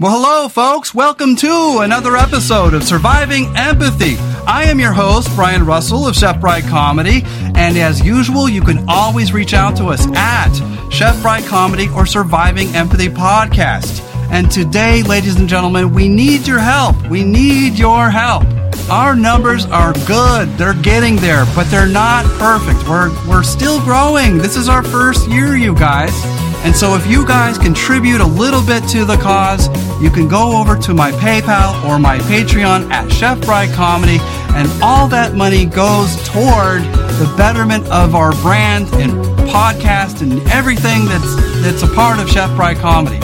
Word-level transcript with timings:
Well, 0.00 0.12
hello, 0.12 0.48
folks. 0.48 0.94
Welcome 0.94 1.34
to 1.34 1.78
another 1.80 2.16
episode 2.16 2.72
of 2.72 2.84
Surviving 2.84 3.46
Empathy. 3.56 4.14
I 4.46 4.66
am 4.66 4.78
your 4.78 4.92
host, 4.92 5.28
Brian 5.34 5.66
Russell 5.66 6.06
of 6.06 6.14
Chef 6.14 6.40
Bright 6.40 6.62
Comedy. 6.62 7.22
And 7.56 7.76
as 7.76 8.00
usual, 8.06 8.48
you 8.48 8.60
can 8.60 8.88
always 8.88 9.32
reach 9.32 9.54
out 9.54 9.76
to 9.78 9.86
us 9.86 10.06
at 10.14 10.52
Chef 10.92 11.20
Bright 11.20 11.46
Comedy 11.46 11.88
or 11.96 12.06
Surviving 12.06 12.68
Empathy 12.76 13.08
Podcast. 13.08 14.00
And 14.30 14.48
today, 14.48 15.02
ladies 15.02 15.34
and 15.34 15.48
gentlemen, 15.48 15.92
we 15.92 16.06
need 16.06 16.46
your 16.46 16.60
help. 16.60 16.94
We 17.08 17.24
need 17.24 17.76
your 17.76 18.08
help. 18.08 18.44
Our 18.88 19.16
numbers 19.16 19.66
are 19.66 19.94
good. 20.06 20.48
They're 20.50 20.80
getting 20.80 21.16
there, 21.16 21.44
but 21.56 21.68
they're 21.72 21.88
not 21.88 22.24
perfect. 22.38 22.88
We're, 22.88 23.10
we're 23.28 23.42
still 23.42 23.80
growing. 23.80 24.38
This 24.38 24.56
is 24.56 24.68
our 24.68 24.84
first 24.84 25.28
year, 25.28 25.56
you 25.56 25.74
guys. 25.74 26.12
And 26.64 26.74
so 26.74 26.94
if 26.96 27.06
you 27.06 27.26
guys 27.26 27.56
contribute 27.56 28.20
a 28.20 28.26
little 28.26 28.64
bit 28.64 28.82
to 28.90 29.04
the 29.04 29.16
cause, 29.16 29.68
you 30.02 30.10
can 30.10 30.28
go 30.28 30.60
over 30.60 30.76
to 30.76 30.92
my 30.94 31.12
PayPal 31.12 31.84
or 31.84 31.98
my 31.98 32.18
Patreon 32.18 32.90
at 32.90 33.10
Chef 33.10 33.40
Bright 33.42 33.70
Comedy, 33.70 34.18
and 34.54 34.68
all 34.82 35.08
that 35.08 35.34
money 35.34 35.64
goes 35.64 36.16
toward 36.28 36.82
the 36.82 37.32
betterment 37.36 37.86
of 37.88 38.14
our 38.14 38.32
brand 38.42 38.86
and 38.94 39.12
podcast 39.48 40.20
and 40.20 40.40
everything 40.50 41.04
that's 41.06 41.34
that's 41.62 41.82
a 41.82 41.94
part 41.94 42.18
of 42.18 42.28
Chef 42.28 42.54
Bright 42.56 42.76
Comedy. 42.78 43.18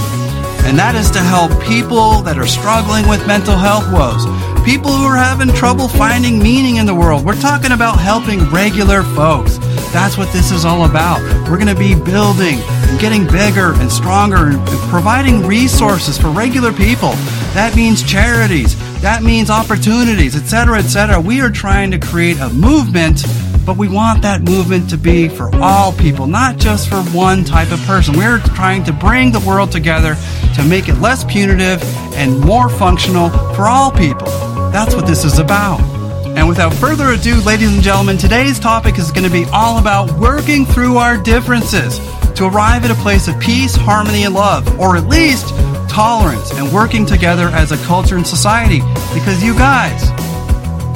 And 0.65 0.79
that 0.79 0.95
is 0.95 1.11
to 1.11 1.21
help 1.21 1.53
people 1.63 2.23
that 2.23 2.39
are 2.39 2.47
struggling 2.47 3.07
with 3.07 3.27
mental 3.27 3.57
health 3.57 3.85
woes, 3.93 4.25
people 4.65 4.91
who 4.91 5.05
are 5.05 5.19
having 5.19 5.49
trouble 5.55 5.89
finding 5.89 6.39
meaning 6.39 6.77
in 6.77 6.87
the 6.87 6.95
world. 6.95 7.25
We're 7.25 7.41
talking 7.41 7.73
about 7.73 8.01
helping 8.01 8.41
regular 8.51 9.03
folks. 9.03 9.59
That's 9.95 10.19
what 10.19 10.33
this 10.33 10.51
is 10.51 10.65
all 10.65 10.87
about. 10.87 11.23
We're 11.49 11.57
going 11.57 11.69
to 11.69 11.77
be 11.77 11.95
building 11.95 12.59
and 12.59 13.01
getting 13.01 13.29
bigger 13.29 13.75
and 13.75 13.91
stronger 13.91 14.49
and 14.49 14.67
providing 14.91 15.47
resources 15.47 16.19
for 16.19 16.31
regular 16.31 16.73
people. 16.73 17.11
That 17.55 17.77
means 17.77 18.03
charities. 18.03 18.75
That 19.03 19.23
means 19.23 19.51
opportunities, 19.51 20.35
etc., 20.35 20.79
etc. 20.79 21.21
We 21.21 21.41
are 21.41 21.49
trying 21.49 21.93
to 21.93 22.01
create 22.01 22.41
a 22.41 22.49
movement, 22.51 23.23
but 23.65 23.77
we 23.77 23.87
want 23.87 24.21
that 24.23 24.43
movement 24.43 24.91
to 24.91 24.99
be 24.99 25.29
for 25.29 25.49
all 25.63 25.93
people, 25.93 26.27
not 26.27 26.57
just 26.57 26.89
for 26.89 27.01
one 27.17 27.45
type 27.45 27.71
of 27.71 27.79
person. 27.83 28.17
We're 28.17 28.41
trying 28.41 28.83
to 28.85 28.93
bring 28.93 29.31
the 29.31 29.41
world 29.47 29.71
together 29.71 30.17
to 30.57 30.65
make 30.65 30.89
it 30.89 30.97
less 30.97 31.23
punitive 31.23 31.81
and 32.15 32.41
more 32.41 32.69
functional 32.69 33.31
for 33.55 33.69
all 33.69 33.93
people. 33.93 34.27
That's 34.73 34.97
what 34.97 35.07
this 35.07 35.25
is 35.25 35.39
about. 35.39 36.04
And 36.37 36.49
without 36.49 36.75
further 36.75 37.11
ado, 37.11 37.41
ladies 37.43 37.73
and 37.73 37.81
gentlemen, 37.81 38.19
today's 38.19 38.59
topic 38.59 38.99
is 38.99 39.13
going 39.13 39.25
to 39.25 39.31
be 39.31 39.45
all 39.53 39.79
about 39.79 40.11
working 40.19 40.67
through 40.67 40.97
our 40.97 41.17
differences 41.17 42.01
to 42.35 42.47
arrive 42.47 42.85
at 42.85 42.91
a 42.91 42.95
place 42.97 43.29
of 43.29 43.39
peace, 43.39 43.77
harmony, 43.77 44.25
and 44.25 44.35
love, 44.35 44.81
or 44.81 44.97
at 44.97 45.07
least 45.07 45.51
tolerance 45.89 46.51
and 46.55 46.73
working 46.73 47.07
together 47.07 47.47
as 47.51 47.71
a 47.71 47.77
culture 47.85 48.17
and 48.17 48.27
society. 48.27 48.81
Because 49.15 49.45
you 49.45 49.55
guys, 49.55 50.11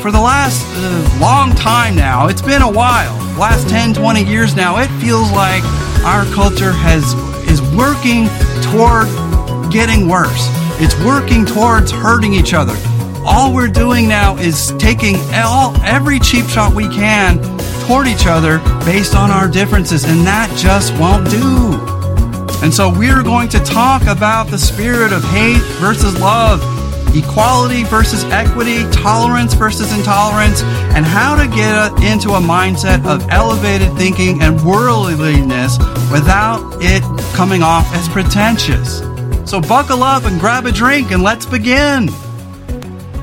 for 0.02 0.10
the 0.10 0.20
last 0.20 0.66
uh, 0.76 1.18
long 1.20 1.54
time 1.54 1.94
now, 1.94 2.26
it's 2.26 2.42
been 2.42 2.62
a 2.62 2.70
while, 2.70 3.14
last 3.38 3.68
10, 3.68 3.94
20 3.94 4.24
years 4.24 4.56
now, 4.56 4.78
it 4.78 4.88
feels 5.00 5.30
like 5.30 5.62
our 6.04 6.24
culture 6.34 6.72
has 6.72 7.14
is 7.48 7.62
working 7.76 8.26
toward 8.60 9.06
getting 9.70 10.08
worse. 10.08 10.48
It's 10.80 10.98
working 11.04 11.46
towards 11.46 11.92
hurting 11.92 12.34
each 12.34 12.54
other 12.54 12.74
all 13.24 13.54
we're 13.54 13.68
doing 13.68 14.08
now 14.08 14.36
is 14.36 14.72
taking 14.78 15.16
all, 15.34 15.74
every 15.82 16.18
cheap 16.18 16.46
shot 16.46 16.74
we 16.74 16.88
can 16.88 17.38
toward 17.86 18.06
each 18.06 18.26
other 18.26 18.58
based 18.84 19.14
on 19.14 19.30
our 19.30 19.48
differences, 19.48 20.04
and 20.04 20.26
that 20.26 20.54
just 20.56 20.92
won't 21.00 21.28
do. 21.30 21.98
And 22.62 22.74
so 22.74 22.90
we're 22.90 23.22
going 23.22 23.48
to 23.50 23.60
talk 23.60 24.02
about 24.06 24.48
the 24.48 24.58
spirit 24.58 25.12
of 25.12 25.22
hate 25.24 25.62
versus 25.80 26.18
love, 26.20 26.60
equality 27.16 27.84
versus 27.84 28.24
equity, 28.24 28.82
tolerance 28.90 29.54
versus 29.54 29.96
intolerance, 29.96 30.62
and 30.94 31.06
how 31.06 31.36
to 31.36 31.48
get 31.48 31.92
into 32.02 32.30
a 32.30 32.40
mindset 32.40 33.06
of 33.06 33.26
elevated 33.30 33.92
thinking 33.96 34.42
and 34.42 34.60
worldliness 34.62 35.78
without 36.12 36.60
it 36.80 37.02
coming 37.34 37.62
off 37.62 37.86
as 37.94 38.08
pretentious. 38.08 38.98
So 39.48 39.60
buckle 39.60 40.02
up 40.02 40.24
and 40.24 40.38
grab 40.38 40.66
a 40.66 40.72
drink 40.72 41.10
and 41.10 41.22
let's 41.22 41.46
begin. 41.46 42.10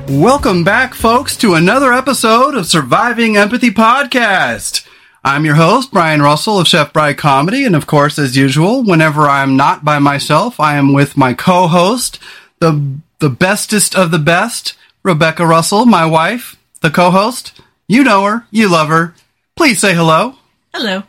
Welcome 0.08 0.62
back, 0.62 0.94
folks, 0.94 1.36
to 1.38 1.54
another 1.54 1.92
episode 1.92 2.54
of 2.54 2.66
Surviving 2.66 3.36
Empathy 3.36 3.70
Podcast. 3.70 4.86
I'm 5.24 5.44
your 5.44 5.56
host, 5.56 5.90
Brian 5.90 6.22
Russell 6.22 6.60
of 6.60 6.68
Chef 6.68 6.92
Bright 6.92 7.18
Comedy, 7.18 7.64
and 7.64 7.74
of 7.74 7.88
course, 7.88 8.16
as 8.16 8.36
usual, 8.36 8.84
whenever 8.84 9.22
I'm 9.22 9.56
not 9.56 9.84
by 9.84 9.98
myself, 9.98 10.60
I 10.60 10.76
am 10.76 10.92
with 10.92 11.16
my 11.16 11.34
co-host, 11.34 12.20
the 12.60 12.98
the 13.18 13.30
bestest 13.30 13.96
of 13.96 14.12
the 14.12 14.20
best, 14.20 14.74
Rebecca 15.02 15.44
Russell, 15.44 15.86
my 15.86 16.06
wife, 16.06 16.56
the 16.82 16.90
co-host. 16.90 17.60
You 17.88 18.04
know 18.04 18.24
her, 18.24 18.46
you 18.52 18.70
love 18.70 18.88
her. 18.88 19.14
Please 19.56 19.80
say 19.80 19.92
hello. 19.92 20.36
Hello. 20.72 21.02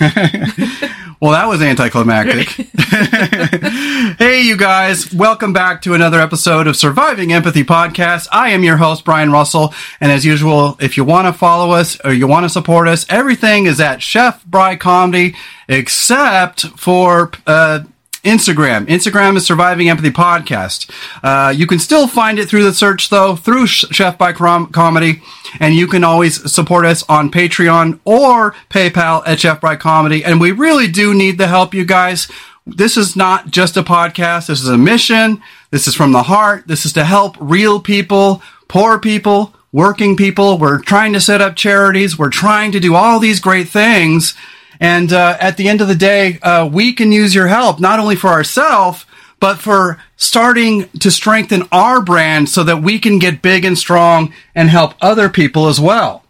well, 1.20 1.32
that 1.32 1.48
was 1.48 1.60
anticlimactic. 1.60 2.48
hey, 4.18 4.40
you 4.40 4.56
guys. 4.56 5.12
Welcome 5.12 5.52
back 5.52 5.82
to 5.82 5.92
another 5.92 6.18
episode 6.18 6.66
of 6.66 6.76
Surviving 6.76 7.30
Empathy 7.30 7.62
Podcast. 7.62 8.26
I 8.32 8.50
am 8.50 8.64
your 8.64 8.78
host, 8.78 9.04
Brian 9.04 9.30
Russell. 9.30 9.74
And 10.00 10.10
as 10.10 10.24
usual, 10.24 10.78
if 10.80 10.96
you 10.96 11.04
want 11.04 11.26
to 11.26 11.34
follow 11.34 11.72
us 11.72 12.00
or 12.06 12.14
you 12.14 12.26
want 12.26 12.44
to 12.44 12.48
support 12.48 12.88
us, 12.88 13.04
everything 13.10 13.66
is 13.66 13.80
at 13.80 14.00
Chef 14.00 14.42
Bry 14.46 14.76
Comedy, 14.76 15.34
except 15.68 16.62
for, 16.78 17.32
uh, 17.46 17.80
Instagram. 18.22 18.86
Instagram 18.86 19.36
is 19.36 19.46
Surviving 19.46 19.88
Empathy 19.88 20.10
Podcast. 20.10 20.90
Uh, 21.22 21.50
you 21.50 21.66
can 21.66 21.78
still 21.78 22.06
find 22.06 22.38
it 22.38 22.48
through 22.48 22.64
the 22.64 22.74
search 22.74 23.08
though, 23.08 23.36
through 23.36 23.66
Chef 23.66 24.18
by 24.18 24.32
Com- 24.32 24.66
Comedy, 24.72 25.22
and 25.58 25.74
you 25.74 25.86
can 25.86 26.04
always 26.04 26.50
support 26.52 26.84
us 26.84 27.02
on 27.08 27.30
Patreon 27.30 28.00
or 28.04 28.52
PayPal 28.68 29.22
at 29.26 29.40
Chef 29.40 29.60
by 29.60 29.76
Comedy. 29.76 30.24
And 30.24 30.40
we 30.40 30.52
really 30.52 30.86
do 30.86 31.14
need 31.14 31.38
the 31.38 31.48
help, 31.48 31.72
you 31.72 31.84
guys. 31.84 32.30
This 32.66 32.96
is 32.96 33.16
not 33.16 33.50
just 33.50 33.76
a 33.76 33.82
podcast. 33.82 34.46
This 34.46 34.62
is 34.62 34.68
a 34.68 34.78
mission. 34.78 35.42
This 35.70 35.88
is 35.88 35.94
from 35.94 36.12
the 36.12 36.24
heart. 36.24 36.66
This 36.66 36.84
is 36.84 36.92
to 36.92 37.04
help 37.04 37.36
real 37.40 37.80
people, 37.80 38.42
poor 38.68 38.98
people, 38.98 39.54
working 39.72 40.16
people. 40.16 40.58
We're 40.58 40.80
trying 40.80 41.12
to 41.14 41.20
set 41.20 41.40
up 41.40 41.56
charities. 41.56 42.18
We're 42.18 42.30
trying 42.30 42.72
to 42.72 42.80
do 42.80 42.94
all 42.94 43.18
these 43.18 43.40
great 43.40 43.68
things. 43.68 44.34
And 44.80 45.12
uh, 45.12 45.36
at 45.38 45.58
the 45.58 45.68
end 45.68 45.82
of 45.82 45.88
the 45.88 45.94
day, 45.94 46.38
uh, 46.40 46.66
we 46.66 46.94
can 46.94 47.12
use 47.12 47.34
your 47.34 47.48
help 47.48 47.78
not 47.78 48.00
only 48.00 48.16
for 48.16 48.28
ourselves, 48.28 49.04
but 49.38 49.58
for 49.58 50.02
starting 50.16 50.88
to 51.00 51.10
strengthen 51.10 51.68
our 51.70 52.00
brand 52.00 52.48
so 52.48 52.64
that 52.64 52.82
we 52.82 52.98
can 52.98 53.18
get 53.18 53.42
big 53.42 53.64
and 53.64 53.78
strong 53.78 54.32
and 54.54 54.70
help 54.70 54.94
other 55.00 55.28
people 55.28 55.66
as 55.66 55.78
well. 55.78 56.24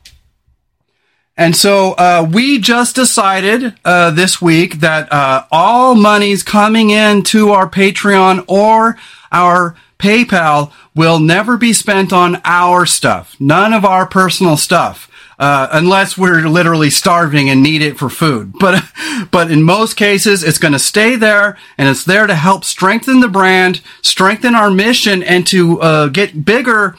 And 1.37 1.57
so 1.57 1.93
uh, 1.93 2.29
we 2.31 2.59
just 2.59 2.97
decided 2.97 3.75
uh, 3.85 4.11
this 4.11 4.43
week 4.43 4.81
that 4.81 5.11
uh, 5.13 5.47
all 5.51 5.95
monies 5.95 6.43
coming 6.43 6.91
in 6.91 7.23
to 7.25 7.51
our 7.51 7.69
Patreon 7.69 8.45
or 8.47 8.99
our 9.33 9.75
PayPal 9.99 10.73
will 10.95 11.19
never 11.19 11.57
be 11.57 11.73
spent 11.73 12.13
on 12.13 12.41
our 12.45 12.85
stuff, 12.85 13.37
none 13.41 13.73
of 13.73 13.85
our 13.85 14.07
personal 14.07 14.57
stuff 14.57 15.10
uh, 15.41 15.69
unless 15.73 16.19
we're 16.19 16.47
literally 16.47 16.91
starving 16.91 17.49
and 17.49 17.63
need 17.63 17.81
it 17.81 17.99
for 17.99 18.11
food. 18.11 18.53
But, 18.61 18.85
but 19.31 19.51
in 19.51 19.63
most 19.63 19.97
cases, 19.97 20.45
it's 20.45 20.59
going 20.59 20.75
to 20.75 20.79
stay 20.79 21.17
there 21.17 21.57
and 21.79 21.89
it's 21.89 22.05
there 22.05 22.27
to 22.27 22.35
help 22.35 22.63
strengthen 22.63 23.21
the 23.21 23.29
brand, 23.29 23.81
strengthen 24.03 24.55
our 24.55 24.71
mission 24.71 25.23
and 25.23 25.47
to, 25.47 25.81
uh, 25.81 26.09
get 26.09 26.45
bigger 26.45 26.97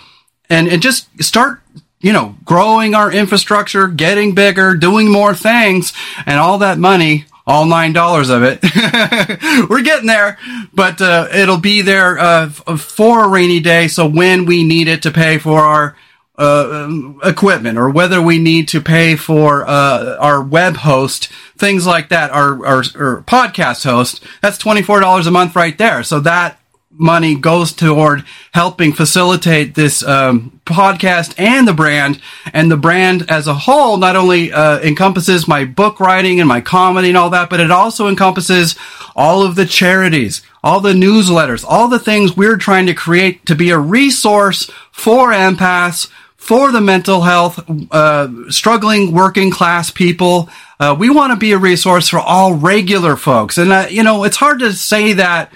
and, 0.50 0.68
and 0.68 0.82
just 0.82 1.08
start, 1.24 1.62
you 2.00 2.12
know, 2.12 2.36
growing 2.44 2.96
our 2.96 3.12
infrastructure, 3.12 3.88
getting 3.88 4.34
bigger, 4.34 4.76
doing 4.76 5.10
more 5.10 5.36
things 5.36 5.94
and 6.26 6.40
all 6.40 6.58
that 6.58 6.80
money 6.80 7.26
all 7.48 7.66
nine 7.66 7.92
dollars 7.92 8.30
of 8.30 8.44
it. 8.44 8.60
We're 9.70 9.82
getting 9.82 10.08
there, 10.08 10.38
but 10.74 11.02
uh, 11.02 11.28
it'll 11.34 11.58
be 11.58 11.82
there 11.82 12.18
uh, 12.18 12.50
for 12.50 13.26
a 13.26 13.28
rainy 13.28 13.60
day. 13.60 13.88
So 13.88 14.08
when 14.08 14.46
we 14.46 14.64
need 14.64 14.88
it 14.88 15.02
to 15.04 15.12
pay 15.12 15.40
for 15.40 15.60
our 15.60 15.96
uh, 16.38 16.86
um, 16.86 17.20
equipment 17.24 17.78
or 17.78 17.90
whether 17.90 18.22
we 18.22 18.40
need 18.40 18.68
to 18.70 18.82
pay 18.82 19.16
for 19.16 19.68
uh, 19.68 20.16
our 20.18 20.42
web 20.42 20.78
host, 20.78 21.28
things 21.58 21.86
like 21.86 22.10
that, 22.10 22.32
our, 22.32 22.66
our, 22.66 22.84
our 22.96 23.24
podcast 23.24 23.84
host, 23.84 24.24
that's 24.42 24.58
$24 24.58 25.28
a 25.28 25.32
month 25.32 25.56
right 25.56 25.78
there. 25.78 26.04
So 26.04 26.20
that 26.22 26.61
money 26.94 27.36
goes 27.36 27.72
toward 27.74 28.24
helping 28.54 28.94
facilitate 28.94 29.76
this 29.76 30.04
um, 30.04 30.60
podcast 30.66 31.34
and 31.38 31.68
the 31.68 31.74
brand. 31.74 32.22
And 32.54 32.70
the 32.70 32.78
brand 32.78 33.30
as 33.30 33.48
a 33.48 33.54
whole 33.54 33.98
not 33.98 34.16
only 34.16 34.52
uh, 34.52 34.80
encompasses 34.80 35.48
my 35.48 35.66
book 35.66 36.00
writing 36.00 36.40
and 36.40 36.48
my 36.48 36.62
comedy 36.62 37.10
and 37.10 37.18
all 37.18 37.30
that, 37.32 37.50
but 37.50 37.60
it 37.60 37.72
also 37.72 38.08
encompasses 38.08 38.76
all 39.16 39.44
of 39.44 39.56
the 39.56 39.66
charities, 39.66 40.42
all 40.64 40.80
the 40.80 40.94
newsletters, 40.94 41.66
all 41.68 41.88
the 41.88 42.00
things 42.00 42.38
we're 42.38 42.58
trying 42.58 42.86
to 42.86 42.94
create 42.94 43.46
to 43.46 43.56
be 43.56 43.72
a 43.72 43.80
resource 43.80 44.70
for 44.92 45.32
empaths 45.32 46.10
for 46.42 46.72
the 46.72 46.82
mental 46.82 47.22
health, 47.22 47.64
uh, 47.92 48.28
struggling 48.50 49.12
working 49.12 49.52
class 49.52 49.92
people. 49.92 50.50
Uh, 50.80 50.96
we 50.98 51.08
want 51.08 51.32
to 51.32 51.38
be 51.38 51.52
a 51.52 51.58
resource 51.58 52.10
for 52.10 52.20
all 52.20 52.56
regular 52.56 53.16
folks. 53.16 53.60
And, 53.60 53.72
uh, 53.72 53.86
you 53.92 54.02
know, 54.02 54.24
it's 54.24 54.38
hard 54.38 54.60
to 54.60 54.74
say 54.74 55.14
that 55.14 55.54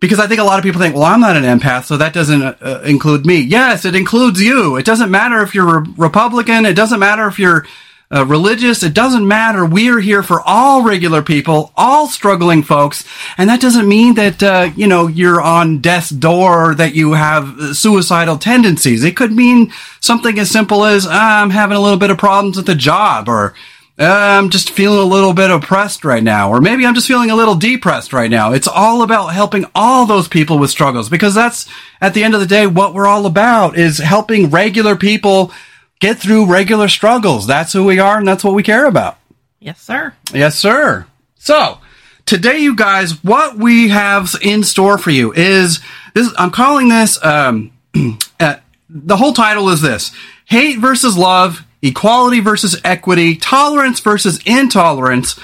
because 0.00 0.18
I 0.18 0.26
think 0.26 0.40
a 0.40 0.44
lot 0.44 0.58
of 0.58 0.64
people 0.64 0.80
think, 0.80 0.94
well, 0.94 1.04
I'm 1.04 1.20
not 1.20 1.36
an 1.36 1.44
empath, 1.44 1.84
so 1.84 1.98
that 1.98 2.14
doesn't 2.14 2.42
uh, 2.42 2.82
include 2.84 3.26
me. 3.26 3.40
Yes, 3.40 3.84
it 3.84 3.94
includes 3.94 4.40
you. 4.40 4.76
It 4.76 4.86
doesn't 4.86 5.10
matter 5.10 5.42
if 5.42 5.54
you're 5.54 5.78
a 5.78 5.86
Republican. 5.96 6.64
It 6.64 6.74
doesn't 6.74 6.98
matter 6.98 7.28
if 7.28 7.38
you're 7.38 7.66
uh, 8.12 8.24
religious. 8.26 8.82
It 8.82 8.94
doesn't 8.94 9.28
matter. 9.28 9.64
We 9.64 9.90
are 9.90 10.00
here 10.00 10.22
for 10.22 10.40
all 10.40 10.82
regular 10.82 11.22
people, 11.22 11.70
all 11.76 12.08
struggling 12.08 12.62
folks. 12.62 13.04
And 13.36 13.48
that 13.50 13.60
doesn't 13.60 13.86
mean 13.86 14.14
that, 14.14 14.42
uh, 14.42 14.70
you 14.74 14.86
know, 14.86 15.06
you're 15.06 15.40
on 15.40 15.80
death's 15.80 16.10
door 16.10 16.70
or 16.70 16.74
that 16.76 16.94
you 16.94 17.12
have 17.12 17.76
suicidal 17.76 18.38
tendencies. 18.38 19.04
It 19.04 19.16
could 19.16 19.32
mean 19.32 19.70
something 20.00 20.38
as 20.38 20.50
simple 20.50 20.84
as, 20.84 21.06
ah, 21.08 21.42
I'm 21.42 21.50
having 21.50 21.76
a 21.76 21.80
little 21.80 21.98
bit 21.98 22.10
of 22.10 22.18
problems 22.18 22.56
with 22.56 22.66
the 22.66 22.74
job 22.74 23.28
or, 23.28 23.54
I'm 24.00 24.48
just 24.48 24.70
feeling 24.70 24.98
a 24.98 25.04
little 25.04 25.34
bit 25.34 25.50
oppressed 25.50 26.04
right 26.04 26.22
now, 26.22 26.50
or 26.50 26.60
maybe 26.62 26.86
I'm 26.86 26.94
just 26.94 27.06
feeling 27.06 27.30
a 27.30 27.36
little 27.36 27.54
depressed 27.54 28.14
right 28.14 28.30
now. 28.30 28.52
It's 28.52 28.68
all 28.68 29.02
about 29.02 29.28
helping 29.28 29.66
all 29.74 30.06
those 30.06 30.26
people 30.26 30.58
with 30.58 30.70
struggles 30.70 31.10
because 31.10 31.34
that's 31.34 31.68
at 32.00 32.14
the 32.14 32.24
end 32.24 32.32
of 32.34 32.40
the 32.40 32.46
day 32.46 32.66
what 32.66 32.94
we're 32.94 33.06
all 33.06 33.26
about 33.26 33.76
is 33.76 33.98
helping 33.98 34.48
regular 34.48 34.96
people 34.96 35.52
get 35.98 36.18
through 36.18 36.50
regular 36.50 36.88
struggles. 36.88 37.46
That's 37.46 37.74
who 37.74 37.84
we 37.84 37.98
are 37.98 38.16
and 38.16 38.26
that's 38.26 38.42
what 38.42 38.54
we 38.54 38.62
care 38.62 38.86
about. 38.86 39.18
Yes, 39.58 39.82
sir. 39.82 40.14
Yes, 40.32 40.58
sir. 40.58 41.06
So, 41.36 41.78
today 42.24 42.58
you 42.58 42.74
guys, 42.74 43.22
what 43.22 43.58
we 43.58 43.90
have 43.90 44.34
in 44.40 44.64
store 44.64 44.96
for 44.96 45.10
you 45.10 45.34
is 45.34 45.80
this 46.14 46.32
I'm 46.38 46.50
calling 46.50 46.88
this 46.88 47.22
um 47.22 47.72
uh, 48.40 48.56
the 48.88 49.16
whole 49.18 49.34
title 49.34 49.68
is 49.68 49.82
this: 49.82 50.12
Hate 50.46 50.78
versus 50.78 51.18
love 51.18 51.66
equality 51.82 52.40
versus 52.40 52.80
equity, 52.84 53.36
tolerance 53.36 54.00
versus 54.00 54.40
intolerance, 54.44 55.38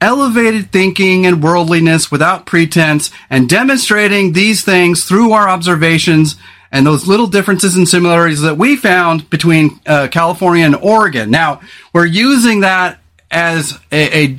elevated 0.00 0.70
thinking 0.70 1.26
and 1.26 1.42
worldliness 1.42 2.10
without 2.10 2.46
pretense, 2.46 3.10
and 3.30 3.48
demonstrating 3.48 4.32
these 4.32 4.62
things 4.62 5.04
through 5.04 5.32
our 5.32 5.48
observations 5.48 6.36
and 6.72 6.86
those 6.86 7.06
little 7.06 7.26
differences 7.26 7.76
and 7.76 7.88
similarities 7.88 8.42
that 8.42 8.58
we 8.58 8.76
found 8.76 9.30
between 9.30 9.80
uh, 9.86 10.08
California 10.10 10.64
and 10.64 10.76
Oregon. 10.76 11.30
Now, 11.30 11.60
we're 11.92 12.06
using 12.06 12.60
that 12.60 12.98
as 13.30 13.78
a, 13.90 14.26
a, 14.26 14.36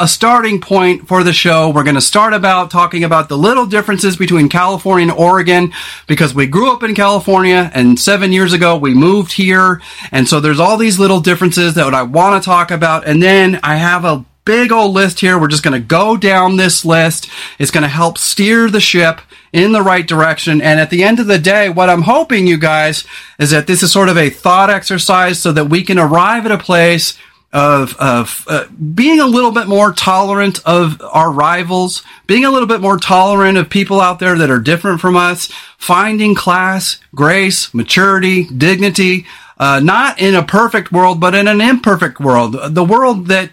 a, 0.00 0.08
starting 0.08 0.60
point 0.60 1.06
for 1.06 1.22
the 1.22 1.32
show. 1.32 1.70
We're 1.70 1.84
going 1.84 1.94
to 1.94 2.00
start 2.00 2.34
about 2.34 2.70
talking 2.70 3.04
about 3.04 3.28
the 3.28 3.38
little 3.38 3.64
differences 3.64 4.16
between 4.16 4.48
California 4.48 5.08
and 5.08 5.18
Oregon 5.18 5.72
because 6.08 6.34
we 6.34 6.46
grew 6.46 6.72
up 6.72 6.82
in 6.82 6.96
California 6.96 7.70
and 7.74 7.98
seven 7.98 8.32
years 8.32 8.52
ago 8.52 8.76
we 8.76 8.92
moved 8.92 9.32
here. 9.32 9.80
And 10.10 10.28
so 10.28 10.40
there's 10.40 10.58
all 10.58 10.76
these 10.76 10.98
little 10.98 11.20
differences 11.20 11.74
that 11.74 11.94
I 11.94 12.02
want 12.02 12.42
to 12.42 12.44
talk 12.44 12.72
about. 12.72 13.06
And 13.06 13.22
then 13.22 13.60
I 13.62 13.76
have 13.76 14.04
a 14.04 14.24
big 14.44 14.72
old 14.72 14.92
list 14.92 15.20
here. 15.20 15.38
We're 15.38 15.48
just 15.48 15.62
going 15.62 15.80
to 15.80 15.86
go 15.86 16.16
down 16.16 16.56
this 16.56 16.84
list. 16.84 17.30
It's 17.60 17.70
going 17.70 17.82
to 17.82 17.88
help 17.88 18.18
steer 18.18 18.68
the 18.68 18.80
ship 18.80 19.20
in 19.52 19.70
the 19.70 19.82
right 19.82 20.06
direction. 20.06 20.60
And 20.60 20.80
at 20.80 20.90
the 20.90 21.04
end 21.04 21.20
of 21.20 21.28
the 21.28 21.38
day, 21.38 21.68
what 21.68 21.88
I'm 21.88 22.02
hoping 22.02 22.48
you 22.48 22.58
guys 22.58 23.04
is 23.38 23.52
that 23.52 23.68
this 23.68 23.84
is 23.84 23.92
sort 23.92 24.08
of 24.08 24.18
a 24.18 24.28
thought 24.28 24.70
exercise 24.70 25.40
so 25.40 25.52
that 25.52 25.66
we 25.66 25.82
can 25.82 25.98
arrive 25.98 26.44
at 26.44 26.52
a 26.52 26.58
place 26.58 27.16
of, 27.54 27.96
of 27.98 28.44
uh, 28.48 28.66
being 28.66 29.20
a 29.20 29.26
little 29.26 29.52
bit 29.52 29.68
more 29.68 29.92
tolerant 29.92 30.58
of 30.66 31.00
our 31.12 31.30
rivals, 31.30 32.02
being 32.26 32.44
a 32.44 32.50
little 32.50 32.66
bit 32.66 32.80
more 32.80 32.98
tolerant 32.98 33.56
of 33.56 33.70
people 33.70 34.00
out 34.00 34.18
there 34.18 34.36
that 34.36 34.50
are 34.50 34.58
different 34.58 35.00
from 35.00 35.16
us, 35.16 35.46
finding 35.78 36.34
class, 36.34 36.98
grace, 37.14 37.72
maturity, 37.72 38.44
dignity, 38.44 39.24
uh, 39.56 39.78
not 39.78 40.20
in 40.20 40.34
a 40.34 40.42
perfect 40.42 40.90
world, 40.90 41.20
but 41.20 41.36
in 41.36 41.46
an 41.46 41.60
imperfect 41.60 42.18
world. 42.18 42.56
The 42.74 42.84
world 42.84 43.28
that 43.28 43.50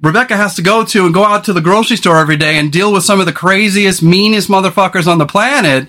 Rebecca 0.00 0.38
has 0.38 0.56
to 0.56 0.62
go 0.62 0.82
to 0.86 1.04
and 1.04 1.12
go 1.12 1.24
out 1.24 1.44
to 1.44 1.52
the 1.52 1.60
grocery 1.60 1.98
store 1.98 2.16
every 2.16 2.38
day 2.38 2.56
and 2.56 2.72
deal 2.72 2.94
with 2.94 3.04
some 3.04 3.20
of 3.20 3.26
the 3.26 3.32
craziest, 3.32 4.02
meanest 4.02 4.48
motherfuckers 4.48 5.06
on 5.06 5.18
the 5.18 5.26
planet. 5.26 5.88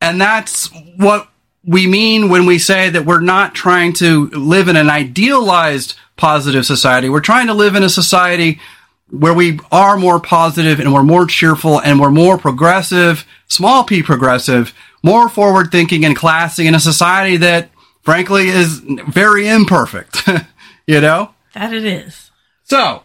And 0.00 0.18
that's 0.18 0.70
what 0.96 1.28
we 1.64 1.86
mean 1.86 2.28
when 2.28 2.46
we 2.46 2.58
say 2.58 2.90
that 2.90 3.04
we're 3.04 3.20
not 3.20 3.54
trying 3.54 3.92
to 3.94 4.28
live 4.28 4.68
in 4.68 4.76
an 4.76 4.90
idealized 4.90 5.94
positive 6.16 6.66
society. 6.66 7.08
We're 7.08 7.20
trying 7.20 7.48
to 7.48 7.54
live 7.54 7.74
in 7.74 7.82
a 7.82 7.88
society 7.88 8.60
where 9.10 9.34
we 9.34 9.58
are 9.72 9.96
more 9.96 10.20
positive 10.20 10.80
and 10.80 10.94
we're 10.94 11.02
more 11.02 11.26
cheerful 11.26 11.80
and 11.80 12.00
we're 12.00 12.10
more 12.10 12.38
progressive, 12.38 13.26
small 13.48 13.84
p 13.84 14.02
progressive, 14.02 14.72
more 15.02 15.28
forward 15.28 15.72
thinking 15.72 16.04
and 16.04 16.16
classy 16.16 16.66
in 16.66 16.74
a 16.74 16.80
society 16.80 17.38
that 17.38 17.70
frankly 18.02 18.48
is 18.48 18.78
very 18.78 19.48
imperfect. 19.48 20.28
you 20.86 21.00
know? 21.00 21.34
That 21.54 21.72
it 21.72 21.84
is. 21.84 22.30
So, 22.64 23.02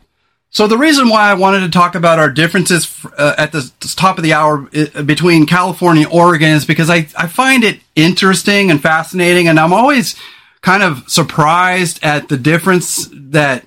so 0.56 0.68
the 0.68 0.78
reason 0.78 1.10
why 1.10 1.30
I 1.30 1.34
wanted 1.34 1.60
to 1.60 1.70
talk 1.70 1.96
about 1.96 2.18
our 2.18 2.32
differences 2.32 2.90
uh, 3.18 3.36
at 3.38 3.52
the 3.52 3.70
top 3.98 4.18
of 4.18 4.24
the 4.24 4.32
hour 4.32 4.70
uh, 4.74 5.04
between 5.04 5.46
California 5.46 6.06
and 6.06 6.14
Oregon 6.14 6.52
is 6.52 6.64
because 6.64 6.90
I, 6.90 7.10
I 7.18 7.28
find 7.28 7.66
it 7.66 7.82
interesting 7.94 8.72
and 8.72 8.82
fascinating 8.82 9.50
and 9.50 9.60
I'm 9.60 9.74
always 9.74 10.16
kind 10.62 10.82
of 10.82 11.10
surprised 11.10 12.02
at 12.06 12.30
the 12.30 12.38
difference 12.38 13.10
that 13.12 13.66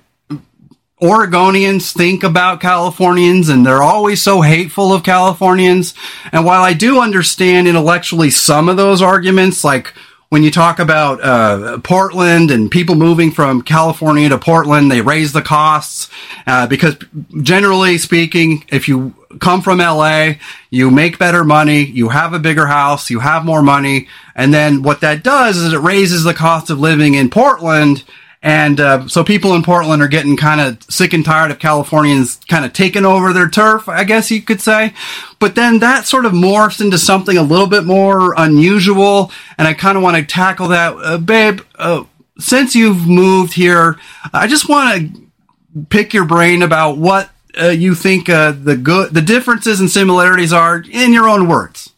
Oregonians 0.99 1.95
think 1.95 2.23
about 2.23 2.59
Californians 2.59 3.49
and 3.49 3.63
they're 3.63 3.83
always 3.83 4.19
so 4.19 4.41
hateful 4.41 4.91
of 4.91 5.03
Californians. 5.03 5.93
And 6.31 6.43
while 6.43 6.63
I 6.63 6.73
do 6.73 7.01
understand 7.01 7.67
intellectually 7.67 8.31
some 8.31 8.67
of 8.67 8.77
those 8.77 9.03
arguments, 9.03 9.63
like 9.63 9.93
when 10.29 10.43
you 10.43 10.51
talk 10.51 10.77
about 10.77 11.21
uh, 11.23 11.79
Portland 11.79 12.51
and 12.51 12.69
people 12.69 12.93
moving 12.93 13.31
from 13.31 13.63
California 13.63 14.29
to 14.29 14.37
Portland, 14.37 14.91
they 14.91 15.01
raise 15.01 15.33
the 15.33 15.41
costs 15.41 16.07
uh, 16.45 16.67
because 16.67 16.97
generally 17.41 17.97
speaking, 17.97 18.63
if 18.69 18.87
you 18.87 19.15
come 19.39 19.61
from 19.61 19.79
LA, 19.79 20.33
you 20.69 20.91
make 20.91 21.17
better 21.17 21.43
money, 21.43 21.83
you 21.83 22.09
have 22.09 22.33
a 22.33 22.39
bigger 22.39 22.67
house, 22.67 23.09
you 23.09 23.19
have 23.19 23.43
more 23.43 23.63
money, 23.63 24.07
and 24.35 24.53
then 24.53 24.83
what 24.83 25.01
that 25.01 25.23
does 25.23 25.57
is 25.57 25.73
it 25.73 25.79
raises 25.79 26.23
the 26.23 26.33
cost 26.33 26.69
of 26.69 26.79
living 26.79 27.15
in 27.15 27.31
Portland. 27.31 28.03
And 28.41 28.79
uh, 28.79 29.07
so 29.09 29.23
people 29.23 29.53
in 29.53 29.63
Portland 29.63 30.01
are 30.01 30.07
getting 30.07 30.37
kind 30.37 30.61
of 30.61 30.81
sick 30.83 31.11
and 31.11 31.25
tired 31.25 31.51
of 31.51 31.59
Californians 31.59 32.39
kind 32.47 32.63
of 32.63 32.71
taking 32.71 33.03
over 33.03 33.33
their 33.33 33.49
turf, 33.49 33.89
I 33.89 34.05
guess 34.05 34.31
you 34.31 34.41
could 34.41 34.61
say. 34.61 34.93
But 35.39 35.55
then 35.55 35.79
that 35.79 36.05
sort 36.05 36.25
of 36.25 36.31
morphs 36.31 36.79
into 36.79 36.97
something 36.97 37.37
a 37.37 37.43
little 37.43 37.67
bit 37.67 37.83
more 37.83 38.33
unusual. 38.37 39.31
And 39.57 39.67
I 39.67 39.73
kind 39.73 39.97
of 39.97 40.03
want 40.03 40.15
to 40.15 40.23
tackle 40.23 40.69
that. 40.69 40.95
Uh, 40.95 41.17
babe, 41.17 41.61
uh, 41.75 42.05
since 42.37 42.75
you've 42.75 43.05
moved 43.05 43.53
here, 43.53 43.97
I 44.31 44.47
just 44.47 44.69
want 44.69 45.13
to 45.13 45.83
pick 45.89 46.13
your 46.13 46.25
brain 46.25 46.61
about 46.61 46.97
what 46.97 47.29
uh, 47.59 47.67
you 47.67 47.93
think 47.93 48.29
uh, 48.29 48.51
the 48.51 48.77
good, 48.77 49.13
the 49.13 49.21
differences 49.21 49.81
and 49.81 49.89
similarities 49.89 50.53
are 50.53 50.81
in 50.89 51.11
your 51.11 51.27
own 51.27 51.49
words. 51.49 51.93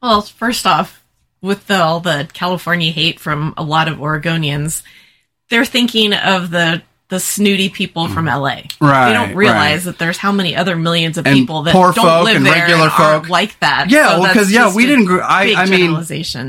Well, 0.00 0.22
first 0.22 0.66
off, 0.66 1.04
with 1.42 1.66
the, 1.66 1.82
all 1.82 2.00
the 2.00 2.28
California 2.32 2.90
hate 2.90 3.20
from 3.20 3.52
a 3.58 3.62
lot 3.62 3.88
of 3.88 3.98
Oregonians, 3.98 4.82
they're 5.52 5.66
thinking 5.66 6.14
of 6.14 6.50
the 6.50 6.82
the 7.12 7.20
snooty 7.20 7.68
people 7.68 8.08
from 8.08 8.24
LA. 8.24 8.62
Right. 8.80 9.08
They 9.08 9.12
don't 9.12 9.36
realize 9.36 9.84
right. 9.84 9.92
that 9.92 9.98
there's 9.98 10.16
how 10.16 10.32
many 10.32 10.56
other 10.56 10.76
millions 10.76 11.18
of 11.18 11.26
and 11.26 11.36
people 11.36 11.64
that 11.64 11.72
poor 11.74 11.92
don't 11.92 12.06
folk 12.06 12.24
live 12.24 12.36
and 12.36 12.46
there 12.46 12.54
regular 12.54 12.84
and 12.84 12.92
folk 12.92 13.28
like 13.28 13.60
that. 13.60 13.90
Yeah, 13.90 14.14
so 14.14 14.20
well, 14.20 14.32
because 14.32 14.50
yeah, 14.50 14.74
we 14.74 14.86
didn't. 14.86 15.10
I, 15.10 15.52
I 15.54 15.66
mean, 15.66 15.92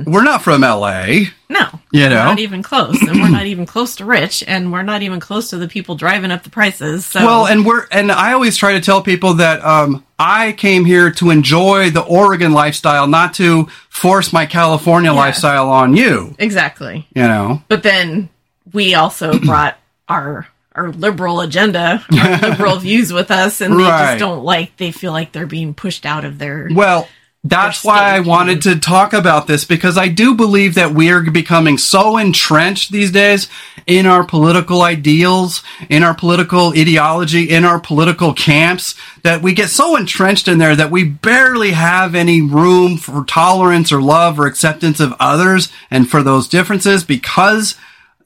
we're 0.06 0.24
not 0.24 0.42
from 0.42 0.62
LA. 0.62 1.26
No, 1.50 1.68
you 1.92 2.08
know, 2.08 2.24
not 2.24 2.40
even 2.40 2.64
close, 2.64 2.98
and 3.02 3.22
we're 3.22 3.30
not 3.30 3.46
even 3.46 3.66
close 3.66 3.98
to 3.98 4.06
rich, 4.06 4.42
and 4.48 4.72
we're 4.72 4.84
not 4.84 5.02
even 5.02 5.20
close 5.20 5.50
to 5.50 5.58
the 5.58 5.68
people 5.68 5.96
driving 5.96 6.32
up 6.32 6.44
the 6.44 6.50
prices. 6.50 7.06
So 7.06 7.20
well, 7.26 7.46
and 7.46 7.66
we're 7.66 7.86
and 7.92 8.10
I 8.10 8.32
always 8.32 8.56
try 8.56 8.72
to 8.72 8.82
tell 8.82 9.02
people 9.02 9.34
that 9.36 9.62
um, 9.66 10.06
I 10.18 10.54
came 10.54 10.86
here 10.86 11.12
to 11.12 11.30
enjoy 11.30 11.90
the 11.90 12.02
Oregon 12.02 12.54
lifestyle, 12.54 13.06
not 13.08 13.34
to 13.34 13.66
force 13.90 14.32
my 14.32 14.46
California 14.46 15.12
yeah. 15.12 15.18
lifestyle 15.18 15.70
on 15.70 15.94
you. 15.94 16.34
Exactly. 16.40 17.06
You 17.14 17.24
know, 17.24 17.62
but 17.68 17.84
then 17.84 18.30
we 18.74 18.96
also 18.96 19.40
brought 19.46 19.78
our 20.08 20.48
our 20.76 20.92
liberal 20.92 21.42
agenda, 21.42 22.04
our 22.12 22.38
liberal 22.50 22.78
views 22.78 23.14
with 23.14 23.30
us, 23.30 23.62
and 23.62 23.80
they 23.80 23.84
right. 23.84 24.08
just 24.14 24.20
don't 24.20 24.44
like. 24.44 24.76
They 24.78 24.92
feel 24.92 25.12
like 25.12 25.32
they're 25.32 25.46
being 25.46 25.74
pushed 25.74 26.06
out 26.06 26.26
of 26.26 26.40
their. 26.40 26.68
Well, 26.74 27.08
that's 27.46 27.84
why 27.84 28.16
I 28.16 28.22
wanted 28.22 28.62
to 28.62 28.80
talk 28.80 29.12
about 29.12 29.48
this 29.48 29.66
because 29.66 29.98
I 29.98 30.08
do 30.08 30.34
believe 30.34 30.76
that 30.76 30.94
we 30.94 31.12
are 31.12 31.22
becoming 31.30 31.78
so 31.78 32.16
entrenched 32.18 32.90
these 32.90 33.12
days 33.12 33.50
in 33.86 34.06
our 34.06 34.24
political 34.24 34.82
ideals, 34.82 35.62
in 35.90 36.04
our 36.04 36.14
political 36.14 36.70
ideology, 36.70 37.50
in 37.50 37.66
our 37.66 37.82
political 37.82 38.34
camps 38.34 38.96
that 39.24 39.42
we 39.42 39.52
get 39.52 39.68
so 39.68 39.98
entrenched 39.98 40.48
in 40.48 40.58
there 40.58 40.74
that 40.74 40.90
we 40.90 41.04
barely 41.04 41.72
have 41.72 42.16
any 42.16 42.42
room 42.42 42.96
for 42.96 43.26
tolerance 43.26 43.92
or 43.92 44.02
love 44.02 44.40
or 44.40 44.48
acceptance 44.48 45.02
of 45.02 45.14
others 45.20 45.70
and 45.92 46.10
for 46.10 46.24
those 46.24 46.48
differences 46.48 47.04
because 47.04 47.76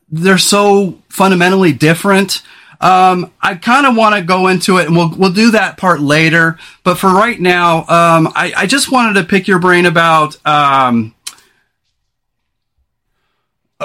they're 0.09 0.37
so 0.37 0.99
fundamentally 1.09 1.73
different. 1.73 2.41
Um, 2.79 3.31
I 3.41 3.55
kind 3.55 3.87
of 3.87 3.95
want 3.95 4.15
to 4.15 4.21
go 4.21 4.47
into 4.47 4.77
it, 4.77 4.87
and 4.87 4.95
we'll 4.95 5.09
we'll 5.15 5.31
do 5.31 5.51
that 5.51 5.77
part 5.77 5.99
later. 5.99 6.59
But 6.83 6.95
for 6.95 7.09
right 7.09 7.39
now, 7.39 7.79
um, 7.79 8.31
I, 8.35 8.53
I 8.55 8.65
just 8.67 8.91
wanted 8.91 9.19
to 9.19 9.27
pick 9.27 9.47
your 9.47 9.59
brain 9.59 9.85
about 9.85 10.37
um, 10.45 11.15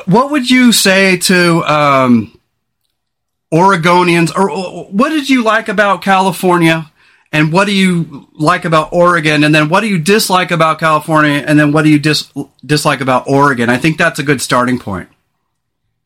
what 0.07 0.31
would 0.31 0.51
you 0.51 0.73
say 0.73 1.17
to 1.17 1.63
um, 1.65 2.39
Oregonians, 3.53 4.35
or 4.37 4.51
what 4.91 5.09
did 5.09 5.31
you 5.31 5.43
like 5.43 5.69
about 5.69 6.03
California? 6.03 6.89
and 7.33 7.51
what 7.51 7.65
do 7.65 7.75
you 7.75 8.29
like 8.35 8.67
about 8.67 8.93
Oregon, 8.93 9.43
and 9.43 9.55
then 9.55 9.71
what 9.71 9.81
do 9.81 9.89
you 9.89 9.99
dislike 9.99 10.51
about 10.51 10.79
California, 10.79 11.43
and 11.47 11.59
then 11.59 11.73
what 11.73 11.83
do 11.83 11.89
you 11.89 11.99
dis- 11.99 12.31
dislike 12.65 13.01
about 13.01 13.27
Oregon? 13.27 13.71
I 13.71 13.79
think 13.79 13.97
that's 13.97 14.19
a 14.19 14.23
good 14.23 14.43
starting 14.43 14.79
point. 14.79 15.09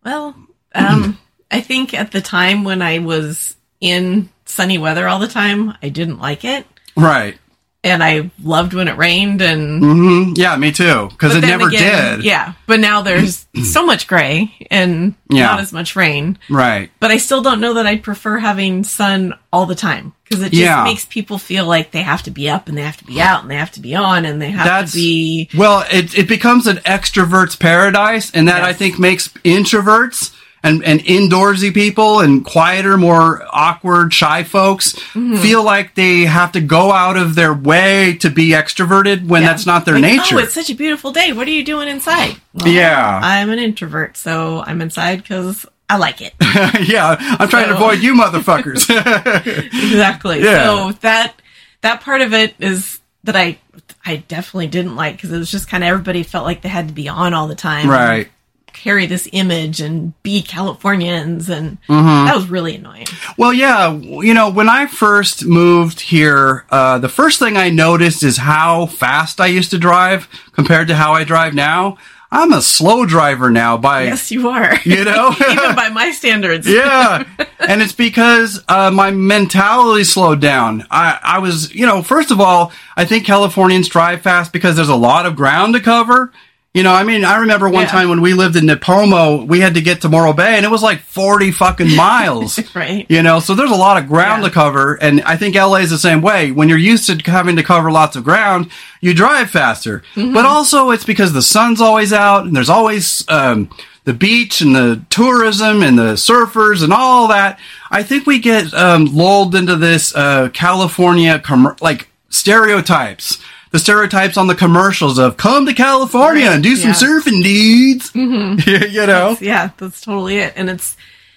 Well, 0.06 0.36
um, 0.74 1.18
I 1.50 1.60
think 1.60 1.92
at 1.92 2.12
the 2.12 2.20
time 2.22 2.62
when 2.64 2.80
I 2.80 3.00
was 3.00 3.56
in 3.80 4.30
sunny 4.44 4.78
weather 4.78 5.06
all 5.08 5.18
the 5.18 5.26
time, 5.28 5.76
I 5.82 5.88
didn't 5.90 6.20
like 6.20 6.44
it. 6.44 6.64
Right. 6.96 7.36
And 7.84 8.02
I 8.02 8.30
loved 8.42 8.72
when 8.72 8.88
it 8.88 8.96
rained 8.96 9.42
and 9.42 9.80
hmm 9.82 10.32
Yeah, 10.34 10.56
me 10.56 10.72
too. 10.72 11.08
Because 11.10 11.36
it 11.36 11.40
never 11.42 11.68
again, 11.68 12.16
did. 12.18 12.24
Yeah. 12.24 12.54
But 12.66 12.80
now 12.80 13.02
there's 13.02 13.46
so 13.64 13.84
much 13.84 14.06
gray 14.08 14.52
and 14.70 15.14
Yeah. 15.28 15.46
not 15.46 15.60
as 15.60 15.72
much 15.72 15.94
rain. 15.94 16.38
Right. 16.48 16.90
But 17.00 17.10
I 17.10 17.18
still 17.18 17.42
don't 17.42 17.60
know 17.60 17.74
that 17.74 17.86
I'd 17.86 18.02
prefer 18.02 18.38
having 18.38 18.82
sun 18.84 19.34
all 19.52 19.66
the 19.66 19.74
time 19.76 20.14
because 20.28 20.42
it 20.42 20.50
just 20.50 20.60
Yeah. 20.62 20.84
makes 20.84 21.04
people 21.04 21.38
feel 21.38 21.66
like 21.66 21.90
they 21.92 22.02
have 22.02 22.22
to 22.24 22.30
be 22.30 22.48
up 22.50 22.68
and 22.68 22.76
they 22.76 22.82
have 22.82 22.96
to 22.96 23.04
be 23.04 23.20
out 23.20 23.42
and 23.42 23.50
they 23.50 23.56
have 23.56 23.72
to 23.72 23.80
be 23.80 23.94
on 23.94 24.24
and 24.24 24.40
they 24.42 24.50
have 24.50 24.64
That's- 24.66 24.90
to 24.92 24.96
be 24.98 25.48
Well, 25.56 25.84
it, 25.90 26.16
it 26.18 26.28
becomes 26.28 26.66
an 26.66 26.78
extrovert's 26.78 27.56
paradise, 27.56 28.30
and 28.32 28.48
that 28.48 28.58
Yes. 28.58 28.66
I 28.66 28.72
think 28.72 28.98
makes 28.98 29.28
introverts 29.44 30.32
and, 30.64 30.82
and 30.84 30.98
indoorsy 31.04 31.72
people 31.72 32.18
and 32.20 32.44
quieter, 32.44 32.96
more 32.96 33.46
awkward, 33.52 34.12
shy 34.12 34.42
folks 34.42 34.94
Mm-hmm. 35.14 35.36
feel 35.36 35.62
like 35.62 35.94
they 35.94 36.22
have 36.22 36.50
to 36.52 36.60
go 36.60 36.90
out 36.90 37.16
of 37.16 37.36
their 37.36 37.54
way 37.54 38.16
to 38.20 38.28
be 38.30 38.48
extroverted 38.50 39.26
when 39.26 39.42
Yeah. 39.42 39.48
that's 39.48 39.64
not 39.66 39.84
their 39.84 39.94
Like, 39.98 40.16
nature. 40.16 40.36
Oh, 40.36 40.38
it's 40.38 40.54
such 40.54 40.70
a 40.70 40.74
beautiful 40.74 41.12
day. 41.12 41.32
What 41.32 41.46
are 41.46 41.52
you 41.52 41.62
doing 41.64 41.86
inside? 41.88 42.36
Well, 42.52 42.66
Yeah. 42.68 43.20
I'm 43.22 43.50
an 43.50 43.60
introvert, 43.60 44.16
so 44.16 44.64
I'm 44.66 44.80
inside 44.82 45.22
because 45.22 45.66
I 45.88 45.98
like 45.98 46.20
it. 46.20 46.34
yeah, 46.88 47.16
I'm 47.38 47.48
trying 47.48 47.68
to 47.68 47.76
avoid 47.76 48.00
you 48.02 48.14
motherfuckers. 48.14 48.88
exactly. 49.66 50.42
Yeah. 50.42 50.64
So 50.64 50.92
that 51.00 51.40
that 51.82 52.00
part 52.00 52.20
of 52.22 52.32
it 52.32 52.54
is 52.58 53.00
that 53.24 53.36
I 53.36 53.58
I 54.04 54.16
definitely 54.16 54.66
didn't 54.68 54.96
like 54.96 55.16
because 55.16 55.32
it 55.32 55.38
was 55.38 55.50
just 55.50 55.68
kind 55.68 55.84
of 55.84 55.88
everybody 55.88 56.22
felt 56.22 56.44
like 56.44 56.62
they 56.62 56.68
had 56.68 56.88
to 56.88 56.94
be 56.94 57.08
on 57.08 57.34
all 57.34 57.46
the 57.48 57.54
time, 57.54 57.88
right. 57.88 58.28
Carry 58.72 59.06
this 59.06 59.26
image 59.32 59.80
and 59.80 60.12
be 60.22 60.42
Californians, 60.42 61.48
and 61.48 61.78
Mm-hmm. 61.88 62.26
that 62.26 62.36
was 62.36 62.48
really 62.48 62.76
annoying. 62.76 63.06
Well, 63.38 63.52
yeah, 63.52 63.90
you 63.92 64.34
know, 64.34 64.50
when 64.50 64.68
I 64.68 64.86
first 64.86 65.46
moved 65.46 66.00
here, 66.00 66.66
uh, 66.70 66.98
the 66.98 67.08
first 67.08 67.38
thing 67.38 67.56
I 67.56 67.70
noticed 67.70 68.22
is 68.22 68.36
how 68.36 68.84
fast 68.86 69.40
I 69.40 69.46
used 69.46 69.70
to 69.70 69.78
drive 69.78 70.28
compared 70.52 70.88
to 70.88 70.94
how 70.94 71.14
I 71.14 71.24
drive 71.24 71.54
now. 71.54 71.96
I'm 72.30 72.52
a 72.52 72.60
slow 72.60 73.06
driver 73.06 73.50
now 73.50 73.76
by, 73.76 74.04
Yes, 74.04 74.30
you 74.30 74.48
are. 74.48 74.74
you 74.84 75.04
know? 75.04 75.30
Even 75.50 75.74
by 75.76 75.88
my 75.90 76.10
standards. 76.10 76.68
yeah. 76.68 77.24
And 77.58 77.82
it's 77.82 77.92
because 77.94 78.62
uh, 78.68 78.92
my 78.92 79.10
mentality 79.10 80.04
slowed 80.04 80.40
down. 80.40 80.86
I, 80.88 81.18
I 81.20 81.38
was, 81.40 81.74
you 81.74 81.84
know, 81.84 82.00
first 82.00 82.30
of 82.30 82.40
all, 82.40 82.70
I 82.96 83.04
think 83.04 83.26
Californians 83.26 83.88
drive 83.88 84.20
fast 84.20 84.52
because 84.52 84.76
there's 84.76 84.88
a 84.90 84.94
lot 84.94 85.26
of 85.26 85.34
ground 85.34 85.74
to 85.74 85.80
cover. 85.80 86.30
You 86.76 86.82
know, 86.82 86.92
I 86.92 87.04
mean, 87.04 87.24
I 87.24 87.38
remember 87.38 87.70
one 87.70 87.84
Yeah. 87.84 87.88
time 87.88 88.10
when 88.10 88.20
we 88.20 88.34
lived 88.34 88.54
in 88.54 88.66
Nipomo, 88.66 89.46
we 89.46 89.60
had 89.60 89.74
to 89.74 89.80
get 89.80 90.02
to 90.02 90.10
Morro 90.10 90.34
Bay 90.34 90.56
and 90.56 90.64
it 90.66 90.70
was 90.70 90.82
like 90.82 91.00
40 91.00 91.50
fucking 91.50 91.96
miles. 91.96 92.60
Right. 92.74 93.06
You 93.08 93.22
know, 93.22 93.40
so 93.40 93.54
there's 93.54 93.70
a 93.70 93.74
lot 93.74 93.96
of 93.96 94.06
ground 94.06 94.42
Yeah. 94.42 94.48
to 94.50 94.54
cover, 94.54 94.94
and 95.00 95.22
I 95.22 95.36
think 95.36 95.54
LA 95.56 95.76
is 95.76 95.88
the 95.90 95.96
same 95.98 96.20
way. 96.20 96.50
When 96.52 96.68
you're 96.68 96.76
used 96.76 97.06
to 97.08 97.30
having 97.30 97.56
to 97.56 97.62
cover 97.62 97.90
lots 97.90 98.14
of 98.14 98.24
ground, 98.24 98.68
you 99.00 99.14
drive 99.14 99.48
faster. 99.50 100.02
Mm-hmm. 100.14 100.34
But 100.34 100.44
also, 100.44 100.90
it's 100.90 101.04
because 101.04 101.32
the 101.32 101.40
sun's 101.40 101.80
always 101.80 102.12
out, 102.12 102.44
and 102.44 102.54
there's 102.54 102.68
always 102.68 103.24
um, 103.30 103.70
the 104.04 104.12
beach 104.12 104.60
and 104.60 104.76
the 104.76 105.00
tourism 105.08 105.82
and 105.82 105.98
the 105.98 106.12
surfers 106.16 106.82
and 106.84 106.92
all 106.92 107.28
that. 107.28 107.58
I 107.90 108.02
think 108.02 108.26
we 108.26 108.38
get 108.38 108.74
um, 108.74 109.06
lulled 109.06 109.54
into 109.54 109.76
this 109.76 110.14
uh, 110.14 110.50
California 110.52 111.38
com- 111.38 111.76
like 111.80 112.08
stereotypes. 112.28 113.38
The 113.72 113.78
stereotypes 113.78 114.36
on 114.36 114.46
the 114.46 114.54
commercials 114.54 115.18
of 115.18 115.36
"Come 115.36 115.66
to 115.66 115.74
California 115.74 116.46
Right, 116.46 116.54
and 116.54 116.62
do 116.62 116.76
some 116.76 116.90
yeah. 116.90 116.94
surfing, 116.94 117.42
dudes." 117.42 118.14
you 118.92 119.06
know, 119.06 119.36
Yeah, 119.40 119.70
that's 119.76 120.00
totally 120.00 120.38
it. 120.38 120.54
And 120.56 120.70
it's 120.70 120.96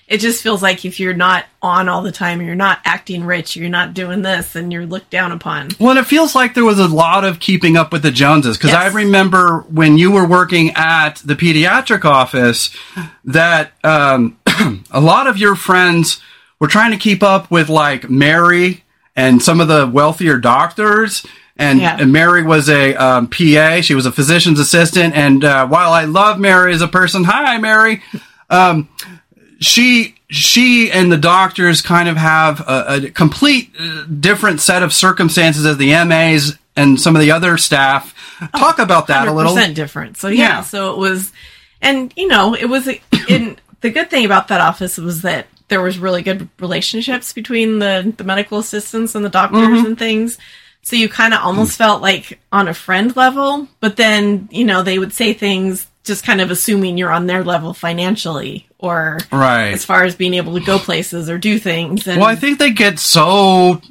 it 0.10 0.20
just 0.20 0.42
feels 0.42 0.64
like 0.64 0.86
if 0.86 1.00
you're 1.00 1.14
not 1.14 1.46
on 1.62 1.88
all 1.88 2.02
the 2.02 2.12
time, 2.12 2.42
you're 2.42 2.56
not 2.56 2.80
acting 2.84 3.24
rich, 3.24 3.56
you're 3.56 3.70
not 3.70 3.94
doing 3.94 4.24
this, 4.24 4.56
and 4.56 4.74
you're 4.74 4.88
looked 4.88 5.12
down 5.12 5.32
upon. 5.32 5.70
Well, 5.80 5.92
and 5.92 6.00
it 6.00 6.08
feels 6.08 6.34
like 6.34 6.56
there 6.56 6.66
was 6.66 6.80
a 6.80 6.88
lot 6.88 7.24
of 7.24 7.40
keeping 7.40 7.78
up 7.78 7.94
with 7.94 8.02
the 8.02 8.10
Joneses 8.10 8.58
because 8.58 8.74
I 8.74 8.88
remember 8.88 9.60
when 9.70 10.00
you 10.00 10.12
were 10.12 10.26
working 10.26 10.72
at 10.76 11.18
the 11.18 11.36
pediatric 11.36 12.06
office 12.06 12.76
that 13.24 13.74
um, 13.84 14.40
a 14.92 15.00
lot 15.00 15.28
of 15.28 15.38
your 15.38 15.56
friends 15.56 16.20
were 16.60 16.68
trying 16.68 16.92
to 16.92 16.98
keep 16.98 17.22
up 17.22 17.52
with 17.52 17.70
like 17.70 18.10
Mary 18.10 18.84
and 19.16 19.44
some 19.44 19.62
of 19.62 19.68
the 19.68 19.88
wealthier 19.88 20.40
doctors. 20.40 21.24
And, 21.60 21.80
Yeah. 21.80 21.98
and 22.00 22.12
Mary 22.12 22.42
was 22.42 22.70
a 22.70 22.96
um, 22.96 23.28
PA. 23.28 23.82
She 23.82 23.94
was 23.94 24.06
a 24.08 24.12
physician's 24.12 24.60
assistant. 24.60 25.14
And 25.14 25.44
uh, 25.44 25.68
while 25.68 25.92
I 25.92 26.06
love 26.06 26.40
Mary 26.40 26.74
as 26.74 26.82
a 26.82 26.88
person, 26.88 27.24
hi 27.26 27.58
Mary, 27.60 28.02
um, 28.50 28.88
she 29.60 30.16
she 30.30 30.90
and 30.92 31.12
the 31.12 31.18
doctors 31.18 31.82
kind 31.82 32.08
of 32.08 32.16
have 32.16 32.62
a, 32.62 33.02
a 33.08 33.10
complete 33.12 33.72
uh, 33.80 34.04
different 34.06 34.62
set 34.62 34.84
of 34.84 34.94
circumstances 34.94 35.66
as 35.66 35.78
the 35.78 35.90
MAs 36.06 36.58
and 36.76 37.00
some 37.00 37.16
of 37.16 37.22
the 37.22 37.32
other 37.32 37.58
staff. 37.58 38.16
Talk 38.58 38.80
about 38.80 39.08
that 39.08 39.28
a 39.28 39.34
little. 39.34 39.54
percent 39.54 39.76
different. 39.76 40.18
So 40.18 40.28
yeah, 40.30 40.38
Yeah. 40.60 40.62
so 40.62 40.92
it 40.94 40.98
was, 40.98 41.34
and 41.82 42.14
you 42.16 42.28
know, 42.28 42.54
it 42.54 42.66
was 42.70 42.88
in 43.28 43.58
the 43.82 43.90
good 43.90 44.10
thing 44.10 44.24
about 44.24 44.48
that 44.48 44.62
office 44.62 44.98
was 44.98 45.24
that 45.24 45.48
there 45.68 45.82
was 45.82 45.98
really 46.00 46.22
good 46.22 46.48
relationships 46.60 47.34
between 47.34 47.80
the 47.80 48.14
the 48.16 48.24
medical 48.24 48.60
assistants 48.60 49.14
and 49.16 49.26
the 49.26 49.30
doctors 49.30 49.60
Mm-hmm. 49.68 49.86
and 49.88 50.00
things. 50.00 50.38
So 50.82 50.96
you 50.96 51.10
kind 51.10 51.34
of 51.34 51.42
almost 51.42 51.78
hmm. 51.78 51.84
felt 51.84 52.02
like 52.02 52.40
on 52.52 52.68
a 52.68 52.74
friend 52.74 53.16
level, 53.16 53.68
but 53.80 53.96
then 53.96 54.50
you 54.52 54.66
know 54.66 54.84
they 54.84 55.00
would 55.00 55.14
say 55.14 55.34
things 55.34 55.88
just 56.04 56.26
kind 56.26 56.42
of 56.42 56.50
assuming 56.50 56.98
you're 56.98 57.12
on 57.12 57.28
their 57.28 57.44
level 57.44 57.74
financially 57.74 58.68
or 58.80 59.20
Right. 59.32 59.74
as 59.74 59.86
far 59.86 60.04
as 60.04 60.16
being 60.16 60.34
able 60.34 60.58
to 60.58 60.66
go 60.66 60.80
places 60.80 61.30
or 61.30 61.38
do 61.38 61.60
things. 61.60 62.08
And 62.08 62.20
Well, 62.20 62.30
I 62.30 62.36
think 62.36 62.58
they 62.58 62.72
get 62.72 62.98
so 62.98 63.82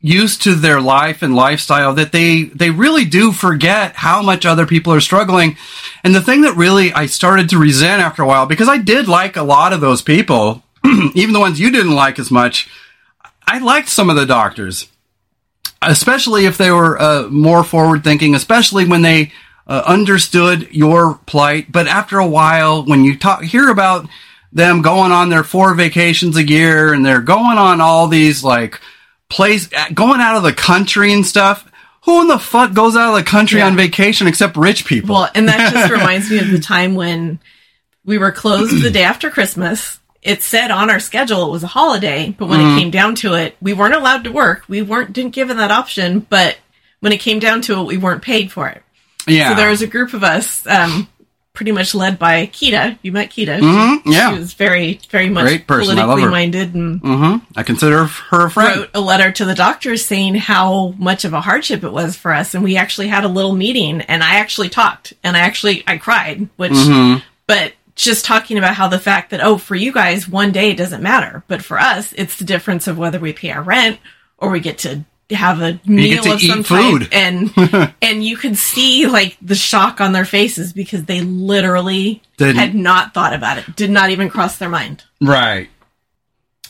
used 0.00 0.42
to 0.42 0.54
their 0.54 0.80
life 0.80 1.22
and 1.22 1.34
lifestyle 1.34 1.92
that 1.94 2.12
they 2.12 2.44
they 2.44 2.70
really 2.70 3.04
do 3.04 3.32
forget 3.32 3.96
how 3.96 4.22
much 4.22 4.46
other 4.46 4.66
people 4.66 4.92
are 4.92 5.00
struggling. 5.00 5.56
And 6.04 6.14
the 6.14 6.20
thing 6.20 6.42
that 6.42 6.56
really 6.56 6.92
I 6.92 7.06
started 7.06 7.48
to 7.50 7.58
resent 7.58 8.02
after 8.02 8.22
a 8.22 8.26
while 8.26 8.46
because 8.46 8.68
I 8.68 8.78
did 8.78 9.08
like 9.08 9.36
a 9.36 9.42
lot 9.42 9.72
of 9.72 9.80
those 9.80 10.02
people, 10.02 10.62
even 11.14 11.32
the 11.32 11.40
ones 11.40 11.60
you 11.60 11.70
didn't 11.70 11.94
like 11.94 12.18
as 12.18 12.30
much. 12.30 12.68
I 13.46 13.58
liked 13.58 13.88
some 13.88 14.10
of 14.10 14.16
the 14.16 14.26
doctors, 14.26 14.88
especially 15.82 16.44
if 16.46 16.58
they 16.58 16.70
were 16.70 17.00
uh, 17.00 17.28
more 17.28 17.64
forward 17.64 18.04
thinking, 18.04 18.34
especially 18.34 18.86
when 18.86 19.02
they 19.02 19.32
uh, 19.66 19.82
understood 19.86 20.68
your 20.74 21.14
plight. 21.26 21.70
But 21.70 21.86
after 21.88 22.18
a 22.18 22.26
while, 22.26 22.84
when 22.84 23.04
you 23.04 23.18
talk, 23.18 23.42
hear 23.42 23.68
about 23.70 24.08
them 24.52 24.80
going 24.82 25.12
on 25.12 25.28
their 25.28 25.44
four 25.44 25.74
vacations 25.74 26.36
a 26.36 26.46
year 26.46 26.92
and 26.94 27.04
they're 27.04 27.20
going 27.20 27.58
on 27.58 27.80
all 27.80 28.08
these 28.08 28.42
like 28.42 28.80
place, 29.28 29.68
going 29.92 30.20
out 30.20 30.36
of 30.36 30.42
the 30.42 30.54
country 30.54 31.12
and 31.12 31.26
stuff. 31.26 31.70
Who 32.04 32.22
in 32.22 32.28
the 32.28 32.38
fuck 32.38 32.72
goes 32.72 32.96
out 32.96 33.10
of 33.10 33.16
the 33.22 33.30
country 33.30 33.58
Yeah. 33.58 33.66
on 33.66 33.76
vacation 33.76 34.26
except 34.26 34.56
rich 34.56 34.86
people? 34.86 35.14
Well, 35.14 35.28
and 35.34 35.48
that 35.48 35.72
just 35.72 35.90
reminds 35.92 36.30
me 36.30 36.38
of 36.38 36.50
the 36.50 36.60
time 36.60 36.94
when 36.94 37.38
we 38.06 38.16
were 38.16 38.32
closed 38.32 38.82
the 38.82 38.90
day 38.90 39.02
after 39.02 39.28
Christmas. 39.28 40.00
It 40.22 40.42
said 40.42 40.70
on 40.70 40.90
our 40.90 41.00
schedule 41.00 41.46
it 41.46 41.50
was 41.52 41.62
a 41.62 41.68
holiday, 41.68 42.34
but 42.36 42.48
when 42.48 42.60
Mm-hmm. 42.60 42.76
it 42.76 42.80
came 42.80 42.90
down 42.90 43.14
to 43.16 43.34
it, 43.34 43.56
we 43.60 43.72
weren't 43.72 43.94
allowed 43.94 44.24
to 44.24 44.32
work. 44.32 44.64
We 44.68 44.82
weren't 44.82 45.12
didn't 45.12 45.32
given 45.34 45.56
that 45.58 45.70
option, 45.70 46.20
but 46.28 46.58
when 47.00 47.12
it 47.12 47.18
came 47.20 47.38
down 47.38 47.62
to 47.62 47.80
it, 47.80 47.84
we 47.86 47.96
weren't 47.96 48.22
paid 48.22 48.50
for 48.50 48.68
it. 48.68 48.82
yeah. 49.26 49.50
So 49.50 49.54
there 49.56 49.70
was 49.70 49.82
a 49.82 49.86
group 49.86 50.14
of 50.14 50.24
us, 50.24 50.66
um, 50.66 51.06
pretty 51.52 51.70
much 51.72 51.92
led 51.94 52.18
by 52.18 52.46
Kita. 52.46 52.98
You 53.02 53.10
met 53.12 53.30
Kita. 53.30 53.58
Mhm, 53.60 54.02
She- 54.04 54.12
yeah. 54.12 54.32
She 54.32 54.38
was 54.38 54.52
very, 54.54 55.00
very 55.10 55.28
much 55.28 55.44
Great 55.44 55.66
person. 55.66 55.96
Politically 55.96 56.30
minded 56.30 56.74
and 56.74 57.00
hmm 57.00 57.36
I 57.56 57.62
consider 57.64 58.04
her 58.06 58.46
a 58.46 58.50
friend. 58.50 58.80
wrote 58.80 58.90
a 58.94 59.00
letter 59.00 59.30
to 59.32 59.44
the 59.44 59.54
doctors 59.56 60.04
saying 60.04 60.34
how 60.36 60.94
much 60.98 61.24
of 61.24 61.32
a 61.32 61.40
hardship 61.40 61.82
it 61.84 61.92
was 61.92 62.16
for 62.16 62.32
us 62.32 62.54
and 62.54 62.62
we 62.64 62.76
actually 62.76 63.08
had 63.08 63.24
a 63.24 63.28
little 63.28 63.54
meeting 63.56 64.00
and 64.02 64.22
i 64.22 64.36
actually 64.36 64.68
talked 64.68 65.14
and 65.24 65.36
i 65.36 65.40
actually 65.40 65.82
i 65.88 65.96
cried 65.96 66.48
which 66.56 66.70
Mm-hmm. 66.72 67.18
but 67.48 67.72
just 68.04 68.24
talking 68.24 68.58
about 68.58 68.74
how 68.74 68.88
the 68.88 68.98
fact 68.98 69.30
that 69.30 69.40
oh 69.42 69.58
for 69.58 69.74
you 69.74 69.92
guys 69.92 70.28
one 70.28 70.52
day 70.52 70.74
doesn't 70.74 71.02
matter 71.02 71.42
but 71.48 71.62
for 71.62 71.78
us 71.78 72.12
it's 72.14 72.36
the 72.36 72.44
difference 72.44 72.86
of 72.86 72.96
whether 72.98 73.18
we 73.18 73.32
pay 73.32 73.50
our 73.50 73.62
rent 73.62 73.98
or 74.38 74.50
we 74.50 74.60
get 74.60 74.78
to 74.78 75.04
have 75.30 75.60
a 75.60 75.78
meal 75.84 76.22
to 76.22 76.32
of 76.32 76.42
eat 76.42 76.48
some 76.48 76.62
food. 76.62 77.02
type 77.02 77.10
and 77.12 77.92
and 78.02 78.24
you 78.24 78.36
could 78.36 78.56
see 78.56 79.06
like 79.06 79.36
the 79.42 79.54
shock 79.54 80.00
on 80.00 80.12
their 80.12 80.24
faces 80.24 80.72
because 80.72 81.04
they 81.04 81.20
literally 81.20 82.22
Didn't- 82.38 82.56
had 82.56 82.74
not 82.74 83.12
thought 83.14 83.34
about 83.34 83.58
it 83.58 83.76
did 83.76 83.90
not 83.90 84.10
even 84.10 84.28
cross 84.30 84.56
their 84.58 84.70
mind 84.70 85.04
Right. 85.20 85.68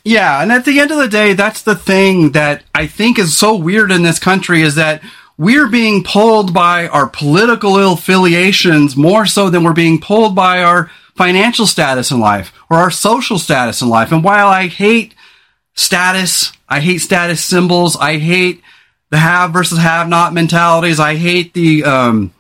Yeah, 0.04 0.40
and 0.40 0.50
at 0.50 0.64
the 0.64 0.80
end 0.80 0.90
of 0.90 0.97
the 0.97 1.08
day, 1.08 1.35
that's 1.35 1.62
the 1.62 1.75
thing 1.75 2.32
that 2.32 2.62
I 2.75 2.87
think 2.87 3.18
is 3.18 3.37
so 3.37 3.54
weird 3.54 3.90
in 3.92 4.02
this 4.02 4.18
country 4.18 4.62
is 4.62 4.76
that 4.76 5.02
we're 5.37 5.68
being 5.68 6.02
pulled 6.02 6.54
by 6.54 6.88
our 6.88 7.06
political 7.08 7.76
affiliations 7.92 8.97
more 8.97 9.26
so 9.26 9.50
than 9.50 9.64
we're 9.64 9.75
being 9.75 10.00
pulled 10.00 10.35
by 10.35 10.62
our 10.62 10.90
financial 11.19 11.67
status 11.67 12.11
in 12.11 12.21
life 12.21 12.53
or 12.71 12.79
our 12.79 12.91
social 12.91 13.39
status 13.39 13.83
in 13.83 13.89
life. 13.91 14.13
And 14.13 14.25
while 14.25 14.49
I 14.49 14.69
hate 14.69 15.15
status, 15.75 16.53
I 16.69 16.81
hate 16.81 16.99
status 16.99 17.45
symbols, 17.45 17.97
I 17.97 18.19
hate 18.19 18.63
the 19.11 19.19
have 19.19 19.53
versus 19.53 19.79
have 19.79 20.09
not 20.09 20.33
mentalities. 20.35 21.01
I 21.01 21.17
hate 21.17 21.53
the 21.55 21.85
um, 21.85 22.33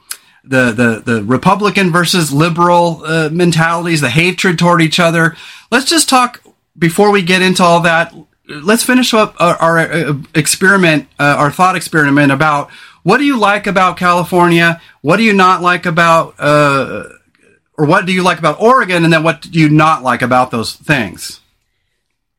the 0.44 0.72
the 0.72 1.02
the 1.04 1.24
Republican 1.24 1.92
versus 1.92 2.32
liberal 2.32 3.02
uh, 3.04 3.28
mentalities, 3.30 4.00
the 4.00 4.10
hatred 4.10 4.58
toward 4.58 4.80
each 4.80 5.00
other. 5.00 5.36
Let's 5.70 5.88
just 5.88 6.08
talk 6.08 6.42
before 6.76 7.10
we 7.10 7.22
get 7.22 7.42
into 7.42 7.62
all 7.62 7.80
that. 7.80 8.14
Let's 8.48 8.82
finish 8.82 9.12
up 9.12 9.34
our, 9.38 9.56
our 9.56 9.78
uh, 9.78 10.14
experiment, 10.34 11.08
uh, 11.18 11.36
our 11.38 11.50
thought 11.50 11.76
experiment 11.76 12.32
about 12.32 12.70
what 13.02 13.18
do 13.18 13.24
you 13.24 13.38
like 13.38 13.66
about 13.66 13.96
California, 13.96 14.80
what 15.00 15.16
do 15.16 15.22
you 15.22 15.32
not 15.32 15.62
like 15.62 15.86
about, 15.86 16.34
uh, 16.38 17.04
or 17.78 17.86
what 17.86 18.04
do 18.04 18.12
you 18.12 18.22
like 18.22 18.38
about 18.38 18.60
Oregon, 18.60 19.04
and 19.04 19.12
then 19.12 19.22
what 19.22 19.42
do 19.42 19.58
you 19.58 19.70
not 19.70 20.02
like 20.02 20.20
about 20.20 20.50
those 20.50 20.74
things. 20.74 21.40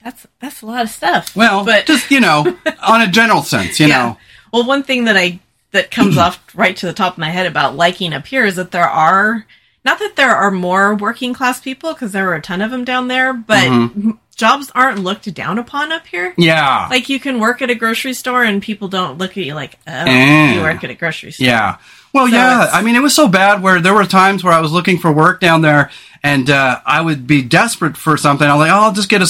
That's 0.04 0.28
that's 0.40 0.62
a 0.62 0.66
lot 0.66 0.84
of 0.84 0.90
stuff. 0.90 1.36
Well, 1.36 1.66
but 1.66 1.86
just 1.86 2.12
you 2.12 2.20
know, 2.20 2.58
on 2.88 3.02
a 3.02 3.08
general 3.08 3.42
sense, 3.42 3.80
you 3.80 3.88
yeah. 3.88 3.98
know. 3.98 4.18
Well, 4.52 4.68
one 4.68 4.84
thing 4.84 5.06
that 5.06 5.18
I 5.18 5.40
that 5.72 5.92
comes 5.92 6.18
off 6.18 6.44
right 6.54 6.76
to 6.78 6.86
the 6.86 6.94
top 6.94 7.14
of 7.14 7.18
my 7.20 7.30
head 7.30 7.46
about 7.46 7.76
liking 7.76 8.14
up 8.14 8.28
here 8.28 8.46
is 8.46 8.58
that 8.58 8.72
there 8.72 8.88
are 8.88 9.46
not 9.86 10.00
that 10.00 10.16
there 10.16 10.36
are 10.36 10.52
more 10.52 10.96
working 10.96 11.34
class 11.34 11.62
people 11.62 11.94
because 11.94 12.12
there 12.12 12.30
are 12.30 12.36
a 12.36 12.42
ton 12.42 12.62
of 12.62 12.72
them 12.72 12.84
down 12.84 13.08
there, 13.08 13.34
but 13.34 13.70
mm-hmm. 13.70 14.12
jobs 14.36 14.72
aren't 14.76 15.00
looked 15.00 15.34
down 15.34 15.58
upon 15.58 15.92
up 15.92 16.06
here. 16.08 16.34
Yeah, 16.38 16.88
like 16.90 17.08
you 17.08 17.20
can 17.20 17.40
work 17.40 17.62
at 17.62 17.70
a 17.70 17.76
grocery 17.76 18.14
store 18.14 18.44
and 18.44 18.62
people 18.62 18.90
don't 18.90 19.18
look 19.18 19.32
at 19.32 19.46
you 19.46 19.54
like, 19.54 19.80
oh, 19.88 19.92
mm. 19.92 20.56
you 20.56 20.62
work 20.62 20.84
at 20.84 20.90
a 20.90 20.96
grocery 20.96 21.32
store. 21.32 21.48
Yeah. 21.48 21.78
Well, 22.14 22.28
so 22.28 22.36
yeah. 22.36 22.70
I 22.72 22.82
mean, 22.82 22.96
it 22.96 23.02
was 23.02 23.16
so 23.16 23.28
bad 23.28 23.62
where 23.62 23.80
there 23.80 23.94
were 23.94 24.06
times 24.06 24.44
where 24.44 24.54
I 24.54 24.62
was 24.62 24.72
looking 24.72 24.98
for 24.98 25.12
work 25.12 25.40
down 25.40 25.62
there, 25.62 25.92
and 26.24 26.50
uh, 26.50 26.82
I 26.86 27.02
would 27.02 27.28
be 27.28 27.42
desperate 27.42 27.98
for 27.98 28.18
something. 28.18 28.48
I'm 28.48 28.58
like, 28.58 28.72
oh, 28.72 28.76
I'll 28.76 28.94
just 28.94 29.10
get 29.10 29.22
a 29.22 29.28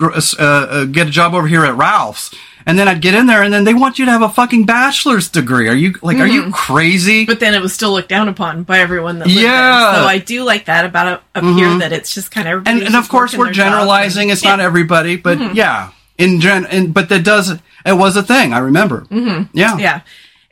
uh, 0.00 0.20
uh, 0.38 0.84
get 0.84 1.08
a 1.08 1.10
job 1.10 1.34
over 1.34 1.46
here 1.46 1.64
at 1.64 1.76
Ralph's. 1.76 2.34
And 2.66 2.78
then 2.78 2.88
I'd 2.88 3.00
get 3.00 3.14
in 3.14 3.26
there, 3.26 3.42
and 3.42 3.52
then 3.52 3.64
they 3.64 3.72
want 3.72 3.98
you 3.98 4.04
to 4.04 4.10
have 4.10 4.20
a 4.22 4.28
fucking 4.28 4.66
bachelor's 4.66 5.28
degree. 5.28 5.68
Are 5.68 5.74
you 5.74 5.94
like, 6.02 6.16
mm-hmm. 6.16 6.22
are 6.22 6.26
you 6.26 6.42
mm-hmm. 6.42 6.50
crazy? 6.52 7.24
But 7.24 7.40
then 7.40 7.54
it 7.54 7.60
was 7.60 7.72
still 7.72 7.92
looked 7.92 8.10
down 8.10 8.28
upon 8.28 8.64
by 8.64 8.80
everyone 8.80 9.18
that 9.18 9.28
lived 9.28 9.40
yeah. 9.40 9.92
there. 9.92 10.02
So 10.02 10.06
I 10.06 10.18
do 10.18 10.44
like 10.44 10.66
that 10.66 10.84
about 10.84 11.06
up 11.06 11.24
mm-hmm. 11.34 11.56
here 11.56 11.78
that 11.78 11.92
it's 11.92 12.14
just 12.14 12.30
kind 12.30 12.46
of 12.46 12.68
and, 12.68 12.82
and 12.82 12.94
of 12.96 13.08
course 13.08 13.34
we're 13.34 13.50
generalizing. 13.50 14.24
And, 14.24 14.32
it's 14.32 14.44
yeah. 14.44 14.50
not 14.50 14.60
everybody, 14.60 15.16
but 15.16 15.38
mm-hmm. 15.38 15.56
yeah, 15.56 15.92
in 16.18 16.40
gen. 16.40 16.66
And, 16.66 16.92
but 16.92 17.08
that 17.08 17.24
does 17.24 17.50
it 17.50 17.60
was 17.86 18.16
a 18.16 18.22
thing. 18.22 18.52
I 18.52 18.58
remember. 18.58 19.00
Mm-hmm. 19.02 19.56
Yeah, 19.56 19.78
yeah. 19.78 20.00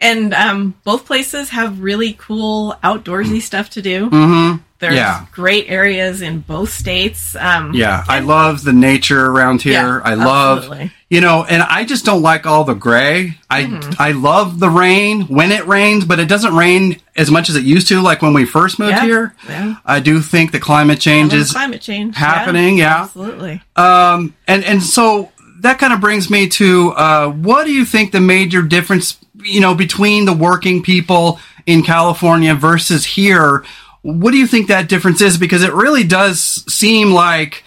And 0.00 0.32
um, 0.32 0.74
both 0.84 1.06
places 1.06 1.50
have 1.50 1.80
really 1.80 2.14
cool 2.18 2.76
outdoorsy 2.84 3.40
stuff 3.42 3.70
to 3.70 3.82
do. 3.82 4.08
Mm-hmm. 4.08 4.62
There's 4.78 4.94
yeah. 4.94 5.26
great 5.32 5.68
areas 5.68 6.22
in 6.22 6.38
both 6.38 6.70
states. 6.70 7.34
Um, 7.34 7.74
yeah, 7.74 8.04
I 8.06 8.20
love 8.20 8.62
the 8.62 8.72
nature 8.72 9.26
around 9.26 9.60
here. 9.60 9.72
Yeah, 9.72 10.00
I 10.04 10.14
love, 10.14 10.58
absolutely. 10.58 10.92
you 11.10 11.20
know, 11.20 11.44
and 11.44 11.64
I 11.64 11.84
just 11.84 12.04
don't 12.04 12.22
like 12.22 12.46
all 12.46 12.62
the 12.62 12.74
gray. 12.74 13.36
I 13.50 13.64
mm-hmm. 13.64 13.90
I 13.98 14.12
love 14.12 14.60
the 14.60 14.70
rain 14.70 15.22
when 15.22 15.50
it 15.50 15.66
rains, 15.66 16.04
but 16.04 16.20
it 16.20 16.28
doesn't 16.28 16.54
rain 16.54 17.00
as 17.16 17.28
much 17.28 17.48
as 17.48 17.56
it 17.56 17.64
used 17.64 17.88
to. 17.88 18.00
Like 18.00 18.22
when 18.22 18.34
we 18.34 18.44
first 18.44 18.78
moved 18.78 18.92
yeah, 18.92 19.02
here. 19.02 19.34
Yeah. 19.48 19.76
I 19.84 19.98
do 19.98 20.20
think 20.20 20.52
the 20.52 20.60
climate 20.60 21.00
change 21.00 21.34
is 21.34 21.50
climate 21.50 21.80
change 21.80 22.14
happening. 22.14 22.78
Yeah, 22.78 23.02
absolutely. 23.02 23.60
Um, 23.74 24.36
and 24.46 24.62
and 24.62 24.80
so 24.80 25.32
that 25.60 25.80
kind 25.80 25.92
of 25.92 26.00
brings 26.00 26.30
me 26.30 26.48
to 26.48 26.90
uh, 26.92 27.28
what 27.28 27.64
do 27.64 27.72
you 27.72 27.84
think 27.84 28.12
the 28.12 28.20
major 28.20 28.62
difference, 28.62 29.18
you 29.42 29.60
know, 29.60 29.74
between 29.74 30.24
the 30.24 30.32
working 30.32 30.82
people 30.82 31.40
in 31.66 31.82
California 31.82 32.54
versus 32.54 33.04
here? 33.04 33.64
What 34.02 34.30
do 34.30 34.38
you 34.38 34.46
think 34.46 34.68
that 34.68 34.88
difference 34.88 35.20
is? 35.20 35.36
Because 35.38 35.62
it 35.62 35.72
really 35.72 36.04
does 36.04 36.40
seem 36.72 37.10
like 37.12 37.64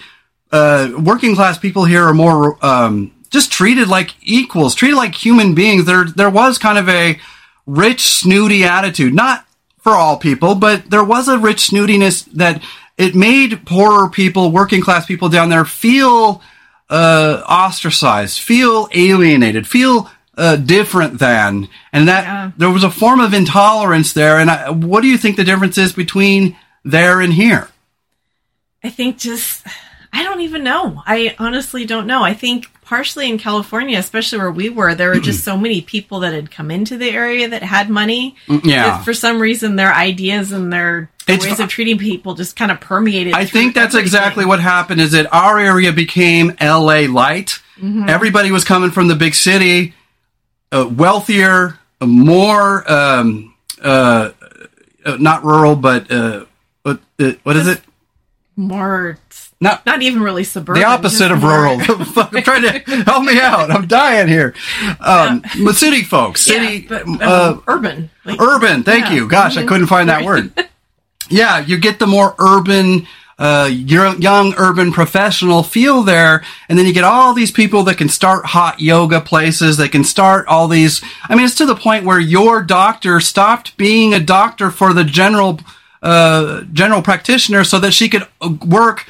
uh, 0.51 0.91
working 0.97 1.35
class 1.35 1.57
people 1.57 1.85
here 1.85 2.03
are 2.03 2.13
more 2.13 2.63
um, 2.65 3.13
just 3.29 3.51
treated 3.51 3.87
like 3.87 4.15
equals, 4.21 4.75
treated 4.75 4.97
like 4.97 5.15
human 5.15 5.55
beings. 5.55 5.85
There, 5.85 6.05
there 6.05 6.29
was 6.29 6.57
kind 6.57 6.77
of 6.77 6.89
a 6.89 7.19
rich, 7.65 8.01
snooty 8.01 8.63
attitude, 8.63 9.13
not 9.13 9.45
for 9.79 9.93
all 9.93 10.17
people, 10.17 10.55
but 10.55 10.89
there 10.89 11.03
was 11.03 11.27
a 11.27 11.39
rich 11.39 11.69
snootiness 11.69 12.25
that 12.33 12.61
it 12.97 13.15
made 13.15 13.65
poorer 13.65 14.09
people, 14.09 14.51
working 14.51 14.81
class 14.81 15.05
people 15.05 15.29
down 15.29 15.49
there 15.49 15.65
feel 15.65 16.41
uh, 16.89 17.41
ostracized, 17.47 18.39
feel 18.39 18.89
alienated, 18.93 19.65
feel 19.67 20.09
uh, 20.37 20.55
different 20.55 21.19
than, 21.19 21.67
and 21.91 22.07
that 22.07 22.23
yeah. 22.23 22.51
there 22.57 22.69
was 22.69 22.83
a 22.83 22.91
form 22.91 23.19
of 23.19 23.33
intolerance 23.33 24.13
there. 24.13 24.37
And 24.37 24.49
I, 24.49 24.69
what 24.69 25.01
do 25.01 25.07
you 25.07 25.17
think 25.17 25.35
the 25.35 25.43
difference 25.43 25.77
is 25.77 25.93
between 25.93 26.55
there 26.83 27.21
and 27.21 27.33
here? 27.33 27.69
I 28.83 28.89
think 28.89 29.17
just 29.17 29.65
I 30.13 30.23
don't 30.23 30.41
even 30.41 30.63
know. 30.63 31.01
I 31.05 31.35
honestly 31.39 31.85
don't 31.85 32.07
know. 32.07 32.23
I 32.23 32.33
think 32.33 32.67
partially 32.81 33.29
in 33.29 33.37
California, 33.37 33.97
especially 33.97 34.39
where 34.39 34.51
we 34.51 34.69
were, 34.69 34.93
there 34.95 35.09
were 35.09 35.19
just 35.19 35.43
so 35.45 35.55
many 35.55 35.81
people 35.81 36.21
that 36.21 36.33
had 36.33 36.51
come 36.51 36.71
into 36.71 36.97
the 36.97 37.09
area 37.09 37.47
that 37.47 37.63
had 37.63 37.89
money. 37.89 38.35
Mm, 38.47 38.65
yeah. 38.65 39.01
For 39.03 39.13
some 39.13 39.41
reason, 39.41 39.75
their 39.77 39.93
ideas 39.93 40.51
and 40.51 40.71
their 40.71 41.09
it's, 41.27 41.45
ways 41.45 41.59
of 41.59 41.69
treating 41.69 41.97
people 41.97 42.33
just 42.35 42.55
kind 42.55 42.71
of 42.71 42.81
permeated. 42.81 43.33
I 43.33 43.45
think 43.45 43.75
that's 43.75 43.95
everything. 43.95 44.05
exactly 44.05 44.45
what 44.45 44.59
happened. 44.59 44.99
Is 44.99 45.11
that 45.11 45.31
our 45.33 45.59
area 45.59 45.93
became 45.93 46.55
L.A. 46.59 47.07
light. 47.07 47.59
Mm-hmm. 47.77 48.09
Everybody 48.09 48.51
was 48.51 48.63
coming 48.63 48.91
from 48.91 49.07
the 49.07 49.15
big 49.15 49.33
city 49.33 49.93
uh, 50.71 50.87
wealthier, 50.87 51.79
more 52.01 52.89
um, 52.91 53.53
uh, 53.81 54.31
uh, 55.05 55.17
not 55.17 55.43
rural, 55.43 55.75
but 55.75 56.11
uh, 56.11 56.45
what, 56.83 56.99
uh, 57.19 57.33
what 57.43 57.55
is 57.55 57.67
it? 57.67 57.81
More 58.55 59.17
not 59.61 59.85
not 59.85 60.01
even 60.01 60.21
really 60.21 60.43
suburban. 60.43 60.81
The 60.81 60.87
opposite 60.87 61.31
of 61.31 61.43
rural. 61.43 61.79
I'm 61.79 62.43
trying 62.43 62.63
to 62.63 62.79
help 63.05 63.23
me 63.23 63.39
out. 63.39 63.71
I'm 63.71 63.87
dying 63.87 64.27
here. 64.27 64.55
Um, 64.99 65.43
yeah. 65.55 65.71
City 65.71 66.01
folks, 66.01 66.41
city, 66.41 66.87
yeah, 66.89 67.03
but, 67.03 67.21
uh, 67.21 67.59
urban, 67.67 68.09
like, 68.25 68.41
urban. 68.41 68.83
Thank 68.83 69.05
yeah. 69.05 69.13
you. 69.13 69.27
Gosh, 69.27 69.57
I 69.57 69.65
couldn't 69.65 69.87
find 69.87 70.09
that 70.09 70.23
word. 70.25 70.51
yeah, 71.29 71.59
you 71.59 71.77
get 71.77 71.99
the 71.99 72.07
more 72.07 72.35
urban 72.39 73.07
uh, 73.41 73.65
young 73.65 74.53
urban 74.57 74.91
professional 74.91 75.63
feel 75.63 76.03
there. 76.03 76.43
And 76.69 76.77
then 76.77 76.85
you 76.85 76.93
get 76.93 77.03
all 77.03 77.33
these 77.33 77.49
people 77.49 77.81
that 77.83 77.97
can 77.97 78.07
start 78.07 78.45
hot 78.45 78.79
yoga 78.79 79.19
places. 79.19 79.77
They 79.77 79.89
can 79.89 80.03
start 80.03 80.47
all 80.47 80.67
these. 80.67 81.01
I 81.23 81.35
mean, 81.35 81.45
it's 81.45 81.55
to 81.55 81.65
the 81.65 81.75
point 81.75 82.05
where 82.05 82.19
your 82.19 82.61
doctor 82.61 83.19
stopped 83.19 83.75
being 83.77 84.13
a 84.13 84.19
doctor 84.19 84.69
for 84.69 84.93
the 84.93 85.03
general, 85.03 85.59
uh, 86.03 86.61
general 86.71 87.01
practitioner 87.01 87.63
so 87.63 87.79
that 87.79 87.95
she 87.95 88.09
could 88.09 88.27
uh, 88.41 88.53
work 88.63 89.07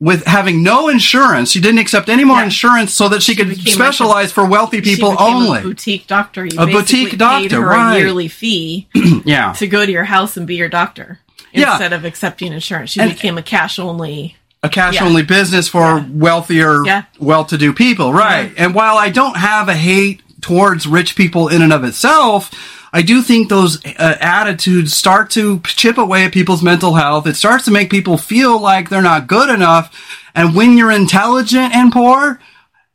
with 0.00 0.24
having 0.24 0.62
no 0.62 0.88
insurance. 0.88 1.50
She 1.50 1.60
didn't 1.60 1.80
accept 1.80 2.08
any 2.08 2.24
more 2.24 2.38
yeah. 2.38 2.44
insurance 2.44 2.94
so 2.94 3.10
that 3.10 3.22
she, 3.22 3.34
she 3.34 3.44
could 3.44 3.58
specialize 3.58 4.14
like 4.14 4.30
a, 4.30 4.34
for 4.34 4.46
wealthy 4.48 4.80
people 4.80 5.14
only. 5.20 5.58
A 5.58 5.62
boutique 5.62 6.06
doctor. 6.06 6.46
You 6.46 6.58
a 6.58 6.66
boutique 6.66 7.18
doctor, 7.18 7.60
right? 7.60 7.96
A 7.96 7.98
yearly 7.98 8.28
fee. 8.28 8.88
yeah. 9.26 9.52
To 9.52 9.66
go 9.66 9.84
to 9.84 9.92
your 9.92 10.04
house 10.04 10.38
and 10.38 10.46
be 10.46 10.56
your 10.56 10.70
doctor 10.70 11.20
instead 11.52 11.92
yeah. 11.92 11.96
of 11.96 12.04
accepting 12.04 12.52
insurance. 12.52 12.90
She 12.90 13.00
and, 13.00 13.12
became 13.12 13.38
a 13.38 13.42
cash 13.42 13.78
only 13.78 14.36
a 14.62 14.68
cash 14.68 14.94
yeah. 14.94 15.04
only 15.04 15.22
business 15.22 15.68
for 15.68 15.80
yeah. 15.80 16.06
wealthier, 16.12 16.84
yeah. 16.84 17.04
well 17.18 17.44
to 17.46 17.58
do 17.58 17.72
people. 17.72 18.12
Right. 18.12 18.52
And 18.56 18.74
while 18.74 18.96
I 18.96 19.10
don't 19.10 19.36
have 19.36 19.68
a 19.68 19.74
hate 19.74 20.22
towards 20.40 20.86
rich 20.86 21.16
people 21.16 21.48
in 21.48 21.62
and 21.62 21.72
of 21.72 21.84
itself, 21.84 22.50
I 22.92 23.02
do 23.02 23.22
think 23.22 23.48
those 23.48 23.84
uh, 23.84 24.18
attitudes 24.20 24.94
start 24.94 25.30
to 25.30 25.60
chip 25.64 25.98
away 25.98 26.24
at 26.24 26.32
people's 26.32 26.62
mental 26.62 26.94
health. 26.94 27.26
It 27.26 27.36
starts 27.36 27.64
to 27.64 27.70
make 27.70 27.90
people 27.90 28.18
feel 28.18 28.60
like 28.60 28.88
they're 28.88 29.02
not 29.02 29.26
good 29.26 29.48
enough. 29.48 30.20
And 30.34 30.54
when 30.54 30.76
you're 30.76 30.92
intelligent 30.92 31.74
and 31.74 31.90
poor, 31.90 32.38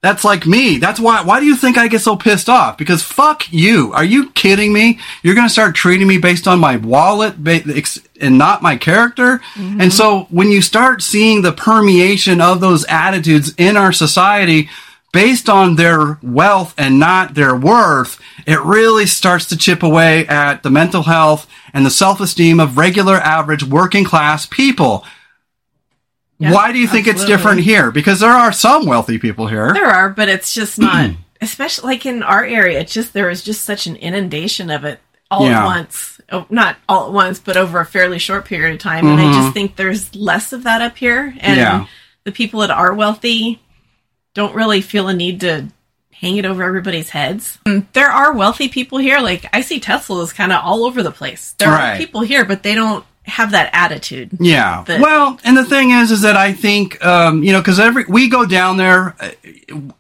that's 0.02 0.24
like 0.24 0.46
me. 0.46 0.78
That's 0.78 1.00
why, 1.00 1.24
why 1.24 1.40
do 1.40 1.48
you 1.48 1.56
think 1.56 1.78
I 1.78 1.88
get 1.88 2.02
so 2.02 2.16
pissed 2.16 2.50
off? 2.50 2.78
Because 2.78 3.02
fuck 3.02 3.52
you. 3.52 3.92
Are 3.94 4.04
you 4.04 4.30
kidding 4.32 4.72
me? 4.72 5.00
You're 5.24 5.36
going 5.36 5.48
to 5.48 5.54
start 5.54 5.76
treating 5.76 6.08
me 6.08 6.20
based 6.20 6.48
on 6.48 6.60
my 6.60 6.78
wallet 6.78 7.36
and 8.22 8.38
not 8.38 8.62
my 8.62 8.78
character. 8.78 9.40
Mm-hmm. 9.56 9.82
And 9.82 9.92
so 9.92 10.28
when 10.30 10.50
you 10.50 10.62
start 10.62 11.02
seeing 11.02 11.42
the 11.42 11.52
permeation 11.52 12.42
of 12.42 12.62
those 12.62 12.86
attitudes 12.86 13.56
in 13.58 13.76
our 13.76 13.92
society 13.92 14.70
based 15.14 15.50
on 15.50 15.78
their 15.78 16.20
wealth 16.22 16.76
and 16.78 17.00
not 17.00 17.34
their 17.34 17.56
worth, 17.56 18.20
it 18.46 18.60
really 18.60 19.08
starts 19.08 19.48
to 19.48 19.58
chip 19.58 19.82
away 19.82 20.28
at 20.28 20.62
the 20.62 20.70
mental 20.70 21.04
health 21.04 21.50
and 21.74 21.84
the 21.84 21.90
self-esteem 21.90 22.60
of 22.60 22.78
regular 22.78 23.16
average 23.16 23.64
working 23.64 24.04
class 24.04 24.46
people. 24.46 25.04
Why 26.38 26.72
do 26.72 26.78
you 26.78 26.88
think 26.88 27.08
absolutely. 27.08 27.34
it's 27.34 27.42
different 27.42 27.62
here? 27.62 27.92
Because 27.92 28.20
there 28.20 28.32
are 28.32 28.52
some 28.52 28.86
wealthy 28.86 29.18
people 29.18 29.48
here. 29.48 29.74
There 29.74 29.88
are, 29.88 30.10
but 30.10 30.30
it's 30.30 30.54
just 30.54 30.78
not, 30.78 31.12
especially 31.42 31.94
like 31.94 32.06
in 32.06 32.24
our 32.24 32.44
area. 32.44 32.80
It's 32.80 32.94
just 32.94 33.14
there 33.14 33.30
is 33.30 33.44
just 33.44 33.64
such 33.64 33.88
an 33.88 33.96
inundation 33.96 34.70
of 34.70 34.86
it 34.86 35.00
all 35.32 35.48
yeah. 35.48 35.62
at 35.62 35.66
once. 35.66 36.22
Oh, 36.32 36.46
not 36.50 36.78
all 36.88 37.08
at 37.08 37.14
once, 37.14 37.40
but 37.40 37.58
over 37.58 37.80
a 37.80 37.86
fairly 37.86 38.20
short 38.20 38.46
period 38.46 38.74
of 38.74 38.80
time. 38.80 39.06
Mm-hmm. 39.06 39.20
And 39.20 39.22
I 39.22 39.32
just 39.32 39.40
mm-hmm. 39.40 39.52
think 39.52 39.76
there's 39.76 40.14
less 40.16 40.54
of 40.54 40.64
that 40.64 40.82
up 40.82 40.98
here. 40.98 41.34
And 41.40 41.58
yeah. 41.58 41.88
the 42.24 42.32
people 42.32 42.60
that 42.62 42.72
are 42.72 42.94
wealthy 42.94 43.62
don't 44.34 44.54
really 44.54 44.82
feel 44.82 45.08
a 45.08 45.14
need 45.14 45.42
to 45.42 45.68
hang 46.12 46.38
it 46.38 46.46
over 46.46 46.64
everybody's 46.64 47.10
heads. 47.10 47.58
Mm, 47.66 47.86
there 47.94 48.10
are 48.10 48.34
wealthy 48.34 48.70
people 48.70 48.98
here. 48.98 49.20
Like 49.20 49.46
I 49.54 49.62
see 49.62 49.80
Teslas 49.80 50.34
kind 50.34 50.52
of 50.52 50.64
all 50.64 50.86
over 50.86 51.02
the 51.02 51.12
place. 51.12 51.54
There 51.58 51.70
right. 51.70 51.94
are 51.94 51.98
people 51.98 52.22
here, 52.22 52.44
but 52.46 52.64
they 52.64 52.76
don't 52.76 53.06
have 53.28 53.52
that 53.52 53.70
attitude. 53.74 54.30
Yeah. 54.40 54.84
That- 54.88 55.02
well, 55.02 55.40
and 55.44 55.56
the 55.58 55.66
thing 55.66 55.92
is, 55.92 56.12
is 56.12 56.22
that 56.22 56.36
I 56.38 56.54
think, 56.54 57.04
um, 57.06 57.44
you 57.44 57.52
know, 57.52 57.62
cause 57.62 57.80
every, 57.80 58.06
we 58.06 58.30
go 58.30 58.46
down 58.46 58.78
there 58.78 59.16
uh, 59.20 59.30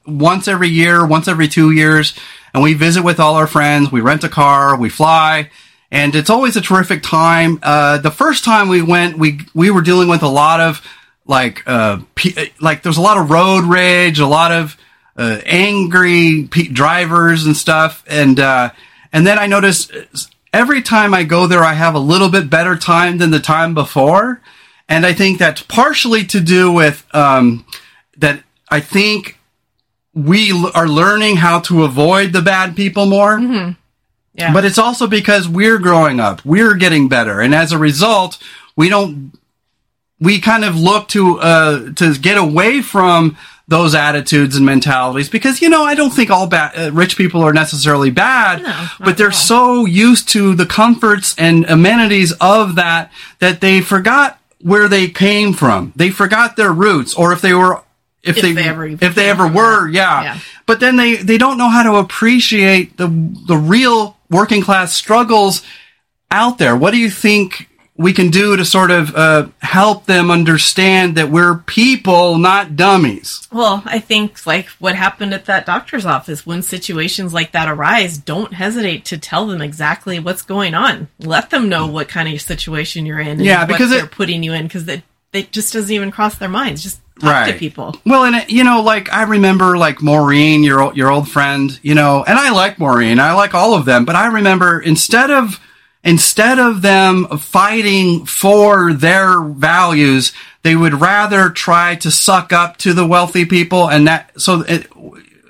once 0.05 0.47
every 0.47 0.69
year, 0.69 1.05
once 1.05 1.27
every 1.27 1.47
two 1.47 1.71
years, 1.71 2.13
and 2.53 2.63
we 2.63 2.73
visit 2.73 3.03
with 3.03 3.19
all 3.19 3.35
our 3.35 3.47
friends. 3.47 3.91
We 3.91 4.01
rent 4.01 4.23
a 4.23 4.29
car, 4.29 4.77
we 4.77 4.89
fly, 4.89 5.49
and 5.91 6.15
it's 6.15 6.29
always 6.29 6.55
a 6.55 6.61
terrific 6.61 7.03
time. 7.03 7.59
Uh, 7.61 7.97
the 7.97 8.11
first 8.11 8.43
time 8.43 8.69
we 8.69 8.81
went, 8.81 9.17
we, 9.17 9.41
we 9.53 9.69
were 9.71 9.81
dealing 9.81 10.07
with 10.07 10.23
a 10.23 10.27
lot 10.29 10.59
of, 10.61 10.81
like, 11.25 11.63
uh, 11.67 11.99
pe- 12.15 12.51
like 12.61 12.81
there's 12.83 12.97
a 12.97 13.01
lot 13.01 13.17
of 13.17 13.29
road 13.29 13.65
rage, 13.65 14.19
a 14.19 14.25
lot 14.27 14.51
of, 14.53 14.77
uh, 15.17 15.41
angry 15.45 16.47
pe- 16.49 16.69
drivers 16.69 17.45
and 17.45 17.57
stuff. 17.57 18.03
And, 18.07 18.39
uh, 18.39 18.69
and 19.11 19.27
then 19.27 19.37
I 19.37 19.47
noticed 19.47 19.91
every 20.57 20.81
time 20.81 21.13
I 21.13 21.23
go 21.23 21.47
there, 21.47 21.63
I 21.63 21.73
have 21.73 21.95
a 21.95 21.99
little 21.99 22.29
bit 22.29 22.49
better 22.49 22.75
time 22.75 23.17
than 23.19 23.31
the 23.31 23.39
time 23.39 23.73
before. 23.73 24.41
And 24.89 25.05
I 25.05 25.13
think 25.13 25.37
that's 25.37 25.61
partially 25.61 26.23
to 26.25 26.39
do 26.39 26.71
with, 26.71 27.05
um, 27.13 27.65
that 28.17 28.41
I 28.69 28.79
think 28.79 29.37
we 30.13 30.51
l- 30.51 30.71
are 30.73 30.87
learning 30.87 31.37
how 31.37 31.59
to 31.61 31.83
avoid 31.83 32.33
the 32.33 32.41
bad 32.41 32.75
people 32.75 33.05
more. 33.05 33.37
Yeah. 34.33 34.53
But 34.53 34.65
it's 34.65 34.77
also 34.77 35.07
because 35.07 35.47
we're 35.47 35.79
growing 35.79 36.19
up, 36.19 36.45
we're 36.45 36.75
getting 36.75 37.07
better, 37.09 37.41
and 37.41 37.53
as 37.55 37.71
a 37.71 37.77
result, 37.77 38.37
we 38.75 38.87
don't. 38.89 39.31
We 40.19 40.39
kind 40.41 40.63
of 40.63 40.75
look 40.75 41.07
to 41.09 41.39
uh, 41.39 41.91
to 41.93 42.13
get 42.17 42.37
away 42.37 42.81
from 42.81 43.35
those 43.67 43.93
attitudes 43.95 44.55
and 44.55 44.65
mentalities 44.65 45.29
because 45.29 45.61
you 45.61 45.69
know 45.69 45.83
I 45.83 45.93
don't 45.93 46.11
think 46.11 46.29
all 46.29 46.47
bad 46.47 46.71
uh, 46.77 46.91
rich 46.91 47.17
people 47.17 47.41
are 47.43 47.53
necessarily 47.53 48.11
bad, 48.11 48.63
No, 48.63 48.87
but 48.99 49.17
they're 49.17 49.31
so 49.31 49.85
used 49.85 50.29
to 50.29 50.55
the 50.55 50.65
comforts 50.65 51.35
and 51.37 51.65
amenities 51.69 52.31
of 52.39 52.75
that 52.75 53.11
that 53.39 53.59
they 53.59 53.81
forgot 53.81 54.39
where 54.61 54.87
they 54.87 55.09
came 55.09 55.53
from. 55.53 55.91
They 55.95 56.09
forgot 56.09 56.55
their 56.55 56.71
roots, 56.71 57.13
or 57.15 57.33
if 57.33 57.41
they 57.41 57.53
were. 57.53 57.81
If, 58.23 58.37
If 58.37 58.41
they, 58.41 58.51
they 58.53 58.67
ever 58.67 58.85
if 58.87 59.15
they 59.15 59.29
ever 59.29 59.47
were, 59.47 59.87
yeah. 59.87 60.23
Yeah. 60.23 60.39
But 60.65 60.81
then 60.81 60.97
they, 60.97 61.15
they 61.15 61.37
don't 61.37 61.57
know 61.57 61.69
how 61.69 61.83
to 61.83 61.95
appreciate 61.95 62.97
the 62.97 63.07
the 63.47 63.55
real 63.55 64.17
working 64.29 64.61
class 64.61 64.93
struggles 64.93 65.61
out 66.29 66.57
there. 66.57 66.75
What 66.75 66.91
do 66.91 66.97
you 66.97 67.09
think 67.09 67.66
we 67.97 68.13
can 68.13 68.29
do 68.29 68.55
to 68.55 68.63
sort 68.63 68.91
of 68.91 69.15
uh, 69.15 69.47
help 69.59 70.05
them 70.05 70.29
understand 70.29 71.17
that 71.17 71.29
we're 71.31 71.55
people, 71.59 72.37
not 72.37 72.75
dummies? 72.75 73.47
Well, 73.51 73.81
I 73.85 73.99
think 73.99 74.45
like 74.45 74.67
what 74.79 74.95
happened 74.95 75.33
at 75.33 75.45
that 75.45 75.65
doctor's 75.65 76.05
office 76.05 76.45
when 76.45 76.61
situations 76.61 77.33
like 77.33 77.51
that 77.53 77.67
arise, 77.67 78.17
don't 78.17 78.53
hesitate 78.53 79.05
to 79.05 79.17
tell 79.17 79.47
them 79.47 79.61
exactly 79.61 80.19
what's 80.19 80.43
going 80.43 80.75
on. 80.75 81.07
Let 81.19 81.49
them 81.49 81.69
know 81.69 81.87
what 81.87 82.07
kind 82.07 82.31
of 82.33 82.39
situation 82.41 83.05
you're 83.05 83.19
in. 83.19 83.27
And 83.27 83.45
Yeah, 83.45 83.65
because 83.65 83.91
it- 83.91 83.95
they're 83.95 84.05
putting 84.07 84.43
you 84.43 84.53
in 84.53 84.63
because 84.67 84.87
it 84.87 85.01
it 85.33 85.51
just 85.51 85.73
doesn't 85.73 85.93
even 85.93 86.09
cross 86.09 86.35
their 86.35 86.47
minds. 86.49 86.81
Just 86.81 86.99
talk 87.19 87.47
to 87.47 87.53
people. 87.53 87.95
Well, 88.05 88.23
and 88.23 88.35
it, 88.37 88.49
you 88.49 88.63
know, 88.63 88.81
like 88.81 89.11
I 89.11 89.23
remember, 89.23 89.77
like 89.77 90.01
Maureen, 90.01 90.63
your 90.63 90.93
your 90.93 91.11
old 91.11 91.29
friend, 91.29 91.77
you 91.83 91.95
know, 91.95 92.23
and 92.25 92.37
I 92.39 92.51
like 92.51 92.79
Maureen, 92.79 93.19
I 93.19 93.33
like 93.33 93.53
all 93.53 93.73
of 93.73 93.85
them, 93.85 94.05
but 94.05 94.15
I 94.15 94.27
remember 94.27 94.79
instead 94.79 95.29
of 95.29 95.59
instead 96.03 96.59
of 96.59 96.81
them 96.81 97.25
fighting 97.37 98.25
for 98.25 98.93
their 98.93 99.41
values, 99.41 100.33
they 100.63 100.75
would 100.75 100.95
rather 100.95 101.49
try 101.49 101.95
to 101.95 102.11
suck 102.11 102.51
up 102.51 102.77
to 102.77 102.93
the 102.93 103.05
wealthy 103.05 103.45
people, 103.45 103.89
and 103.89 104.07
that 104.07 104.39
so 104.39 104.61
it, 104.61 104.87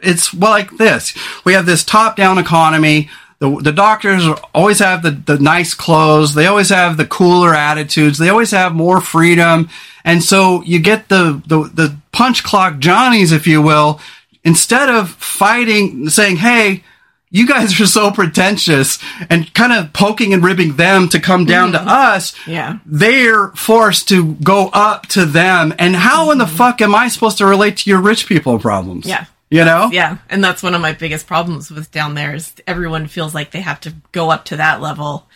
it's 0.03 0.33
like 0.33 0.77
this: 0.77 1.13
we 1.45 1.53
have 1.53 1.65
this 1.65 1.83
top 1.83 2.15
down 2.15 2.38
economy. 2.38 3.10
The, 3.39 3.55
the 3.62 3.71
doctors 3.71 4.27
always 4.55 4.79
have 4.79 5.03
the, 5.03 5.12
the 5.12 5.38
nice 5.38 5.75
clothes. 5.75 6.33
They 6.33 6.47
always 6.47 6.69
have 6.69 6.97
the 6.97 7.05
cooler 7.05 7.53
attitudes. 7.53 8.17
They 8.17 8.29
always 8.29 8.49
have 8.49 8.73
more 8.73 8.99
freedom. 8.99 9.69
And 10.03 10.23
so 10.23 10.63
you 10.63 10.79
get 10.79 11.07
the, 11.10 11.41
the, 11.45 11.69
the 11.71 11.97
punch 12.12 12.43
clock 12.43 12.79
Johnnies, 12.79 13.31
if 13.31 13.45
you 13.45 13.62
will, 13.62 13.99
instead 14.43 14.89
of 14.89 15.12
fighting, 15.12 16.10
saying, 16.10 16.38
Hey, 16.38 16.83
you 17.30 17.46
guys 17.48 17.80
are 17.80 17.86
so 17.88 18.12
pretentious 18.12 19.00
and 19.30 19.54
kind 19.54 19.74
of 19.74 19.92
poking 19.92 20.34
and 20.34 20.44
ribbing 20.44 20.78
them 20.78 21.10
to 21.10 21.20
come 21.20 21.46
down 21.46 21.74
to 21.74 21.78
mm-hmm. 21.78 21.88
us. 21.88 22.34
Yeah. 22.48 22.80
They're 22.86 23.50
forced 23.50 24.08
to 24.10 24.36
go 24.36 24.70
up 24.72 25.08
to 25.08 25.26
them. 25.26 25.74
And 25.78 25.96
how 25.96 26.32
in 26.32 26.38
the 26.38 26.46
mm-hmm. 26.46 26.56
fuck 26.56 26.82
am 26.82 26.96
I 26.96 27.10
supposed 27.10 27.38
to 27.40 27.46
relate 27.46 27.78
to 27.78 27.90
your 27.90 28.02
rich 28.02 28.28
people 28.28 28.60
problems? 28.60 29.06
Yeah. 29.06 29.26
You 29.50 29.63
know? 29.63 29.90
Yeah, 29.92 30.18
and 30.30 30.44
that's 30.44 30.62
one 30.62 30.76
of 30.76 30.82
my 30.82 30.92
biggest 30.92 31.26
problems 31.26 31.72
with 31.72 31.90
down 31.90 32.16
there 32.16 32.36
is 32.36 32.54
everyone 32.68 33.08
feels 33.08 33.34
like 33.34 33.52
they 33.52 33.62
have 33.62 33.80
to 33.82 33.96
go 34.12 34.30
up 34.30 34.44
to 34.46 34.58
that 34.58 34.82
level 34.82 35.28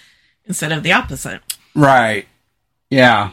instead 0.45 0.73
of 0.73 0.83
the 0.83 0.91
opposite. 0.91 1.41
Right. 1.73 2.27
Yeah. 2.89 3.31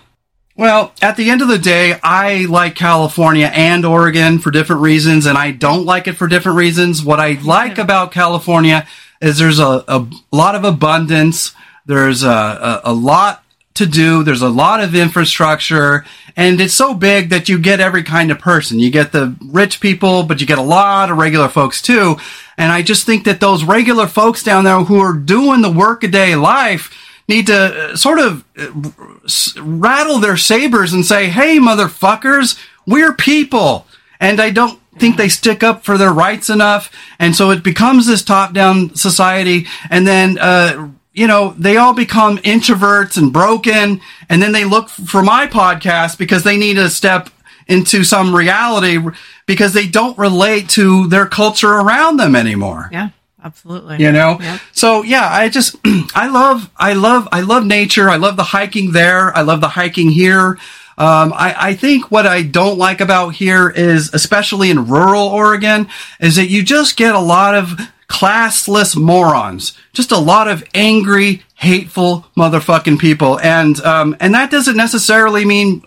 Well, 0.59 0.92
at 1.01 1.16
the 1.16 1.31
end 1.31 1.40
of 1.40 1.47
the 1.47 1.57
day, 1.57 2.01
I 2.03 2.47
like 2.47 2.75
California 2.75 3.49
and 3.55 3.87
Oregon 3.87 4.40
for 4.40 4.51
different 4.51 4.83
reasons, 4.83 5.25
and 5.25 5.38
I 5.38 5.53
don't 5.53 5.85
like 5.85 6.09
it 6.09 6.14
for 6.14 6.27
different 6.27 6.59
reasons. 6.59 7.01
What 7.01 7.21
I 7.21 7.38
like 7.44 7.79
about 7.79 8.11
California 8.11 8.85
is 9.21 9.38
there's 9.38 9.61
a, 9.61 9.85
a 9.87 10.05
lot 10.33 10.57
of 10.57 10.64
abundance. 10.64 11.55
There's 11.87 12.25
a, 12.25 12.29
a, 12.29 12.81
a 12.87 12.92
lot 12.92 13.44
to 13.75 13.87
do. 13.87 14.25
There's 14.25 14.42
a 14.42 14.49
lot 14.49 14.83
of 14.83 14.97
infrastructure, 14.97 16.05
and 16.37 16.61
it's 16.61 16.75
so 16.75 16.92
big 16.92 17.29
that 17.29 17.49
you 17.49 17.61
get 17.61 17.79
every 17.79 18.03
kind 18.03 18.33
of 18.33 18.40
person. 18.40 18.81
You 18.81 18.90
get 18.90 19.12
the 19.12 19.37
rich 19.40 19.79
people, 19.81 20.25
but 20.25 20.40
you 20.40 20.47
get 20.49 20.59
a 20.59 20.62
lot 20.62 21.09
of 21.09 21.18
regular 21.18 21.49
folks 21.49 21.81
too. 21.81 22.16
And 22.57 22.73
I 22.73 22.83
just 22.83 23.07
think 23.07 23.27
that 23.27 23.38
those 23.38 23.62
regular 23.62 24.09
folks 24.09 24.42
down 24.42 24.64
there 24.64 24.81
who 24.81 24.99
are 24.99 25.14
doing 25.14 25.62
the 25.62 25.71
workaday 25.71 26.35
life 26.35 26.92
need 27.28 27.46
to 27.48 27.92
uh, 27.92 27.96
sort 27.96 28.18
of 28.18 28.44
uh, 28.58 29.62
rattle 29.62 30.18
their 30.18 30.36
sabers 30.36 30.92
and 30.92 31.04
say, 31.04 31.28
"Hey, 31.28 31.58
motherfuckers, 31.58 32.58
we're 32.86 33.12
people." 33.12 33.86
And 34.20 34.40
I 34.40 34.50
don't 34.50 34.80
think 34.98 35.16
they 35.16 35.28
stick 35.28 35.62
up 35.62 35.84
for 35.84 35.96
their 35.96 36.12
rights 36.12 36.48
enough, 36.50 36.90
and 37.18 37.36
so 37.36 37.50
it 37.50 37.62
becomes 37.62 38.06
this 38.06 38.22
top-down 38.22 38.94
society, 38.94 39.66
and 39.90 40.06
then. 40.06 40.38
Uh, 40.38 40.90
you 41.14 41.26
know, 41.26 41.52
they 41.58 41.76
all 41.76 41.94
become 41.94 42.38
introverts 42.38 43.16
and 43.16 43.32
broken, 43.32 44.00
and 44.28 44.40
then 44.40 44.52
they 44.52 44.64
look 44.64 44.88
for 44.88 45.20
my 45.20 45.48
podcast 45.48 46.16
because 46.16 46.44
they 46.44 46.56
need 46.56 46.74
to 46.74 46.88
step 46.88 47.28
into 47.66 48.02
some 48.02 48.34
reality 48.34 48.98
because 49.46 49.72
they 49.72 49.86
don't 49.86 50.16
relate 50.16 50.68
to 50.70 51.06
their 51.08 51.26
culture 51.26 51.72
around 51.72 52.16
them 52.16 52.34
anymore 52.34 52.88
Yeah, 52.92 53.10
absolutely. 53.44 54.03
you 54.03 54.12
know? 54.12 54.38
Yeah. 54.40 54.59
so 54.72 55.03
yeah 55.03 55.29
i 55.31 55.48
just 55.48 55.77
i 56.14 56.29
love 56.29 56.70
i 56.77 56.92
love 56.92 57.29
i 57.33 57.40
love 57.40 57.64
nature. 57.64 58.09
I 58.11 58.16
love 58.16 58.37
the 58.37 58.42
hiking 58.42 58.92
there. 58.92 59.37
I 59.37 59.42
love 59.42 59.61
the 59.61 59.68
hiking 59.68 60.11
here. 60.11 60.59
Um, 60.98 61.33
I, 61.33 61.55
I 61.57 61.74
think 61.74 62.11
what 62.11 62.27
I 62.27 62.42
don't 62.42 62.77
like 62.77 63.01
about 63.01 63.31
here 63.31 63.70
is, 63.70 64.12
especially 64.12 64.70
in 64.70 64.88
rural 64.88 65.29
Oregon, 65.29 65.88
is 66.18 66.35
that 66.37 66.48
you 66.48 66.64
just 66.64 66.96
get 66.96 67.14
a 67.14 67.20
lot 67.20 67.55
of 67.55 67.79
classless 68.09 68.96
morons, 68.96 69.79
just 69.92 70.11
a 70.11 70.18
lot 70.18 70.48
of 70.48 70.64
angry, 70.74 71.44
hateful 71.55 72.27
motherfucking 72.37 72.98
people, 72.98 73.38
and 73.40 73.81
um, 73.83 74.16
and 74.18 74.35
that 74.35 74.51
doesn't 74.51 74.77
necessarily 74.77 75.44
mean 75.44 75.83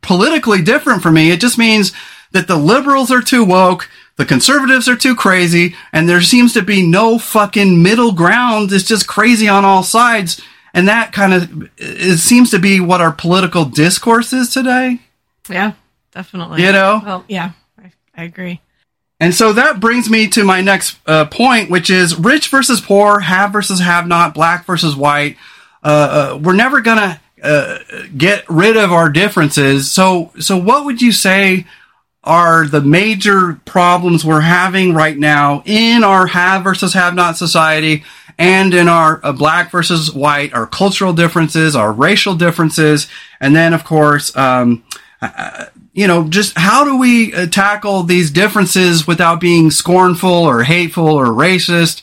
politically 0.00 0.62
different 0.62 1.02
for 1.02 1.10
me. 1.10 1.32
It 1.32 1.40
just 1.40 1.58
means 1.58 1.92
that 2.30 2.46
the 2.46 2.56
liberals 2.56 3.10
are 3.10 3.22
too 3.22 3.44
woke, 3.44 3.90
the 4.16 4.24
conservatives 4.24 4.88
are 4.88 4.96
too 4.96 5.14
crazy, 5.14 5.74
and 5.92 6.08
there 6.08 6.22
seems 6.22 6.54
to 6.54 6.62
be 6.62 6.86
no 6.86 7.18
fucking 7.18 7.82
middle 7.82 8.12
ground. 8.12 8.72
It's 8.72 8.84
just 8.84 9.06
crazy 9.06 9.46
on 9.46 9.64
all 9.64 9.82
sides. 9.82 10.40
And 10.72 10.88
that 10.88 11.12
kind 11.12 11.32
of 11.32 11.70
it 11.78 12.18
seems 12.18 12.50
to 12.50 12.58
be 12.58 12.80
what 12.80 13.00
our 13.00 13.12
political 13.12 13.64
discourse 13.64 14.32
is 14.32 14.52
today. 14.52 15.00
Yeah, 15.48 15.72
definitely. 16.12 16.62
You 16.62 16.72
know? 16.72 17.00
Well, 17.04 17.24
yeah, 17.28 17.52
I, 17.82 17.92
I 18.14 18.24
agree. 18.24 18.60
And 19.18 19.34
so 19.34 19.54
that 19.54 19.80
brings 19.80 20.10
me 20.10 20.28
to 20.28 20.44
my 20.44 20.60
next 20.60 20.98
uh, 21.06 21.24
point, 21.26 21.70
which 21.70 21.88
is 21.88 22.18
rich 22.18 22.48
versus 22.48 22.80
poor, 22.80 23.20
have 23.20 23.52
versus 23.52 23.80
have 23.80 24.06
not, 24.06 24.34
black 24.34 24.66
versus 24.66 24.94
white. 24.94 25.36
Uh, 25.82 26.32
uh, 26.34 26.38
we're 26.42 26.54
never 26.54 26.82
gonna 26.82 27.20
uh, 27.42 27.78
get 28.16 28.48
rid 28.50 28.76
of 28.76 28.92
our 28.92 29.08
differences. 29.08 29.90
So, 29.90 30.32
so 30.38 30.58
what 30.58 30.84
would 30.84 31.00
you 31.00 31.12
say 31.12 31.66
are 32.26 32.66
the 32.66 32.80
major 32.80 33.60
problems 33.64 34.24
we're 34.24 34.40
having 34.40 34.92
right 34.94 35.16
now 35.16 35.62
in 35.64 36.04
our 36.04 36.26
have 36.26 36.64
versus 36.64 36.92
have 36.94 37.14
not 37.14 37.36
society 37.36 38.04
and 38.38 38.74
in 38.74 38.88
our 38.88 39.20
uh, 39.24 39.32
black 39.32 39.70
versus 39.70 40.12
white, 40.12 40.52
our 40.52 40.66
cultural 40.66 41.12
differences, 41.14 41.74
our 41.74 41.90
racial 41.92 42.34
differences, 42.34 43.08
and 43.40 43.56
then 43.56 43.72
of 43.72 43.84
course, 43.84 44.36
um, 44.36 44.84
you 45.94 46.06
know, 46.06 46.28
just 46.28 46.56
how 46.58 46.84
do 46.84 46.98
we 46.98 47.32
uh, 47.32 47.46
tackle 47.46 48.02
these 48.02 48.30
differences 48.30 49.06
without 49.06 49.40
being 49.40 49.70
scornful 49.70 50.30
or 50.30 50.62
hateful 50.64 51.08
or 51.08 51.26
racist? 51.26 52.02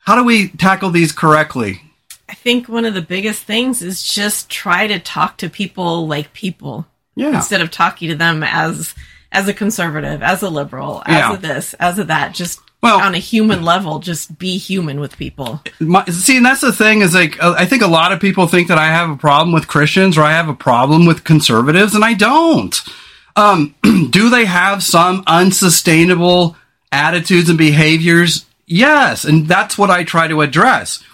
How 0.00 0.16
do 0.16 0.24
we 0.24 0.48
tackle 0.48 0.90
these 0.90 1.12
correctly? 1.12 1.80
I 2.28 2.34
think 2.34 2.68
one 2.68 2.84
of 2.84 2.94
the 2.94 3.02
biggest 3.02 3.42
things 3.44 3.82
is 3.82 4.02
just 4.02 4.48
try 4.50 4.86
to 4.88 4.98
talk 4.98 5.36
to 5.38 5.48
people 5.48 6.06
like 6.08 6.32
people 6.32 6.86
Yeah. 7.14 7.36
instead 7.36 7.60
of 7.60 7.70
talking 7.70 8.08
to 8.08 8.16
them 8.16 8.42
as 8.42 8.94
as 9.32 9.48
a 9.48 9.54
conservative, 9.54 10.22
as 10.22 10.42
a 10.42 10.50
liberal, 10.50 11.02
as 11.06 11.14
Yeah. 11.14 11.32
a 11.34 11.36
this, 11.38 11.74
as 11.74 11.98
a 11.98 12.04
that. 12.04 12.34
Just 12.34 12.60
well, 12.82 13.00
on 13.00 13.14
a 13.14 13.18
human 13.18 13.62
level, 13.62 13.98
just 13.98 14.38
be 14.38 14.56
human 14.56 15.00
with 15.00 15.18
people. 15.18 15.62
My, 15.80 16.04
see, 16.06 16.38
and 16.38 16.46
that's 16.46 16.62
the 16.62 16.72
thing 16.72 17.02
is 17.02 17.14
like, 17.14 17.42
uh, 17.42 17.54
I 17.56 17.66
think 17.66 17.82
a 17.82 17.86
lot 17.86 18.12
of 18.12 18.20
people 18.20 18.46
think 18.46 18.68
that 18.68 18.78
I 18.78 18.86
have 18.86 19.10
a 19.10 19.16
problem 19.16 19.52
with 19.52 19.68
Christians 19.68 20.16
or 20.16 20.22
I 20.22 20.32
have 20.32 20.48
a 20.48 20.54
problem 20.54 21.04
with 21.06 21.24
conservatives, 21.24 21.94
and 21.94 22.04
I 22.04 22.14
don't. 22.14 22.80
Um, 23.36 23.74
do 24.10 24.30
they 24.30 24.46
have 24.46 24.82
some 24.82 25.22
unsustainable 25.26 26.56
attitudes 26.90 27.48
and 27.48 27.58
behaviors? 27.58 28.46
Yes, 28.66 29.24
and 29.24 29.46
that's 29.46 29.76
what 29.76 29.90
I 29.90 30.02
try 30.04 30.26
to 30.28 30.40
address. 30.40 31.04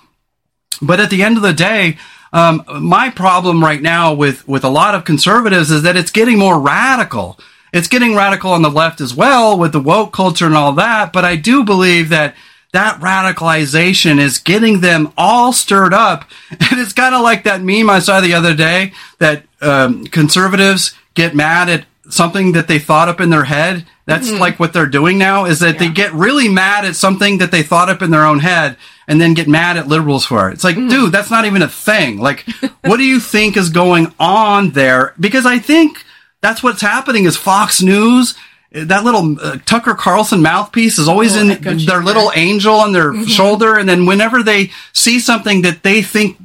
But 0.80 1.00
at 1.00 1.10
the 1.10 1.22
end 1.22 1.36
of 1.36 1.42
the 1.42 1.52
day, 1.52 1.98
um, 2.32 2.62
my 2.80 3.10
problem 3.10 3.62
right 3.62 3.80
now 3.80 4.12
with, 4.14 4.46
with 4.46 4.62
a 4.62 4.68
lot 4.68 4.94
of 4.94 5.04
conservatives 5.04 5.70
is 5.70 5.82
that 5.82 5.96
it's 5.96 6.10
getting 6.10 6.38
more 6.38 6.60
radical 6.60 7.38
it's 7.76 7.88
getting 7.88 8.14
radical 8.14 8.52
on 8.52 8.62
the 8.62 8.70
left 8.70 9.00
as 9.00 9.14
well 9.14 9.58
with 9.58 9.72
the 9.72 9.80
woke 9.80 10.12
culture 10.12 10.46
and 10.46 10.54
all 10.54 10.72
that. 10.72 11.12
But 11.12 11.24
I 11.24 11.36
do 11.36 11.64
believe 11.64 12.08
that 12.08 12.34
that 12.72 13.00
radicalization 13.00 14.18
is 14.18 14.38
getting 14.38 14.80
them 14.80 15.12
all 15.16 15.52
stirred 15.52 15.94
up. 15.94 16.28
And 16.50 16.80
it's 16.80 16.92
kind 16.92 17.14
of 17.14 17.22
like 17.22 17.44
that 17.44 17.62
meme 17.62 17.90
I 17.90 18.00
saw 18.00 18.20
the 18.20 18.34
other 18.34 18.54
day 18.54 18.92
that 19.18 19.44
um, 19.60 20.06
conservatives 20.06 20.94
get 21.14 21.34
mad 21.34 21.68
at 21.68 21.86
something 22.08 22.52
that 22.52 22.68
they 22.68 22.78
thought 22.78 23.08
up 23.08 23.20
in 23.20 23.30
their 23.30 23.44
head. 23.44 23.86
That's 24.04 24.30
mm-hmm. 24.30 24.40
like 24.40 24.60
what 24.60 24.72
they're 24.72 24.86
doing 24.86 25.18
now 25.18 25.46
is 25.46 25.60
that 25.60 25.74
yeah. 25.74 25.80
they 25.80 25.88
get 25.88 26.12
really 26.12 26.48
mad 26.48 26.84
at 26.84 26.94
something 26.96 27.38
that 27.38 27.50
they 27.50 27.62
thought 27.62 27.88
up 27.88 28.02
in 28.02 28.10
their 28.10 28.24
own 28.24 28.38
head 28.38 28.76
and 29.08 29.20
then 29.20 29.34
get 29.34 29.48
mad 29.48 29.76
at 29.76 29.88
liberals 29.88 30.24
for 30.24 30.48
it. 30.48 30.54
It's 30.54 30.64
like, 30.64 30.76
mm-hmm. 30.76 30.88
dude, 30.88 31.12
that's 31.12 31.30
not 31.30 31.44
even 31.44 31.62
a 31.62 31.68
thing. 31.68 32.18
Like, 32.18 32.44
what 32.84 32.98
do 32.98 33.04
you 33.04 33.20
think 33.20 33.56
is 33.56 33.70
going 33.70 34.12
on 34.18 34.70
there? 34.70 35.14
Because 35.18 35.46
I 35.46 35.58
think 35.58 36.04
that's 36.40 36.62
what's 36.62 36.82
happening 36.82 37.24
is 37.24 37.36
Fox 37.36 37.82
News 37.82 38.34
that 38.72 39.04
little 39.04 39.40
uh, 39.40 39.58
Tucker 39.64 39.94
Carlson 39.94 40.42
mouthpiece 40.42 40.98
is 40.98 41.08
always 41.08 41.36
oh, 41.36 41.40
in 41.40 41.62
their 41.86 42.02
little 42.02 42.30
angel 42.34 42.74
on 42.74 42.92
their 42.92 43.12
mm-hmm. 43.12 43.24
shoulder. 43.24 43.78
And 43.78 43.88
then 43.88 44.06
whenever 44.06 44.42
they 44.42 44.70
see 44.92 45.18
something 45.18 45.62
that 45.62 45.82
they 45.82 46.02
think 46.02 46.36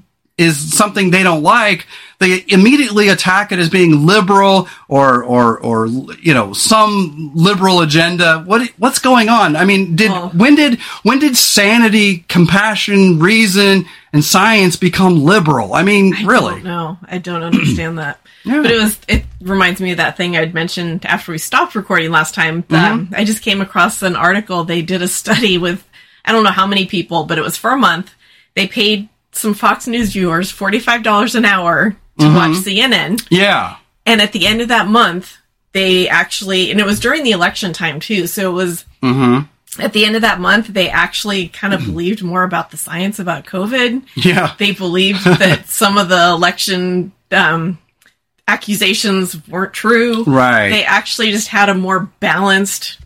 is 0.42 0.76
something 0.76 1.12
they 1.12 1.24
don't 1.24 1.44
like, 1.44 1.88
they 2.20 2.44
immediately 2.48 3.10
attack 3.10 3.52
it 3.52 3.60
as 3.60 3.70
being 3.70 4.06
liberal 4.06 4.68
or, 4.88 5.24
or, 5.24 5.60
or, 5.60 5.88
you 5.88 6.34
know, 6.34 6.54
some 6.54 7.32
liberal 7.34 7.82
agenda. 7.82 8.44
What, 8.46 8.70
what's 8.78 9.00
going 9.00 9.30
on? 9.30 9.56
I 9.56 9.66
mean, 9.66 9.96
did, 9.96 10.12
oh. 10.12 10.30
when 10.30 10.56
did, 10.56 10.80
when 11.04 11.20
did 11.20 11.36
sanity, 11.36 12.20
compassion, 12.28 13.20
reason, 13.20 13.86
and 14.14 14.24
science 14.24 14.76
become 14.76 15.24
liberal? 15.24 15.74
I 15.74 15.84
mean, 15.84 16.14
I 16.16 16.24
really? 16.24 16.62
No, 16.62 16.98
I 17.04 17.18
don't 17.18 17.44
understand 17.44 18.00
that. 18.00 18.20
Yeah. 18.44 18.64
But 18.64 18.72
it 18.72 18.82
was 18.82 19.00
it 19.08 19.24
reminds 19.40 19.82
me 19.82 19.92
of 19.92 19.98
that 19.98 20.18
thing 20.18 20.36
I'd 20.36 20.56
mentioned 20.56 21.06
after 21.06 21.32
we 21.32 21.38
stopped 21.38 21.76
recording 21.76 22.10
last 22.10 22.34
time. 22.34 22.64
Mm-hmm. 22.64 23.14
I 23.14 23.24
just 23.24 23.44
came 23.44 23.62
across 23.62 24.02
an 24.02 24.16
article. 24.16 24.64
They 24.64 24.82
did 24.82 25.04
a 25.04 25.08
study 25.08 25.60
with 25.60 25.88
I 26.26 26.32
don't 26.32 26.44
know 26.44 26.50
how 26.50 26.66
many 26.66 26.88
people, 26.88 27.26
but 27.26 27.38
it 27.38 27.44
was 27.44 27.56
for 27.56 27.70
a 27.70 27.78
month. 27.78 28.16
They 28.56 28.68
paid 28.68 29.10
some 29.32 29.54
Fox 29.54 29.88
News 29.88 30.12
viewers 30.12 30.52
forty 30.52 30.80
five 30.80 31.04
dollars 31.04 31.36
an 31.36 31.46
hour 31.46 31.96
to 32.20 32.26
mm-hmm. 32.26 32.36
watch 32.36 32.52
CNN. 32.64 33.26
Yeah. 33.30 33.78
And 34.06 34.22
at 34.22 34.34
the 34.34 34.48
end 34.48 34.62
of 34.62 34.70
that 34.70 34.88
month, 34.88 35.38
they 35.74 36.10
actually 36.10 36.72
and 36.72 36.80
it 36.80 36.86
was 36.86 37.00
during 37.00 37.24
the 37.24 37.32
election 37.32 37.74
time 37.74 38.00
too. 38.00 38.28
So 38.28 38.52
it 38.52 38.54
was 38.54 38.86
mm-hmm. 39.02 39.82
at 39.82 39.94
the 39.94 40.06
end 40.06 40.16
of 40.16 40.22
that 40.24 40.40
month, 40.40 40.68
they 40.68 40.90
actually 40.90 41.48
kind 41.48 41.74
of 41.74 41.86
believed 41.86 42.24
more 42.24 42.44
about 42.44 42.72
the 42.72 42.78
science 42.78 43.20
about 43.20 43.46
COVID. 43.46 44.06
Yeah. 44.16 44.56
They 44.58 44.72
believed 44.72 45.24
that 45.26 45.66
some 45.68 45.98
of 45.98 46.10
the 46.10 46.30
election 46.30 47.12
um, 47.32 47.78
accusations 48.48 49.48
weren't 49.48 49.74
true. 49.74 50.24
Right. 50.24 50.70
They 50.70 50.84
actually 50.84 51.32
just 51.32 51.48
had 51.48 51.70
a 51.70 51.74
more 51.74 52.02
balanced 52.20 52.98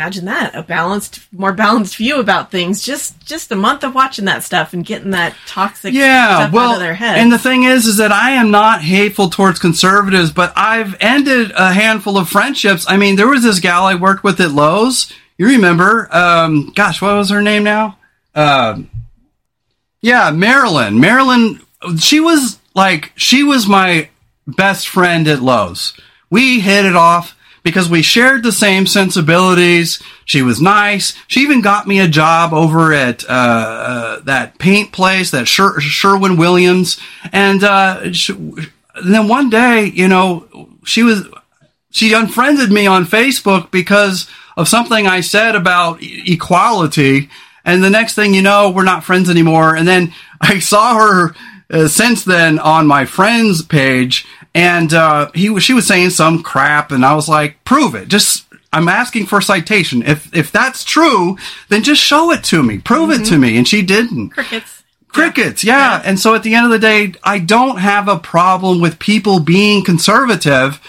imagine 0.00 0.24
that 0.24 0.54
a 0.54 0.62
balanced 0.62 1.20
more 1.30 1.52
balanced 1.52 1.96
view 1.96 2.20
about 2.20 2.50
things. 2.50 2.82
Just 2.82 3.20
just 3.26 3.52
a 3.52 3.56
month 3.56 3.84
of 3.84 3.94
watching 3.94 4.24
that 4.24 4.42
stuff 4.42 4.72
and 4.72 4.84
getting 4.84 5.10
that 5.10 5.36
toxic 5.46 5.92
yeah 5.92 6.50
well 6.50 6.78
their 6.78 6.94
head. 6.94 7.18
and 7.18 7.30
the 7.30 7.38
thing 7.38 7.64
is 7.64 7.86
is 7.86 7.98
that 7.98 8.10
i 8.10 8.30
am 8.30 8.50
not 8.50 8.80
hateful 8.80 9.28
towards 9.28 9.58
conservatives 9.60 10.32
but 10.32 10.52
i've 10.56 10.96
ended 11.00 11.52
a 11.54 11.72
handful 11.72 12.16
of 12.16 12.28
friendships. 12.28 12.86
I 12.88 12.96
mean 12.96 13.16
there 13.16 13.28
was 13.28 13.42
this 13.42 13.60
gal 13.60 13.84
i 13.84 13.94
worked 13.94 14.24
with 14.24 14.40
at 14.40 14.52
lowes. 14.52 15.12
You 15.36 15.46
remember 15.46 16.08
um 16.14 16.72
gosh 16.74 17.02
what 17.02 17.14
was 17.16 17.28
her 17.30 17.42
name 17.42 17.64
now? 17.64 17.98
Um 18.34 18.90
yeah 20.00 20.30
marilyn. 20.30 20.98
Marilyn 20.98 21.60
she 21.98 22.20
was 22.20 22.58
like 22.74 23.12
she 23.16 23.42
was 23.42 23.66
my 23.66 24.08
best 24.46 24.88
friend 24.88 25.28
at 25.28 25.40
Lowe's. 25.40 25.92
We 26.30 26.60
hit 26.60 26.84
it 26.86 26.96
off 26.96 27.36
because 27.62 27.88
we 27.88 28.02
shared 28.02 28.42
the 28.42 28.52
same 28.52 28.86
sensibilities. 28.86 30.02
She 30.24 30.42
was 30.42 30.60
nice. 30.60 31.14
She 31.26 31.40
even 31.40 31.60
got 31.60 31.86
me 31.86 32.00
a 32.00 32.08
job 32.08 32.52
over 32.52 32.92
at 32.92 33.24
uh, 33.24 33.26
uh, 33.28 34.20
that 34.20 34.58
paint 34.58 34.92
place, 34.92 35.30
that 35.30 35.48
Sher- 35.48 35.80
Sherwin 35.80 36.36
Williams. 36.36 36.98
And, 37.32 37.62
uh, 37.62 38.12
she, 38.12 38.34
then 39.04 39.28
one 39.28 39.50
day, 39.50 39.84
you 39.86 40.08
know, 40.08 40.68
she 40.84 41.02
was 41.02 41.26
she 41.90 42.12
unfriended 42.12 42.70
me 42.70 42.86
on 42.86 43.04
Facebook 43.04 43.70
because 43.70 44.28
of 44.56 44.68
something 44.68 45.06
I 45.06 45.20
said 45.20 45.56
about 45.56 46.02
e- 46.02 46.34
equality. 46.34 47.28
And 47.64 47.82
the 47.82 47.90
next 47.90 48.14
thing 48.14 48.32
you 48.34 48.42
know, 48.42 48.70
we're 48.70 48.84
not 48.84 49.04
friends 49.04 49.28
anymore. 49.28 49.76
And 49.76 49.86
then 49.86 50.12
I 50.40 50.58
saw 50.60 50.96
her 50.96 51.34
uh, 51.70 51.88
since 51.88 52.24
then 52.24 52.58
on 52.58 52.86
my 52.86 53.04
friend's 53.04 53.62
page, 53.62 54.26
and 54.54 54.92
uh, 54.92 55.30
he 55.34 55.50
was 55.50 55.62
she 55.62 55.74
was 55.74 55.86
saying 55.86 56.10
some 56.10 56.42
crap, 56.42 56.90
and 56.90 57.04
I 57.04 57.14
was 57.14 57.28
like, 57.28 57.62
"Prove 57.64 57.94
it! 57.94 58.08
Just 58.08 58.46
I'm 58.72 58.88
asking 58.88 59.26
for 59.26 59.38
a 59.38 59.42
citation. 59.42 60.02
If 60.02 60.34
if 60.34 60.50
that's 60.50 60.84
true, 60.84 61.38
then 61.68 61.82
just 61.82 62.02
show 62.02 62.32
it 62.32 62.42
to 62.44 62.62
me. 62.62 62.78
Prove 62.78 63.10
mm-hmm. 63.10 63.22
it 63.22 63.26
to 63.26 63.32
mm-hmm. 63.32 63.40
me." 63.40 63.58
And 63.58 63.68
she 63.68 63.82
didn't. 63.82 64.30
Crickets. 64.30 64.80
Crickets, 65.12 65.64
yeah. 65.64 65.96
yeah. 65.98 66.02
And 66.04 66.18
so 66.20 66.34
at 66.34 66.42
the 66.42 66.54
end 66.54 66.66
of 66.66 66.72
the 66.72 66.78
day, 66.78 67.14
I 67.24 67.38
don't 67.38 67.78
have 67.78 68.08
a 68.08 68.18
problem 68.18 68.80
with 68.80 68.98
people 68.98 69.40
being 69.40 69.84
conservative, 69.84 70.80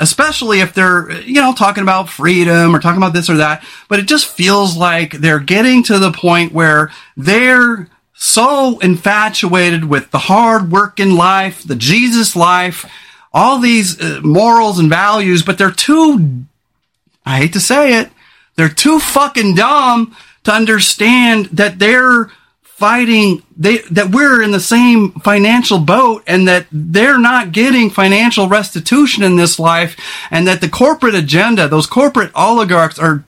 especially 0.00 0.60
if 0.60 0.74
they're, 0.74 1.12
you 1.22 1.40
know, 1.40 1.54
talking 1.54 1.84
about 1.84 2.08
freedom 2.08 2.74
or 2.74 2.80
talking 2.80 3.00
about 3.00 3.12
this 3.12 3.30
or 3.30 3.36
that. 3.36 3.64
But 3.88 4.00
it 4.00 4.06
just 4.06 4.26
feels 4.26 4.76
like 4.76 5.12
they're 5.12 5.38
getting 5.38 5.84
to 5.84 5.98
the 5.98 6.10
point 6.10 6.52
where 6.52 6.90
they're 7.16 7.88
so 8.20 8.80
infatuated 8.80 9.84
with 9.84 10.10
the 10.10 10.18
hard 10.18 10.72
work 10.72 10.98
in 10.98 11.14
life, 11.14 11.62
the 11.62 11.76
Jesus 11.76 12.34
life, 12.34 12.84
all 13.32 13.60
these 13.60 14.00
uh, 14.00 14.20
morals 14.24 14.80
and 14.80 14.90
values, 14.90 15.44
but 15.44 15.56
they're 15.56 15.70
too, 15.70 16.44
I 17.24 17.38
hate 17.38 17.52
to 17.52 17.60
say 17.60 18.00
it, 18.00 18.10
they're 18.56 18.68
too 18.68 18.98
fucking 18.98 19.54
dumb 19.54 20.16
to 20.42 20.52
understand 20.52 21.46
that 21.46 21.78
they're 21.78 22.32
fighting 22.62 23.42
they 23.56 23.78
that 23.90 24.10
we're 24.10 24.40
in 24.40 24.52
the 24.52 24.60
same 24.60 25.10
financial 25.10 25.80
boat 25.80 26.22
and 26.28 26.46
that 26.46 26.64
they're 26.70 27.18
not 27.18 27.50
getting 27.50 27.90
financial 27.90 28.48
restitution 28.48 29.24
in 29.24 29.34
this 29.34 29.58
life 29.58 29.96
and 30.30 30.46
that 30.46 30.60
the 30.60 30.68
corporate 30.68 31.16
agenda 31.16 31.66
those 31.66 31.88
corporate 31.88 32.30
oligarchs 32.36 32.96
are 32.96 33.24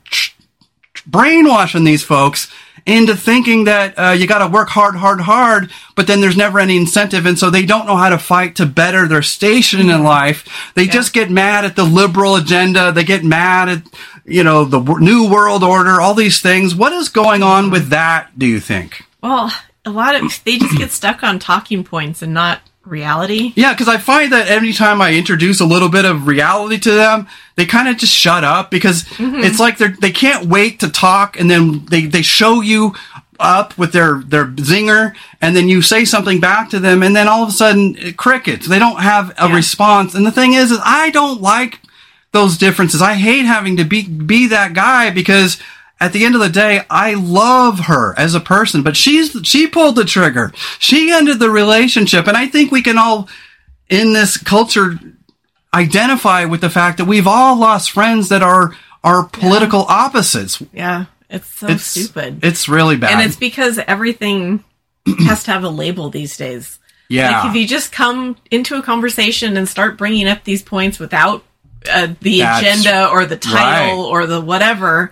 brainwashing 1.05 1.83
these 1.83 2.01
folks 2.01 2.49
into 2.85 3.15
thinking 3.15 3.65
that 3.65 3.93
uh, 3.97 4.11
you 4.11 4.27
got 4.27 4.39
to 4.39 4.47
work 4.47 4.69
hard, 4.69 4.95
hard, 4.95 5.21
hard, 5.21 5.71
but 5.95 6.07
then 6.07 6.21
there's 6.21 6.37
never 6.37 6.59
any 6.59 6.77
incentive, 6.77 7.25
and 7.25 7.37
so 7.37 7.49
they 7.49 7.65
don't 7.65 7.85
know 7.85 7.95
how 7.95 8.09
to 8.09 8.17
fight 8.17 8.55
to 8.55 8.65
better 8.65 9.07
their 9.07 9.21
station 9.21 9.89
in 9.89 10.03
life. 10.03 10.71
They 10.75 10.83
yeah. 10.83 10.91
just 10.91 11.13
get 11.13 11.29
mad 11.29 11.65
at 11.65 11.75
the 11.75 11.83
liberal 11.83 12.35
agenda. 12.35 12.91
They 12.91 13.03
get 13.03 13.23
mad 13.23 13.69
at 13.69 13.83
you 14.25 14.43
know 14.43 14.65
the 14.65 14.79
new 14.79 15.29
world 15.29 15.63
order, 15.63 16.01
all 16.01 16.13
these 16.13 16.41
things. 16.41 16.75
What 16.75 16.93
is 16.93 17.09
going 17.09 17.43
on 17.43 17.69
with 17.69 17.89
that? 17.89 18.37
Do 18.37 18.45
you 18.45 18.59
think? 18.59 19.03
Well, 19.21 19.51
a 19.85 19.89
lot 19.89 20.15
of 20.15 20.43
they 20.43 20.57
just 20.57 20.77
get 20.77 20.91
stuck 20.91 21.23
on 21.23 21.39
talking 21.39 21.83
points 21.83 22.21
and 22.21 22.33
not 22.33 22.61
reality. 22.85 23.53
Yeah, 23.55 23.73
because 23.73 23.87
I 23.87 23.97
find 23.97 24.31
that 24.31 24.47
anytime 24.47 25.01
I 25.01 25.13
introduce 25.13 25.59
a 25.59 25.65
little 25.65 25.89
bit 25.89 26.05
of 26.05 26.27
reality 26.27 26.79
to 26.79 26.91
them, 26.91 27.27
they 27.55 27.65
kind 27.65 27.87
of 27.87 27.97
just 27.97 28.13
shut 28.13 28.43
up 28.43 28.71
because 28.71 29.03
mm-hmm. 29.03 29.43
it's 29.43 29.59
like 29.59 29.77
they're 29.77 29.95
they 30.01 30.11
can't 30.11 30.47
wait 30.47 30.79
to 30.79 30.89
talk, 30.89 31.39
and 31.39 31.49
then 31.49 31.85
they 31.85 32.05
they 32.05 32.21
show 32.21 32.61
you 32.61 32.93
up 33.39 33.77
with 33.77 33.91
their 33.91 34.21
their 34.25 34.45
zinger, 34.45 35.15
and 35.41 35.55
then 35.55 35.67
you 35.67 35.81
say 35.81 36.05
something 36.05 36.39
back 36.39 36.69
to 36.69 36.79
them, 36.79 37.03
and 37.03 37.15
then 37.15 37.27
all 37.27 37.43
of 37.43 37.49
a 37.49 37.53
sudden 37.53 38.13
crickets. 38.13 38.67
They 38.67 38.79
don't 38.79 39.01
have 39.01 39.31
a 39.31 39.47
yeah. 39.47 39.55
response, 39.55 40.15
and 40.15 40.25
the 40.25 40.31
thing 40.31 40.53
is, 40.53 40.71
is 40.71 40.79
I 40.83 41.09
don't 41.11 41.41
like 41.41 41.79
those 42.31 42.57
differences. 42.57 43.01
I 43.01 43.15
hate 43.15 43.45
having 43.45 43.77
to 43.77 43.83
be 43.83 44.07
be 44.07 44.47
that 44.47 44.73
guy 44.73 45.09
because 45.09 45.59
at 46.01 46.13
the 46.13 46.25
end 46.25 46.33
of 46.33 46.41
the 46.41 46.49
day, 46.49 46.81
I 46.89 47.13
love 47.13 47.81
her 47.81 48.17
as 48.17 48.33
a 48.33 48.39
person, 48.39 48.81
but 48.81 48.97
she's, 48.97 49.37
she 49.43 49.67
pulled 49.67 49.95
the 49.95 50.03
trigger. 50.03 50.51
She 50.79 51.11
ended 51.11 51.37
the 51.37 51.51
relationship. 51.51 52.27
And 52.27 52.35
I 52.35 52.47
think 52.47 52.71
we 52.71 52.81
can 52.81 52.97
all 52.97 53.29
in 53.87 54.11
this 54.11 54.35
culture 54.35 54.99
identify 55.71 56.45
with 56.45 56.59
the 56.59 56.71
fact 56.71 56.97
that 56.97 57.05
we've 57.05 57.27
all 57.27 57.55
lost 57.55 57.91
friends 57.91 58.29
that 58.29 58.41
are, 58.41 58.75
are 59.03 59.25
political 59.25 59.81
yeah. 59.81 59.95
opposites. 59.95 60.63
Yeah. 60.73 61.05
It's 61.29 61.47
so 61.47 61.67
it's, 61.67 61.83
stupid. 61.83 62.43
It's 62.43 62.67
really 62.67 62.97
bad. 62.97 63.11
And 63.11 63.21
it's 63.21 63.37
because 63.37 63.77
everything 63.77 64.63
has 65.19 65.43
to 65.43 65.51
have 65.51 65.63
a 65.63 65.69
label 65.69 66.09
these 66.09 66.35
days. 66.35 66.79
Yeah. 67.09 67.41
Like 67.41 67.49
if 67.51 67.55
you 67.55 67.67
just 67.67 67.91
come 67.91 68.37
into 68.49 68.75
a 68.75 68.81
conversation 68.81 69.55
and 69.55 69.69
start 69.69 69.99
bringing 69.99 70.27
up 70.27 70.45
these 70.45 70.63
points 70.63 70.97
without 70.97 71.43
uh, 71.87 72.07
the 72.21 72.39
That's 72.39 72.61
agenda 72.61 73.09
or 73.09 73.27
the 73.27 73.37
title 73.37 74.03
right. 74.03 74.09
or 74.09 74.25
the 74.25 74.41
whatever, 74.41 75.11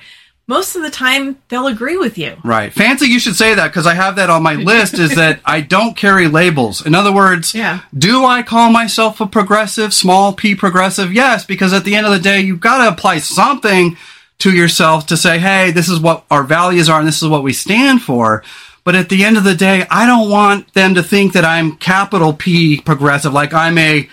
most 0.50 0.76
of 0.76 0.82
the 0.82 0.90
time 0.90 1.38
they'll 1.48 1.68
agree 1.68 1.96
with 1.96 2.18
you. 2.18 2.36
Right. 2.44 2.74
Fancy 2.74 3.06
you 3.06 3.20
should 3.20 3.36
say 3.36 3.54
that 3.54 3.68
because 3.68 3.86
I 3.86 3.94
have 3.94 4.16
that 4.16 4.32
on 4.32 4.42
my 4.42 4.56
list 4.56 4.96
is 4.96 5.14
that 5.16 5.40
I 5.46 5.62
don't 5.62 5.96
carry 5.96 6.28
labels. 6.28 6.84
In 6.84 6.96
other 6.96 7.12
words, 7.14 7.54
Yeah. 7.54 7.82
do 7.96 8.26
I 8.26 8.42
call 8.42 8.72
myself 8.72 9.22
a 9.22 9.28
progressive, 9.28 9.94
small 9.94 10.34
p 10.34 10.56
progressive? 10.56 11.14
Yes, 11.14 11.46
because 11.46 11.72
at 11.72 11.84
the 11.84 11.96
end 11.96 12.08
of 12.08 12.12
the 12.12 12.20
day, 12.20 12.42
you've 12.42 12.60
got 12.60 12.84
to 12.84 12.90
apply 12.92 13.20
something 13.20 13.96
to 14.40 14.50
yourself 14.52 15.06
to 15.08 15.16
say, 15.18 15.38
hey, 15.38 15.70
this 15.70 15.88
is 15.88 16.00
what 16.00 16.26
our 16.32 16.44
values 16.44 16.90
are 16.90 16.98
and 16.98 17.08
this 17.08 17.22
is 17.22 17.28
what 17.30 17.44
we 17.44 17.54
stand 17.54 18.02
for. 18.02 18.44
But 18.84 18.96
at 18.96 19.10
the 19.10 19.24
end 19.26 19.38
of 19.38 19.44
the 19.44 19.54
day, 19.54 19.86
I 19.92 20.08
don't 20.08 20.32
want 20.32 20.74
them 20.74 20.96
to 20.96 21.04
think 21.04 21.34
that 21.34 21.46
I'm 21.46 21.76
capital 21.76 22.34
P 22.34 22.82
progressive, 22.82 23.34
like 23.34 23.54
I'm 23.54 23.78
a 23.78 24.10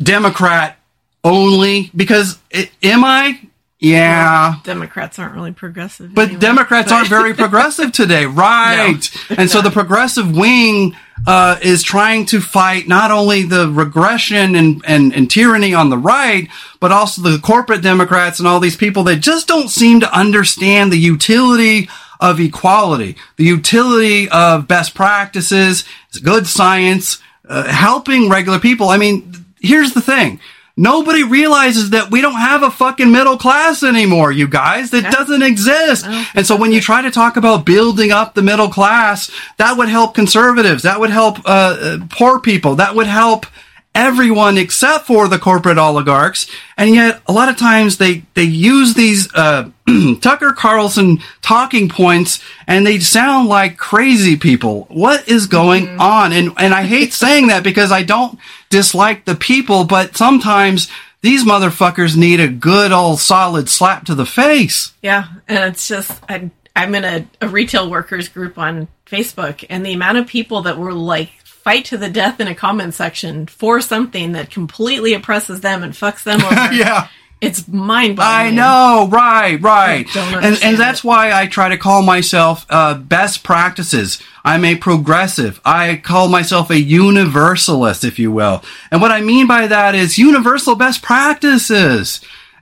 Democrat 0.00 0.78
only, 1.24 1.90
because 1.96 2.38
it, 2.50 2.70
am 2.82 3.02
I? 3.04 3.40
Yeah. 3.84 4.56
Democrats 4.64 5.18
aren't 5.18 5.34
really 5.34 5.52
progressive. 5.52 6.14
But 6.14 6.28
anyway. 6.28 6.40
Democrats 6.40 6.90
But- 6.90 6.96
aren't 6.96 7.08
very 7.08 7.34
progressive 7.44 7.92
today, 7.92 8.24
right? 8.26 9.10
No. 9.30 9.36
and 9.38 9.50
so 9.50 9.60
the 9.60 9.70
progressive 9.80 10.34
wing 10.36 10.96
uh, 11.26 11.58
is 11.62 11.82
trying 11.82 12.26
to 12.26 12.40
fight 12.40 12.88
not 12.88 13.10
only 13.10 13.42
the 13.42 13.68
regression 13.70 14.54
and, 14.56 14.82
and, 14.86 15.14
and 15.14 15.30
tyranny 15.30 15.74
on 15.74 15.90
the 15.90 15.98
right, 15.98 16.48
but 16.80 16.92
also 16.92 17.22
the 17.22 17.38
corporate 17.38 17.82
Democrats 17.82 18.38
and 18.38 18.48
all 18.48 18.58
these 18.58 18.76
people 18.76 19.04
that 19.04 19.16
just 19.16 19.46
don't 19.46 19.68
seem 19.70 20.00
to 20.00 20.16
understand 20.18 20.90
the 20.92 20.98
utility 20.98 21.88
of 22.20 22.40
equality, 22.40 23.16
the 23.36 23.44
utility 23.44 24.28
of 24.30 24.66
best 24.66 24.94
practices, 24.94 25.84
good 26.22 26.46
science, 26.46 27.20
uh, 27.48 27.64
helping 27.64 28.30
regular 28.30 28.58
people. 28.58 28.88
I 28.88 28.96
mean, 28.96 29.44
here's 29.60 29.92
the 29.92 30.00
thing. 30.00 30.40
Nobody 30.76 31.22
realizes 31.22 31.90
that 31.90 32.10
we 32.10 32.20
don't 32.20 32.34
have 32.34 32.64
a 32.64 32.70
fucking 32.70 33.12
middle 33.12 33.36
class 33.36 33.84
anymore, 33.84 34.32
you 34.32 34.48
guys. 34.48 34.90
That 34.90 35.12
doesn't 35.12 35.42
exist. 35.42 36.04
And 36.34 36.44
so 36.44 36.56
when 36.56 36.72
you 36.72 36.80
try 36.80 37.02
to 37.02 37.12
talk 37.12 37.36
about 37.36 37.64
building 37.64 38.10
up 38.10 38.34
the 38.34 38.42
middle 38.42 38.68
class, 38.68 39.30
that 39.58 39.76
would 39.76 39.88
help 39.88 40.14
conservatives. 40.14 40.82
That 40.82 40.98
would 40.98 41.10
help 41.10 41.38
uh, 41.46 41.76
uh, 41.80 41.98
poor 42.10 42.40
people. 42.40 42.74
That 42.76 42.96
would 42.96 43.06
help 43.06 43.46
everyone 43.94 44.58
except 44.58 45.06
for 45.06 45.28
the 45.28 45.38
corporate 45.38 45.78
oligarchs. 45.78 46.50
And 46.76 46.94
yet, 46.94 47.22
a 47.28 47.32
lot 47.32 47.48
of 47.48 47.56
times 47.56 47.98
they 47.98 48.24
they 48.34 48.42
use 48.42 48.94
these 48.94 49.32
uh, 49.34 49.70
Tucker 50.20 50.52
Carlson 50.52 51.18
talking 51.40 51.88
points, 51.88 52.42
and 52.66 52.84
they 52.84 52.98
sound 52.98 53.48
like 53.48 53.76
crazy 53.76 54.36
people. 54.36 54.86
What 54.90 55.28
is 55.28 55.46
going 55.46 56.00
on? 56.00 56.32
And 56.32 56.52
and 56.56 56.74
I 56.74 56.82
hate 56.82 57.12
saying 57.12 57.46
that 57.46 57.62
because 57.62 57.92
I 57.92 58.02
don't 58.02 58.38
dislike 58.74 59.24
the 59.24 59.36
people, 59.36 59.84
but 59.84 60.16
sometimes 60.16 60.90
these 61.20 61.44
motherfuckers 61.44 62.16
need 62.16 62.40
a 62.40 62.48
good 62.48 62.90
old 62.90 63.20
solid 63.20 63.68
slap 63.68 64.04
to 64.06 64.16
the 64.16 64.26
face. 64.26 64.92
Yeah, 65.00 65.26
and 65.46 65.58
it's 65.72 65.86
just 65.86 66.10
I, 66.28 66.50
I'm 66.74 66.92
in 66.96 67.04
a, 67.04 67.28
a 67.40 67.48
retail 67.48 67.88
workers 67.88 68.28
group 68.28 68.58
on 68.58 68.88
Facebook, 69.06 69.64
and 69.70 69.86
the 69.86 69.92
amount 69.92 70.18
of 70.18 70.26
people 70.26 70.62
that 70.62 70.76
were 70.76 70.92
like 70.92 71.30
fight 71.44 71.84
to 71.86 71.96
the 71.96 72.10
death 72.10 72.40
in 72.40 72.48
a 72.48 72.54
comment 72.54 72.94
section 72.94 73.46
for 73.46 73.80
something 73.80 74.32
that 74.32 74.50
completely 74.50 75.14
oppresses 75.14 75.60
them 75.60 75.84
and 75.84 75.94
fucks 75.94 76.24
them 76.24 76.42
over. 76.44 76.72
yeah. 76.74 77.06
It's 77.44 77.68
mind 77.68 78.16
blowing. 78.16 78.30
I 78.30 78.50
know, 78.50 79.08
right, 79.10 79.60
right. 79.60 80.06
And, 80.16 80.58
and 80.62 80.76
that's 80.76 81.00
it. 81.00 81.04
why 81.04 81.32
I 81.32 81.46
try 81.46 81.68
to 81.68 81.76
call 81.78 82.02
myself 82.02 82.66
uh, 82.70 82.94
best 82.94 83.42
practices. 83.44 84.20
I'm 84.44 84.64
a 84.64 84.76
progressive. 84.76 85.60
I 85.64 85.96
call 85.96 86.28
myself 86.28 86.70
a 86.70 86.78
universalist, 86.78 88.04
if 88.04 88.18
you 88.18 88.30
will. 88.32 88.62
And 88.90 89.00
what 89.00 89.12
I 89.12 89.20
mean 89.20 89.46
by 89.46 89.66
that 89.66 89.94
is 89.94 90.18
universal 90.18 90.74
best 90.74 91.02
practices. 91.02 92.20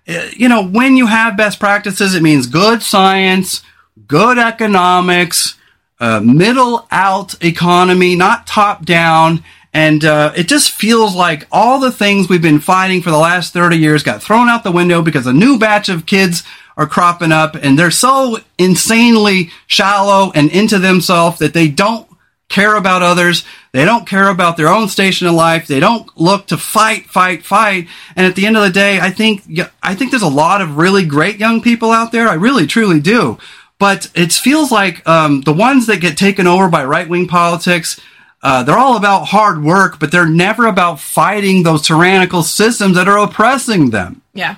Uh, 0.09 0.29
You 0.37 0.49
know, 0.49 0.63
when 0.65 0.97
you 0.97 1.07
have 1.07 1.37
best 1.37 1.59
practices, 1.61 2.15
it 2.15 2.23
means 2.23 2.47
good 2.47 2.83
science, 2.83 3.63
good 4.07 4.39
economics, 4.39 5.57
uh, 6.01 6.21
middle 6.21 6.87
out 6.91 7.35
economy, 7.45 8.17
not 8.17 8.47
top 8.47 8.85
down. 8.85 9.43
And 9.73 10.05
uh, 10.05 10.33
it 10.37 10.49
just 10.49 10.73
feels 10.73 11.15
like 11.15 11.47
all 11.51 11.81
the 11.81 11.93
things 11.93 12.29
we've 12.29 12.43
been 12.43 12.61
fighting 12.61 13.01
for 13.01 13.11
the 13.11 13.19
last 13.19 13.53
30 13.55 13.79
years 13.79 14.03
got 14.03 14.23
thrown 14.23 14.49
out 14.49 14.65
the 14.65 14.73
window 14.73 15.01
because 15.01 15.27
a 15.27 15.33
new 15.33 15.59
batch 15.59 15.89
of 15.89 16.05
kids 16.05 16.45
are 16.77 16.87
cropping 16.87 17.33
up 17.33 17.55
and 17.55 17.79
they're 17.79 17.91
so 17.91 18.39
insanely 18.59 19.51
shallow 19.67 20.31
and 20.35 20.51
into 20.51 20.79
themselves 20.79 21.39
that 21.39 21.55
they 21.55 21.69
don't 21.69 22.07
care 22.53 22.77
about 22.77 23.03
others. 23.03 23.45
They 23.73 23.87
don't 23.87 24.07
care 24.07 24.29
about 24.29 24.59
their 24.59 24.69
own 24.69 24.89
station 24.89 25.27
in 25.27 25.35
life. 25.35 25.67
They 25.67 25.81
don't 25.81 26.07
look 26.19 26.49
to 26.49 26.59
fight, 26.59 27.07
fight, 27.07 27.43
fight. 27.43 27.89
And 28.15 28.27
at 28.27 28.37
the 28.37 28.45
end 28.47 28.59
of 28.59 28.63
the 28.63 28.71
day, 28.71 29.01
I 29.01 29.11
think, 29.11 29.43
I 29.83 29.95
think 29.95 30.11
there's 30.11 30.23
a 30.23 30.29
lot 30.29 30.61
of 30.61 30.77
really 30.77 31.07
great 31.07 31.39
young 31.39 31.63
people 31.63 31.91
out 31.91 32.13
there. 32.13 32.29
I 32.29 32.35
really, 32.35 32.67
truly 32.67 33.01
do. 33.01 33.39
But 33.79 34.11
it 34.15 34.33
feels 34.33 34.71
like 34.71 35.07
um, 35.09 35.41
the 35.41 35.53
ones 35.53 35.87
that 35.87 36.01
get 36.01 36.17
taken 36.17 36.47
over 36.47 36.69
by 36.69 36.85
right 36.85 37.09
wing 37.09 37.27
politics, 37.27 37.99
uh, 38.43 38.63
they're 38.65 38.79
all 38.79 38.97
about 38.97 39.27
hard 39.27 39.63
work, 39.63 40.01
but 40.01 40.11
they're 40.11 40.27
never 40.27 40.67
about 40.67 41.01
fighting 41.01 41.63
those 41.63 41.83
tyrannical 41.83 42.43
systems 42.43 42.97
that 42.97 43.09
are 43.09 43.19
oppressing 43.19 43.91
them. 43.91 44.23
Yeah, 44.35 44.57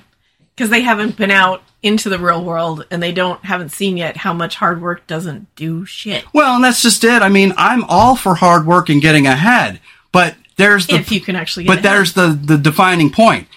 because 0.54 0.70
they 0.70 0.82
haven't 0.82 1.16
been 1.16 1.30
out 1.30 1.62
into 1.82 2.08
the 2.08 2.18
real 2.18 2.42
world, 2.42 2.86
and 2.90 3.02
they 3.02 3.12
don't 3.12 3.44
haven't 3.44 3.70
seen 3.70 3.96
yet 3.96 4.16
how 4.16 4.32
much 4.32 4.56
hard 4.56 4.80
work 4.80 5.06
doesn't 5.06 5.54
do 5.54 5.84
shit. 5.84 6.24
Well, 6.32 6.56
and 6.56 6.64
that's 6.64 6.80
just 6.80 7.04
it. 7.04 7.20
I 7.20 7.28
mean, 7.28 7.52
I'm 7.58 7.84
all 7.84 8.16
for 8.16 8.34
hard 8.34 8.66
work 8.66 8.88
and 8.88 9.02
getting 9.02 9.26
ahead, 9.26 9.80
but 10.12 10.34
there's 10.56 10.86
the 10.86 10.96
if 10.96 11.12
you 11.12 11.20
can 11.20 11.36
actually, 11.36 11.64
get 11.64 11.68
but 11.68 11.78
ahead. 11.78 11.84
there's 11.84 12.12
the 12.14 12.28
the 12.28 12.56
defining 12.56 13.10
point 13.10 13.48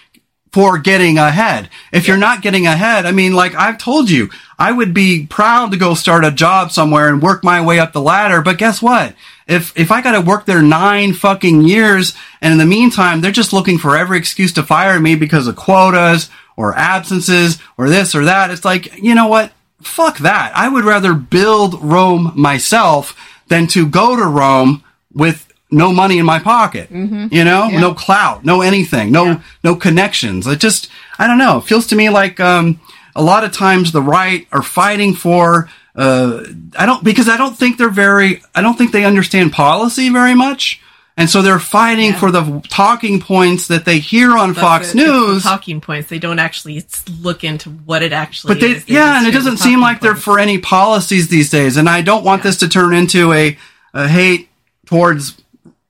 for 0.52 0.78
getting 0.78 1.18
ahead. 1.18 1.70
If 1.92 2.08
you're 2.08 2.16
not 2.16 2.42
getting 2.42 2.66
ahead, 2.66 3.06
I 3.06 3.12
mean, 3.12 3.32
like 3.32 3.54
I've 3.54 3.78
told 3.78 4.10
you, 4.10 4.28
I 4.58 4.72
would 4.72 4.92
be 4.92 5.26
proud 5.26 5.70
to 5.70 5.78
go 5.78 5.94
start 5.94 6.24
a 6.24 6.30
job 6.30 6.72
somewhere 6.72 7.08
and 7.08 7.22
work 7.22 7.44
my 7.44 7.64
way 7.64 7.78
up 7.78 7.92
the 7.92 8.00
ladder. 8.00 8.42
But 8.42 8.58
guess 8.58 8.82
what? 8.82 9.14
If 9.48 9.72
if 9.78 9.90
I 9.90 10.02
got 10.02 10.12
to 10.12 10.20
work 10.20 10.44
there 10.44 10.60
nine 10.62 11.14
fucking 11.14 11.62
years, 11.62 12.14
and 12.42 12.52
in 12.52 12.58
the 12.58 12.66
meantime 12.66 13.20
they're 13.20 13.32
just 13.32 13.52
looking 13.54 13.78
for 13.78 13.96
every 13.96 14.18
excuse 14.18 14.52
to 14.54 14.62
fire 14.62 15.00
me 15.00 15.14
because 15.14 15.46
of 15.46 15.56
quotas 15.56 16.28
or 16.56 16.76
absences 16.76 17.58
or 17.78 17.88
this 17.88 18.14
or 18.14 18.26
that, 18.26 18.50
it's 18.50 18.64
like 18.64 18.98
you 19.02 19.14
know 19.14 19.26
what? 19.26 19.52
Fuck 19.80 20.18
that. 20.18 20.52
I 20.54 20.68
would 20.68 20.84
rather 20.84 21.14
build 21.14 21.82
Rome 21.82 22.32
myself 22.36 23.16
than 23.48 23.66
to 23.68 23.86
go 23.86 24.16
to 24.16 24.24
Rome 24.24 24.84
with 25.14 25.50
no 25.70 25.92
money 25.92 26.18
in 26.18 26.26
my 26.26 26.38
pocket. 26.38 26.90
You 26.90 27.44
know, 27.44 27.68
no 27.68 27.94
clout, 27.94 28.44
no 28.44 28.60
anything, 28.60 29.12
no 29.12 29.24
Yeah. 29.24 29.40
no 29.64 29.76
connections. 29.76 30.46
It 30.46 30.60
just 30.60 30.88
I 31.18 31.26
don't 31.26 31.38
know. 31.38 31.58
It 31.58 31.64
feels 31.64 31.86
to 31.88 31.96
me 31.96 32.10
like 32.10 32.38
um, 32.38 32.80
a 33.16 33.22
lot 33.22 33.44
of 33.44 33.52
times 33.52 33.92
the 33.92 34.02
right 34.02 34.46
are 34.52 34.62
fighting 34.62 35.14
for. 35.14 35.70
Uh, 35.98 36.44
I 36.78 36.86
don't 36.86 37.02
because 37.02 37.28
I 37.28 37.36
don't 37.36 37.56
think 37.58 37.76
they're 37.76 37.90
very. 37.90 38.42
I 38.54 38.62
don't 38.62 38.78
think 38.78 38.92
they 38.92 39.04
understand 39.04 39.52
policy 39.52 40.10
very 40.10 40.34
much, 40.34 40.80
and 41.16 41.28
so 41.28 41.42
they're 41.42 41.58
fighting 41.58 42.10
Yeah. 42.12 42.20
for 42.20 42.30
the 42.30 42.62
talking 42.68 43.20
points 43.20 43.66
that 43.66 43.84
they 43.84 43.98
hear 43.98 44.38
on 44.38 44.50
That's 44.52 44.60
Fox 44.60 44.92
the- 44.92 44.98
it's 45.00 45.08
the 45.10 45.12
News. 45.32 45.42
talking 45.42 45.80
points. 45.80 46.08
They 46.08 46.20
don't 46.20 46.38
actually 46.38 46.84
look 47.20 47.42
into 47.42 47.70
what 47.70 48.04
it 48.04 48.12
actually 48.12 48.54
But 48.54 48.60
they, 48.60 48.70
is. 48.76 48.84
They 48.84 48.94
yeah, 48.94 49.18
and 49.18 49.26
it 49.26 49.32
doesn't 49.32 49.56
seem 49.56 49.80
like 49.80 50.00
they're 50.00 50.14
for 50.14 50.38
any 50.38 50.58
policies 50.58 51.26
these 51.28 51.50
days. 51.50 51.76
And 51.76 51.88
I 51.88 52.00
don't 52.02 52.22
want 52.24 52.44
this 52.44 52.58
to 52.58 52.68
turn 52.68 52.94
into 52.94 53.32
a, 53.32 53.58
a 53.92 54.06
hate 54.06 54.48
towards 54.86 55.34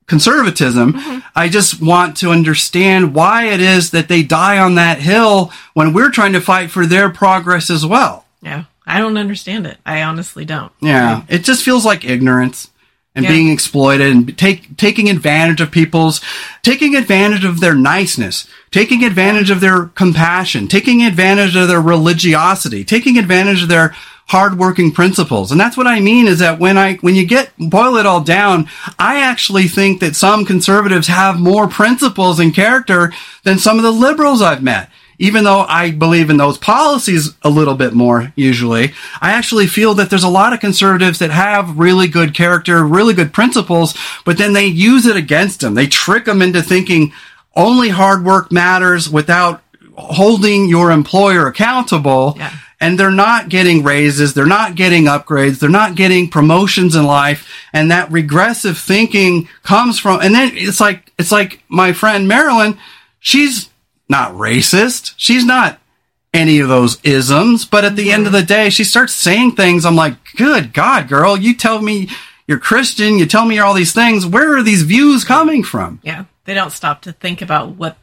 conservatism. 0.07 0.93
Mm-hmm. 0.93 1.19
I 1.35 1.49
just 1.49 1.81
want 1.81 2.17
to 2.17 2.31
understand 2.31 3.13
why 3.13 3.45
it 3.45 3.59
is 3.61 3.91
that 3.91 4.07
they 4.07 4.23
die 4.23 4.57
on 4.57 4.73
that 4.75 4.99
hill 4.99 5.51
when 5.75 5.93
we're 5.93 6.09
trying 6.09 6.33
to 6.33 6.41
fight 6.41 6.71
for 6.71 6.87
their 6.87 7.09
progress 7.11 7.69
as 7.69 7.85
well. 7.85 8.25
Yeah, 8.41 8.63
I 8.89 8.99
don't 8.99 9.17
understand 9.17 9.65
it. 9.65 9.77
I 9.85 10.01
honestly 10.03 10.45
don't. 10.45 10.71
Yeah, 10.81 11.23
it 11.29 11.43
just 11.43 11.63
feels 11.63 11.85
like 11.85 12.03
ignorance 12.03 12.69
and 13.15 13.25
Yeah. 13.25 13.31
being 13.31 13.49
exploited 13.49 14.11
and 14.11 14.37
take 14.37 14.77
taking 14.77 15.09
advantage 15.09 15.61
of 15.61 15.71
people's 15.71 16.21
taking 16.63 16.95
advantage 16.95 17.43
of 17.45 17.59
their 17.59 17.75
niceness, 17.75 18.47
taking 18.71 19.03
advantage 19.03 19.49
of 19.49 19.61
their 19.61 19.85
compassion, 19.95 20.67
taking 20.67 21.03
advantage 21.03 21.55
of 21.55 21.67
their 21.67 21.81
religiosity, 21.81 22.83
taking 22.83 23.17
advantage 23.17 23.63
of 23.63 23.69
their 23.69 23.95
hardworking 24.27 24.91
principles. 24.91 25.51
And 25.51 25.59
that's 25.59 25.75
what 25.75 25.87
I 25.87 25.99
mean 25.99 26.27
is 26.27 26.37
that 26.39 26.59
when 26.59 26.77
I 26.77 26.95
when 27.01 27.15
you 27.15 27.25
get 27.25 27.49
boil 27.57 27.95
it 27.97 28.05
all 28.05 28.21
down, 28.21 28.67
I 28.99 29.21
actually 29.21 29.67
think 29.67 29.99
that 30.01 30.15
some 30.15 30.45
conservatives 30.45 31.07
have 31.07 31.39
more 31.39 31.67
principles 31.67 32.39
and 32.39 32.53
character 32.53 33.11
than 33.43 33.57
some 33.57 33.77
of 33.77 33.83
the 33.83 33.91
liberals 33.91 34.41
I've 34.41 34.61
met 34.63 34.89
even 35.19 35.43
though 35.43 35.59
I 35.59 35.91
believe 35.91 36.29
in 36.29 36.37
those 36.37 36.57
policies 36.57 37.35
a 37.43 37.49
little 37.49 37.75
bit 37.75 37.93
more 37.93 38.31
usually, 38.35 38.93
I 39.21 39.31
actually 39.31 39.67
feel 39.67 39.93
that 39.95 40.09
there's 40.09 40.23
a 40.23 40.29
lot 40.29 40.53
of 40.53 40.61
conservatives 40.61 41.19
that 41.19 41.29
have 41.29 41.77
really 41.77 42.07
good 42.07 42.33
character, 42.33 42.83
really 42.85 43.13
good 43.13 43.33
principles, 43.33 43.95
but 44.25 44.37
then 44.37 44.53
they 44.53 44.65
use 44.65 45.05
it 45.05 45.17
against 45.17 45.59
them. 45.59 45.75
They 45.75 45.87
trick 45.87 46.25
them 46.25 46.41
into 46.41 46.61
thinking 46.61 47.11
only 47.55 47.89
hard 47.89 48.23
work 48.23 48.51
matters 48.51 49.09
without 49.09 49.61
holding 49.95 50.69
your 50.69 50.89
employer 50.91 51.47
accountable. 51.47 52.35
Yeah. 52.37 52.53
And 52.81 52.97
they're 52.97 53.11
not 53.11 53.49
getting 53.49 53.83
raises. 53.83 54.33
They're 54.33 54.45
not 54.45 54.75
getting 54.75 55.03
upgrades. 55.03 55.59
They're 55.59 55.69
not 55.69 55.95
getting 55.95 56.29
promotions 56.29 56.95
in 56.95 57.03
life. 57.03 57.45
And 57.73 57.91
that 57.91 58.09
regressive 58.09 58.77
thinking 58.77 59.49
comes 59.63 59.99
from, 59.99 60.21
and 60.21 60.33
then 60.33 60.51
it's 60.53 60.79
like, 60.79 61.11
it's 61.19 61.33
like 61.33 61.61
my 61.67 61.91
friend 61.91 62.29
Marilyn, 62.29 62.77
she's 63.19 63.69
not 64.09 64.33
racist. 64.33 65.13
She's 65.17 65.45
not 65.45 65.79
any 66.33 66.59
of 66.59 66.67
those 66.67 66.99
isms, 67.03 67.65
but 67.65 67.85
at 67.85 67.95
the 67.95 68.11
end 68.11 68.25
of 68.27 68.33
the 68.33 68.43
day, 68.43 68.69
she 68.69 68.83
starts 68.83 69.13
saying 69.13 69.55
things. 69.55 69.85
I'm 69.85 69.95
like, 69.95 70.15
good 70.35 70.73
God, 70.73 71.07
girl, 71.07 71.37
you 71.37 71.55
tell 71.55 71.81
me 71.81 72.09
you're 72.47 72.59
Christian, 72.59 73.19
you 73.19 73.25
tell 73.25 73.45
me 73.45 73.59
all 73.59 73.73
these 73.73 73.93
things. 73.93 74.25
Where 74.25 74.57
are 74.57 74.63
these 74.63 74.81
views 74.81 75.23
coming 75.23 75.63
from? 75.63 75.99
Yeah. 76.03 76.25
They 76.45 76.55
don't 76.55 76.71
stop 76.71 77.03
to 77.03 77.11
think 77.11 77.43
about 77.43 77.75
what 77.75 77.97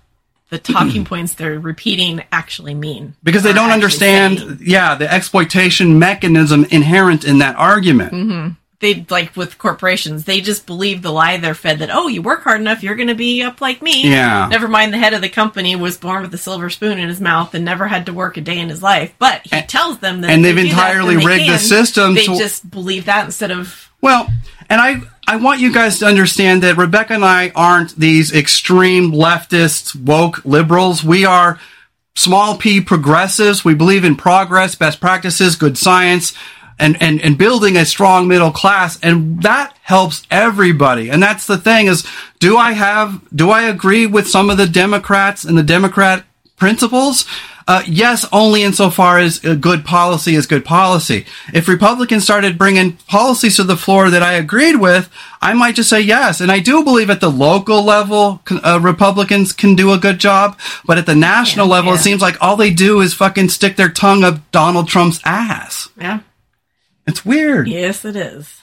the 0.51 0.59
talking 0.59 1.05
points 1.05 1.35
they're 1.35 1.59
repeating 1.59 2.23
actually 2.31 2.75
mean. 2.75 3.17
Because 3.25 3.43
they 3.43 3.53
don't 3.53 3.73
understand, 3.73 4.39
saying. 4.39 4.59
yeah, 4.63 4.95
the 4.95 5.13
exploitation 5.13 5.99
mechanism 5.99 6.65
inherent 6.67 7.25
in 7.25 7.39
that 7.39 7.57
argument. 7.57 8.13
Mm-hmm. 8.13 8.49
They 8.79 9.07
like 9.09 9.37
with 9.37 9.57
corporations, 9.57 10.27
they 10.27 10.43
just 10.43 10.67
believe 10.67 11.01
the 11.01 11.11
lie 11.11 11.39
they're 11.39 11.55
fed 11.55 11.79
that 11.79 11.89
oh, 11.91 12.09
you 12.09 12.21
work 12.21 12.43
hard 12.43 12.61
enough, 12.61 12.83
you're 12.83 12.95
going 12.95 13.09
to 13.09 13.15
be 13.15 13.43
up 13.43 13.61
like 13.63 13.81
me. 13.81 14.11
Yeah. 14.11 14.49
Never 14.51 14.69
mind, 14.69 14.93
the 14.93 14.99
head 14.99 15.15
of 15.15 15.23
the 15.23 15.31
company 15.31 15.75
was 15.77 15.97
born 15.97 16.23
with 16.23 16.35
a 16.35 16.39
silver 16.39 16.69
spoon 16.69 16.99
in 16.99 17.09
his 17.09 17.21
mouth 17.21 17.55
and 17.55 17.65
never 17.65 17.89
had 17.89 18.07
to 18.07 18.13
work 18.13 18.37
a 18.37 18.43
day 18.43 18.59
in 18.59 18.69
his 18.69 18.83
life, 18.83 19.15
but 19.19 19.41
he 19.45 19.57
and, 19.57 19.69
tells 19.69 19.99
them 20.01 20.21
that 20.21 20.31
and 20.31 20.45
they've 20.45 20.59
entirely 20.59 21.17
rigged 21.17 21.45
can, 21.45 21.53
the 21.53 21.59
system. 21.59 22.15
They 22.15 22.27
to, 22.27 22.37
just 22.37 22.71
believe 22.71 23.07
that 23.07 23.25
instead 23.25 23.51
of 23.51 23.91
well, 24.03 24.29
and 24.69 24.81
I 24.81 25.01
I 25.27 25.37
want 25.37 25.61
you 25.61 25.73
guys 25.73 25.99
to 26.01 26.07
understand 26.07 26.63
that 26.63 26.77
Rebecca 26.77 27.15
and 27.15 27.25
I 27.25 27.51
aren't 27.55 27.97
these 27.97 28.33
extreme 28.33 29.11
leftists, 29.11 29.97
woke 29.97 30.45
liberals. 30.45 31.03
We 31.03 31.25
are 31.25 31.59
small 32.15 32.57
p 32.57 32.81
progressives. 32.81 33.65
We 33.65 33.75
believe 33.75 34.05
in 34.05 34.17
progress, 34.17 34.75
best 34.75 35.01
practices, 35.01 35.57
good 35.57 35.79
science, 35.79 36.33
and, 36.79 37.01
and, 37.01 37.21
and 37.21 37.39
building 37.39 37.77
a 37.77 37.85
strong 37.85 38.29
middle 38.29 38.53
class. 38.53 38.99
And 39.01 39.43
that 39.43 39.77
helps 39.83 40.27
everybody. 40.31 41.11
And 41.11 41.23
that's 41.23 41.47
the 41.47 41.59
thing 41.59 41.87
is, 41.87 42.07
do 42.39 42.57
I 42.57 42.73
have, 42.73 43.23
do 43.35 43.51
I 43.51 43.63
agree 43.63 44.07
with 44.07 44.29
some 44.29 44.51
of 44.51 44.59
the 44.59 44.67
Democrats 44.67 45.45
and 45.45 45.57
the 45.57 45.63
Democrat 45.63 46.25
principles? 46.57 47.27
Uh, 47.69 47.83
yes, 47.85 48.25
only 48.31 48.63
insofar 48.63 49.19
as 49.19 49.41
good 49.41 49.85
policy 49.85 50.37
is 50.37 50.47
good 50.47 50.65
policy. 50.65 51.27
If 51.53 51.67
Republicans 51.67 52.23
started 52.23 52.57
bringing 52.57 52.93
policies 53.09 53.57
to 53.57 53.65
the 53.65 53.77
floor 53.77 54.09
that 54.09 54.23
I 54.23 54.35
agreed 54.35 54.77
with, 54.77 55.11
I 55.43 55.53
might 55.53 55.75
just 55.75 55.91
say 55.91 56.01
yes. 56.01 56.41
And 56.41 56.53
I 56.53 56.61
do 56.61 56.85
believe 56.85 57.11
at 57.11 57.21
the 57.21 57.29
local 57.29 57.83
level, 57.83 58.41
uh, 58.51 58.79
Republicans 58.81 59.53
can 59.53 59.75
do 59.75 59.93
a 59.93 59.99
good 59.99 60.21
job. 60.21 60.57
But 60.85 60.99
at 60.99 61.07
the 61.07 61.17
national 61.17 61.67
yeah, 61.67 61.73
level, 61.73 61.91
yeah. 61.91 61.99
it 61.99 62.03
seems 62.03 62.23
like 62.23 62.37
all 62.41 62.57
they 62.57 62.73
do 62.73 63.01
is 63.01 63.15
fucking 63.15 63.49
stick 63.49 63.75
their 63.75 63.91
tongue 63.91 64.23
up 64.23 64.49
Donald 64.53 64.87
Trump's 64.87 65.21
ass. 65.25 65.89
Yeah. 66.01 66.21
It's 67.07 67.25
weird. 67.25 67.69
Yes, 67.69 68.05
it 68.05 68.17
is. 68.17 68.61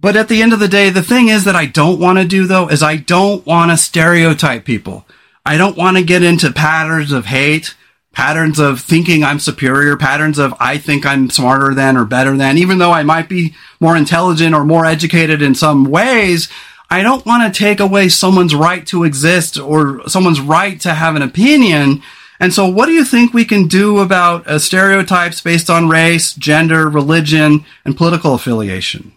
But 0.00 0.16
at 0.16 0.28
the 0.28 0.42
end 0.42 0.52
of 0.52 0.58
the 0.58 0.68
day, 0.68 0.90
the 0.90 1.02
thing 1.02 1.28
is 1.28 1.44
that 1.44 1.56
I 1.56 1.66
don't 1.66 2.00
want 2.00 2.18
to 2.18 2.24
do 2.24 2.46
though, 2.46 2.68
is 2.68 2.82
I 2.82 2.96
don't 2.96 3.46
want 3.46 3.70
to 3.70 3.76
stereotype 3.76 4.64
people. 4.64 5.06
I 5.46 5.56
don't 5.56 5.76
want 5.76 5.96
to 5.96 6.02
get 6.02 6.22
into 6.22 6.52
patterns 6.52 7.12
of 7.12 7.26
hate 7.26 7.74
patterns 8.14 8.58
of 8.58 8.80
thinking 8.80 9.24
I'm 9.24 9.40
superior, 9.40 9.96
patterns 9.96 10.38
of 10.38 10.54
I 10.58 10.78
think 10.78 11.04
I'm 11.04 11.28
smarter 11.30 11.74
than 11.74 11.96
or 11.96 12.04
better 12.04 12.36
than, 12.36 12.58
even 12.58 12.78
though 12.78 12.92
I 12.92 13.02
might 13.02 13.28
be 13.28 13.54
more 13.80 13.96
intelligent 13.96 14.54
or 14.54 14.64
more 14.64 14.86
educated 14.86 15.42
in 15.42 15.54
some 15.54 15.84
ways. 15.84 16.48
I 16.88 17.02
don't 17.02 17.26
want 17.26 17.52
to 17.52 17.58
take 17.58 17.80
away 17.80 18.08
someone's 18.08 18.54
right 18.54 18.86
to 18.86 19.04
exist 19.04 19.58
or 19.58 20.08
someone's 20.08 20.40
right 20.40 20.80
to 20.82 20.94
have 20.94 21.16
an 21.16 21.22
opinion. 21.22 22.02
And 22.40 22.52
so 22.52 22.68
what 22.68 22.86
do 22.86 22.92
you 22.92 23.04
think 23.04 23.32
we 23.32 23.44
can 23.44 23.68
do 23.68 23.98
about 23.98 24.46
uh, 24.46 24.58
stereotypes 24.58 25.40
based 25.40 25.70
on 25.70 25.88
race, 25.88 26.34
gender, 26.34 26.88
religion, 26.88 27.64
and 27.84 27.96
political 27.96 28.34
affiliation? 28.34 29.12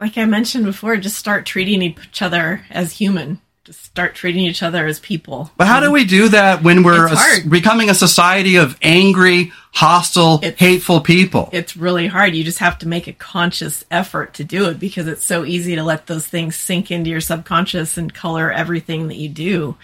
Like 0.00 0.18
I 0.18 0.24
mentioned 0.24 0.64
before, 0.64 0.96
just 0.96 1.16
start 1.16 1.46
treating 1.46 1.80
each 1.80 2.20
other 2.20 2.62
as 2.70 2.92
human 2.92 3.40
Just 3.64 3.82
start 3.82 4.14
treating 4.14 4.44
each 4.44 4.62
other 4.62 4.86
as 4.86 5.00
people. 5.00 5.50
But 5.56 5.68
how 5.68 5.80
do 5.80 5.90
we 5.90 6.04
do 6.04 6.28
that 6.28 6.62
when 6.62 6.82
we're 6.82 7.06
a, 7.06 7.48
becoming 7.48 7.88
a 7.88 7.94
society 7.94 8.56
of 8.56 8.76
angry, 8.82 9.52
hostile, 9.72 10.40
it's, 10.42 10.58
hateful 10.58 11.00
people? 11.00 11.48
It's 11.50 11.74
really 11.74 12.06
hard. 12.06 12.34
You 12.34 12.44
just 12.44 12.58
have 12.58 12.78
to 12.80 12.88
make 12.88 13.06
a 13.06 13.14
conscious 13.14 13.82
effort 13.90 14.34
to 14.34 14.44
do 14.44 14.68
it 14.68 14.78
because 14.78 15.06
it's 15.08 15.24
so 15.24 15.46
easy 15.46 15.76
to 15.76 15.82
let 15.82 16.06
those 16.06 16.26
things 16.26 16.56
sink 16.56 16.90
into 16.90 17.08
your 17.08 17.22
subconscious 17.22 17.96
and 17.96 18.12
color 18.12 18.52
everything 18.52 19.08
that 19.08 19.16
you 19.16 19.30
do 19.30 19.76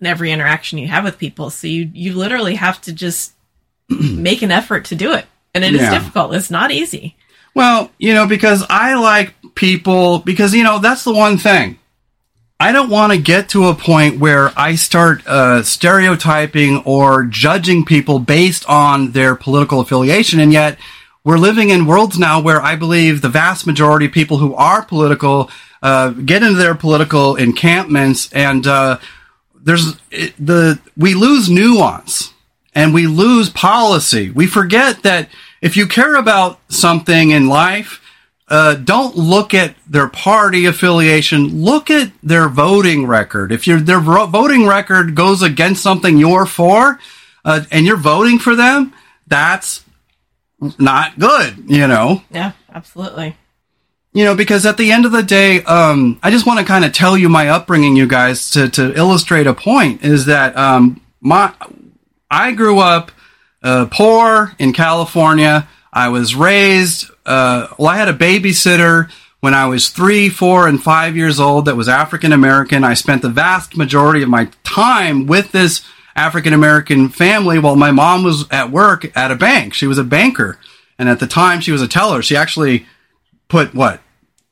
and 0.00 0.08
every 0.08 0.32
interaction 0.32 0.78
you 0.78 0.88
have 0.88 1.04
with 1.04 1.18
people. 1.18 1.50
So 1.50 1.66
you 1.66 1.90
you 1.92 2.14
literally 2.14 2.54
have 2.54 2.80
to 2.82 2.92
just 2.92 3.32
make 3.88 4.42
an 4.42 4.50
effort 4.50 4.86
to 4.86 4.96
do 4.96 5.12
it. 5.12 5.26
And 5.54 5.64
it 5.64 5.72
yeah. 5.72 5.82
is 5.82 5.90
difficult. 5.90 6.34
It's 6.34 6.50
not 6.50 6.70
easy. 6.70 7.16
Well, 7.54 7.90
you 7.98 8.14
know, 8.14 8.26
because 8.26 8.64
I 8.68 8.94
like 8.94 9.34
people 9.54 10.20
because 10.20 10.54
you 10.54 10.64
know, 10.64 10.78
that's 10.78 11.04
the 11.04 11.12
one 11.12 11.38
thing 11.38 11.78
I 12.60 12.72
don't 12.72 12.90
want 12.90 13.12
to 13.12 13.18
get 13.18 13.50
to 13.50 13.68
a 13.68 13.74
point 13.74 14.18
where 14.18 14.50
I 14.58 14.74
start 14.74 15.24
uh, 15.28 15.62
stereotyping 15.62 16.78
or 16.78 17.22
judging 17.22 17.84
people 17.84 18.18
based 18.18 18.68
on 18.68 19.12
their 19.12 19.36
political 19.36 19.78
affiliation. 19.78 20.40
And 20.40 20.52
yet, 20.52 20.76
we're 21.22 21.38
living 21.38 21.70
in 21.70 21.86
worlds 21.86 22.18
now 22.18 22.40
where 22.40 22.60
I 22.60 22.74
believe 22.74 23.22
the 23.22 23.28
vast 23.28 23.64
majority 23.64 24.06
of 24.06 24.12
people 24.12 24.38
who 24.38 24.54
are 24.54 24.84
political 24.84 25.52
uh, 25.82 26.10
get 26.10 26.42
into 26.42 26.56
their 26.56 26.74
political 26.74 27.36
encampments, 27.36 28.32
and 28.32 28.66
uh, 28.66 28.98
there's 29.62 29.96
it, 30.10 30.34
the 30.38 30.78
we 30.96 31.14
lose 31.14 31.48
nuance 31.48 32.32
and 32.74 32.94
we 32.94 33.06
lose 33.06 33.50
policy. 33.50 34.30
We 34.30 34.46
forget 34.46 35.02
that 35.02 35.28
if 35.60 35.76
you 35.76 35.86
care 35.86 36.16
about 36.16 36.60
something 36.68 37.30
in 37.30 37.48
life 37.48 38.00
uh, 38.48 38.74
don't 38.74 39.14
look 39.16 39.52
at 39.52 39.74
their 39.86 40.08
party 40.08 40.64
affiliation. 40.64 41.62
Look 41.62 41.90
at 41.90 42.10
their 42.22 42.48
voting 42.48 43.06
record. 43.06 43.52
If 43.52 43.66
your 43.66 43.78
their 43.78 44.00
voting 44.00 44.66
record 44.66 45.14
goes 45.14 45.42
against 45.42 45.82
something 45.82 46.16
you're 46.16 46.46
for, 46.46 46.98
uh, 47.44 47.64
and 47.70 47.84
you're 47.84 47.96
voting 47.96 48.38
for 48.38 48.56
them, 48.56 48.94
that's 49.26 49.84
not 50.78 51.18
good. 51.18 51.64
You 51.66 51.86
know. 51.86 52.22
Yeah, 52.30 52.52
absolutely. 52.72 53.36
You 54.12 54.24
know, 54.24 54.34
because 54.34 54.66
at 54.66 54.78
the 54.78 54.90
end 54.90 55.04
of 55.04 55.12
the 55.12 55.22
day, 55.22 55.62
um, 55.64 56.18
I 56.22 56.30
just 56.30 56.46
want 56.46 56.58
to 56.60 56.64
kind 56.64 56.84
of 56.84 56.92
tell 56.92 57.16
you 57.16 57.28
my 57.28 57.48
upbringing, 57.48 57.94
you 57.94 58.06
guys, 58.06 58.50
to 58.52 58.68
to 58.70 58.94
illustrate 58.96 59.46
a 59.46 59.54
point. 59.54 60.02
Is 60.02 60.26
that 60.26 60.56
um, 60.56 61.00
my 61.20 61.52
I 62.30 62.52
grew 62.52 62.78
up 62.78 63.12
uh, 63.62 63.86
poor 63.90 64.54
in 64.58 64.72
California. 64.72 65.68
I 65.92 66.08
was 66.08 66.34
raised 66.34 67.10
uh, 67.28 67.68
well, 67.78 67.88
I 67.88 67.96
had 67.96 68.08
a 68.08 68.14
babysitter 68.14 69.10
when 69.40 69.52
I 69.52 69.66
was 69.66 69.90
three, 69.90 70.30
four, 70.30 70.66
and 70.66 70.82
five 70.82 71.14
years 71.14 71.38
old 71.38 71.66
that 71.66 71.76
was 71.76 71.88
African 71.88 72.32
American. 72.32 72.82
I 72.84 72.94
spent 72.94 73.20
the 73.22 73.28
vast 73.28 73.76
majority 73.76 74.22
of 74.22 74.30
my 74.30 74.48
time 74.64 75.26
with 75.26 75.52
this 75.52 75.82
African 76.16 76.54
American 76.54 77.10
family 77.10 77.58
while 77.58 77.76
my 77.76 77.90
mom 77.90 78.24
was 78.24 78.46
at 78.50 78.70
work 78.70 79.14
at 79.16 79.30
a 79.30 79.36
bank. 79.36 79.74
She 79.74 79.86
was 79.86 79.98
a 79.98 80.04
banker. 80.04 80.58
And 80.98 81.08
at 81.08 81.20
the 81.20 81.28
time, 81.28 81.60
she 81.60 81.70
was 81.70 81.82
a 81.82 81.86
teller. 81.86 82.22
She 82.22 82.34
actually 82.34 82.86
put 83.48 83.74
what, 83.74 84.00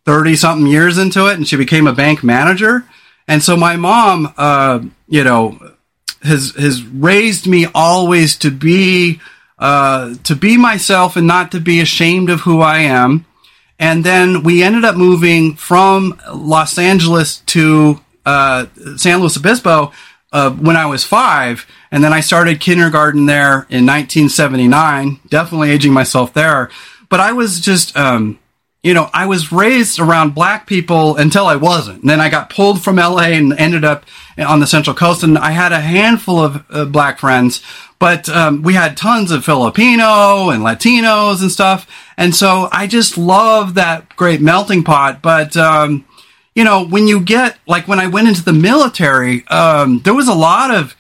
30 0.05 0.37
something 0.37 0.67
years 0.67 0.99
into 0.99 1.27
it 1.27 1.35
and 1.35 1.47
she 1.47 1.57
became 1.57 1.87
a 1.87 1.93
bank 1.93 2.23
manager. 2.25 2.85
And 3.29 3.43
so 3.43 3.57
my 3.57 3.77
mom, 3.77 4.33
uh, 4.37 4.81
you 5.09 5.25
know, 5.25 5.59
has, 6.23 6.55
has 6.57 6.85
raised 6.85 7.47
me 7.47 7.67
always 7.75 8.37
to 8.39 8.51
be 8.51 9.21
uh, 9.59 10.15
to 10.25 10.37
be 10.37 10.57
myself 10.59 11.17
and 11.17 11.27
not 11.27 11.53
to 11.53 11.61
be 11.61 11.81
ashamed 11.81 12.29
of 12.29 12.41
who 12.41 12.61
I 12.61 12.79
am. 12.81 13.25
And 13.79 14.05
then 14.05 14.43
we 14.43 14.63
ended 14.63 14.85
up 14.85 14.97
moving 14.97 15.55
from 15.55 16.21
Los 16.33 16.79
Angeles 16.79 17.39
to 17.47 18.01
uh, 18.25 18.67
San 18.97 19.21
Luis 19.21 19.37
Obispo 19.37 19.93
uh, 20.33 20.51
when 20.51 20.77
I 20.77 20.87
was 20.87 21.05
five. 21.05 21.67
And 21.91 22.03
then 22.03 22.13
I 22.13 22.21
started 22.21 22.61
kindergarten 22.61 23.27
there 23.27 23.67
in 23.71 23.87
1979, 23.87 25.21
definitely 25.29 25.71
aging 25.71 25.93
myself 25.93 26.33
there. 26.35 26.71
But 27.09 27.21
I 27.21 27.33
was 27.33 27.61
just, 27.61 27.97
um, 27.97 28.39
you 28.87 28.95
know, 28.95 29.11
I 29.13 29.27
was 29.27 29.51
raised 29.51 29.99
around 29.99 30.37
black 30.37 30.69
people 30.69 31.17
until 31.17 31.47
I 31.49 31.57
wasn't. 31.57 32.03
And 32.03 32.09
then 32.09 32.21
I 32.21 32.29
got 32.29 32.51
pulled 32.51 32.85
from 32.85 32.97
LA 32.97 33.31
and 33.35 33.53
ended 33.55 33.85
up 33.85 34.05
on 34.39 34.61
the 34.61 34.67
Central 34.69 34.95
Coast. 34.95 35.25
And 35.25 35.37
I 35.37 35.51
had 35.51 35.73
a 35.73 35.81
handful 35.81 36.39
of 36.39 36.65
uh, 36.71 36.85
black 36.85 37.19
friends, 37.19 37.63
but 37.99 38.29
um, 38.29 38.63
we 38.63 38.75
had 38.75 38.97
tons 38.97 39.33
of 39.33 39.45
Filipino 39.45 40.51
and 40.51 40.63
Latinos 40.63 41.43
and 41.43 41.51
stuff. 41.51 41.91
And 42.17 42.33
so 42.33 42.69
I 42.71 42.87
just 42.87 43.19
love 43.19 43.75
that 43.75 44.15
great 44.15 44.41
melting 44.41 44.85
pot. 44.85 45.21
But, 45.21 45.57
um, 45.57 46.07
you 46.55 46.63
know, 46.63 46.87
when 46.87 47.09
you 47.09 47.19
get, 47.19 47.59
like 47.67 47.89
when 47.89 47.99
I 47.99 48.07
went 48.07 48.29
into 48.29 48.45
the 48.45 48.53
military, 48.53 49.45
um, 49.49 49.99
there 50.05 50.15
was 50.15 50.29
a 50.29 50.35
lot 50.35 50.73
of, 50.73 50.95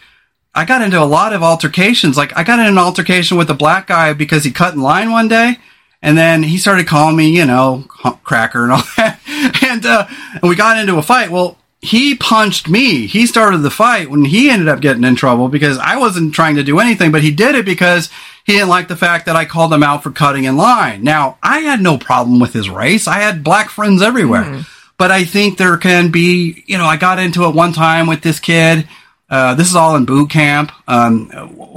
I 0.56 0.64
got 0.64 0.82
into 0.82 1.00
a 1.00 1.06
lot 1.06 1.32
of 1.32 1.44
altercations. 1.44 2.16
Like 2.16 2.36
I 2.36 2.42
got 2.42 2.58
in 2.58 2.66
an 2.66 2.78
altercation 2.78 3.36
with 3.36 3.48
a 3.48 3.54
black 3.54 3.86
guy 3.86 4.12
because 4.12 4.42
he 4.42 4.50
cut 4.50 4.74
in 4.74 4.82
line 4.82 5.12
one 5.12 5.28
day. 5.28 5.58
And 6.02 6.16
then 6.16 6.42
he 6.42 6.58
started 6.58 6.86
calling 6.86 7.16
me, 7.16 7.36
you 7.36 7.46
know, 7.46 7.84
cracker 8.22 8.64
and 8.64 8.72
all 8.72 8.82
that. 8.96 9.20
And, 9.62 9.84
uh, 9.84 10.06
and 10.34 10.42
we 10.42 10.54
got 10.54 10.78
into 10.78 10.98
a 10.98 11.02
fight. 11.02 11.30
Well, 11.30 11.58
he 11.80 12.14
punched 12.14 12.68
me. 12.68 13.06
He 13.06 13.26
started 13.26 13.58
the 13.58 13.70
fight 13.70 14.10
when 14.10 14.24
he 14.24 14.50
ended 14.50 14.68
up 14.68 14.80
getting 14.80 15.04
in 15.04 15.14
trouble 15.14 15.48
because 15.48 15.78
I 15.78 15.96
wasn't 15.96 16.34
trying 16.34 16.56
to 16.56 16.64
do 16.64 16.78
anything, 16.78 17.12
but 17.12 17.22
he 17.22 17.30
did 17.30 17.54
it 17.54 17.64
because 17.64 18.10
he 18.44 18.54
didn't 18.54 18.68
like 18.68 18.88
the 18.88 18.96
fact 18.96 19.26
that 19.26 19.36
I 19.36 19.44
called 19.44 19.72
him 19.72 19.82
out 19.82 20.02
for 20.02 20.10
cutting 20.10 20.44
in 20.44 20.56
line. 20.56 21.04
Now, 21.04 21.38
I 21.42 21.60
had 21.60 21.80
no 21.80 21.98
problem 21.98 22.40
with 22.40 22.52
his 22.52 22.70
race. 22.70 23.06
I 23.06 23.20
had 23.20 23.44
black 23.44 23.70
friends 23.70 24.02
everywhere. 24.02 24.44
Mm. 24.44 24.66
But 24.98 25.10
I 25.10 25.24
think 25.24 25.58
there 25.58 25.76
can 25.76 26.10
be, 26.10 26.64
you 26.66 26.78
know, 26.78 26.86
I 26.86 26.96
got 26.96 27.18
into 27.18 27.44
it 27.44 27.54
one 27.54 27.72
time 27.72 28.06
with 28.06 28.22
this 28.22 28.40
kid 28.40 28.88
Uh, 29.28 29.54
this 29.54 29.68
is 29.68 29.74
all 29.74 29.96
in 29.96 30.04
boot 30.04 30.30
camp. 30.30 30.70
Um, 30.86 31.30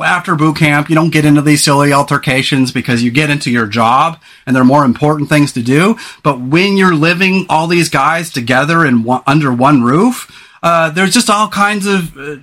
after 0.03 0.35
boot 0.35 0.57
camp, 0.57 0.87
you 0.87 0.95
don't 0.95 1.09
get 1.09 1.25
into 1.25 1.41
these 1.41 1.63
silly 1.63 1.91
altercations 1.91 2.71
because 2.71 3.01
you 3.01 3.09
get 3.09 3.31
into 3.31 3.49
your 3.49 3.65
job 3.65 4.21
and 4.45 4.55
there 4.55 4.61
are 4.61 4.65
more 4.65 4.85
important 4.85 5.29
things 5.29 5.53
to 5.53 5.63
do. 5.63 5.97
But 6.21 6.39
when 6.39 6.77
you're 6.77 6.93
living 6.93 7.47
all 7.49 7.65
these 7.67 7.89
guys 7.89 8.29
together 8.31 8.85
in 8.85 9.03
one, 9.03 9.23
under 9.25 9.51
one 9.51 9.81
roof, 9.81 10.31
uh, 10.61 10.91
there's 10.91 11.13
just 11.13 11.29
all 11.29 11.47
kinds 11.47 11.87
of 11.87 12.15
uh, 12.17 12.37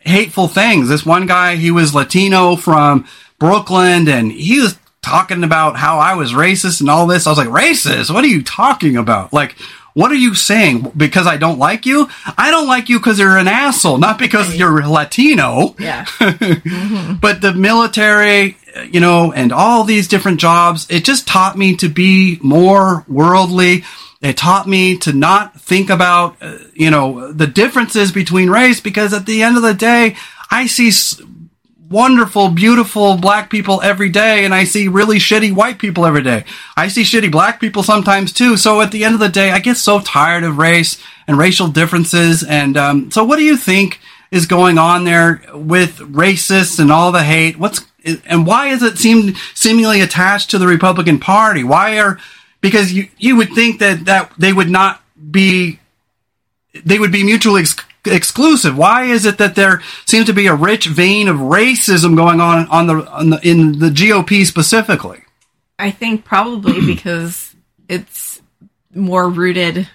hateful 0.00 0.48
things. 0.48 0.88
This 0.88 1.06
one 1.06 1.26
guy, 1.26 1.56
he 1.56 1.70
was 1.70 1.94
Latino 1.94 2.56
from 2.56 3.06
Brooklyn 3.38 4.08
and 4.08 4.30
he 4.30 4.60
was 4.60 4.76
talking 5.02 5.42
about 5.42 5.76
how 5.76 5.98
I 5.98 6.14
was 6.14 6.32
racist 6.32 6.80
and 6.80 6.90
all 6.90 7.06
this. 7.06 7.26
I 7.26 7.30
was 7.30 7.38
like, 7.38 7.48
racist? 7.48 8.12
What 8.12 8.24
are 8.24 8.28
you 8.28 8.42
talking 8.42 8.96
about? 8.96 9.32
Like, 9.32 9.56
what 9.94 10.10
are 10.10 10.16
you 10.16 10.34
saying? 10.34 10.92
Because 10.96 11.26
I 11.26 11.36
don't 11.36 11.58
like 11.58 11.86
you? 11.86 12.08
I 12.38 12.50
don't 12.50 12.66
like 12.66 12.88
you 12.88 12.98
because 12.98 13.18
you're 13.18 13.38
an 13.38 13.48
asshole, 13.48 13.98
not 13.98 14.18
because 14.18 14.56
you're 14.56 14.86
Latino. 14.86 15.74
Yeah. 15.78 16.04
mm-hmm. 16.04 17.14
But 17.20 17.40
the 17.40 17.52
military, 17.52 18.56
you 18.90 19.00
know, 19.00 19.32
and 19.32 19.52
all 19.52 19.84
these 19.84 20.08
different 20.08 20.40
jobs, 20.40 20.86
it 20.90 21.04
just 21.04 21.26
taught 21.26 21.58
me 21.58 21.76
to 21.76 21.88
be 21.88 22.38
more 22.42 23.04
worldly. 23.08 23.84
It 24.22 24.36
taught 24.36 24.68
me 24.68 24.98
to 24.98 25.12
not 25.12 25.60
think 25.60 25.90
about, 25.90 26.36
uh, 26.40 26.58
you 26.74 26.90
know, 26.90 27.32
the 27.32 27.46
differences 27.46 28.12
between 28.12 28.50
race 28.50 28.80
because 28.80 29.14
at 29.14 29.26
the 29.26 29.42
end 29.42 29.56
of 29.56 29.62
the 29.62 29.74
day, 29.74 30.16
I 30.50 30.66
see 30.66 30.90
wonderful, 31.90 32.48
beautiful 32.48 33.16
black 33.16 33.50
people 33.50 33.82
every 33.82 34.08
day, 34.08 34.44
and 34.44 34.54
I 34.54 34.64
see 34.64 34.88
really 34.88 35.18
shitty 35.18 35.52
white 35.52 35.78
people 35.78 36.06
every 36.06 36.22
day. 36.22 36.44
I 36.76 36.88
see 36.88 37.02
shitty 37.02 37.30
black 37.30 37.60
people 37.60 37.82
sometimes 37.82 38.32
too. 38.32 38.56
So 38.56 38.80
at 38.80 38.92
the 38.92 39.04
end 39.04 39.14
of 39.14 39.20
the 39.20 39.28
day, 39.28 39.50
I 39.50 39.58
get 39.58 39.76
so 39.76 40.00
tired 40.00 40.44
of 40.44 40.56
race 40.56 41.02
and 41.26 41.36
racial 41.36 41.68
differences. 41.68 42.42
And 42.44 42.76
um, 42.76 43.10
so, 43.10 43.24
what 43.24 43.36
do 43.36 43.42
you 43.42 43.56
think 43.56 44.00
is 44.30 44.46
going 44.46 44.78
on 44.78 45.04
there 45.04 45.42
with 45.52 45.98
racists 45.98 46.78
and 46.78 46.92
all 46.92 47.12
the 47.12 47.24
hate? 47.24 47.58
What's 47.58 47.84
and 48.24 48.46
why 48.46 48.68
is 48.68 48.82
it 48.82 48.96
seem 48.96 49.34
seemingly 49.54 50.00
attached 50.00 50.50
to 50.50 50.58
the 50.58 50.66
Republican 50.66 51.18
Party? 51.18 51.64
Why 51.64 51.98
are 51.98 52.18
because 52.60 52.92
you 52.92 53.08
you 53.18 53.36
would 53.36 53.52
think 53.52 53.80
that 53.80 54.04
that 54.06 54.32
they 54.38 54.52
would 54.52 54.70
not 54.70 55.02
be 55.30 55.80
they 56.84 56.98
would 56.98 57.12
be 57.12 57.24
mutually 57.24 57.64
exclusive? 58.04 58.76
Why 58.76 59.04
is 59.04 59.26
it 59.26 59.38
that 59.38 59.54
there 59.54 59.82
seems 60.06 60.26
to 60.26 60.32
be 60.32 60.46
a 60.46 60.54
rich 60.54 60.86
vein 60.86 61.28
of 61.28 61.36
racism 61.36 62.16
going 62.16 62.40
on 62.40 62.66
on 62.68 62.86
the, 62.86 63.10
on 63.10 63.30
the 63.30 63.40
in 63.48 63.78
the 63.78 63.90
GOP 63.90 64.44
specifically? 64.44 65.22
I 65.78 65.90
think 65.90 66.24
probably 66.24 66.84
because 66.94 67.54
it's 67.88 68.40
more 68.94 69.28
rooted 69.28 69.88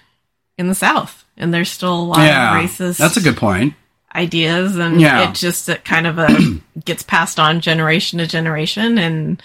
in 0.58 0.68
the 0.68 0.74
South, 0.74 1.24
and 1.36 1.52
there's 1.52 1.70
still 1.70 1.94
a 1.94 2.02
lot 2.02 2.18
yeah, 2.18 2.58
of 2.58 2.64
racist. 2.64 2.98
That's 2.98 3.16
a 3.16 3.22
good 3.22 3.36
point. 3.36 3.74
Ideas, 4.14 4.76
and 4.76 5.00
yeah. 5.00 5.28
it 5.28 5.34
just 5.34 5.68
it 5.68 5.84
kind 5.84 6.06
of 6.06 6.18
a, 6.18 6.26
uh, 6.26 6.40
gets 6.84 7.02
passed 7.02 7.38
on 7.38 7.60
generation 7.60 8.18
to 8.18 8.26
generation, 8.26 8.98
and 8.98 9.42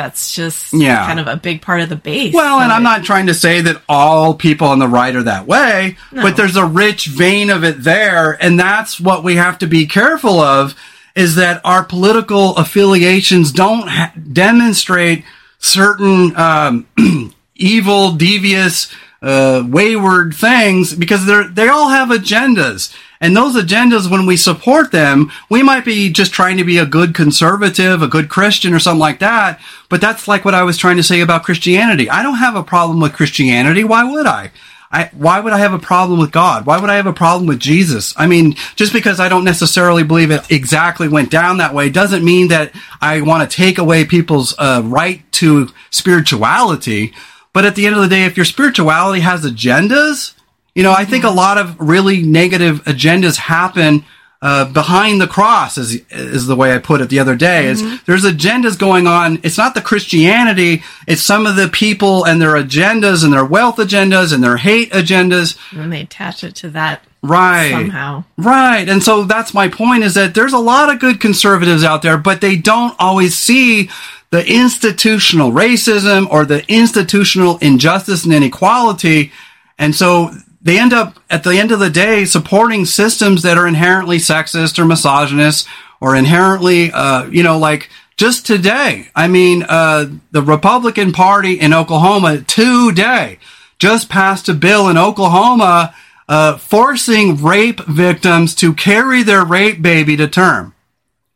that's 0.00 0.32
just 0.32 0.72
yeah. 0.72 1.06
kind 1.06 1.20
of 1.20 1.26
a 1.26 1.36
big 1.36 1.60
part 1.60 1.82
of 1.82 1.90
the 1.90 1.96
base. 1.96 2.32
Well, 2.32 2.60
and 2.60 2.72
I'm 2.72 2.82
not 2.82 3.04
trying 3.04 3.26
to 3.26 3.34
say 3.34 3.60
that 3.60 3.82
all 3.86 4.32
people 4.32 4.66
on 4.68 4.78
the 4.78 4.88
right 4.88 5.14
are 5.14 5.24
that 5.24 5.46
way, 5.46 5.98
no. 6.10 6.22
but 6.22 6.38
there's 6.38 6.56
a 6.56 6.64
rich 6.64 7.06
vein 7.06 7.50
of 7.50 7.64
it 7.64 7.82
there, 7.82 8.32
and 8.42 8.58
that's 8.58 8.98
what 8.98 9.22
we 9.22 9.36
have 9.36 9.58
to 9.58 9.66
be 9.66 9.86
careful 9.86 10.40
of 10.40 10.74
is 11.14 11.34
that 11.34 11.60
our 11.64 11.84
political 11.84 12.56
affiliations 12.56 13.52
don't 13.52 13.88
ha- 13.88 14.14
demonstrate 14.32 15.24
certain 15.58 16.34
um, 16.34 16.86
evil, 17.54 18.12
devious, 18.12 18.90
uh, 19.20 19.62
wayward 19.68 20.34
things 20.34 20.94
because 20.94 21.26
they 21.26 21.42
they 21.48 21.68
all 21.68 21.90
have 21.90 22.08
agendas. 22.08 22.96
And 23.20 23.36
those 23.36 23.54
agendas, 23.54 24.10
when 24.10 24.24
we 24.24 24.36
support 24.36 24.92
them, 24.92 25.30
we 25.50 25.62
might 25.62 25.84
be 25.84 26.10
just 26.10 26.32
trying 26.32 26.56
to 26.56 26.64
be 26.64 26.78
a 26.78 26.86
good 26.86 27.14
conservative, 27.14 28.00
a 28.00 28.08
good 28.08 28.30
Christian 28.30 28.72
or 28.72 28.78
something 28.78 28.98
like 28.98 29.18
that. 29.18 29.60
But 29.90 30.00
that's 30.00 30.26
like 30.26 30.44
what 30.44 30.54
I 30.54 30.62
was 30.62 30.78
trying 30.78 30.96
to 30.96 31.02
say 31.02 31.20
about 31.20 31.44
Christianity. 31.44 32.08
I 32.08 32.22
don't 32.22 32.36
have 32.36 32.56
a 32.56 32.62
problem 32.62 32.98
with 32.98 33.12
Christianity. 33.12 33.84
Why 33.84 34.04
would 34.04 34.26
I? 34.26 34.50
I, 34.92 35.10
why 35.12 35.38
would 35.38 35.52
I 35.52 35.58
have 35.58 35.72
a 35.72 35.78
problem 35.78 36.18
with 36.18 36.32
God? 36.32 36.66
Why 36.66 36.80
would 36.80 36.90
I 36.90 36.96
have 36.96 37.06
a 37.06 37.12
problem 37.12 37.46
with 37.46 37.60
Jesus? 37.60 38.12
I 38.16 38.26
mean, 38.26 38.56
just 38.74 38.92
because 38.92 39.20
I 39.20 39.28
don't 39.28 39.44
necessarily 39.44 40.02
believe 40.02 40.32
it 40.32 40.50
exactly 40.50 41.06
went 41.06 41.30
down 41.30 41.58
that 41.58 41.74
way 41.74 41.90
doesn't 41.90 42.24
mean 42.24 42.48
that 42.48 42.72
I 43.00 43.20
want 43.20 43.48
to 43.48 43.56
take 43.56 43.78
away 43.78 44.04
people's 44.04 44.52
uh, 44.58 44.82
right 44.84 45.22
to 45.32 45.68
spirituality. 45.90 47.14
But 47.52 47.66
at 47.66 47.76
the 47.76 47.86
end 47.86 47.94
of 47.94 48.02
the 48.02 48.08
day, 48.08 48.24
if 48.24 48.36
your 48.36 48.46
spirituality 48.46 49.20
has 49.20 49.44
agendas, 49.44 50.34
you 50.74 50.82
know, 50.82 50.92
I 50.92 51.04
think 51.04 51.24
a 51.24 51.30
lot 51.30 51.58
of 51.58 51.78
really 51.80 52.22
negative 52.22 52.84
agendas 52.84 53.36
happen 53.36 54.04
uh, 54.42 54.64
behind 54.64 55.20
the 55.20 55.26
cross, 55.26 55.76
is 55.76 56.00
is 56.10 56.46
the 56.46 56.56
way 56.56 56.74
I 56.74 56.78
put 56.78 57.02
it 57.02 57.10
the 57.10 57.18
other 57.18 57.36
day. 57.36 57.64
Mm-hmm. 57.64 57.92
Is 57.92 58.02
there's 58.04 58.24
agendas 58.24 58.78
going 58.78 59.06
on? 59.06 59.38
It's 59.42 59.58
not 59.58 59.74
the 59.74 59.82
Christianity; 59.82 60.82
it's 61.06 61.20
some 61.20 61.46
of 61.46 61.56
the 61.56 61.68
people 61.68 62.24
and 62.24 62.40
their 62.40 62.54
agendas 62.54 63.22
and 63.22 63.34
their 63.34 63.44
wealth 63.44 63.76
agendas 63.76 64.32
and 64.32 64.42
their 64.42 64.56
hate 64.56 64.92
agendas. 64.92 65.58
And 65.72 65.92
they 65.92 66.00
attach 66.02 66.42
it 66.42 66.54
to 66.56 66.70
that, 66.70 67.04
right? 67.22 67.70
Somehow, 67.70 68.24
right. 68.38 68.88
And 68.88 69.02
so 69.02 69.24
that's 69.24 69.52
my 69.52 69.68
point: 69.68 70.04
is 70.04 70.14
that 70.14 70.34
there's 70.34 70.54
a 70.54 70.58
lot 70.58 70.90
of 70.90 71.00
good 71.00 71.20
conservatives 71.20 71.84
out 71.84 72.00
there, 72.00 72.16
but 72.16 72.40
they 72.40 72.56
don't 72.56 72.96
always 72.98 73.36
see 73.36 73.90
the 74.30 74.50
institutional 74.50 75.50
racism 75.50 76.26
or 76.30 76.46
the 76.46 76.64
institutional 76.72 77.58
injustice 77.58 78.24
and 78.24 78.32
inequality. 78.32 79.32
And 79.78 79.94
so 79.94 80.32
they 80.60 80.78
end 80.78 80.92
up 80.92 81.18
at 81.30 81.44
the 81.44 81.58
end 81.58 81.72
of 81.72 81.80
the 81.80 81.90
day 81.90 82.24
supporting 82.24 82.84
systems 82.84 83.42
that 83.42 83.56
are 83.56 83.66
inherently 83.66 84.18
sexist 84.18 84.78
or 84.78 84.84
misogynist 84.84 85.66
or 86.00 86.14
inherently, 86.14 86.90
uh, 86.92 87.26
you 87.26 87.42
know, 87.42 87.58
like 87.58 87.88
just 88.16 88.46
today. 88.46 89.08
I 89.14 89.28
mean, 89.28 89.64
uh, 89.68 90.10
the 90.30 90.42
Republican 90.42 91.12
Party 91.12 91.54
in 91.54 91.72
Oklahoma 91.72 92.42
today 92.42 93.38
just 93.78 94.10
passed 94.10 94.48
a 94.48 94.54
bill 94.54 94.88
in 94.88 94.98
Oklahoma 94.98 95.94
uh, 96.28 96.58
forcing 96.58 97.42
rape 97.42 97.80
victims 97.80 98.54
to 98.56 98.74
carry 98.74 99.22
their 99.22 99.44
rape 99.44 99.82
baby 99.82 100.16
to 100.16 100.28
term. 100.28 100.74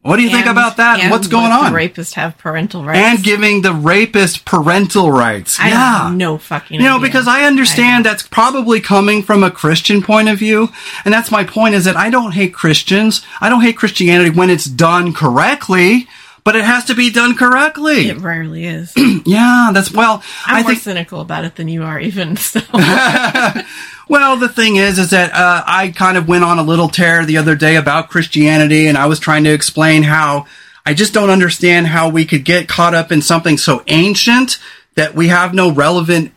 What 0.05 0.17
do 0.17 0.23
you 0.23 0.29
and, 0.29 0.37
think 0.37 0.47
about 0.49 0.77
that? 0.77 1.11
What's 1.11 1.29
going 1.29 1.51
on? 1.51 1.73
The 1.73 1.77
rapist 1.77 2.15
have 2.17 2.37
parental 2.37 2.85
rights 2.85 2.99
and 2.99 3.25
giving 3.25 3.63
the 3.63 3.73
rapist 3.73 4.45
parental 4.45 5.11
rights. 5.11 5.59
I 5.59 5.69
yeah, 5.69 6.13
no 6.15 6.37
fucking. 6.37 6.79
You 6.79 6.87
know, 6.87 6.97
idea. 6.97 7.09
because 7.09 7.27
I 7.27 7.45
understand 7.45 8.07
I 8.07 8.11
that's 8.11 8.23
probably 8.23 8.81
coming 8.81 9.23
from 9.23 9.43
a 9.43 9.51
Christian 9.51 10.03
point 10.03 10.29
of 10.29 10.39
view, 10.39 10.69
and 11.07 11.15
that's 11.15 11.31
my 11.31 11.43
point. 11.43 11.75
Is 11.75 11.87
that 11.87 11.97
I 11.97 12.11
don't 12.11 12.33
hate 12.33 12.53
Christians. 12.53 13.25
I 13.41 13.49
don't 13.49 13.63
hate 13.63 13.79
Christianity 13.79 14.29
when 14.29 14.51
it's 14.51 14.67
done 14.67 15.15
correctly. 15.15 16.07
But 16.45 16.57
it 16.57 16.65
has 16.67 16.85
to 16.85 16.95
be 16.95 17.11
done 17.11 17.37
correctly. 17.37 18.11
It 18.11 18.19
rarely 18.19 18.67
is. 18.67 18.93
yeah, 19.25 19.71
that's 19.73 19.91
well. 19.91 20.23
I'm 20.45 20.57
I 20.57 20.61
more 20.61 20.73
think, 20.73 20.83
cynical 20.83 21.23
about 21.23 21.47
it 21.47 21.57
than 21.57 21.69
you 21.69 21.83
are, 21.83 21.99
even 21.99 22.37
so. 22.37 22.61
Well, 24.09 24.37
the 24.37 24.49
thing 24.49 24.77
is, 24.77 24.99
is 24.99 25.11
that 25.11 25.33
uh, 25.33 25.65
I 25.67 25.89
kind 25.89 26.19
of 26.19 26.29
went 26.29 26.45
on 26.45 26.59
a 26.59 26.63
little 26.63 26.89
tear 26.89 27.25
the 27.25 27.39
other 27.39 27.55
day 27.55 27.77
about 27.77 28.11
Christianity, 28.11 28.87
and 28.87 28.99
I 28.99 29.07
was 29.07 29.19
trying 29.19 29.45
to 29.45 29.53
explain 29.53 30.03
how 30.03 30.47
I 30.85 30.93
just 30.93 31.15
don't 31.15 31.31
understand 31.31 31.87
how 31.87 32.11
we 32.11 32.27
could 32.27 32.45
get 32.45 32.69
caught 32.69 32.95
up 32.95 33.11
in 33.11 33.23
something 33.23 33.57
so 33.57 33.83
ancient 33.87 34.59
that 34.95 35.15
we 35.15 35.29
have 35.29 35.55
no 35.55 35.73
relevant. 35.73 36.33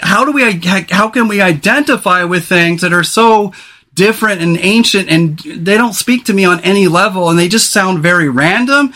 How 0.00 0.24
do 0.24 0.32
we? 0.32 0.60
How 0.90 1.08
can 1.08 1.26
we 1.26 1.40
identify 1.40 2.24
with 2.24 2.44
things 2.44 2.82
that 2.82 2.92
are 2.92 3.04
so 3.04 3.52
different 3.94 4.40
and 4.40 4.56
ancient, 4.58 5.08
and 5.08 5.38
they 5.38 5.76
don't 5.76 5.94
speak 5.94 6.24
to 6.26 6.32
me 6.32 6.44
on 6.44 6.60
any 6.60 6.86
level, 6.86 7.28
and 7.28 7.38
they 7.38 7.48
just 7.48 7.72
sound 7.72 8.00
very 8.00 8.28
random? 8.28 8.94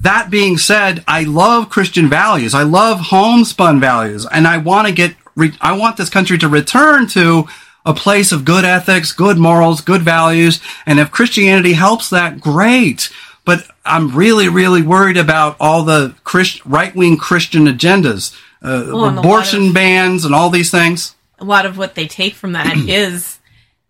That 0.00 0.30
being 0.30 0.58
said, 0.58 1.02
I 1.08 1.24
love 1.24 1.70
Christian 1.70 2.08
values. 2.08 2.54
I 2.54 2.62
love 2.62 3.00
homespun 3.00 3.80
values, 3.80 4.26
and 4.30 4.46
I 4.46 4.58
want 4.58 4.86
to 4.86 4.94
get. 4.94 5.16
I 5.60 5.76
want 5.76 5.96
this 5.96 6.10
country 6.10 6.38
to 6.38 6.48
return 6.48 7.08
to 7.08 7.48
a 7.84 7.94
place 7.94 8.32
of 8.32 8.44
good 8.44 8.64
ethics, 8.64 9.12
good 9.12 9.38
morals, 9.38 9.80
good 9.80 10.02
values. 10.02 10.60
And 10.86 10.98
if 10.98 11.10
Christianity 11.10 11.74
helps 11.74 12.10
that, 12.10 12.40
great. 12.40 13.10
But 13.44 13.66
I'm 13.84 14.14
really, 14.14 14.48
really 14.48 14.82
worried 14.82 15.18
about 15.18 15.56
all 15.60 15.84
the 15.84 16.14
Christ- 16.24 16.64
right 16.64 16.94
wing 16.94 17.18
Christian 17.18 17.66
agendas, 17.66 18.34
uh, 18.62 18.86
well, 18.88 19.18
abortion 19.18 19.68
of, 19.68 19.74
bans, 19.74 20.24
and 20.24 20.34
all 20.34 20.48
these 20.48 20.70
things. 20.70 21.14
A 21.38 21.44
lot 21.44 21.66
of 21.66 21.76
what 21.76 21.94
they 21.94 22.06
take 22.06 22.34
from 22.34 22.52
that 22.52 22.76
is 22.88 23.38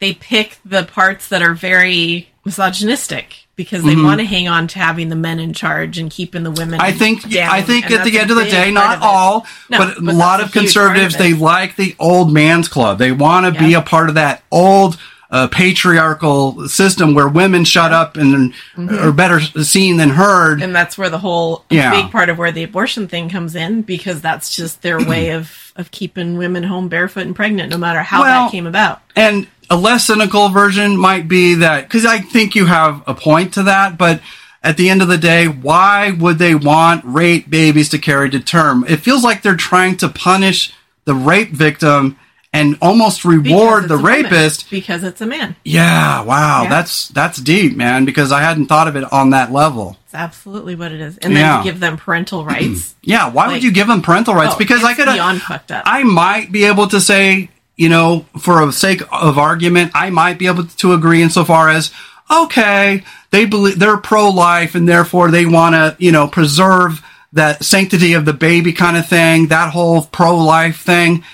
they 0.01 0.14
pick 0.14 0.59
the 0.64 0.82
parts 0.82 1.28
that 1.28 1.42
are 1.42 1.55
very 1.55 2.30
misogynistic 2.45 3.43
because 3.57 3.85
they 3.85 3.93
mm-hmm. 3.93 4.05
want 4.05 4.21
to 4.21 4.27
hang 4.27 4.49
on 4.49 4.67
to 4.69 4.79
having 4.79 5.09
the 5.09 5.17
men 5.17 5.39
in 5.39 5.53
charge 5.53 5.99
and 5.99 6.11
keeping 6.11 6.43
the 6.43 6.51
women. 6.51 6.81
I 6.81 6.93
think. 6.93 7.29
Down, 7.31 7.51
I 7.51 7.63
think 7.63 7.91
at 7.91 8.05
the 8.05 8.19
end 8.19 8.31
of 8.31 8.37
the 8.37 8.45
day, 8.45 8.71
not 8.71 8.99
all, 9.01 9.47
no, 9.71 9.79
but, 9.79 9.97
but, 10.03 10.15
a 10.15 10.17
lot 10.17 10.41
of 10.43 10.53
conservatives 10.53 11.17
they 11.17 11.33
like 11.33 11.77
the 11.77 11.95
old 11.99 12.33
man's 12.33 12.69
club. 12.69 12.99
They 12.99 13.13
want 13.13 13.53
to 13.53 13.61
be 13.61 13.75
a 13.75 13.83
part 13.83 14.09
of 14.09 14.17
that 14.17 14.43
old. 14.51 14.99
Uh, 15.31 15.49
patriarchal 15.49 16.69
system 16.69 17.13
where 17.13 17.27
women 17.27 17.65
shut 17.65 17.93
up 17.93 18.17
and 18.17 18.53
mm-hmm. 18.77 18.89
are 18.95 19.11
better 19.11 19.41
seen 19.41 19.97
than 19.97 20.11
heard, 20.11 20.63
and 20.63 20.77
that's 20.77 20.97
where 20.97 21.11
the 21.11 21.19
whole 21.19 21.65
yeah. 21.71 21.91
big 21.91 22.13
part 22.13 22.29
of 22.29 22.39
where 22.39 22.53
the 22.53 22.63
abortion 22.63 23.09
thing 23.09 23.29
comes 23.29 23.57
in 23.57 23.83
because 23.83 24.21
that's 24.21 24.55
just 24.55 24.83
their 24.83 24.99
way 25.09 25.31
of 25.31 25.73
of 25.75 25.91
keeping 25.91 26.37
women 26.37 26.63
home 26.63 26.89
barefoot 26.89 27.27
and 27.27 27.35
pregnant, 27.35 27.71
no 27.71 27.79
matter 27.79 28.01
how 28.01 28.21
well, 28.21 28.45
that 28.45 28.53
came 28.53 28.67
about. 28.67 29.03
And 29.17 29.49
a 29.71 29.77
less 29.77 30.07
cynical 30.07 30.49
version 30.49 30.97
might 30.97 31.29
be 31.29 31.55
that 31.57 31.85
because 31.85 32.05
I 32.05 32.19
think 32.19 32.55
you 32.55 32.67
have 32.67 33.03
a 33.07 33.15
point 33.15 33.55
to 33.55 33.65
that, 33.65 33.99
but 33.99 34.21
at 34.62 34.77
the 34.77 34.89
end 34.89 35.03
of 35.03 35.09
the 35.09 35.19
day, 35.19 35.47
why 35.47 36.11
would 36.11 36.39
they 36.39 36.55
want 36.55 37.05
rape 37.05 37.49
babies 37.49 37.91
to 37.91 37.99
carry 37.99 38.31
to 38.31 38.41
term? 38.41 38.85
It 38.89 39.01
feels 39.01 39.23
like 39.23 39.43
they're 39.43 39.57
trying 39.57 39.99
to 39.99 40.09
punish 40.09 40.73
the 41.05 41.15
rape 41.15 41.51
victim 41.51 42.19
and 42.55 42.79
almost 42.81 43.25
reward 43.25 43.89
the 43.89 43.97
rapist 43.97 44.71
woman. 44.71 44.81
because 44.81 45.03
it's 45.03 45.21
a 45.21 45.27
man. 45.27 45.57
Yeah, 45.65 46.23
wow, 46.23 46.62
yeah. 46.62 46.69
that's 46.71 47.09
that's 47.09 47.39
deep, 47.39 47.77
man. 47.77 48.05
Because 48.05 48.31
I 48.31 48.41
hadn't 48.41 48.67
thought 48.67 48.87
of 48.87 48.97
it 48.97 49.12
on 49.12 49.31
that 49.31 49.53
level. 49.53 49.99
It's 50.05 50.15
absolutely 50.15 50.77
what 50.77 50.93
it 50.93 51.01
is, 51.01 51.19
and 51.19 51.33
yeah. 51.33 51.57
then 51.57 51.65
give 51.65 51.81
them 51.81 51.97
parental 51.97 52.45
rights. 52.45 52.95
yeah, 53.03 53.29
why 53.29 53.47
like, 53.47 53.55
would 53.55 53.65
you 53.65 53.73
give 53.73 53.89
them 53.89 54.03
parental 54.03 54.35
rights? 54.35 54.55
Oh, 54.55 54.59
because 54.59 54.85
I 54.85 54.95
could 54.95 55.07
beyond 55.07 55.43
fucked 55.43 55.73
up. 55.73 55.83
I 55.85 56.05
might 56.05 56.53
be 56.53 56.65
able 56.65 56.87
to 56.89 57.01
say, 57.01 57.51
you 57.77 57.89
know, 57.89 58.25
for 58.39 58.62
a 58.62 58.72
sake 58.72 59.03
of 59.12 59.39
argument, 59.39 59.93
I 59.95 60.11
might 60.11 60.39
be 60.39 60.47
able 60.47 60.64
to 60.66 60.93
agree 60.93 61.22
insofar 61.22 61.68
as 61.68 61.93
okay, 62.31 63.05
they 63.31 63.45
believe 63.45 63.79
they're 63.79 63.99
pro-life 63.99 64.75
and 64.75 64.89
therefore 64.89 65.31
they 65.31 65.45
want 65.45 65.75
to, 65.75 65.97
you 66.03 66.12
know, 66.12 66.27
preserve 66.27 67.03
that 67.33 67.64
sanctity 67.64 68.14
of 68.14 68.25
the 68.25 68.33
baby 68.33 68.72
kind 68.72 68.97
of 68.97 69.07
thing, 69.07 69.49
that 69.49 69.72
whole 69.72 70.03
pro-life 70.03 70.81
thing. 70.81 71.25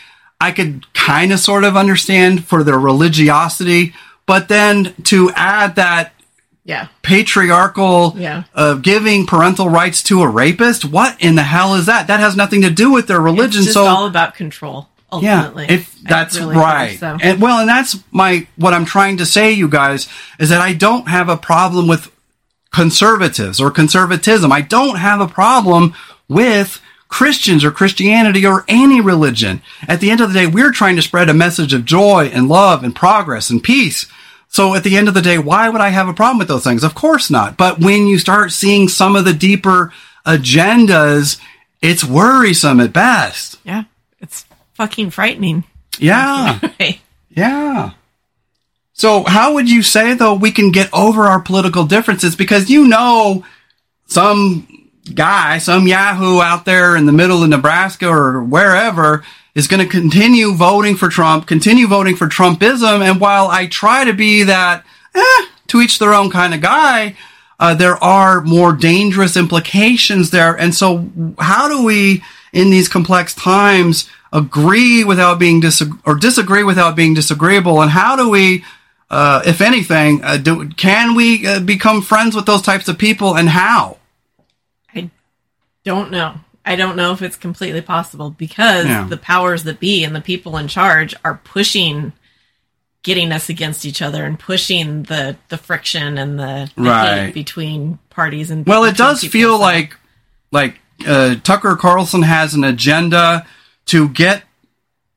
I 0.40 0.52
could 0.52 0.92
kind 0.94 1.32
of 1.32 1.38
sort 1.38 1.64
of 1.64 1.76
understand 1.76 2.46
for 2.46 2.64
their 2.64 2.78
religiosity, 2.78 3.92
but 4.26 4.48
then 4.48 4.94
to 5.04 5.30
add 5.36 5.76
that 5.76 6.12
yeah. 6.64 6.88
patriarchal 7.02 8.14
yeah. 8.16 8.44
Uh, 8.54 8.74
giving 8.74 9.26
parental 9.26 9.68
rights 9.68 10.02
to 10.04 10.22
a 10.22 10.28
rapist, 10.28 10.84
what 10.84 11.20
in 11.20 11.34
the 11.34 11.42
hell 11.42 11.74
is 11.74 11.86
that? 11.86 12.06
That 12.06 12.20
has 12.20 12.36
nothing 12.36 12.62
to 12.62 12.70
do 12.70 12.92
with 12.92 13.06
their 13.06 13.20
religion. 13.20 13.62
It's 13.62 13.72
so 13.72 13.86
all 13.86 14.06
about 14.06 14.34
control. 14.34 14.88
Ultimately. 15.12 15.64
Yeah, 15.64 15.72
if 15.72 16.00
that's 16.02 16.38
really 16.38 16.56
right. 16.56 16.98
So. 16.98 17.18
And 17.20 17.40
well, 17.40 17.60
and 17.60 17.68
that's 17.68 17.98
my 18.10 18.46
what 18.56 18.74
I'm 18.74 18.84
trying 18.84 19.16
to 19.18 19.26
say, 19.26 19.52
you 19.52 19.68
guys, 19.68 20.08
is 20.38 20.50
that 20.50 20.60
I 20.60 20.72
don't 20.72 21.08
have 21.08 21.28
a 21.28 21.36
problem 21.36 21.88
with 21.88 22.10
conservatives 22.72 23.60
or 23.60 23.70
conservatism. 23.70 24.52
I 24.52 24.60
don't 24.60 24.96
have 24.96 25.20
a 25.20 25.26
problem 25.26 25.94
with 26.28 26.80
Christians 27.08 27.64
or 27.64 27.72
Christianity 27.72 28.46
or 28.46 28.64
any 28.68 29.00
religion. 29.00 29.62
At 29.88 30.00
the 30.00 30.10
end 30.10 30.20
of 30.20 30.32
the 30.32 30.38
day, 30.38 30.46
we're 30.46 30.70
trying 30.70 30.96
to 30.96 31.02
spread 31.02 31.28
a 31.28 31.34
message 31.34 31.74
of 31.74 31.84
joy 31.84 32.30
and 32.32 32.48
love 32.48 32.84
and 32.84 32.94
progress 32.94 33.50
and 33.50 33.62
peace. 33.62 34.06
So 34.48 34.74
at 34.74 34.84
the 34.84 34.96
end 34.96 35.08
of 35.08 35.14
the 35.14 35.22
day, 35.22 35.38
why 35.38 35.68
would 35.68 35.80
I 35.80 35.90
have 35.90 36.08
a 36.08 36.14
problem 36.14 36.38
with 36.38 36.48
those 36.48 36.64
things? 36.64 36.84
Of 36.84 36.94
course 36.94 37.30
not. 37.30 37.56
But 37.56 37.80
when 37.80 38.06
you 38.06 38.18
start 38.18 38.52
seeing 38.52 38.88
some 38.88 39.16
of 39.16 39.24
the 39.24 39.32
deeper 39.32 39.92
agendas, 40.26 41.40
it's 41.80 42.04
worrisome 42.04 42.80
at 42.80 42.92
best. 42.92 43.58
Yeah. 43.64 43.84
It's 44.20 44.44
fucking 44.80 45.10
frightening. 45.10 45.62
Yeah. 45.98 46.58
yeah. 47.28 47.90
So 48.94 49.24
how 49.24 49.52
would 49.52 49.68
you 49.68 49.82
say 49.82 50.14
though 50.14 50.32
we 50.32 50.52
can 50.52 50.70
get 50.70 50.88
over 50.94 51.24
our 51.24 51.42
political 51.42 51.84
differences? 51.84 52.34
Because 52.34 52.70
you 52.70 52.88
know 52.88 53.44
some 54.06 54.90
guy, 55.14 55.58
some 55.58 55.86
Yahoo 55.86 56.40
out 56.40 56.64
there 56.64 56.96
in 56.96 57.04
the 57.04 57.12
middle 57.12 57.42
of 57.42 57.50
Nebraska 57.50 58.08
or 58.08 58.42
wherever 58.42 59.22
is 59.54 59.68
going 59.68 59.86
to 59.86 59.90
continue 59.90 60.54
voting 60.54 60.96
for 60.96 61.10
Trump, 61.10 61.46
continue 61.46 61.86
voting 61.86 62.16
for 62.16 62.26
Trumpism. 62.26 63.02
And 63.02 63.20
while 63.20 63.48
I 63.48 63.66
try 63.66 64.04
to 64.04 64.14
be 64.14 64.44
that, 64.44 64.82
eh, 65.14 65.46
to 65.66 65.82
each 65.82 65.98
their 65.98 66.14
own 66.14 66.30
kind 66.30 66.54
of 66.54 66.62
guy, 66.62 67.16
uh, 67.58 67.74
there 67.74 68.02
are 68.02 68.40
more 68.40 68.72
dangerous 68.72 69.36
implications 69.36 70.30
there. 70.30 70.54
And 70.54 70.74
so 70.74 71.10
how 71.38 71.68
do 71.68 71.84
we, 71.84 72.24
in 72.54 72.70
these 72.70 72.88
complex 72.88 73.34
times, 73.34 74.08
agree 74.32 75.04
without 75.04 75.38
being 75.38 75.60
dis- 75.60 75.82
or 76.04 76.14
disagree 76.14 76.64
without 76.64 76.96
being 76.96 77.14
disagreeable? 77.14 77.80
And 77.82 77.90
how 77.90 78.16
do 78.16 78.28
we, 78.28 78.64
uh, 79.10 79.42
if 79.46 79.60
anything, 79.60 80.22
uh, 80.22 80.36
do, 80.36 80.68
can 80.70 81.14
we 81.14 81.46
uh, 81.46 81.60
become 81.60 82.02
friends 82.02 82.34
with 82.34 82.46
those 82.46 82.62
types 82.62 82.88
of 82.88 82.98
people 82.98 83.36
and 83.36 83.48
how? 83.48 83.98
I 84.94 85.10
don't 85.84 86.10
know. 86.10 86.34
I 86.64 86.76
don't 86.76 86.96
know 86.96 87.12
if 87.12 87.22
it's 87.22 87.36
completely 87.36 87.80
possible 87.80 88.30
because 88.30 88.86
yeah. 88.86 89.06
the 89.08 89.16
powers 89.16 89.64
that 89.64 89.80
be 89.80 90.04
and 90.04 90.14
the 90.14 90.20
people 90.20 90.56
in 90.56 90.68
charge 90.68 91.14
are 91.24 91.40
pushing 91.42 92.12
getting 93.02 93.32
us 93.32 93.48
against 93.48 93.86
each 93.86 94.02
other 94.02 94.24
and 94.24 94.38
pushing 94.38 95.04
the 95.04 95.36
the 95.48 95.56
friction 95.56 96.18
and 96.18 96.38
the, 96.38 96.70
the 96.76 96.82
right. 96.82 97.32
between 97.32 97.98
parties 98.10 98.50
and 98.50 98.66
well 98.66 98.84
it 98.84 98.96
does 98.96 99.24
feel 99.24 99.56
so. 99.56 99.60
like 99.60 99.96
like 100.52 100.78
uh, 101.06 101.34
tucker 101.36 101.76
carlson 101.76 102.22
has 102.22 102.52
an 102.54 102.62
agenda 102.62 103.46
to 103.86 104.08
get 104.08 104.44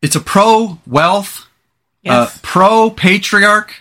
it's 0.01 0.15
a 0.15 0.19
pro 0.19 0.79
wealth 0.85 1.47
uh, 2.05 2.11
yes. 2.27 2.35
uh, 2.35 2.39
pro 2.41 2.89
patriarch 2.89 3.73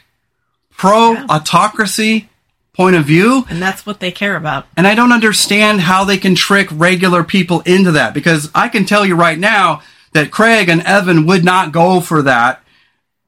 pro 0.71 1.17
autocracy 1.17 2.29
point 2.73 2.97
of 2.97 3.05
view. 3.05 3.45
And 3.51 3.61
that's 3.61 3.85
what 3.85 4.01
they 4.01 4.11
care 4.11 4.37
about. 4.37 4.67
And 4.77 4.87
I 4.87 4.95
don't 4.95 5.13
understand 5.13 5.81
how 5.81 6.05
they 6.05 6.17
can 6.17 6.35
trick 6.35 6.69
regular 6.71 7.23
people 7.23 7.61
into 7.61 7.93
that 7.93 8.15
because 8.15 8.51
I 8.55 8.69
can 8.69 8.87
tell 8.87 9.05
you 9.05 9.15
right 9.15 9.39
now 9.39 9.83
that 10.13 10.31
Craig 10.31 10.69
and 10.69 10.83
Evan 10.83 11.27
would 11.27 11.45
not 11.45 11.73
go 11.73 12.01
for 12.01 12.23
that 12.23 12.63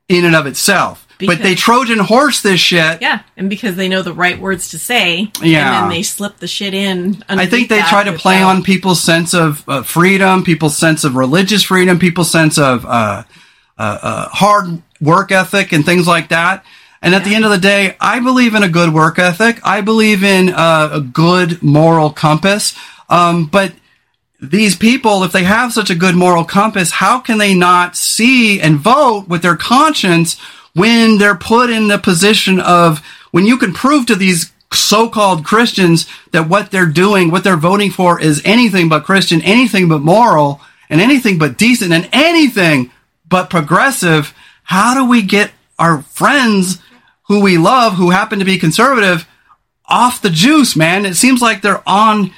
in 0.09 0.25
and 0.25 0.35
of 0.35 0.47
itself. 0.47 1.04
Because, 1.27 1.39
but 1.39 1.43
they 1.43 1.55
Trojan 1.55 1.99
horse 1.99 2.43
this 2.43 2.61
shit. 2.61 3.01
Yeah, 3.01 3.23
and 3.37 3.49
because 3.51 3.77
they 3.77 3.89
know 3.89 4.03
the 4.03 4.13
right 4.13 4.39
words 4.39 4.71
to 4.71 4.79
say, 4.79 5.31
yeah. 5.43 5.83
and 5.83 5.85
then 5.85 5.89
they 5.91 6.03
slip 6.03 6.39
the 6.39 6.47
shit 6.47 6.75
in. 6.75 7.23
I 7.29 7.47
think 7.47 7.69
they 7.69 7.81
try 7.83 8.05
to 8.05 8.13
play 8.13 8.43
on 8.43 8.63
people's 8.63 9.03
sense 9.03 9.35
of 9.35 9.69
uh, 9.69 9.83
freedom, 9.83 10.45
people's 10.45 10.77
sense 10.77 11.05
of 11.05 11.17
religious 11.17 11.63
freedom, 11.63 11.99
people's 11.99 12.31
sense 12.31 12.59
of 12.59 12.85
uh, 12.85 13.25
uh, 13.79 13.99
uh 14.03 14.29
hard 14.29 14.83
work 15.01 15.33
ethic, 15.33 15.73
and 15.73 15.85
things 15.85 16.07
like 16.07 16.29
that. 16.29 16.65
And 17.03 17.15
at 17.15 17.23
yeah. 17.23 17.29
the 17.29 17.35
end 17.35 17.45
of 17.45 17.51
the 17.51 17.59
day, 17.59 17.97
I 18.01 18.21
believe 18.21 18.55
in 18.55 18.63
a 18.63 18.69
good 18.69 18.93
work 18.93 19.19
ethic. 19.19 19.61
I 19.63 19.83
believe 19.83 20.25
in 20.25 20.49
uh, 20.49 20.89
a 20.93 21.01
good 21.01 21.63
moral 21.63 22.11
compass. 22.11 22.75
Um, 23.11 23.47
but 23.47 23.73
these 24.41 24.77
people, 24.77 25.23
if 25.25 25.33
they 25.33 25.45
have 25.45 25.73
such 25.73 25.91
a 25.91 25.95
good 25.95 26.15
moral 26.15 26.45
compass, 26.45 26.91
how 26.91 27.21
can 27.21 27.39
they 27.39 27.55
not 27.55 27.97
see 27.97 28.61
and 28.61 28.79
vote 28.79 29.27
with 29.29 29.43
their 29.43 29.57
conscience 29.57 30.41
when 30.75 31.19
they're 31.19 31.35
put 31.35 31.71
in 31.71 31.89
the 31.89 31.99
position 31.99 32.61
of 32.61 32.99
when 33.31 33.47
you 33.47 33.57
can 33.57 33.73
prove 33.73 34.07
to 34.07 34.15
these 34.15 34.53
so-called 34.73 35.45
Christians 35.45 36.07
that 36.33 36.49
what 36.49 36.71
they're 36.71 36.87
doing, 36.87 37.31
what 37.31 37.45
they're 37.45 37.57
voting 37.57 37.91
for 37.91 38.21
is 38.21 38.43
anything 38.45 38.89
but 38.89 39.05
Christian, 39.05 39.41
anything 39.43 39.89
but 39.89 40.01
moral, 40.01 40.61
and 40.91 41.01
anything 41.01 41.39
but 41.39 41.57
decent, 41.57 41.93
and 41.93 42.09
anything 42.13 42.91
but 43.29 43.51
progressive. 43.51 44.35
How 44.65 44.95
do 44.95 45.09
we 45.09 45.23
get 45.23 45.53
our 45.79 46.03
friends 46.03 46.81
who 47.29 47.41
we 47.41 47.57
love, 47.57 47.95
who 47.95 48.11
happen 48.11 48.41
to 48.41 48.45
be 48.45 48.59
conservative, 48.59 49.27
off 49.87 50.23
the 50.23 50.31
juice, 50.31 50.77
man. 50.77 51.05
It 51.05 51.15
seems 51.15 51.43
like 51.43 51.63
they're 51.63 51.87
on, 51.87 52.33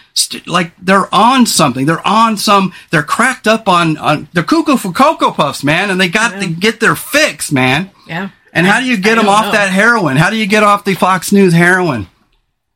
like 0.47 0.73
they're 0.79 1.13
on 1.15 1.47
something. 1.47 1.87
They're 1.87 2.07
on 2.07 2.37
some. 2.37 2.73
They're 2.91 3.03
cracked 3.03 3.47
up 3.47 3.69
on. 3.69 3.97
on 3.99 4.29
they're 4.33 4.43
cuckoo 4.43 4.77
for 4.77 4.93
cocoa 4.93 5.31
puffs, 5.31 5.63
man, 5.63 5.91
and 5.91 6.01
they 6.01 6.09
got 6.09 6.35
yeah. 6.35 6.41
to 6.41 6.49
get 6.49 6.81
their 6.81 6.97
fix, 6.97 7.53
man. 7.53 7.91
Yeah. 8.07 8.31
And 8.53 8.67
how 8.67 8.81
do 8.81 8.87
you 8.87 8.97
get 8.97 9.17
them 9.17 9.29
off 9.29 9.47
know. 9.47 9.53
that 9.53 9.71
heroin? 9.71 10.17
How 10.17 10.31
do 10.31 10.37
you 10.37 10.47
get 10.47 10.63
off 10.63 10.85
the 10.85 10.95
Fox 10.95 11.31
News 11.31 11.53
heroin? 11.53 12.07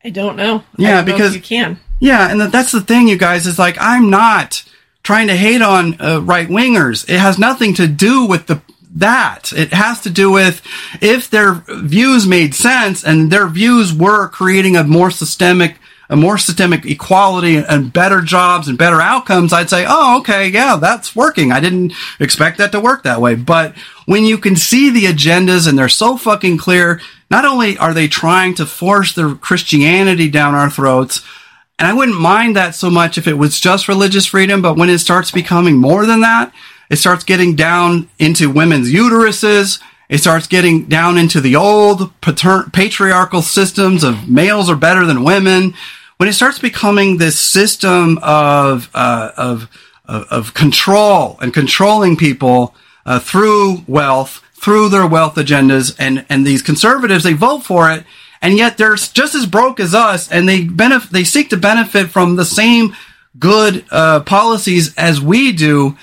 I 0.05 0.11
don't 0.11 0.37
know. 0.37 0.63
Yeah, 0.77 0.97
don't 0.97 1.07
because 1.07 1.31
know 1.31 1.37
you 1.37 1.43
can. 1.43 1.81
Yeah, 2.01 2.31
and 2.31 2.41
that's 2.41 2.73
the 2.73 2.81
thing, 2.81 3.09
you 3.09 3.17
guys. 3.17 3.47
Is 3.47 3.59
like 3.59 3.77
I'm 3.81 4.11
not 4.11 4.63
trying 5.03 5.29
to 5.29 5.37
hate 5.37 5.63
on 5.63 6.01
uh, 6.01 6.21
right 6.21 6.49
wingers. 6.49 7.09
It 7.09 7.19
has 7.19 7.39
nothing 7.39 7.75
to 7.75 7.87
do 7.87 8.27
with 8.27 8.47
the 8.47 8.61
that. 8.95 9.53
It 9.53 9.73
has 9.73 10.01
to 10.03 10.11
do 10.11 10.31
with 10.31 10.63
if 11.01 11.31
their 11.31 11.63
views 11.69 12.27
made 12.27 12.55
sense 12.55 13.05
and 13.05 13.31
their 13.31 13.49
views 13.49 13.93
were 13.93 14.29
creating 14.29 14.77
a 14.77 14.85
more 14.85 15.11
systemic, 15.11 15.77
a 16.09 16.17
more 16.17 16.39
systemic 16.39 16.85
equality 16.85 17.57
and 17.57 17.93
better 17.93 18.21
jobs 18.21 18.69
and 18.69 18.77
better 18.77 19.01
outcomes, 19.01 19.53
I'd 19.53 19.71
say, 19.71 19.85
oh, 19.89 20.19
okay, 20.21 20.49
yeah, 20.49 20.77
that's 20.77 21.15
working. 21.15 21.53
I 21.53 21.61
didn't 21.61 21.93
expect 22.19 22.59
that 22.59 22.73
to 22.73 22.81
work 22.81 23.05
that 23.05 23.21
way. 23.21 23.37
But 23.37 23.77
when 24.07 24.25
you 24.25 24.39
can 24.39 24.57
see 24.57 24.91
the 24.91 25.05
agendas 25.05 25.69
and 25.69 25.79
they're 25.79 25.89
so 25.89 26.17
fucking 26.17 26.59
clear, 26.59 27.01
not 27.31 27.45
only 27.45 27.79
are 27.79 27.95
they 27.95 28.09
trying 28.09 28.55
to 28.55 28.67
force 28.67 29.15
their 29.15 29.35
Christianity 29.35 30.29
down 30.29 30.55
our 30.55 30.69
throats, 30.69 31.25
and 31.79 31.87
I 31.87 31.95
wouldn't 31.95 32.21
mind 32.21 32.57
that 32.57 32.75
so 32.75 32.91
much 32.91 33.17
if 33.17 33.27
it 33.27 33.35
was 33.35 33.59
just 33.61 33.89
religious 33.89 34.27
freedom, 34.27 34.61
but 34.61 34.77
when 34.77 34.91
it 34.91 34.99
starts 34.99 35.31
becoming 35.31 35.77
more 35.77 36.05
than 36.05 36.21
that, 36.21 36.53
it 36.91 36.97
starts 36.97 37.23
getting 37.23 37.55
down 37.55 38.11
into 38.19 38.51
women's 38.51 38.93
uteruses. 38.93 39.81
It 40.09 40.19
starts 40.19 40.49
getting 40.49 40.87
down 40.87 41.17
into 41.17 41.41
the 41.41 41.55
old 41.55 42.13
patriarchal 42.21 43.43
systems 43.43 44.03
of 44.03 44.29
males 44.29 44.69
are 44.69 44.77
better 44.77 45.07
than 45.07 45.23
women. 45.23 45.75
When 46.17 46.29
it 46.29 46.33
starts 46.33 46.59
becoming 46.59 47.17
this 47.17 47.39
system 47.39 48.19
of, 48.23 48.91
uh, 48.93 49.31
of, 49.37 49.69
of, 50.05 50.25
of, 50.25 50.55
control 50.55 51.39
and 51.41 51.55
controlling 51.55 52.17
people 52.17 52.75
uh, 53.07 53.21
through 53.21 53.85
wealth, 53.87 54.43
through 54.55 54.89
their 54.89 55.07
wealth 55.07 55.37
agendas, 55.37 55.95
and, 55.99 56.27
and 56.29 56.45
these 56.45 56.61
conservatives, 56.61 57.23
they 57.23 57.33
vote 57.33 57.61
for 57.61 57.91
it, 57.91 58.05
and 58.43 58.59
yet 58.59 58.77
they're 58.77 58.97
just 58.97 59.35
as 59.35 59.47
broke 59.47 59.79
as 59.79 59.95
us, 59.95 60.31
and 60.31 60.49
they 60.49 60.65
benef- 60.65 61.11
they 61.11 61.25
seek 61.25 61.51
to 61.51 61.57
benefit 61.57 62.11
from 62.11 62.35
the 62.37 62.45
same 62.45 62.95
good 63.39 63.85
uh, 63.91 64.21
policies 64.21 64.93
as 64.97 65.21
we 65.21 65.53
do 65.53 65.97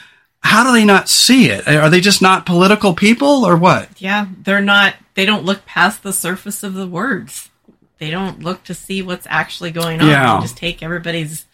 how 0.47 0.63
do 0.63 0.71
they 0.71 0.85
not 0.85 1.09
see 1.09 1.49
it? 1.49 1.67
Are 1.67 1.89
they 1.89 1.99
just 1.99 2.21
not 2.21 2.45
political 2.45 2.93
people 2.93 3.45
or 3.45 3.57
what? 3.57 3.89
Yeah, 4.01 4.27
they're 4.43 4.61
not. 4.61 4.95
They 5.13 5.25
don't 5.25 5.45
look 5.45 5.65
past 5.65 6.03
the 6.03 6.13
surface 6.13 6.63
of 6.63 6.73
the 6.73 6.87
words. 6.87 7.49
They 7.97 8.09
don't 8.09 8.41
look 8.41 8.63
to 8.65 8.73
see 8.73 9.01
what's 9.01 9.27
actually 9.29 9.71
going 9.71 9.99
on. 9.99 10.07
Yeah. 10.07 10.35
They 10.35 10.43
just 10.43 10.57
take 10.57 10.81
everybody's 10.81 11.45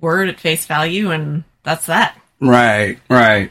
word 0.00 0.28
at 0.28 0.40
face 0.40 0.64
value, 0.64 1.10
and 1.10 1.44
that's 1.62 1.86
that. 1.86 2.18
Right, 2.40 2.98
right. 3.10 3.50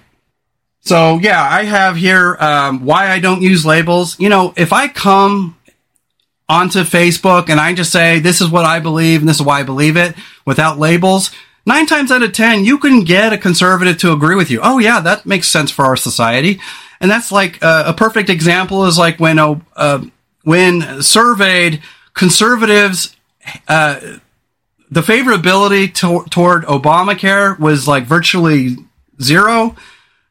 So 0.81 1.19
yeah, 1.19 1.43
I 1.43 1.65
have 1.65 1.95
here 1.95 2.35
um, 2.39 2.83
why 2.83 3.11
I 3.11 3.19
don't 3.19 3.41
use 3.41 3.65
labels. 3.65 4.19
You 4.19 4.29
know, 4.29 4.53
if 4.57 4.73
I 4.73 4.87
come 4.87 5.55
onto 6.47 6.79
Facebook 6.79 7.49
and 7.49 7.59
I 7.59 7.73
just 7.75 7.91
say 7.91 8.19
this 8.19 8.41
is 8.41 8.49
what 8.49 8.65
I 8.65 8.79
believe 8.79 9.19
and 9.19 9.29
this 9.29 9.35
is 9.35 9.45
why 9.45 9.59
I 9.59 9.63
believe 9.63 9.97
it 9.97 10.15
without 10.45 10.79
labels, 10.79 11.31
nine 11.65 11.85
times 11.85 12.11
out 12.11 12.23
of 12.23 12.33
ten 12.33 12.65
you 12.65 12.77
can 12.77 13.03
get 13.03 13.33
a 13.33 13.37
conservative 13.37 13.97
to 13.99 14.11
agree 14.11 14.35
with 14.35 14.51
you. 14.51 14.59
Oh 14.61 14.79
yeah, 14.79 14.99
that 15.01 15.25
makes 15.25 15.47
sense 15.47 15.71
for 15.71 15.85
our 15.85 15.95
society. 15.95 16.59
And 17.01 17.09
that's 17.09 17.31
like 17.31 17.63
uh, 17.63 17.85
a 17.87 17.93
perfect 17.93 18.29
example 18.29 18.85
is 18.85 18.97
like 18.97 19.19
when 19.19 19.39
uh, 19.39 20.03
when 20.43 21.01
surveyed 21.01 21.81
conservatives. 22.13 23.15
Uh, 23.67 24.19
the 24.91 25.01
favorability 25.01 25.93
to- 25.95 26.25
toward 26.29 26.65
Obamacare 26.65 27.57
was 27.59 27.87
like 27.87 28.05
virtually 28.05 28.77
zero, 29.21 29.75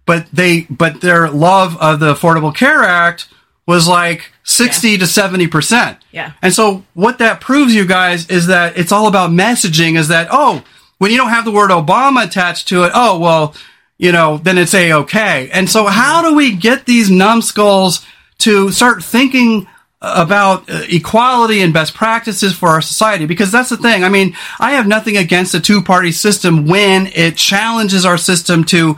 but 0.06 0.26
they 0.32 0.62
but 0.68 1.00
their 1.00 1.30
love 1.30 1.76
of 1.78 2.00
the 2.00 2.14
Affordable 2.14 2.54
Care 2.54 2.82
Act 2.82 3.28
was 3.66 3.86
like 3.86 4.32
60 4.44 4.88
yeah. 4.88 4.98
to 4.98 5.04
70%. 5.04 5.98
Yeah. 6.10 6.32
And 6.40 6.54
so 6.54 6.84
what 6.94 7.18
that 7.18 7.40
proves 7.40 7.74
you 7.74 7.86
guys 7.86 8.28
is 8.30 8.46
that 8.46 8.78
it's 8.78 8.92
all 8.92 9.06
about 9.06 9.30
messaging 9.30 9.98
is 9.98 10.08
that 10.08 10.28
oh, 10.30 10.64
when 10.98 11.10
you 11.10 11.16
don't 11.16 11.30
have 11.30 11.44
the 11.44 11.50
word 11.50 11.70
Obama 11.70 12.24
attached 12.24 12.68
to 12.68 12.84
it, 12.84 12.92
oh, 12.94 13.18
well, 13.18 13.54
you 13.96 14.12
know, 14.12 14.38
then 14.38 14.58
it's 14.58 14.74
a 14.74 14.92
okay. 14.92 15.50
And 15.52 15.68
so 15.68 15.86
how 15.86 16.22
do 16.22 16.34
we 16.34 16.54
get 16.54 16.86
these 16.86 17.10
numbskulls 17.10 18.04
to 18.38 18.70
start 18.70 19.02
thinking 19.02 19.66
about 20.00 20.70
uh, 20.70 20.82
equality 20.88 21.60
and 21.60 21.74
best 21.74 21.94
practices 21.94 22.56
for 22.56 22.68
our 22.68 22.80
society 22.80 23.26
because 23.26 23.50
that's 23.50 23.68
the 23.68 23.76
thing. 23.76 24.04
I 24.04 24.08
mean, 24.08 24.36
I 24.60 24.72
have 24.72 24.86
nothing 24.86 25.16
against 25.16 25.54
a 25.54 25.60
two-party 25.60 26.12
system 26.12 26.66
when 26.66 27.06
it 27.14 27.36
challenges 27.36 28.04
our 28.04 28.18
system 28.18 28.64
to 28.64 28.96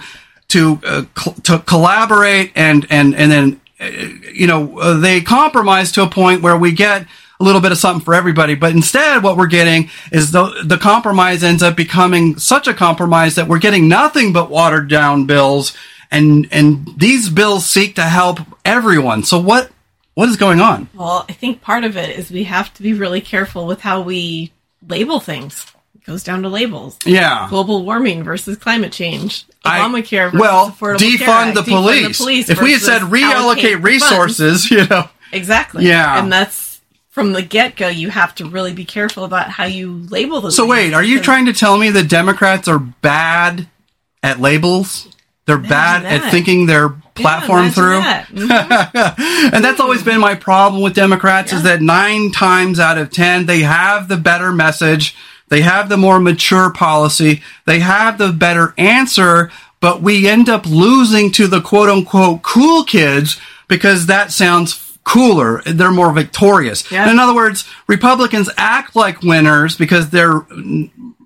to 0.48 0.80
uh, 0.84 1.04
cl- 1.16 1.36
to 1.44 1.58
collaborate 1.60 2.52
and 2.54 2.86
and 2.90 3.14
and 3.14 3.30
then 3.32 3.60
uh, 3.80 3.86
you 4.34 4.46
know 4.46 4.78
uh, 4.78 4.98
they 4.98 5.20
compromise 5.20 5.92
to 5.92 6.02
a 6.02 6.08
point 6.08 6.42
where 6.42 6.56
we 6.56 6.72
get 6.72 7.06
a 7.40 7.44
little 7.44 7.60
bit 7.60 7.72
of 7.72 7.78
something 7.78 8.04
for 8.04 8.14
everybody. 8.14 8.54
But 8.54 8.72
instead, 8.72 9.22
what 9.22 9.36
we're 9.36 9.46
getting 9.46 9.90
is 10.12 10.30
the 10.30 10.62
the 10.64 10.76
compromise 10.76 11.42
ends 11.42 11.62
up 11.62 11.76
becoming 11.76 12.38
such 12.38 12.68
a 12.68 12.74
compromise 12.74 13.36
that 13.36 13.48
we're 13.48 13.58
getting 13.58 13.88
nothing 13.88 14.32
but 14.32 14.50
watered 14.50 14.88
down 14.88 15.26
bills. 15.26 15.74
And 16.10 16.48
and 16.52 16.88
these 16.96 17.28
bills 17.28 17.66
seek 17.66 17.94
to 17.94 18.02
help 18.02 18.40
everyone. 18.64 19.24
So 19.24 19.40
what 19.40 19.70
what 20.14 20.28
is 20.28 20.36
going 20.36 20.60
on? 20.60 20.88
Well, 20.94 21.24
I 21.28 21.32
think 21.32 21.62
part 21.62 21.84
of 21.84 21.96
it 21.96 22.18
is 22.18 22.30
we 22.30 22.44
have 22.44 22.72
to 22.74 22.82
be 22.82 22.92
really 22.92 23.20
careful 23.20 23.66
with 23.66 23.80
how 23.80 24.02
we 24.02 24.52
label 24.86 25.18
things. 25.18 25.66
It 25.94 26.04
goes 26.04 26.22
down 26.22 26.42
to 26.42 26.48
labels. 26.48 26.98
Yeah. 27.06 27.46
Global 27.48 27.84
warming 27.84 28.22
versus 28.22 28.56
climate 28.58 28.92
change. 28.92 29.46
Obamacare 29.64 30.34
I, 30.34 30.38
well, 30.38 30.70
defund 30.70 31.54
the, 31.54 31.62
police. 31.62 32.18
the, 32.18 32.24
police. 32.24 32.50
If 32.50 32.60
we 32.60 32.72
had 32.72 32.80
said 32.80 33.02
reallocate 33.02 33.82
resources, 33.82 34.70
you 34.70 34.86
know. 34.86 35.08
Exactly. 35.32 35.86
Yeah. 35.86 36.20
And 36.20 36.32
that's 36.32 36.69
from 37.10 37.32
the 37.32 37.42
get 37.42 37.76
go, 37.76 37.88
you 37.88 38.08
have 38.08 38.34
to 38.36 38.48
really 38.48 38.72
be 38.72 38.84
careful 38.84 39.24
about 39.24 39.50
how 39.50 39.64
you 39.64 40.06
label 40.10 40.40
those. 40.40 40.56
So 40.56 40.66
wait, 40.66 40.94
are 40.94 41.02
you 41.02 41.20
trying 41.20 41.46
to 41.46 41.52
tell 41.52 41.76
me 41.76 41.90
that 41.90 42.08
Democrats 42.08 42.68
are 42.68 42.78
bad 42.78 43.68
at 44.22 44.40
labels? 44.40 45.08
They're 45.46 45.58
bad 45.58 46.04
that. 46.04 46.24
at 46.24 46.30
thinking 46.30 46.66
they're 46.66 46.90
platform 47.14 47.64
yeah, 47.66 47.70
through. 47.70 48.00
That. 48.00 48.26
Mm-hmm. 48.40 49.54
and 49.54 49.64
that's 49.64 49.80
always 49.80 50.02
been 50.02 50.20
my 50.20 50.34
problem 50.34 50.82
with 50.82 50.94
Democrats 50.94 51.50
yeah. 51.50 51.58
is 51.58 51.64
that 51.64 51.82
nine 51.82 52.30
times 52.30 52.78
out 52.78 52.96
of 52.96 53.10
10, 53.10 53.46
they 53.46 53.60
have 53.60 54.08
the 54.08 54.16
better 54.16 54.52
message. 54.52 55.16
They 55.48 55.62
have 55.62 55.88
the 55.88 55.96
more 55.96 56.20
mature 56.20 56.72
policy. 56.72 57.42
They 57.66 57.80
have 57.80 58.18
the 58.18 58.32
better 58.32 58.72
answer, 58.78 59.50
but 59.80 60.00
we 60.00 60.28
end 60.28 60.48
up 60.48 60.64
losing 60.64 61.32
to 61.32 61.48
the 61.48 61.60
quote 61.60 61.88
unquote 61.88 62.42
cool 62.42 62.84
kids 62.84 63.40
because 63.66 64.06
that 64.06 64.30
sounds 64.30 64.89
cooler. 65.04 65.62
They're 65.64 65.90
more 65.90 66.12
victorious. 66.12 66.90
Yeah. 66.90 67.10
In 67.10 67.18
other 67.18 67.34
words, 67.34 67.64
Republicans 67.86 68.50
act 68.56 68.94
like 68.94 69.22
winners 69.22 69.76
because 69.76 70.10
they're 70.10 70.46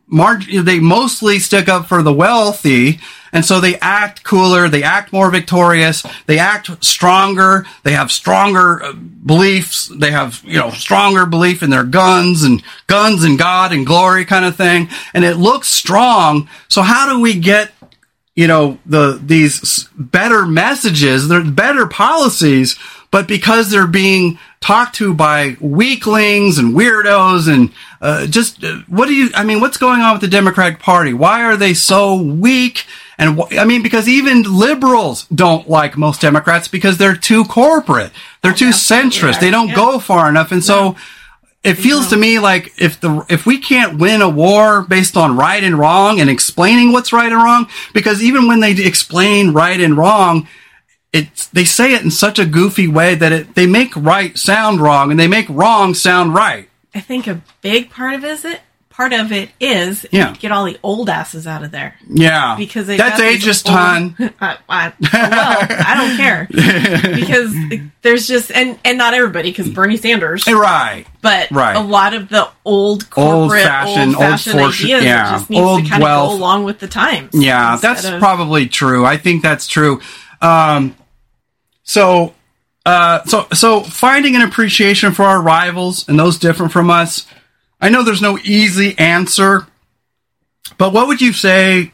mar- 0.07 0.41
they 0.41 0.81
mostly 0.81 1.39
stick 1.39 1.68
up 1.68 1.87
for 1.87 2.03
the 2.03 2.12
wealthy 2.12 3.01
and 3.35 3.45
so 3.45 3.61
they 3.61 3.77
act 3.81 4.22
cooler, 4.22 4.68
they 4.68 4.85
act 4.85 5.12
more 5.12 5.29
victorious, 5.29 6.07
they 6.27 6.39
act 6.39 6.70
stronger, 6.85 7.66
they 7.83 7.91
have 7.91 8.12
stronger 8.12 8.81
uh, 8.81 8.93
beliefs, 8.93 9.89
they 9.89 10.12
have, 10.12 10.41
you 10.47 10.57
know, 10.57 10.70
stronger 10.70 11.27
belief 11.27 11.61
in 11.61 11.68
their 11.68 11.83
guns 11.83 12.45
and 12.45 12.62
guns 12.87 13.25
and 13.25 13.37
God 13.37 13.72
and 13.72 13.85
glory 13.85 14.25
kind 14.25 14.45
of 14.45 14.55
thing. 14.55 14.89
And 15.14 15.25
it 15.25 15.37
looks 15.37 15.68
strong. 15.68 16.49
So 16.68 16.83
how 16.83 17.12
do 17.12 17.20
we 17.20 17.39
get 17.39 17.72
you 18.37 18.49
know 18.49 18.79
the 18.85 19.20
these 19.22 19.89
better 19.97 20.45
messages 20.45 21.29
they're 21.29 21.45
better 21.45 21.87
policies 21.87 22.77
but 23.15 23.29
because 23.29 23.71
they're 23.71 23.87
being 23.87 24.41
talked 24.59 24.97
to 24.97 25.15
by 25.15 25.57
weaklings 25.61 26.59
and 26.59 26.75
weirdos 26.75 27.47
and 27.47 27.71
uh, 28.01 28.27
just 28.27 28.65
uh, 28.65 28.79
what 28.89 29.07
do 29.07 29.15
you 29.15 29.29
i 29.37 29.45
mean 29.45 29.61
what's 29.61 29.77
going 29.77 30.01
on 30.01 30.15
with 30.15 30.21
the 30.21 30.27
democratic 30.27 30.81
party? 30.81 31.15
Why 31.15 31.45
are 31.45 31.57
they 31.57 31.75
so 31.75 32.21
weak? 32.21 32.87
And 33.17 33.39
wh- 33.39 33.57
i 33.57 33.65
mean 33.65 33.85
because 33.85 34.09
even 34.09 34.43
liberals 34.43 35.29
don't 35.29 35.71
like 35.71 35.97
most 35.97 36.23
democrats 36.23 36.67
because 36.67 36.99
they're 36.99 37.15
too 37.15 37.45
corporate. 37.45 38.11
They're 38.43 38.53
too 38.53 38.71
centrist. 38.71 39.39
They 39.39 39.53
don't 39.53 39.73
go 39.77 40.01
far 40.01 40.29
enough. 40.29 40.51
And 40.51 40.65
so 40.65 40.97
it 41.62 41.75
feels 41.75 42.09
to 42.09 42.17
me 42.17 42.41
like 42.41 42.73
if 42.79 42.99
the 42.99 43.25
if 43.29 43.47
we 43.47 43.59
can't 43.59 44.01
win 44.01 44.23
a 44.23 44.29
war 44.29 44.83
based 44.83 45.17
on 45.17 45.37
right 45.37 45.62
and 45.62 45.79
wrong 45.79 46.19
and 46.19 46.29
explaining 46.29 46.91
what's 46.91 47.12
right 47.12 47.31
and 47.31 47.41
wrong 47.45 47.69
because 47.93 48.25
even 48.25 48.49
when 48.49 48.59
they 48.59 48.73
explain 48.73 49.53
right 49.53 49.81
and 49.81 49.97
wrong 49.97 50.49
it's 51.15 51.47
they 51.49 51.65
say 51.65 51.95
it 51.95 52.03
in 52.03 52.11
such 52.11 52.39
a 52.39 52.45
goofy 52.45 52.89
way 52.89 53.15
that 53.15 53.33
it 53.33 53.55
they 53.55 53.67
make 53.67 53.95
right 53.97 54.37
sound 54.37 54.81
wrong 54.81 55.11
and 55.11 55.19
they 55.19 55.29
make 55.29 55.49
wrong 55.49 55.95
sound 55.95 56.35
right. 56.35 56.69
I 56.95 57.01
think 57.01 57.27
a 57.27 57.41
big 57.62 57.91
part 57.91 58.15
of 58.15 58.25
it 58.25 58.31
is 58.31 58.45
it 58.45 58.61
part 58.95 59.12
of 59.12 59.33
it 59.33 59.51
is 59.59 60.07
yeah. 60.12 60.35
get 60.39 60.53
all 60.53 60.65
the 60.65 60.79
old 60.83 61.09
asses 61.09 61.47
out 61.47 61.65
of 61.65 61.73
there. 61.73 61.97
Yeah, 62.09 62.55
because 62.57 62.87
that's 62.87 63.21
ageist 63.21 63.65
ton. 63.65 64.17
I, 64.41 64.59
I, 64.69 64.93
well, 65.12 65.67
I 65.71 65.95
don't 65.97 66.17
care 66.17 66.47
because 67.15 67.55
there's 68.03 68.27
just 68.27 68.51
and 68.53 68.79
and 68.85 68.97
not 68.97 69.15
everybody 69.15 69.51
because 69.51 69.69
Bernie 69.69 69.97
Sanders, 69.97 70.47
right? 70.47 71.07
But 71.23 71.51
right. 71.51 71.77
a 71.77 71.81
lot 71.81 72.15
of 72.15 72.29
the 72.29 72.49
old 72.65 73.11
corporate, 73.11 73.41
old 73.41 73.53
fashioned, 73.53 74.15
old, 74.15 74.25
fashioned 74.25 74.61
old 74.61 74.75
ideas 74.75 75.05
yeah. 75.05 75.33
just 75.33 75.51
needs 75.51 75.62
old 75.62 75.85
to 75.85 75.91
kind 75.91 76.03
wealth. 76.03 76.33
of 76.33 76.39
go 76.39 76.43
along 76.43 76.65
with 76.65 76.79
the 76.79 76.89
times. 76.89 77.31
Yeah, 77.35 77.77
that's 77.77 78.05
of, 78.05 78.21
probably 78.21 78.69
true. 78.69 79.05
I 79.05 79.17
think 79.17 79.43
that's 79.43 79.67
true. 79.67 80.01
Um, 80.41 80.95
so, 81.85 82.35
uh, 82.85 83.22
so, 83.24 83.47
so 83.53 83.82
finding 83.82 84.35
an 84.35 84.43
appreciation 84.43 85.12
for 85.12 85.22
our 85.24 85.41
rivals 85.41 86.09
and 86.09 86.18
those 86.18 86.39
different 86.39 86.72
from 86.72 86.91
us. 86.91 87.26
I 87.80 87.91
know 87.91 88.03
there's 88.03 88.22
no 88.22 88.39
easy 88.39 88.99
answer, 88.99 89.66
but 90.78 90.93
what 90.93 91.07
would 91.07 91.20
you 91.20 91.32
say 91.32 91.93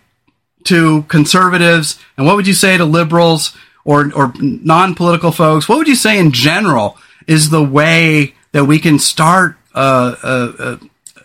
to 0.64 1.02
conservatives 1.02 1.98
and 2.16 2.26
what 2.26 2.36
would 2.36 2.46
you 2.46 2.54
say 2.54 2.76
to 2.76 2.84
liberals 2.84 3.56
or, 3.84 4.12
or 4.14 4.32
non-political 4.38 5.32
folks? 5.32 5.68
What 5.68 5.78
would 5.78 5.88
you 5.88 5.96
say 5.96 6.18
in 6.18 6.32
general 6.32 6.96
is 7.26 7.50
the 7.50 7.62
way 7.62 8.34
that 8.52 8.64
we 8.64 8.78
can 8.78 8.98
start, 8.98 9.56
uh, 9.74 10.16
uh, 10.22 10.52
uh 10.58 10.76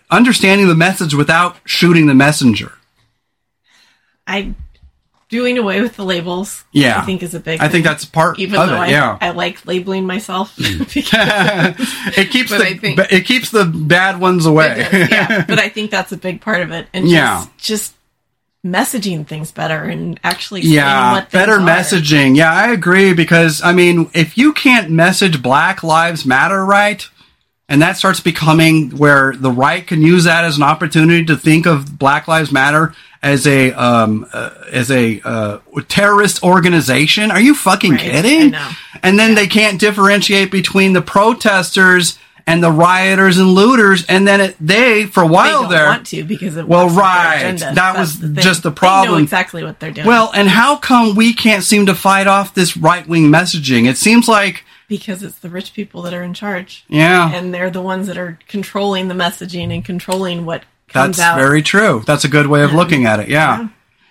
understanding 0.10 0.68
the 0.68 0.76
message 0.76 1.14
without 1.14 1.58
shooting 1.66 2.08
the 2.08 2.14
messenger? 2.14 2.74
I 4.28 4.56
doing 5.30 5.58
away 5.58 5.82
with 5.82 5.96
the 5.96 6.06
labels. 6.06 6.64
Yeah, 6.72 7.00
I 7.00 7.06
think 7.06 7.24
is 7.24 7.34
a 7.34 7.40
big. 7.40 7.62
I 7.62 7.68
think 7.68 7.86
that's 7.86 8.06
part 8.06 8.40
even 8.40 8.60
of 8.60 8.70
though 8.70 8.76
it. 8.76 8.80
I, 8.80 8.88
yeah, 8.88 9.18
I 9.22 9.32
like 9.32 9.66
labeling 9.66 10.06
myself. 10.06 10.54
it 10.58 12.32
keeps 12.32 12.52
the 12.52 12.78
think, 12.80 13.00
it 13.12 13.26
keeps 13.26 13.52
the 13.52 13.66
bad 13.66 14.20
ones 14.20 14.46
away. 14.46 14.88
yeah, 14.92 15.46
but 15.48 15.60
I 15.60 15.70
think 15.70 15.92
that's 15.92 16.12
a 16.12 16.18
big 16.18 16.42
part 16.42 16.62
of 16.62 16.72
it, 16.72 16.88
and 16.94 17.06
just, 17.06 17.14
yeah, 17.14 17.46
just 17.58 17.96
messaging 18.66 19.28
things 19.28 19.52
better 19.52 19.84
and 19.84 20.20
actually 20.24 20.62
yeah 20.62 21.26
better 21.32 21.54
are. 21.54 21.60
messaging. 21.60 22.36
Yeah, 22.36 22.54
I 22.54 22.72
agree 22.72 23.14
because 23.14 23.62
I 23.62 23.74
mean, 23.74 24.10
if 24.14 24.38
you 24.38 24.54
can't 24.54 24.90
message 24.90 25.42
Black 25.42 25.84
Lives 25.84 26.26
Matter 26.26 26.64
right. 26.64 27.08
And 27.68 27.82
that 27.82 27.98
starts 27.98 28.20
becoming 28.20 28.92
where 28.92 29.36
the 29.36 29.50
right 29.50 29.88
can 29.88 30.04
use 30.04 30.26
that 30.26 30.44
as 30.46 30.58
an 30.58 30.62
opportunity 30.62 31.26
to 31.26 31.36
think 31.36 31.66
of 31.66 31.98
Black 31.98 32.28
Lives 32.28 32.52
Matter 32.52 32.94
as 33.26 33.48
a 33.48 33.74
um, 33.74 34.28
uh, 34.32 34.52
as 34.72 34.92
a 34.92 35.20
uh, 35.26 35.58
terrorist 35.88 36.44
organization. 36.44 37.32
Are 37.32 37.42
you 37.42 37.56
fucking 37.56 37.94
right. 37.94 38.00
kidding? 38.00 38.42
I 38.42 38.60
know. 38.60 38.70
And 39.02 39.20
then 39.20 39.32
yeah. 39.32 39.36
they 39.36 39.48
can't 39.48 39.80
differentiate 39.80 40.52
between 40.52 40.94
the 40.94 41.02
protesters 41.02 42.20
and 42.48 42.62
the 42.62 42.72
rioters 42.72 43.40
and 43.40 43.50
looters, 43.50 44.06
and 44.06 44.28
then 44.28 44.40
it, 44.40 44.56
they 44.60 45.08
for 45.08 45.24
a 45.24 45.28
while 45.28 45.64
they 45.64 45.76
there 45.76 45.88
want 45.88 46.06
to 46.06 46.24
because 46.24 46.56
it 46.56 46.68
well, 46.68 46.88
right. 46.88 47.58
That 47.58 47.74
That's 47.74 47.98
was 47.98 48.20
the 48.20 48.42
just 48.42 48.62
the 48.62 48.72
problem. 48.72 49.24
Exactly 49.24 49.64
what 49.64 49.80
they're 49.80 49.90
doing. 49.90 50.06
Well, 50.06 50.32
and 50.36 50.48
how 50.48 50.78
come 50.78 51.16
we 51.16 51.34
can't 51.34 51.64
seem 51.64 51.88
to 51.88 51.96
fight 51.96 52.28
off 52.28 52.54
this 52.54 52.78
right 52.78 53.08
wing 53.08 53.32
messaging? 53.32 53.90
It 53.90 53.98
seems 53.98 54.28
like 54.28 54.64
because 54.88 55.24
it's 55.24 55.40
the 55.40 55.50
rich 55.50 55.74
people 55.74 56.04
that 56.04 56.14
are 56.14 56.22
in 56.22 56.36
charge. 56.36 56.86
Yeah, 56.88 57.34
and 57.34 57.52
they're 57.52 57.72
the 57.72 57.82
ones 57.82 58.06
that 58.06 58.20
are 58.20 58.38
controlling 58.48 59.08
the 59.08 59.16
messaging 59.16 59.74
and 59.74 59.84
controlling 59.84 60.46
what 60.46 60.64
That's 60.94 61.20
out. 61.20 61.38
very 61.38 61.62
true. 61.62 62.04
That's 62.06 62.24
a 62.24 62.30
good 62.30 62.48
way 62.48 62.64
of 62.64 62.74
looking 62.74 63.06
at 63.06 63.20
it. 63.20 63.28
Yeah. 63.28 63.60
yeah. 63.60 63.68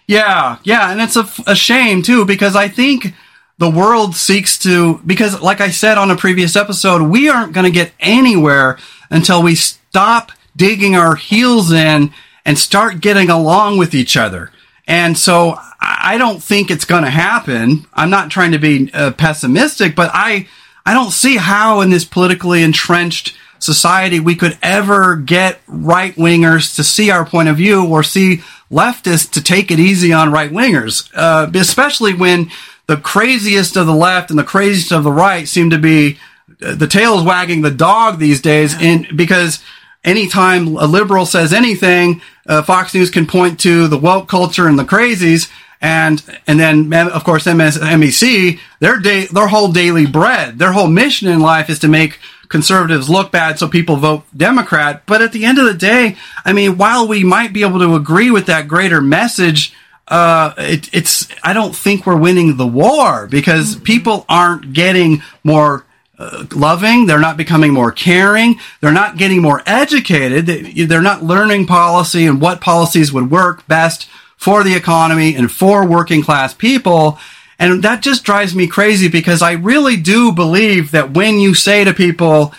Yeah, 0.07 0.59
yeah, 0.65 0.91
and 0.93 1.01
it's 1.01 1.17
a, 1.17 1.27
a 1.47 1.55
shame 1.55 2.03
too 2.03 2.27
because 2.27 2.55
I 2.55 2.69
think 2.69 3.15
the 3.59 3.71
world 3.71 4.15
seeks 4.15 4.59
to 4.59 4.99
because 4.99 5.41
like 5.41 5.61
I 5.61 5.71
said 5.71 5.97
on 5.97 6.11
a 6.11 6.17
previous 6.17 6.57
episode, 6.57 7.03
we 7.03 7.29
aren't 7.29 7.53
going 7.53 7.65
to 7.65 7.71
get 7.71 7.93
anywhere 8.01 8.79
until 9.11 9.43
we 9.43 9.55
stop 9.55 10.33
digging 10.57 10.95
our 10.95 11.15
heels 11.17 11.73
in 11.73 12.13
and 12.45 12.59
start 12.59 13.01
getting 13.01 13.31
along 13.31 13.79
with 13.79 13.95
each 13.95 14.17
other. 14.17 14.51
And 14.87 15.17
so 15.17 15.57
I 15.81 16.19
don't 16.19 16.43
think 16.43 16.71
it's 16.71 16.85
going 16.85 17.05
to 17.05 17.11
happen. 17.11 17.87
I'm 17.95 18.11
not 18.11 18.31
trying 18.31 18.53
to 18.53 18.59
be 18.59 18.91
uh, 18.93 19.13
pessimistic, 19.13 19.97
but 19.97 20.11
I 20.13 20.49
I 20.85 20.93
don't 20.93 21.13
see 21.13 21.39
how 21.39 21.81
in 21.81 21.89
this 21.89 22.05
politically 22.05 22.63
entrenched 22.63 23.35
society 23.65 24.21
we 24.21 24.35
could 24.35 24.59
ever 24.63 25.17
get 25.17 25.61
right 25.67 26.15
wingers 26.17 26.77
to 26.77 26.85
see 26.85 27.11
our 27.11 27.25
point 27.25 27.49
of 27.49 27.57
view 27.57 27.87
or 27.87 28.03
see 28.03 28.43
leftists 28.71 29.31
to 29.33 29.43
take 29.43 29.71
it 29.71 29.79
easy 29.79 30.13
on 30.13 30.33
right 30.33 30.51
wingers, 30.51 31.11
uh, 31.15 31.51
especially 31.55 32.15
when 32.15 32.51
the 32.87 32.97
craziest 32.97 33.77
of 33.77 33.87
the 33.87 33.95
left 33.95 34.31
and 34.31 34.39
the 34.39 34.45
craziest 34.45 34.93
of 34.93 35.05
the 35.05 35.13
right 35.13 35.49
seem 35.49 35.71
to 35.71 35.79
be 35.79 36.19
uh, 36.63 36.75
the 36.75 36.87
tail 36.87 37.19
is 37.19 37.25
wagging 37.25 37.63
the 37.63 37.71
dog 37.71 38.19
these 38.19 38.41
days. 38.41 38.81
In 38.81 39.07
because 39.17 39.63
anytime 40.05 40.77
a 40.77 40.87
liberal 40.87 41.27
says 41.27 41.53
anything, 41.53 42.21
uh, 42.47 42.63
Fox 42.63 42.95
News 42.95 43.11
can 43.11 43.27
point 43.27 43.59
to 43.61 43.89
the 43.89 43.99
woke 43.99 44.29
culture 44.29 44.69
and 44.69 44.79
the 44.79 44.85
crazies. 44.85 45.51
And, 45.81 46.23
and 46.47 46.59
then, 46.59 46.93
of 46.93 47.25
course, 47.25 47.45
MSNBC, 47.45 48.59
their 48.81 48.99
day, 48.99 49.27
their 49.27 49.49
whole 49.49 49.71
daily 49.73 50.07
bread, 50.07 50.59
their 50.59 50.73
whole 50.73 50.87
mission 50.87 51.29
in 51.29 51.41
life 51.41 51.69
is 51.69 51.79
to 51.81 51.89
make 51.89 52.19
conservatives 52.49 53.11
look 53.11 53.33
bad 53.33 53.59
so 53.59 53.69
people 53.69 53.97
vote 53.97 54.25
Democrat. 54.37 55.03
But 55.07 55.23
at 55.23 55.33
the 55.33 55.45
end 55.45 55.59
of 55.59 55.67
the 55.67 55.75
day, 55.75 56.17
I 56.45 56.53
mean, 56.53 56.79
while 56.79 57.07
we 57.07 57.25
might 57.25 57.53
be 57.53 57.63
able 57.63 57.81
to 57.81 57.97
agree 57.97 58.31
with 58.31 58.47
that 58.47 58.69
greater 58.69 59.01
message, 59.01 59.75
uh, 60.09 60.55
it, 60.59 60.93
it's, 60.93 61.29
I 61.43 61.53
don't 61.53 61.75
think 61.75 62.07
we're 62.07 62.17
winning 62.17 62.57
the 62.57 62.67
war 62.67 63.27
because 63.27 63.75
mm-hmm. 63.75 63.85
people 63.85 64.25
aren't 64.29 64.73
getting 64.73 65.23
more 65.43 65.85
uh, 66.19 66.45
loving. 66.55 67.07
They're 67.07 67.19
not 67.19 67.37
becoming 67.37 67.73
more 67.73 67.91
caring. 67.91 68.61
They're 68.81 68.93
not 68.93 69.17
getting 69.17 69.43
more 69.43 69.63
educated. 69.67 70.47
They're 70.47 71.03
not 71.03 71.25
learning 71.25 71.67
policy 71.67 72.27
and 72.27 72.41
what 72.41 72.61
policies 72.61 73.13
would 73.13 73.31
work 73.31 73.67
best 73.67 74.09
for 74.37 74.65
the 74.65 74.75
economy 74.75 75.35
and 75.35 75.51
for 75.51 75.87
working 75.87 76.23
class 76.23 76.55
people. 76.55 77.19
And 77.59 77.83
that 77.83 78.03
just 78.03 78.25
drives 78.25 78.55
me 78.55 78.67
crazy 78.67 79.09
because 79.09 79.43
I 79.43 79.53
really 79.53 79.97
do 79.97 80.33
believe 80.33 80.91
that 80.91 81.13
when 81.13 81.39
you 81.39 81.55
say 81.55 81.85
to 81.85 81.95
people, 81.95 82.53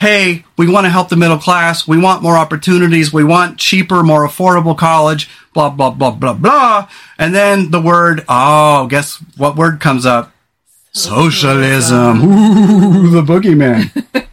Hey, 0.00 0.46
we 0.56 0.66
want 0.66 0.86
to 0.86 0.90
help 0.90 1.10
the 1.10 1.16
middle 1.16 1.36
class. 1.36 1.86
We 1.86 1.98
want 1.98 2.22
more 2.22 2.38
opportunities. 2.38 3.12
We 3.12 3.22
want 3.22 3.58
cheaper, 3.58 4.02
more 4.02 4.26
affordable 4.26 4.76
college, 4.76 5.28
blah, 5.52 5.68
blah, 5.68 5.90
blah, 5.90 6.12
blah, 6.12 6.32
blah. 6.32 6.88
And 7.18 7.34
then 7.34 7.70
the 7.70 7.82
word, 7.82 8.24
oh, 8.26 8.86
guess 8.86 9.22
what 9.36 9.56
word 9.56 9.78
comes 9.78 10.06
up? 10.06 10.32
Socialism. 10.92 12.22
Ooh, 12.22 13.10
the 13.10 13.20
boogeyman. 13.20 14.26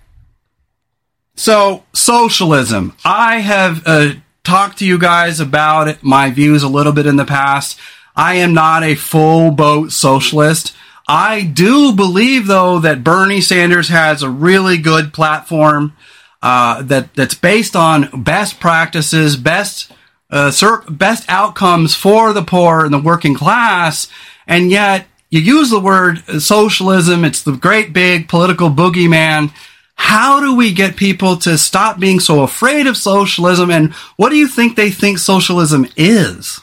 so, 1.36 1.84
socialism. 1.92 2.96
I 3.04 3.40
have 3.40 3.84
uh, 3.86 4.14
talked 4.48 4.80
to 4.80 4.86
you 4.86 4.98
guys 4.98 5.42
about 5.42 6.02
my 6.02 6.32
views 6.32 6.64
a 6.64 6.70
little 6.70 6.94
bit 6.94 7.06
in 7.06 7.18
the 7.18 7.26
past. 7.26 7.78
I 8.16 8.36
am 8.36 8.54
not 8.54 8.82
a 8.82 8.96
full 8.96 9.52
boat 9.52 9.92
socialist. 9.92 10.74
I 11.08 11.44
do 11.44 11.94
believe, 11.94 12.48
though, 12.48 12.80
that 12.80 13.04
Bernie 13.04 13.42
Sanders 13.42 13.90
has 13.90 14.24
a 14.24 14.30
really 14.30 14.78
good 14.78 15.14
platform 15.14 15.94
uh, 16.42 16.82
that 16.84 17.14
that's 17.14 17.36
based 17.36 17.76
on 17.76 18.24
best 18.24 18.60
practices, 18.60 19.36
best 19.36 19.92
uh, 20.30 20.52
best 20.90 21.26
outcomes 21.28 21.94
for 21.94 22.32
the 22.32 22.44
poor 22.44 22.86
and 22.86 22.94
the 22.94 23.00
working 23.00 23.36
class, 23.36 24.08
and 24.48 24.72
yet 24.72 25.08
you 25.30 25.42
use 25.42 25.70
the 25.70 25.80
word 25.80 26.24
socialism. 26.42 27.26
It's 27.26 27.44
the 27.44 27.52
great 27.54 27.92
big 27.92 28.30
political 28.30 28.70
boogeyman. 28.70 29.52
How 29.98 30.40
do 30.40 30.56
we 30.56 30.74
get 30.74 30.96
people 30.96 31.38
to 31.38 31.58
stop 31.58 32.00
being 32.00 32.20
so 32.20 32.44
afraid 32.44 32.88
of 32.88 32.96
socialism? 32.96 33.70
And 33.70 33.94
what 34.16 34.30
do 34.30 34.36
you 34.38 34.48
think 34.48 34.76
they 34.76 34.92
think 34.92 35.18
socialism 35.18 35.88
is? 35.98 36.62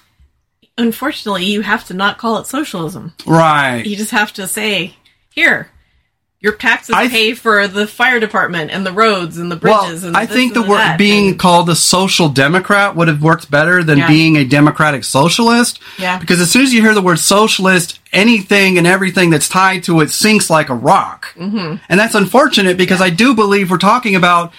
unfortunately, 0.77 1.45
you 1.45 1.61
have 1.61 1.85
to 1.87 1.95
not 1.95 2.19
call 2.19 2.39
it 2.39 2.47
socialism. 2.47 3.13
Right. 3.27 3.85
You 3.85 3.97
just 3.97 4.11
have 4.11 4.33
to 4.35 4.47
say, 4.47 4.97
here, 5.31 5.71
your 6.45 6.53
taxes 6.53 6.95
I, 6.95 7.09
pay 7.09 7.33
for 7.33 7.67
the 7.67 7.87
fire 7.87 8.21
department 8.21 8.71
and 8.71 8.85
the 8.85 8.93
roads 8.93 9.39
and 9.39 9.51
the 9.51 9.57
bridges. 9.57 10.03
Well, 10.03 10.09
and 10.09 10.15
I 10.17 10.27
think 10.27 10.53
the 10.53 10.61
word 10.61 10.99
being 10.99 11.29
and, 11.29 11.39
called 11.39 11.71
a 11.71 11.75
social 11.75 12.29
democrat 12.29 12.95
would 12.95 13.09
have 13.09 13.23
worked 13.23 13.51
better 13.51 13.83
than 13.83 13.97
yeah. 13.97 14.09
being 14.09 14.37
a 14.37 14.45
democratic 14.45 15.05
socialist. 15.05 15.81
Yeah. 15.99 16.19
Because 16.19 16.43
as 16.43 16.51
soon 16.51 16.61
as 16.61 16.75
you 16.75 16.83
hear 16.83 16.93
the 16.93 17.01
word 17.01 17.19
socialist, 17.19 17.99
anything 18.13 18.77
and 18.77 18.87
everything 18.87 19.31
that's 19.31 19.49
tied 19.49 19.85
to 19.85 20.03
it 20.03 20.11
sinks 20.11 20.51
like 20.51 20.69
a 20.69 20.75
rock. 20.75 21.35
Mm-hmm. 21.35 21.77
And 21.89 21.99
that's 21.99 22.15
unfortunate 22.15 22.77
because 22.77 23.01
yeah. 23.01 23.07
I 23.07 23.11
do 23.11 23.35
believe 23.35 23.71
we're 23.71 23.79
talking 23.79 24.15
about 24.15 24.53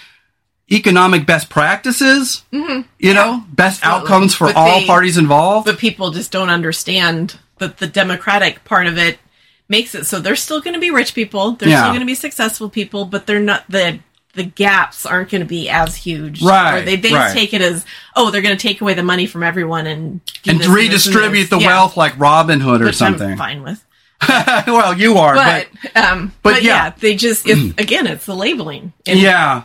economic 0.72 1.28
best 1.28 1.52
practices, 1.52 2.46
mm-hmm. 2.52 2.82
you 2.98 3.10
yeah, 3.10 3.14
know, 3.14 3.44
best 3.54 3.84
absolutely. 3.84 4.12
outcomes 4.12 4.34
for 4.34 4.48
but 4.48 4.56
all 4.56 4.80
they, 4.80 4.88
parties 4.88 5.20
involved. 5.20 5.68
But 5.68 5.78
people 5.78 6.10
just 6.10 6.32
don't 6.32 6.50
understand 6.50 7.38
that 7.60 7.78
the 7.78 7.86
democratic 7.86 8.64
part 8.64 8.88
of 8.88 8.98
it 8.98 9.20
makes 9.68 9.96
it 9.96 10.06
so 10.06 10.20
they're 10.20 10.36
still 10.36 10.62
going 10.62 10.74
to 10.74 10.80
be 10.80 10.92
rich 10.92 11.14
people, 11.14 11.52
there's 11.52 11.72
yeah. 11.72 11.82
still 11.82 11.92
going 11.92 12.02
to 12.02 12.06
be 12.06 12.16
successful 12.16 12.70
people, 12.70 13.06
but 13.06 13.26
they're 13.28 13.40
not 13.40 13.64
the 13.70 14.00
the 14.36 14.44
gaps 14.44 15.06
aren't 15.06 15.32
going 15.32 15.42
to 15.42 15.48
be 15.48 15.70
as 15.70 15.96
huge. 15.96 16.42
Right. 16.44 16.80
Or 16.80 16.86
they, 16.86 16.98
they 16.98 17.14
right. 17.14 17.34
take 17.34 17.54
it 17.54 17.62
as, 17.62 17.86
oh, 18.16 18.32
they're 18.32 18.42
going 18.42 18.56
to 18.56 18.62
take 18.62 18.82
away 18.82 18.94
the 18.94 19.04
money 19.04 19.28
from 19.28 19.44
everyone 19.44 19.88
and 19.88 20.22
and 20.46 20.64
redistribute 20.66 21.52
and 21.52 21.62
the 21.62 21.64
yeah. 21.64 21.68
wealth 21.68 21.98
like 21.98 22.20
Robin 22.20 22.60
Hood 22.60 22.82
or 22.82 22.86
Which 22.86 22.96
something. 22.96 23.32
I'm 23.32 23.38
fine 23.38 23.64
with. 23.64 23.84
well, 24.68 24.98
you 24.98 25.18
are, 25.18 25.36
but 25.36 25.68
but, 25.82 25.98
um, 25.98 26.34
but, 26.42 26.56
but 26.56 26.64
yeah. 26.64 26.86
yeah. 26.86 26.90
they 26.98 27.16
just 27.16 27.48
it's, 27.48 27.74
again, 27.80 28.08
it's 28.08 28.26
the 28.26 28.36
labeling. 28.36 28.94
And 29.08 29.20
yeah, 29.20 29.64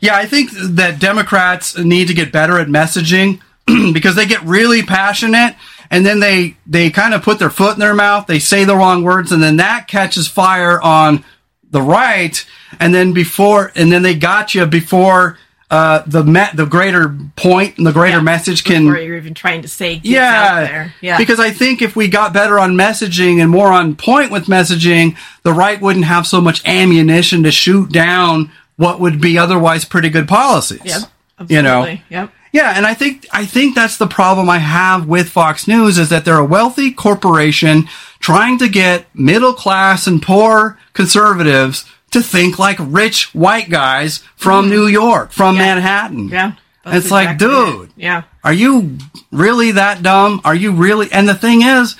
yeah, 0.00 0.16
I 0.16 0.26
think 0.26 0.50
that 0.52 0.98
Democrats 0.98 1.78
need 1.78 2.08
to 2.08 2.14
get 2.14 2.32
better 2.32 2.58
at 2.58 2.66
messaging 2.68 3.40
because 3.92 4.16
they 4.16 4.26
get 4.26 4.42
really 4.42 4.82
passionate 4.82 5.54
and 5.92 6.06
then 6.06 6.18
they 6.20 6.56
they 6.66 6.90
kind 6.90 7.14
of 7.14 7.22
put 7.22 7.38
their 7.38 7.50
foot 7.50 7.74
in 7.74 7.78
their 7.78 7.94
mouth, 7.94 8.26
they 8.26 8.40
say 8.40 8.64
the 8.64 8.74
wrong 8.74 9.04
words 9.04 9.30
and 9.30 9.42
then 9.42 9.58
that 9.58 9.86
catches 9.86 10.26
fire 10.26 10.80
on 10.80 11.24
the 11.70 11.82
right 11.82 12.44
and 12.80 12.94
then 12.94 13.12
before 13.12 13.70
and 13.76 13.92
then 13.92 14.02
they 14.02 14.14
got 14.14 14.54
you 14.54 14.66
before 14.66 15.38
uh, 15.70 16.02
the 16.06 16.24
met 16.24 16.56
the 16.56 16.66
greater 16.66 17.16
point 17.36 17.78
and 17.78 17.86
the 17.86 17.92
greater 17.92 18.18
yeah, 18.18 18.22
message 18.22 18.64
can 18.64 18.84
before 18.84 19.00
you're 19.00 19.16
even 19.16 19.32
trying 19.32 19.62
to 19.62 19.68
say 19.68 20.00
yeah 20.02 20.90
yeah 21.00 21.16
because 21.16 21.40
I 21.40 21.50
think 21.50 21.80
if 21.80 21.94
we 21.96 22.08
got 22.08 22.32
better 22.32 22.58
on 22.58 22.72
messaging 22.72 23.40
and 23.40 23.50
more 23.50 23.68
on 23.68 23.94
point 23.96 24.30
with 24.30 24.46
messaging 24.46 25.16
the 25.44 25.52
right 25.52 25.80
wouldn't 25.80 26.06
have 26.06 26.26
so 26.26 26.40
much 26.40 26.66
ammunition 26.66 27.42
to 27.44 27.50
shoot 27.50 27.90
down 27.90 28.50
what 28.76 29.00
would 29.00 29.20
be 29.20 29.38
otherwise 29.38 29.84
pretty 29.84 30.08
good 30.08 30.28
policies. 30.28 30.80
Yeah, 30.84 30.98
absolutely. 31.38 31.54
You 31.54 31.62
know. 31.62 31.98
Yep. 32.08 32.32
Yeah, 32.52 32.74
and 32.76 32.86
I 32.86 32.94
think 32.94 33.26
I 33.32 33.46
think 33.46 33.74
that's 33.74 33.96
the 33.96 34.06
problem 34.06 34.50
I 34.50 34.58
have 34.58 35.08
with 35.08 35.30
Fox 35.30 35.66
News 35.66 35.98
is 35.98 36.10
that 36.10 36.24
they're 36.24 36.38
a 36.38 36.44
wealthy 36.44 36.92
corporation 36.92 37.88
trying 38.20 38.58
to 38.58 38.68
get 38.68 39.06
middle 39.14 39.54
class 39.54 40.06
and 40.06 40.22
poor 40.22 40.78
conservatives 40.92 41.86
to 42.10 42.22
think 42.22 42.58
like 42.58 42.76
rich 42.78 43.34
white 43.34 43.70
guys 43.70 44.18
from 44.36 44.66
mm. 44.66 44.70
New 44.70 44.86
York, 44.86 45.32
from 45.32 45.56
yeah. 45.56 45.62
Manhattan. 45.62 46.28
Yeah. 46.28 46.52
It's 46.84 47.06
exactly 47.06 47.26
like, 47.26 47.38
dude, 47.38 47.88
it. 47.90 47.94
yeah. 47.96 48.24
Are 48.44 48.52
you 48.52 48.98
really 49.30 49.72
that 49.72 50.02
dumb? 50.02 50.40
Are 50.44 50.54
you 50.54 50.72
really? 50.72 51.10
And 51.10 51.28
the 51.28 51.34
thing 51.34 51.62
is, 51.62 51.96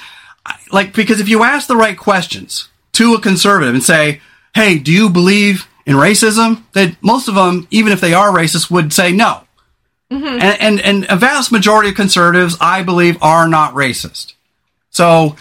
like, 0.70 0.92
because 0.92 1.20
if 1.20 1.28
you 1.28 1.44
ask 1.44 1.68
the 1.68 1.76
right 1.76 1.96
questions 1.96 2.68
to 2.92 3.14
a 3.14 3.20
conservative 3.20 3.74
and 3.74 3.82
say, 3.82 4.20
"Hey, 4.54 4.78
do 4.78 4.92
you 4.92 5.08
believe 5.08 5.68
in 5.86 5.96
racism, 5.96 6.62
that 6.72 6.96
most 7.02 7.28
of 7.28 7.34
them, 7.34 7.66
even 7.70 7.92
if 7.92 8.00
they 8.00 8.14
are 8.14 8.30
racist, 8.30 8.70
would 8.70 8.92
say 8.92 9.12
no. 9.12 9.42
Mm-hmm. 10.12 10.26
And, 10.26 10.60
and, 10.60 10.80
and 10.80 11.06
a 11.08 11.16
vast 11.16 11.50
majority 11.50 11.88
of 11.88 11.94
conservatives, 11.94 12.56
I 12.60 12.82
believe, 12.82 13.16
are 13.22 13.48
not 13.48 13.72
racist. 13.72 14.34
So 14.90 15.36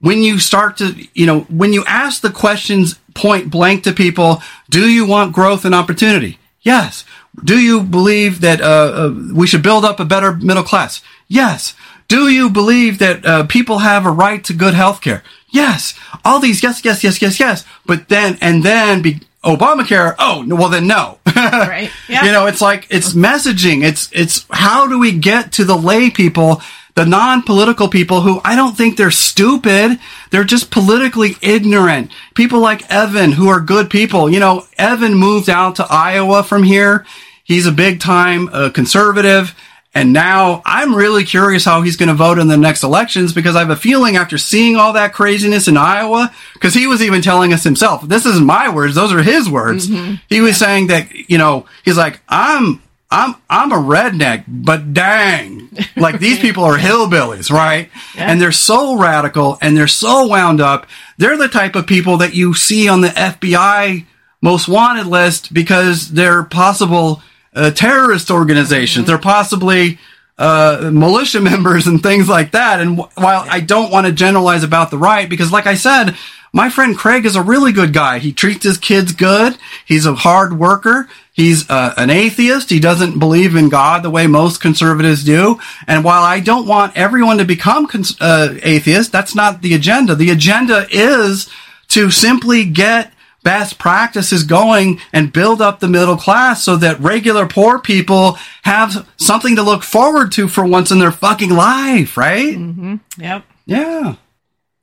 when 0.00 0.22
you 0.22 0.38
start 0.38 0.78
to, 0.78 0.94
you 1.12 1.26
know, 1.26 1.40
when 1.40 1.72
you 1.72 1.84
ask 1.86 2.22
the 2.22 2.30
questions 2.30 2.98
point 3.14 3.50
blank 3.50 3.84
to 3.84 3.92
people, 3.92 4.42
do 4.70 4.88
you 4.88 5.06
want 5.06 5.34
growth 5.34 5.64
and 5.64 5.74
opportunity? 5.74 6.38
Yes. 6.62 7.04
Do 7.44 7.58
you 7.58 7.82
believe 7.82 8.40
that 8.40 8.60
uh, 8.60 8.64
uh, 8.64 9.14
we 9.34 9.46
should 9.46 9.62
build 9.62 9.84
up 9.84 10.00
a 10.00 10.04
better 10.04 10.34
middle 10.34 10.62
class? 10.62 11.02
Yes. 11.28 11.74
Do 12.08 12.28
you 12.28 12.48
believe 12.48 12.98
that 12.98 13.26
uh, 13.26 13.44
people 13.46 13.78
have 13.78 14.06
a 14.06 14.10
right 14.10 14.42
to 14.44 14.54
good 14.54 14.74
health 14.74 15.00
care? 15.00 15.22
Yes. 15.50 15.94
All 16.24 16.40
these 16.40 16.62
yes, 16.62 16.84
yes, 16.84 17.04
yes, 17.04 17.20
yes, 17.20 17.38
yes. 17.38 17.64
But 17.84 18.08
then, 18.08 18.38
and 18.40 18.62
then 18.62 19.02
be, 19.02 19.20
Obamacare, 19.46 20.14
oh, 20.18 20.44
well 20.46 20.68
then 20.68 20.86
no. 20.88 21.18
right. 21.36 21.90
Yeah. 22.08 22.24
You 22.24 22.32
know, 22.32 22.46
it's 22.46 22.60
like 22.60 22.86
it's 22.90 23.14
messaging. 23.14 23.84
It's 23.84 24.08
it's 24.12 24.44
how 24.50 24.88
do 24.88 24.98
we 24.98 25.12
get 25.12 25.52
to 25.52 25.64
the 25.64 25.76
lay 25.76 26.10
people, 26.10 26.62
the 26.96 27.06
non-political 27.06 27.88
people 27.88 28.22
who 28.22 28.40
I 28.44 28.56
don't 28.56 28.76
think 28.76 28.96
they're 28.96 29.12
stupid. 29.12 30.00
They're 30.30 30.44
just 30.44 30.72
politically 30.72 31.36
ignorant. 31.42 32.10
People 32.34 32.60
like 32.60 32.90
Evan 32.90 33.32
who 33.32 33.48
are 33.48 33.60
good 33.60 33.88
people. 33.88 34.28
You 34.28 34.40
know, 34.40 34.66
Evan 34.76 35.14
moved 35.14 35.48
out 35.48 35.76
to 35.76 35.86
Iowa 35.88 36.42
from 36.42 36.64
here. 36.64 37.06
He's 37.44 37.66
a 37.66 37.72
big 37.72 38.00
time 38.00 38.48
uh, 38.52 38.70
conservative. 38.70 39.54
And 39.96 40.12
now 40.12 40.60
I'm 40.66 40.94
really 40.94 41.24
curious 41.24 41.64
how 41.64 41.80
he's 41.80 41.96
going 41.96 42.10
to 42.10 42.14
vote 42.14 42.38
in 42.38 42.48
the 42.48 42.56
next 42.58 42.82
elections 42.82 43.32
because 43.32 43.56
I 43.56 43.60
have 43.60 43.70
a 43.70 43.76
feeling 43.76 44.18
after 44.18 44.36
seeing 44.36 44.76
all 44.76 44.92
that 44.92 45.14
craziness 45.14 45.68
in 45.68 45.78
Iowa, 45.78 46.30
because 46.52 46.74
he 46.74 46.86
was 46.86 47.00
even 47.00 47.22
telling 47.22 47.54
us 47.54 47.64
himself, 47.64 48.06
this 48.06 48.26
isn't 48.26 48.44
my 48.44 48.68
words, 48.68 48.94
those 48.94 49.10
are 49.10 49.22
his 49.22 49.48
words. 49.48 49.88
Mm-hmm. 49.88 50.16
He 50.28 50.42
was 50.42 50.60
yeah. 50.60 50.66
saying 50.66 50.86
that, 50.88 51.30
you 51.30 51.38
know, 51.38 51.64
he's 51.82 51.96
like, 51.96 52.20
I'm, 52.28 52.82
I'm, 53.10 53.36
I'm 53.48 53.72
a 53.72 53.76
redneck, 53.76 54.44
but 54.46 54.92
dang, 54.92 55.70
like 55.96 56.20
these 56.20 56.40
people 56.40 56.64
are 56.64 56.76
hillbillies, 56.76 57.50
right? 57.50 57.88
Yeah. 58.14 58.30
And 58.30 58.38
they're 58.38 58.52
so 58.52 58.98
radical 58.98 59.56
and 59.62 59.74
they're 59.78 59.88
so 59.88 60.26
wound 60.26 60.60
up. 60.60 60.86
They're 61.16 61.38
the 61.38 61.48
type 61.48 61.74
of 61.74 61.86
people 61.86 62.18
that 62.18 62.34
you 62.34 62.52
see 62.52 62.86
on 62.86 63.00
the 63.00 63.08
FBI 63.08 64.04
most 64.42 64.68
wanted 64.68 65.06
list 65.06 65.54
because 65.54 66.12
they're 66.12 66.42
possible 66.42 67.22
uh, 67.56 67.70
terrorist 67.70 68.30
organizations. 68.30 69.04
Mm-hmm. 69.04 69.10
They're 69.10 69.18
possibly 69.18 69.98
uh, 70.38 70.90
militia 70.92 71.40
members 71.52 71.86
and 71.86 72.02
things 72.02 72.28
like 72.28 72.52
that. 72.52 72.80
And 72.80 72.98
w- 72.98 73.10
while 73.16 73.44
I 73.48 73.60
don't 73.60 73.90
want 73.90 74.06
to 74.06 74.12
generalize 74.12 74.62
about 74.62 74.90
the 74.90 74.98
right, 74.98 75.28
because 75.28 75.50
like 75.50 75.66
I 75.66 75.74
said, 75.74 76.16
my 76.52 76.70
friend 76.70 76.96
Craig 76.96 77.26
is 77.26 77.36
a 77.36 77.42
really 77.42 77.72
good 77.72 77.92
guy. 77.92 78.18
He 78.18 78.32
treats 78.32 78.64
his 78.64 78.78
kids 78.78 79.12
good. 79.12 79.58
He's 79.84 80.06
a 80.06 80.14
hard 80.14 80.58
worker. 80.58 81.08
He's 81.32 81.68
uh, 81.68 81.92
an 81.98 82.08
atheist. 82.08 82.70
He 82.70 82.80
doesn't 82.80 83.18
believe 83.18 83.56
in 83.56 83.68
God 83.68 84.02
the 84.02 84.08
way 84.10 84.26
most 84.26 84.62
conservatives 84.62 85.22
do. 85.22 85.60
And 85.86 86.02
while 86.02 86.22
I 86.22 86.40
don't 86.40 86.66
want 86.66 86.96
everyone 86.96 87.38
to 87.38 87.44
become 87.44 87.86
cons- 87.86 88.18
uh, 88.20 88.58
atheist, 88.62 89.12
that's 89.12 89.34
not 89.34 89.60
the 89.60 89.74
agenda. 89.74 90.14
The 90.14 90.30
agenda 90.30 90.86
is 90.90 91.50
to 91.88 92.10
simply 92.10 92.64
get 92.64 93.12
best 93.46 93.78
practices 93.78 94.42
going 94.42 95.00
and 95.12 95.32
build 95.32 95.62
up 95.62 95.78
the 95.78 95.86
middle 95.86 96.16
class 96.16 96.64
so 96.64 96.74
that 96.74 96.98
regular 96.98 97.46
poor 97.46 97.78
people 97.78 98.36
have 98.64 99.08
something 99.18 99.54
to 99.54 99.62
look 99.62 99.84
forward 99.84 100.32
to 100.32 100.48
for 100.48 100.66
once 100.66 100.90
in 100.90 100.98
their 100.98 101.12
fucking 101.12 101.50
life, 101.50 102.16
right? 102.16 102.56
Mm-hmm. 102.56 102.96
Yep. 103.18 103.44
Yeah. 103.64 104.16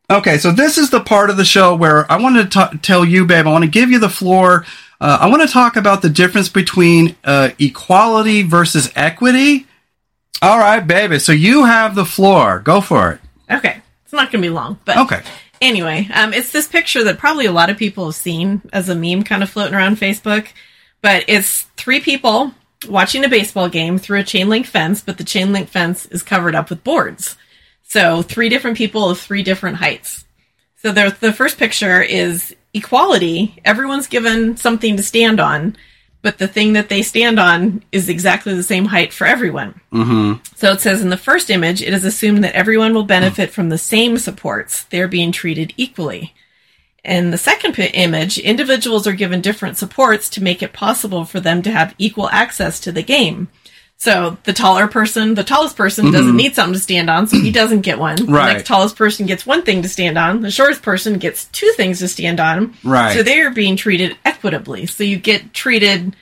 Okay, 0.09 0.38
so 0.38 0.53
this 0.53 0.78
is 0.78 0.91
the 0.91 1.01
part 1.01 1.30
of 1.30 1.36
the 1.36 1.43
show 1.43 1.76
where 1.76 2.09
I 2.09 2.16
want 2.22 2.38
to 2.38 2.70
t- 2.70 2.78
tell 2.78 3.03
you, 3.03 3.26
babe, 3.26 3.47
I 3.47 3.51
want 3.51 3.66
to 3.66 3.70
give 3.70 3.91
you 3.91 3.99
the 3.99 4.07
floor. 4.07 4.66
Uh, 5.01 5.18
I 5.20 5.28
want 5.28 5.41
to 5.41 5.47
talk 5.49 5.76
about 5.76 6.01
the 6.01 6.09
difference 6.09 6.47
between 6.47 7.18
uh, 7.26 7.49
equality 7.59 8.43
versus 8.43 8.93
equity. 8.95 9.68
All 10.41 10.57
right, 10.57 10.80
baby. 10.80 11.20
So 11.20 11.34
you 11.34 11.66
have 11.66 11.95
the 11.95 12.05
floor. 12.05 12.59
Go 12.59 12.80
for 12.80 13.11
it. 13.11 13.20
Okay. 13.51 13.82
It's 14.05 14.14
not 14.14 14.32
going 14.32 14.41
to 14.41 14.47
be 14.47 14.53
long, 14.53 14.80
but 14.86 14.95
okay. 14.99 15.22
Anyway, 15.64 16.09
um, 16.14 16.34
it's 16.34 16.51
this 16.51 16.68
picture 16.68 17.05
that 17.05 17.18
probably 17.18 17.45
a 17.45 17.51
lot 17.53 17.70
of 17.70 17.78
people 17.78 18.03
have 18.07 18.16
seen 18.16 18.61
as 18.74 18.89
a 18.89 18.95
meme 18.95 19.24
kind 19.24 19.41
of 19.41 19.49
floating 19.49 19.74
around 19.74 19.95
Facebook. 19.95 20.49
But 21.01 21.24
it's 21.30 21.61
three 21.78 22.01
people 22.01 22.51
watching 22.89 23.24
a 23.24 23.30
baseball 23.30 23.70
game 23.70 23.97
through 23.97 24.20
a 24.20 24.26
chain 24.26 24.49
link 24.49 24.66
fence, 24.66 24.99
but 24.99 25.18
the 25.18 25.24
chain 25.24 25.53
link 25.53 25.70
fence 25.70 26.05
is 26.07 26.22
covered 26.22 26.53
up 26.53 26.70
with 26.70 26.84
boards. 26.84 27.38
So 27.84 28.22
three 28.22 28.49
different 28.49 28.76
people 28.76 29.09
of 29.09 29.22
three 29.22 29.41
different 29.41 29.78
heights. 29.78 30.26
So 30.82 30.91
the, 30.91 31.16
the 31.18 31.32
first 31.32 31.57
picture 31.57 32.01
is 32.01 32.53
equality. 32.74 33.57
Everyone's 33.64 34.07
given 34.07 34.57
something 34.57 34.97
to 34.97 35.03
stand 35.03 35.39
on 35.39 35.78
but 36.24 36.38
the 36.38 36.48
thing 36.48 36.74
that 36.74 36.90
they 36.90 37.04
stand 37.04 37.38
on 37.38 37.84
is 37.92 38.10
exactly 38.10 38.56
the 38.56 38.64
same 38.64 38.86
height 38.86 39.14
for 39.14 39.28
everyone. 39.28 39.80
Mm-hmm. 39.92 40.42
So 40.56 40.72
it 40.72 40.80
says 40.80 41.02
in 41.02 41.10
the 41.10 41.18
first 41.18 41.50
image, 41.50 41.82
it 41.82 41.94
is 41.94 42.06
assumed 42.06 42.44
that 42.44 42.56
everyone 42.56 42.94
will 42.94 43.04
benefit 43.04 43.52
from 43.52 43.70
the 43.70 43.78
same 43.78 44.18
supports. 44.18 44.86
They're 44.86 45.10
being 45.10 45.34
treated 45.34 45.74
equally. 45.78 46.34
In 47.04 47.32
the 47.32 47.38
second 47.38 47.74
p- 47.74 47.88
image, 47.88 48.38
individuals 48.38 49.06
are 49.06 49.14
given 49.14 49.42
different 49.42 49.78
supports 49.78 50.30
to 50.30 50.44
make 50.44 50.64
it 50.64 50.72
possible 50.72 51.26
for 51.26 51.42
them 51.42 51.62
to 51.62 51.72
have 51.72 51.94
equal 51.98 52.30
access 52.30 52.80
to 52.80 52.94
the 52.94 53.04
game. 53.04 53.50
So 54.04 54.38
the 54.43 54.51
taller 54.51 54.89
person, 54.89 55.34
the 55.34 55.45
tallest 55.45 55.78
person 55.78 56.04
mm-hmm. 56.04 56.14
doesn't 56.14 56.36
need 56.36 56.56
something 56.56 56.74
to 56.74 56.80
stand 56.82 57.10
on, 57.10 57.26
so 57.26 57.39
he 57.39 57.51
doesn't 57.62 57.84
get 57.84 57.97
one. 57.97 58.18
Right. 58.26 58.47
The 58.47 58.54
next 58.56 58.68
tallest 58.68 58.97
person 58.97 59.28
gets 59.28 59.45
one 59.45 59.62
thing 59.62 59.82
to 59.84 59.88
stand 59.88 60.18
on. 60.18 60.41
The 60.41 60.51
shortest 60.51 60.82
person 60.82 61.20
gets 61.20 61.45
two 61.45 61.72
things 61.78 61.99
to 61.99 62.10
stand 62.10 62.41
on. 62.41 62.74
Right. 62.84 63.16
So 63.16 63.24
they 63.24 63.39
are 63.39 63.51
being 63.51 63.78
treated 63.78 64.18
equitably. 64.26 64.88
So 64.88 65.06
you 65.06 65.16
get 65.16 65.54
treated 65.54 66.18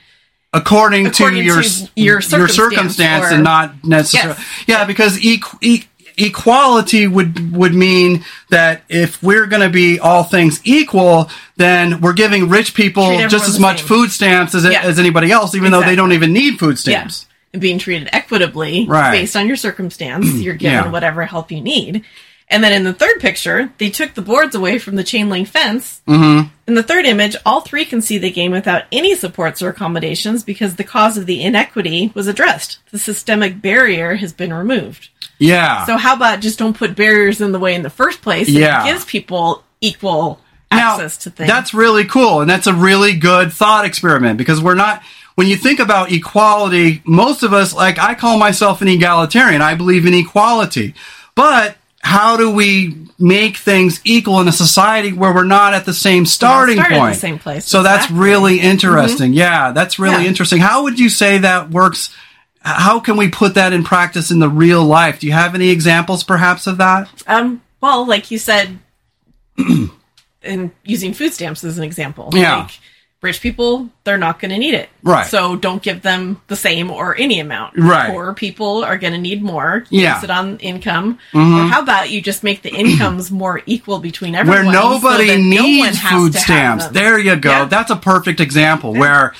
according, 0.52 1.08
according 1.08 1.40
to, 1.40 1.44
your, 1.44 1.60
to 1.60 1.88
your 1.96 2.20
circumstance, 2.20 2.56
your 2.56 2.70
circumstance 2.70 3.24
or, 3.24 3.34
and 3.34 3.42
not 3.42 3.82
necessarily. 3.82 4.38
Yes. 4.38 4.64
Yeah, 4.68 4.84
because 4.84 5.18
e- 5.18 5.42
e- 5.60 5.82
equality 6.16 7.08
would 7.08 7.52
would 7.52 7.74
mean 7.74 8.24
that 8.50 8.82
if 8.88 9.20
we're 9.24 9.46
going 9.46 9.62
to 9.62 9.70
be 9.70 9.98
all 9.98 10.22
things 10.22 10.60
equal, 10.62 11.30
then 11.56 12.00
we're 12.00 12.12
giving 12.12 12.48
rich 12.48 12.74
people 12.74 13.26
just 13.26 13.48
as 13.48 13.58
much 13.58 13.78
same. 13.78 13.88
food 13.88 14.12
stamps 14.12 14.54
as, 14.54 14.64
yeah. 14.64 14.82
as 14.82 15.00
anybody 15.00 15.32
else, 15.32 15.56
even 15.56 15.66
exactly. 15.66 15.84
though 15.84 15.90
they 15.90 15.96
don't 15.96 16.12
even 16.12 16.32
need 16.32 16.60
food 16.60 16.78
stamps. 16.78 17.26
Yeah. 17.28 17.31
And 17.52 17.60
being 17.60 17.78
treated 17.78 18.08
equitably 18.12 18.86
right. 18.86 19.10
based 19.10 19.36
on 19.36 19.46
your 19.46 19.56
circumstance, 19.56 20.34
you're 20.34 20.54
given 20.54 20.84
yeah. 20.84 20.90
whatever 20.90 21.24
help 21.24 21.50
you 21.50 21.60
need. 21.60 22.04
And 22.52 22.62
then 22.62 22.74
in 22.74 22.84
the 22.84 22.92
third 22.92 23.18
picture, 23.18 23.72
they 23.78 23.88
took 23.88 24.12
the 24.12 24.20
boards 24.20 24.54
away 24.54 24.78
from 24.78 24.96
the 24.96 25.04
chain 25.04 25.30
link 25.30 25.48
fence. 25.48 26.02
Mm-hmm. 26.06 26.48
In 26.66 26.74
the 26.74 26.82
third 26.82 27.06
image, 27.06 27.34
all 27.46 27.62
three 27.62 27.86
can 27.86 28.02
see 28.02 28.18
the 28.18 28.30
game 28.30 28.52
without 28.52 28.84
any 28.92 29.14
supports 29.14 29.62
or 29.62 29.70
accommodations 29.70 30.44
because 30.44 30.76
the 30.76 30.84
cause 30.84 31.16
of 31.16 31.24
the 31.24 31.42
inequity 31.42 32.12
was 32.14 32.26
addressed. 32.26 32.78
The 32.90 32.98
systemic 32.98 33.62
barrier 33.62 34.16
has 34.16 34.34
been 34.34 34.52
removed. 34.52 35.08
Yeah. 35.38 35.86
So 35.86 35.96
how 35.96 36.14
about 36.14 36.40
just 36.40 36.58
don't 36.58 36.76
put 36.76 36.94
barriers 36.94 37.40
in 37.40 37.52
the 37.52 37.58
way 37.58 37.74
in 37.74 37.82
the 37.82 37.90
first 37.90 38.20
place? 38.20 38.50
Yeah. 38.50 38.82
It 38.82 38.92
gives 38.92 39.06
people 39.06 39.64
equal 39.80 40.38
now, 40.70 40.92
access 40.92 41.16
to 41.18 41.30
things. 41.30 41.48
That's 41.48 41.72
really 41.72 42.04
cool. 42.04 42.42
And 42.42 42.50
that's 42.50 42.66
a 42.66 42.74
really 42.74 43.16
good 43.16 43.50
thought 43.52 43.86
experiment 43.86 44.36
because 44.36 44.62
we're 44.62 44.74
not 44.74 45.02
when 45.34 45.46
you 45.46 45.56
think 45.56 45.80
about 45.80 46.12
equality, 46.12 47.02
most 47.04 47.42
of 47.42 47.52
us, 47.52 47.74
like 47.74 47.98
I 47.98 48.14
call 48.14 48.38
myself 48.38 48.82
an 48.82 48.88
egalitarian. 48.88 49.62
I 49.62 49.74
believe 49.74 50.06
in 50.06 50.14
equality. 50.14 50.94
But 51.34 51.76
how 52.02 52.36
do 52.36 52.50
we 52.50 53.06
make 53.18 53.56
things 53.56 54.00
equal 54.04 54.40
in 54.40 54.48
a 54.48 54.52
society 54.52 55.12
where 55.12 55.32
we're 55.32 55.44
not 55.44 55.72
at 55.72 55.84
the 55.84 55.94
same 55.94 56.26
starting 56.26 56.82
point? 56.82 57.16
same 57.16 57.38
place. 57.38 57.64
So 57.64 57.80
exactly. 57.80 57.98
that's 57.98 58.10
really 58.10 58.60
interesting. 58.60 59.30
Mm-hmm. 59.30 59.38
Yeah, 59.38 59.72
that's 59.72 59.98
really 59.98 60.24
yeah. 60.24 60.28
interesting. 60.28 60.60
How 60.60 60.82
would 60.82 60.98
you 60.98 61.08
say 61.08 61.38
that 61.38 61.70
works? 61.70 62.14
How 62.60 63.00
can 63.00 63.16
we 63.16 63.28
put 63.28 63.54
that 63.54 63.72
in 63.72 63.84
practice 63.84 64.30
in 64.30 64.40
the 64.40 64.48
real 64.48 64.84
life? 64.84 65.20
Do 65.20 65.26
you 65.26 65.32
have 65.32 65.54
any 65.54 65.70
examples, 65.70 66.24
perhaps, 66.24 66.66
of 66.66 66.78
that? 66.78 67.08
Um, 67.26 67.62
well, 67.80 68.06
like 68.06 68.30
you 68.30 68.38
said, 68.38 68.78
in 70.42 70.72
using 70.84 71.14
food 71.14 71.32
stamps 71.32 71.64
as 71.64 71.78
an 71.78 71.84
example. 71.84 72.30
Yeah. 72.32 72.58
Like, 72.58 72.78
rich 73.22 73.40
people 73.40 73.88
they're 74.02 74.18
not 74.18 74.40
going 74.40 74.50
to 74.50 74.58
need 74.58 74.74
it. 74.74 74.88
Right. 75.04 75.26
So 75.26 75.54
don't 75.54 75.80
give 75.80 76.02
them 76.02 76.42
the 76.48 76.56
same 76.56 76.90
or 76.90 77.16
any 77.16 77.38
amount. 77.38 77.78
Right. 77.78 78.10
Poor 78.10 78.34
people 78.34 78.84
are 78.84 78.98
going 78.98 79.12
to 79.12 79.18
need 79.18 79.42
more. 79.42 79.84
Yeah. 79.90 80.14
base 80.14 80.24
it 80.24 80.30
on 80.30 80.58
income. 80.58 81.18
Mm-hmm. 81.32 81.54
or 81.54 81.68
how 81.68 81.82
about 81.82 82.10
you 82.10 82.20
just 82.20 82.42
make 82.42 82.62
the 82.62 82.70
incomes 82.74 83.30
more 83.30 83.62
equal 83.64 84.00
between 84.00 84.34
everyone 84.34 84.66
where 84.66 84.72
nobody 84.74 85.28
so 85.28 85.36
needs 85.36 86.02
no 86.02 86.10
food 86.10 86.34
stamps. 86.34 86.88
there 86.88 87.18
you 87.18 87.36
go. 87.36 87.50
Yeah. 87.50 87.64
that's 87.66 87.90
a 87.90 87.96
perfect 87.96 88.40
example 88.40 88.94
yeah. 88.94 89.00
where 89.00 89.34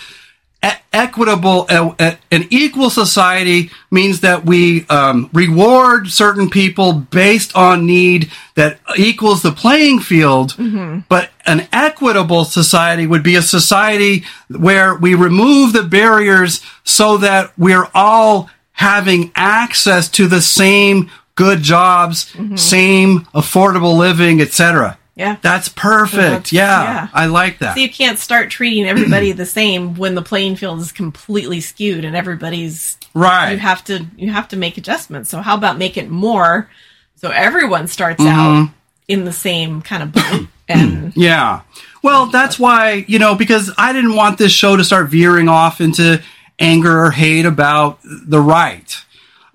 equitable, 0.92 1.66
uh, 1.68 2.14
an 2.30 2.46
equal 2.50 2.90
society 2.90 3.70
means 3.90 4.20
that 4.20 4.44
we 4.44 4.86
um, 4.88 5.30
reward 5.32 6.08
certain 6.08 6.50
people 6.50 6.92
based 6.92 7.54
on 7.56 7.86
need 7.86 8.30
that 8.54 8.78
equals 8.96 9.42
the 9.42 9.52
playing 9.52 10.00
field. 10.00 10.52
Mm-hmm. 10.52 11.00
But 11.08 11.30
an 11.46 11.68
equitable 11.72 12.44
society 12.44 13.06
would 13.06 13.22
be 13.22 13.36
a 13.36 13.42
society 13.42 14.24
where 14.48 14.94
we 14.94 15.14
remove 15.14 15.72
the 15.72 15.82
barriers 15.82 16.62
so 16.84 17.16
that 17.18 17.52
we're 17.58 17.88
all 17.94 18.50
having 18.72 19.32
access 19.34 20.08
to 20.10 20.26
the 20.26 20.42
same 20.42 21.10
good 21.34 21.62
jobs, 21.62 22.32
mm-hmm. 22.32 22.56
same 22.56 23.20
affordable 23.34 23.96
living, 23.96 24.40
etc. 24.40 24.98
Yeah. 25.14 25.36
That's 25.42 25.68
perfect. 25.68 26.52
Yeah, 26.52 26.82
yeah. 26.82 27.08
I 27.12 27.26
like 27.26 27.58
that. 27.58 27.74
So 27.74 27.80
you 27.80 27.90
can't 27.90 28.18
start 28.18 28.50
treating 28.50 28.86
everybody 28.86 29.32
the 29.32 29.46
same 29.46 29.94
when 29.94 30.14
the 30.14 30.22
playing 30.22 30.56
field 30.56 30.80
is 30.80 30.90
completely 30.90 31.60
skewed 31.60 32.04
and 32.04 32.16
everybody's 32.16 32.96
right. 33.14 33.52
You 33.52 33.58
have 33.58 33.84
to 33.84 34.06
you 34.16 34.30
have 34.30 34.48
to 34.48 34.56
make 34.56 34.78
adjustments. 34.78 35.28
So 35.28 35.42
how 35.42 35.56
about 35.56 35.76
make 35.76 35.96
it 35.96 36.08
more 36.08 36.70
so 37.16 37.30
everyone 37.30 37.88
starts 37.88 38.22
mm-hmm. 38.22 38.28
out 38.28 38.70
in 39.06 39.24
the 39.24 39.32
same 39.32 39.82
kind 39.82 40.02
of 40.02 40.12
boat 40.12 40.46
and 40.68 41.12
Yeah. 41.16 41.62
Well, 42.02 42.26
that's 42.26 42.58
why, 42.58 43.04
you 43.06 43.18
know, 43.18 43.34
because 43.34 43.70
I 43.78 43.92
didn't 43.92 44.16
want 44.16 44.38
this 44.38 44.50
show 44.50 44.76
to 44.76 44.84
start 44.84 45.08
veering 45.10 45.48
off 45.48 45.80
into 45.80 46.22
anger 46.58 47.04
or 47.04 47.10
hate 47.10 47.46
about 47.46 48.00
the 48.02 48.40
right. 48.40 48.96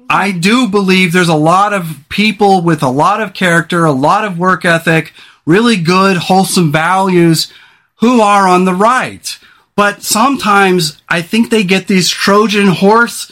I 0.09 0.31
do 0.31 0.69
believe 0.69 1.11
there's 1.11 1.27
a 1.27 1.35
lot 1.35 1.73
of 1.73 2.05
people 2.07 2.61
with 2.61 2.83
a 2.83 2.89
lot 2.89 3.21
of 3.21 3.33
character, 3.33 3.83
a 3.83 3.91
lot 3.91 4.23
of 4.23 4.39
work 4.39 4.63
ethic 4.63 5.13
really 5.47 5.77
good, 5.77 6.17
wholesome 6.17 6.71
values 6.71 7.51
who 7.95 8.21
are 8.21 8.47
on 8.47 8.65
the 8.65 8.75
right. 8.75 9.39
But 9.75 10.03
sometimes 10.03 11.01
I 11.09 11.23
think 11.23 11.49
they 11.49 11.63
get 11.63 11.87
these 11.87 12.09
Trojan 12.09 12.67
horse 12.67 13.31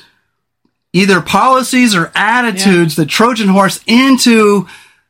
either 0.94 1.20
policies 1.22 1.94
or 1.94 2.12
attitudes, 2.16 2.98
yeah. 2.98 3.04
the 3.04 3.10
Trojan 3.10 3.50
horse 3.50 3.84
into 3.86 4.66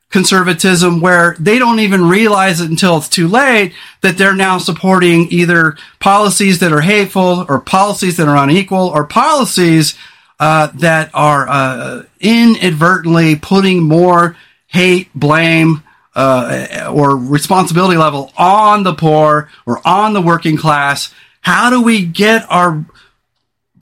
conservatism 0.10 1.00
where 1.00 1.36
they 1.40 1.60
don't 1.60 1.80
even 1.80 2.10
realize 2.10 2.60
it 2.60 2.70
until 2.70 2.98
it's 2.98 3.10
too 3.10 3.28
late 3.28 3.74
that 4.02 4.18
they're 4.18 4.36
now 4.36 4.58
supporting 4.58 5.28
either 5.30 5.78
policies 6.00 6.60
that 6.60 6.72
are 6.72 6.82
hateful 6.82 7.46
or 7.50 7.60
policies 7.60 8.18
that 8.18 8.28
are 8.28 8.44
unequal 8.44 8.88
or 8.88 9.06
policies 9.06 9.96
uh, 10.40 10.68
that 10.74 11.12
are 11.14 11.48
uh, 11.48 12.04
inadvertently 12.20 13.36
putting 13.36 13.84
more 13.84 14.36
hate, 14.68 15.10
blame, 15.14 15.84
uh, 16.16 16.92
or 16.94 17.18
responsibility 17.18 17.98
level 17.98 18.32
on 18.38 18.84
the 18.84 18.94
poor 18.94 19.50
or 19.66 19.86
on 19.86 20.14
the 20.14 20.22
working 20.22 20.58
class. 20.58 21.14
How 21.42 21.70
do 21.70 21.82
we 21.82 22.06
get 22.06 22.46
our 22.50 22.86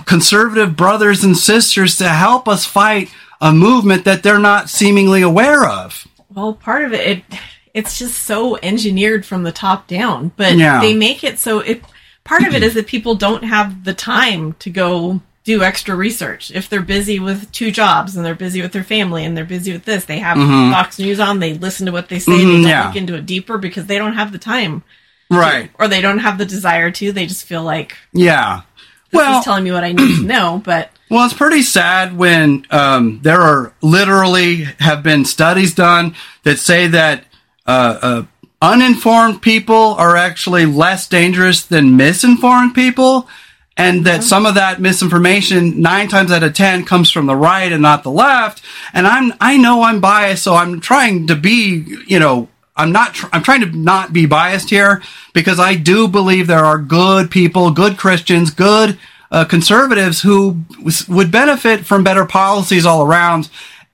conservative 0.06 0.76
brothers 0.76 1.24
and 1.24 1.38
sisters 1.38 1.98
to 1.98 2.10
help 2.10 2.48
us 2.48 2.66
fight 2.66 3.10
a 3.40 3.54
movement 3.54 4.06
that 4.06 4.24
they're 4.24 4.40
not 4.40 4.70
seemingly 4.70 5.22
aware 5.22 5.66
of? 5.66 6.08
Well, 6.34 6.54
part 6.54 6.84
of 6.84 6.94
it, 6.94 7.08
it 7.08 7.40
it's 7.74 7.98
just 7.98 8.24
so 8.24 8.58
engineered 8.58 9.26
from 9.26 9.44
the 9.44 9.52
top 9.52 9.88
down, 9.88 10.32
but 10.36 10.56
yeah. 10.56 10.80
they 10.80 10.94
make 10.94 11.24
it 11.24 11.40
so 11.40 11.60
it 11.60 11.84
part 12.24 12.44
of 12.44 12.54
it 12.54 12.64
is 12.64 12.74
that 12.76 12.88
people 12.88 13.16
don't 13.16 13.44
have 13.44 13.84
the 13.84 13.94
time 13.94 14.54
to 14.54 14.70
go 14.70 15.22
do 15.44 15.62
extra 15.62 15.96
research. 15.96 16.52
If 16.52 16.70
they're 16.70 16.82
busy 16.82 17.20
with 17.20 17.52
two 17.52 17.72
jobs 17.72 18.16
and 18.16 18.26
they're 18.26 18.36
busy 18.36 18.62
with 18.62 18.72
their 18.72 18.84
family 18.84 19.26
and 19.26 19.36
they're 19.36 19.44
busy 19.44 19.74
with 19.74 19.86
this, 19.86 20.06
they 20.06 20.20
have 20.20 20.38
mm-hmm. 20.38 20.72
Fox 20.72 21.00
News 21.00 21.20
on, 21.20 21.40
they 21.40 21.54
listen 21.56 21.86
to 21.86 21.92
what 21.92 22.10
they 22.10 22.20
say, 22.20 22.32
mm-hmm, 22.32 22.48
they 22.48 22.54
don't 22.54 22.64
yeah. 22.64 22.88
look 22.88 22.96
into 22.96 23.16
it 23.16 23.26
deeper 23.26 23.58
because 23.58 23.86
they 23.86 23.98
don't 23.98 24.14
have 24.14 24.32
the 24.32 24.38
time. 24.38 24.84
Right. 25.30 25.74
To, 25.78 25.84
or 25.84 25.88
they 25.88 26.02
don't 26.02 26.20
have 26.20 26.38
the 26.38 26.46
desire 26.46 26.92
to. 26.92 27.12
They 27.12 27.26
just 27.26 27.46
feel 27.46 27.64
like 27.64 27.98
Yeah. 28.14 28.62
This 29.12 29.20
well, 29.20 29.40
is 29.40 29.46
telling 29.46 29.64
me 29.64 29.72
what 29.72 29.84
I 29.84 29.92
need 29.92 30.22
to 30.22 30.24
know, 30.24 30.62
but 30.66 30.90
well, 31.10 31.26
it's 31.26 31.36
pretty 31.36 31.62
sad 31.62 32.18
when 32.18 32.66
um, 32.72 33.20
there 33.22 33.42
are 33.42 33.74
literally 33.82 34.64
have 34.80 35.04
been 35.04 35.26
studies 35.26 35.76
done 35.76 36.16
that 36.42 36.58
say 36.58 36.88
that 36.88 37.26
uh, 37.68 38.00
uh, 38.02 38.24
uninformed 38.60 39.44
people 39.44 39.76
are 39.76 40.16
actually 40.16 40.66
less 40.66 41.08
dangerous 41.08 41.64
than 41.64 41.96
misinformed 41.96 42.74
people, 42.74 43.28
and 43.76 44.06
that 44.06 44.24
some 44.24 44.46
of 44.46 44.56
that 44.56 44.80
misinformation, 44.80 45.82
nine 45.82 46.08
times 46.08 46.32
out 46.32 46.44
of 46.44 46.54
ten, 46.54 46.86
comes 46.86 47.10
from 47.12 47.26
the 47.26 47.36
right 47.36 47.72
and 47.72 47.82
not 47.82 48.04
the 48.04 48.12
left. 48.12 48.64
And 48.94 49.08
I'm 49.08 49.34
I 49.40 49.58
know 49.58 49.84
I'm 49.84 50.00
biased, 50.00 50.44
so 50.44 50.56
I'm 50.56 50.80
trying 50.80 51.28
to 51.28 51.36
be, 51.36 51.86
you 52.08 52.20
know, 52.20 52.50
I'm 52.76 52.92
not. 52.92 53.16
Tr- 53.16 53.28
I'm 53.32 53.44
trying 53.44 53.62
to 53.62 53.78
not 53.78 54.14
be 54.14 54.26
biased 54.26 54.70
here 54.70 55.02
because 55.34 55.60
I 55.60 55.76
do 55.76 56.08
believe 56.08 56.48
there 56.48 56.66
are 56.66 56.78
good 56.78 57.32
people, 57.32 57.72
good 57.72 57.98
Christians, 57.98 58.52
good 58.52 58.98
uh, 59.32 59.46
conservatives 59.46 60.22
who 60.22 60.62
would 61.08 61.32
benefit 61.32 61.86
from 61.86 62.04
better 62.04 62.26
policies 62.26 62.86
all 62.86 63.04
around. 63.06 63.50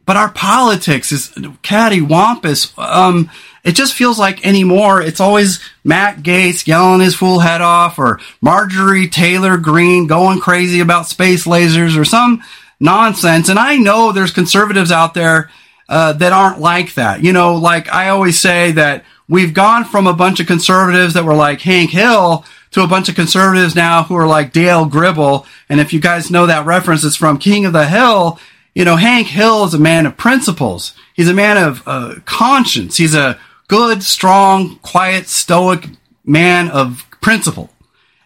But 0.06 0.18
our 0.18 0.30
politics 0.32 1.12
is 1.12 1.30
cattywampus. 1.62 2.78
Um, 2.80 3.30
it 3.64 3.74
just 3.74 3.94
feels 3.94 4.18
like 4.18 4.46
anymore. 4.46 5.02
It's 5.02 5.20
always 5.20 5.60
Matt 5.84 6.18
Gaetz 6.18 6.68
yelling 6.68 7.02
his 7.02 7.16
fool 7.16 7.40
head 7.40 7.62
off, 7.62 8.00
or 8.00 8.20
Marjorie 8.42 9.08
Taylor 9.08 9.58
Greene 9.58 10.08
going 10.08 10.40
crazy 10.40 10.80
about 10.80 11.08
space 11.08 11.46
lasers, 11.46 11.98
or 11.98 12.06
some 12.06 12.44
nonsense. 12.80 13.50
And 13.50 13.60
I 13.60 13.78
know 13.78 14.12
there's 14.12 14.32
conservatives 14.32 14.92
out 14.92 15.14
there 15.14 15.50
uh, 15.88 16.14
that 16.14 16.34
aren't 16.34 16.60
like 16.60 16.94
that. 16.96 17.24
You 17.24 17.34
know, 17.34 17.56
like 17.56 17.92
I 17.92 18.10
always 18.10 18.40
say 18.40 18.72
that 18.74 19.04
we've 19.28 19.54
gone 19.54 19.86
from 19.86 20.08
a 20.08 20.14
bunch 20.14 20.40
of 20.40 20.48
conservatives 20.48 21.14
that 21.16 21.26
were 21.26 21.36
like 21.36 21.62
Hank 21.62 21.92
Hill 21.92 22.46
to 22.72 22.84
a 22.84 22.88
bunch 22.88 23.10
of 23.10 23.16
conservatives 23.16 23.76
now 23.76 24.04
who 24.04 24.16
are 24.16 24.28
like 24.28 24.54
Dale 24.54 24.86
Gribble. 24.86 25.46
And 25.68 25.80
if 25.80 25.92
you 25.92 26.00
guys 26.00 26.32
know 26.32 26.46
that 26.46 26.66
reference, 26.66 27.04
it's 27.04 27.16
from 27.16 27.40
King 27.40 27.66
of 27.66 27.74
the 27.74 27.88
Hill. 27.88 28.40
You 28.76 28.86
know, 28.86 28.96
Hank 28.96 29.28
Hill 29.28 29.66
is 29.66 29.74
a 29.74 29.80
man 29.80 30.06
of 30.06 30.18
principles. 30.18 30.94
He's 31.16 31.30
a 31.30 31.34
man 31.34 31.58
of 31.58 31.84
uh, 31.86 32.16
conscience. 32.26 32.98
He's 32.98 33.16
a 33.16 33.40
good, 33.70 34.04
strong, 34.04 34.76
quiet, 34.80 35.30
stoic 35.30 35.88
man 36.26 36.70
of 36.70 37.06
principle. 37.22 37.70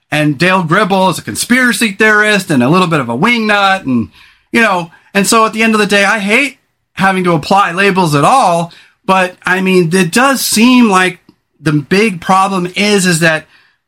And 0.10 0.40
Dale 0.40 0.64
Gribble 0.64 1.10
is 1.10 1.20
a 1.20 1.24
conspiracy 1.24 1.92
theorist 1.92 2.50
and 2.50 2.64
a 2.64 2.70
little 2.70 2.88
bit 2.88 3.00
of 3.00 3.10
a 3.10 3.18
wingnut. 3.18 3.82
And, 3.82 4.10
you 4.52 4.62
know, 4.62 4.92
and 5.14 5.28
so 5.28 5.46
at 5.46 5.54
the 5.54 5.62
end 5.62 5.76
of 5.76 5.80
the 5.80 5.86
day, 5.86 6.04
I 6.06 6.20
hate 6.20 6.58
having 6.94 7.24
to 7.26 7.34
apply 7.34 7.72
labels 7.74 8.16
at 8.16 8.24
all. 8.24 8.74
But 9.06 9.38
I 9.46 9.62
mean, 9.62 9.94
it 9.94 10.12
does 10.12 10.42
seem 10.42 10.90
like 10.90 11.20
the 11.60 11.74
big 11.74 12.22
problem 12.22 12.68
is, 12.76 13.06
is 13.06 13.20
that 13.20 13.46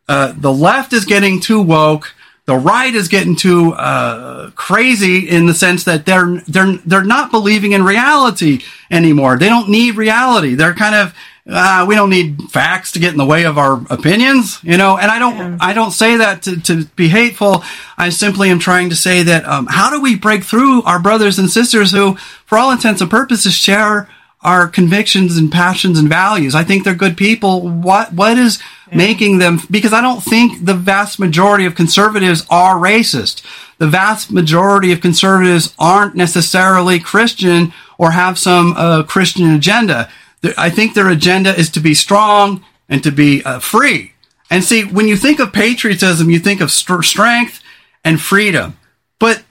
uh, 0.08 0.34
the 0.38 0.52
left 0.52 0.94
is 0.94 1.06
getting 1.06 1.40
too 1.40 1.62
woke. 1.62 2.14
The 2.46 2.56
right 2.56 2.94
is 2.94 3.08
getting 3.08 3.36
too 3.36 3.74
uh, 3.74 4.52
crazy 4.52 5.28
in 5.28 5.48
the 5.48 5.54
sense 5.54 5.84
that 5.86 6.06
they're 6.06 6.42
they're 6.48 6.74
they're 6.86 7.04
not 7.04 7.32
believing 7.32 7.72
in 7.72 7.84
reality 7.84 8.62
anymore. 8.92 9.38
They 9.38 9.50
don't 9.50 9.70
need 9.70 9.96
reality. 9.96 10.54
They're 10.54 10.76
kind 10.76 10.94
of 10.94 11.16
uh, 11.48 11.86
we 11.88 11.94
don't 11.94 12.10
need 12.10 12.42
facts 12.50 12.92
to 12.94 13.00
get 13.00 13.12
in 13.12 13.18
the 13.18 13.26
way 13.26 13.46
of 13.46 13.58
our 13.58 13.82
opinions, 13.92 14.60
you 14.64 14.78
know. 14.78 14.98
And 14.98 15.12
I 15.12 15.20
don't 15.20 15.38
yeah. 15.38 15.58
I 15.62 15.74
don't 15.74 15.92
say 15.92 16.18
that 16.18 16.42
to, 16.44 16.60
to 16.62 16.86
be 16.96 17.08
hateful. 17.08 17.64
I 17.98 18.10
simply 18.10 18.50
am 18.50 18.58
trying 18.58 18.90
to 18.90 18.96
say 18.96 19.22
that 19.24 19.46
um, 19.46 19.68
how 19.70 19.92
do 19.92 20.02
we 20.02 20.16
break 20.16 20.44
through 20.44 20.82
our 20.84 21.00
brothers 21.00 21.38
and 21.38 21.50
sisters 21.50 21.92
who, 21.92 22.16
for 22.46 22.58
all 22.58 22.72
intents 22.72 23.02
and 23.02 23.12
purposes, 23.12 23.54
share 23.54 24.10
our 24.42 24.68
convictions 24.68 25.38
and 25.38 25.52
passions 25.52 25.98
and 25.98 26.08
values. 26.08 26.54
I 26.54 26.64
think 26.64 26.84
they're 26.84 26.96
good 26.96 27.18
people. 27.18 27.68
What 27.68 28.14
what 28.14 28.38
is 28.38 28.60
yeah. 28.90 28.98
making 28.98 29.38
them 29.38 29.60
because 29.70 29.94
I 29.94 30.02
don't 30.02 30.22
think 30.22 30.66
the 30.66 30.74
vast 30.74 31.20
majority 31.20 31.66
of 31.66 31.76
conservatives 31.76 32.46
are 32.50 32.76
racist. 32.76 33.44
The 33.78 33.88
vast 33.88 34.32
majority 34.32 34.92
of 34.92 35.02
conservatives 35.02 35.76
aren't 35.78 36.16
necessarily 36.16 37.00
Christian 37.00 37.74
or 37.98 38.12
have 38.12 38.40
some 38.40 38.74
uh, 38.78 39.04
Christian 39.04 39.54
agenda. 39.54 40.10
I 40.58 40.70
think 40.70 40.94
their 40.94 41.10
agenda 41.10 41.58
is 41.58 41.70
to 41.72 41.80
be 41.80 41.94
strong 41.94 42.64
and 42.90 43.04
to 43.04 43.12
be 43.12 43.44
uh, 43.44 43.60
free. 43.60 44.14
And 44.50 44.64
see, 44.64 44.84
when 44.84 45.08
you 45.08 45.18
think 45.18 45.40
of 45.40 45.54
patriotism, 45.54 46.30
you 46.30 46.40
think 46.40 46.62
of 46.62 46.72
st- 46.72 47.04
strength 47.04 47.62
and 48.04 48.22
freedom. 48.22 48.78
But 49.20 49.44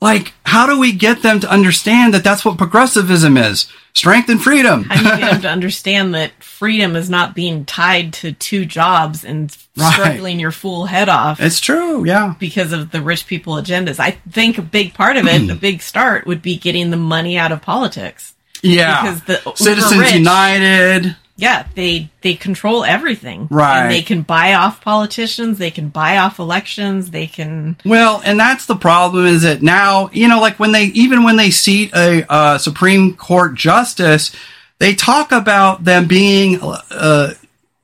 like, 0.00 0.32
how 0.44 0.66
do 0.66 0.78
we 0.78 0.92
get 0.92 1.22
them 1.22 1.40
to 1.40 1.50
understand 1.50 2.14
that 2.14 2.24
that's 2.24 2.44
what 2.44 2.58
progressivism 2.58 3.36
is? 3.36 3.70
Strength 3.94 4.28
and 4.30 4.42
freedom. 4.42 4.84
How 4.84 4.96
do 4.96 5.02
you 5.02 5.16
get 5.20 5.32
them 5.32 5.42
to 5.42 5.48
understand 5.48 6.14
that 6.14 6.42
freedom 6.42 6.96
is 6.96 7.10
not 7.10 7.34
being 7.34 7.64
tied 7.64 8.14
to 8.14 8.32
two 8.32 8.64
jobs 8.64 9.24
and 9.24 9.56
right. 9.76 9.92
struggling 9.92 10.40
your 10.40 10.52
fool 10.52 10.86
head 10.86 11.08
off? 11.08 11.40
It's 11.40 11.60
true, 11.60 12.04
yeah. 12.04 12.34
Because 12.38 12.72
of 12.72 12.92
the 12.92 13.02
rich 13.02 13.26
people 13.26 13.54
agendas. 13.54 14.00
I 14.00 14.12
think 14.30 14.58
a 14.58 14.62
big 14.62 14.94
part 14.94 15.16
of 15.16 15.26
it, 15.26 15.50
a 15.50 15.54
big 15.54 15.82
start, 15.82 16.26
would 16.26 16.40
be 16.40 16.56
getting 16.56 16.90
the 16.90 16.96
money 16.96 17.36
out 17.36 17.52
of 17.52 17.60
politics. 17.60 18.34
Yeah. 18.62 19.02
Because 19.02 19.22
the 19.24 19.52
Citizens 19.56 20.00
rich, 20.00 20.14
United 20.14 21.16
yeah, 21.40 21.66
they 21.74 22.10
they 22.20 22.34
control 22.34 22.84
everything. 22.84 23.48
Right. 23.50 23.82
And 23.82 23.90
they 23.90 24.02
can 24.02 24.20
buy 24.22 24.52
off 24.52 24.82
politicians, 24.82 25.56
they 25.56 25.70
can 25.70 25.88
buy 25.88 26.18
off 26.18 26.38
elections, 26.38 27.10
they 27.10 27.26
can 27.26 27.78
Well, 27.84 28.20
and 28.24 28.38
that's 28.38 28.66
the 28.66 28.76
problem 28.76 29.24
is 29.24 29.42
that 29.42 29.62
now, 29.62 30.10
you 30.12 30.28
know, 30.28 30.38
like 30.38 30.58
when 30.58 30.72
they 30.72 30.84
even 30.86 31.24
when 31.24 31.36
they 31.36 31.50
seat 31.50 31.92
a 31.94 32.30
uh, 32.30 32.58
Supreme 32.58 33.16
Court 33.16 33.54
justice, 33.54 34.36
they 34.78 34.94
talk 34.94 35.32
about 35.32 35.84
them 35.84 36.06
being 36.06 36.58
uh, 36.62 37.32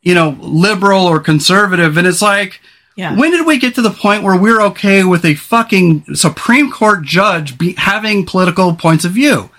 you 0.02 0.14
know, 0.14 0.36
liberal 0.38 1.06
or 1.06 1.18
conservative 1.18 1.96
and 1.96 2.06
it's 2.06 2.22
like 2.22 2.60
yeah. 2.94 3.14
When 3.14 3.30
did 3.30 3.46
we 3.46 3.58
get 3.58 3.74
to 3.74 3.82
the 3.82 3.90
point 3.90 4.22
where 4.22 4.38
we're 4.38 4.62
okay 4.68 5.04
with 5.04 5.26
a 5.26 5.34
fucking 5.34 6.14
Supreme 6.14 6.70
Court 6.70 7.02
judge 7.02 7.58
be 7.58 7.74
having 7.74 8.24
political 8.24 8.74
points 8.74 9.04
of 9.04 9.12
view? 9.12 9.50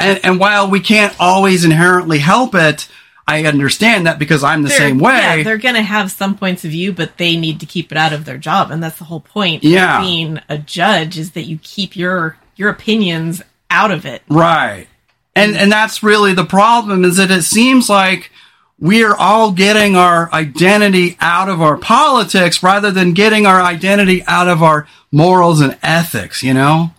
And, 0.00 0.20
and 0.24 0.40
while 0.40 0.70
we 0.70 0.80
can't 0.80 1.14
always 1.20 1.64
inherently 1.64 2.18
help 2.18 2.54
it, 2.54 2.88
I 3.26 3.44
understand 3.44 4.06
that 4.06 4.18
because 4.18 4.42
I'm 4.42 4.62
the 4.62 4.68
they're, 4.68 4.78
same 4.78 4.98
way. 4.98 5.16
Yeah, 5.16 5.42
they're 5.42 5.58
going 5.58 5.76
to 5.76 5.82
have 5.82 6.10
some 6.10 6.36
points 6.36 6.64
of 6.64 6.70
view, 6.70 6.92
but 6.92 7.18
they 7.18 7.36
need 7.36 7.60
to 7.60 7.66
keep 7.66 7.92
it 7.92 7.98
out 7.98 8.12
of 8.12 8.24
their 8.24 8.38
job, 8.38 8.70
and 8.70 8.82
that's 8.82 8.98
the 8.98 9.04
whole 9.04 9.20
point. 9.20 9.62
Yeah. 9.62 9.98
of 9.98 10.04
being 10.04 10.40
a 10.48 10.58
judge 10.58 11.18
is 11.18 11.32
that 11.32 11.44
you 11.44 11.58
keep 11.62 11.96
your 11.96 12.36
your 12.56 12.70
opinions 12.70 13.42
out 13.70 13.90
of 13.90 14.04
it. 14.04 14.22
Right, 14.28 14.88
and 15.36 15.56
and 15.56 15.70
that's 15.70 16.02
really 16.02 16.34
the 16.34 16.44
problem. 16.44 17.04
Is 17.04 17.16
that 17.18 17.30
it 17.30 17.42
seems 17.42 17.88
like 17.88 18.32
we 18.78 19.04
are 19.04 19.16
all 19.16 19.52
getting 19.52 19.94
our 19.94 20.30
identity 20.32 21.16
out 21.20 21.48
of 21.48 21.62
our 21.62 21.76
politics 21.76 22.62
rather 22.62 22.90
than 22.90 23.12
getting 23.12 23.46
our 23.46 23.60
identity 23.62 24.24
out 24.26 24.48
of 24.48 24.62
our 24.62 24.88
morals 25.12 25.60
and 25.60 25.78
ethics. 25.82 26.42
You 26.42 26.54
know, 26.54 26.90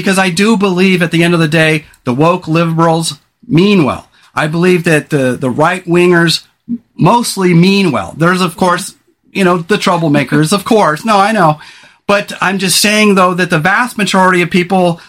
because 0.00 0.18
I 0.18 0.30
do 0.30 0.56
believe 0.56 1.02
at 1.02 1.10
the 1.10 1.22
end 1.22 1.34
of 1.34 1.40
the 1.40 1.48
day, 1.48 1.86
the 2.04 2.14
woke 2.14 2.46
liberals 2.46 3.18
mean 3.46 3.84
well 3.84 4.08
I 4.36 4.46
believe 4.48 4.84
that 4.84 5.08
the, 5.08 5.36
the 5.40 5.50
right 5.50 5.82
wingers 5.86 6.46
mostly 6.94 7.54
mean 7.54 7.90
well. 7.90 8.14
There's, 8.16 8.42
of 8.42 8.56
course, 8.56 8.94
you 9.32 9.42
know, 9.42 9.58
the 9.58 9.76
troublemakers, 9.76 10.52
of 10.52 10.64
course. 10.64 11.04
No, 11.04 11.16
I 11.16 11.32
know. 11.32 11.58
But 12.06 12.32
I'm 12.40 12.58
just 12.58 12.80
saying, 12.80 13.14
though, 13.14 13.32
that 13.34 13.48
the 13.48 13.58
vast 13.58 13.96
majority 13.96 14.42
of 14.42 14.50
people 14.50 15.00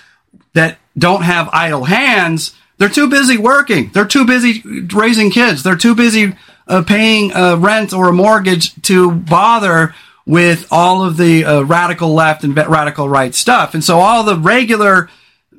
that 0.54 0.78
don't 0.98 1.24
have 1.24 1.50
idle 1.52 1.84
hands, 1.84 2.56
they're 2.78 2.90
too 2.90 3.10
busy 3.10 3.38
working. 3.38 3.90
They're 3.90 4.08
too 4.08 4.26
busy 4.26 4.64
raising 4.94 5.30
kids. 5.30 5.62
They're 5.62 5.76
too 5.76 5.94
busy 5.94 6.34
uh, 6.68 6.84
paying 6.84 7.32
a 7.36 7.58
rent 7.58 7.94
or 7.94 8.08
a 8.08 8.14
mortgage 8.14 8.82
to 8.84 9.12
bother 9.12 9.94
with 10.28 10.68
all 10.70 11.06
of 11.06 11.16
the 11.16 11.46
uh, 11.46 11.62
radical 11.62 12.14
left 12.14 12.44
and 12.44 12.56
radical 12.56 13.08
right 13.08 13.34
stuff. 13.34 13.74
And 13.74 13.84
so 13.84 14.00
all 14.00 14.24
the 14.26 14.36
regular 14.36 15.10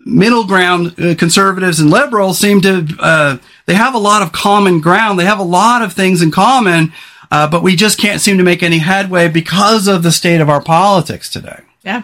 middle 0.05 0.45
ground 0.45 0.95
uh, 1.01 1.15
conservatives 1.15 1.81
and 1.81 1.91
liberals 1.91 2.39
seem 2.39 2.61
to, 2.61 2.87
uh, 3.01 3.39
they 3.65 3.75
have 3.75 3.95
a 3.95 3.99
lot 3.99 4.21
of 4.21 4.31
common 4.31 4.81
ground. 4.81 5.19
They 5.19 5.25
have 5.25 5.39
a 5.39 5.43
lot 5.43 5.81
of 5.81 5.95
things 5.95 6.21
in 6.21 6.31
common, 6.31 6.93
uh, 7.31 7.49
but 7.49 7.63
we 7.63 7.77
just 7.77 7.99
can't 7.99 8.21
seem 8.21 8.37
to 8.37 8.45
make 8.45 8.63
any 8.63 8.79
headway 8.79 9.29
because 9.29 9.89
of 9.89 10.03
the 10.03 10.13
state 10.13 10.43
of 10.43 10.51
our 10.51 10.63
politics 10.63 11.31
today. 11.31 11.63
Yeah. 11.83 12.03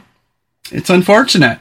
It's 0.72 0.88
unfortunate. 0.88 1.58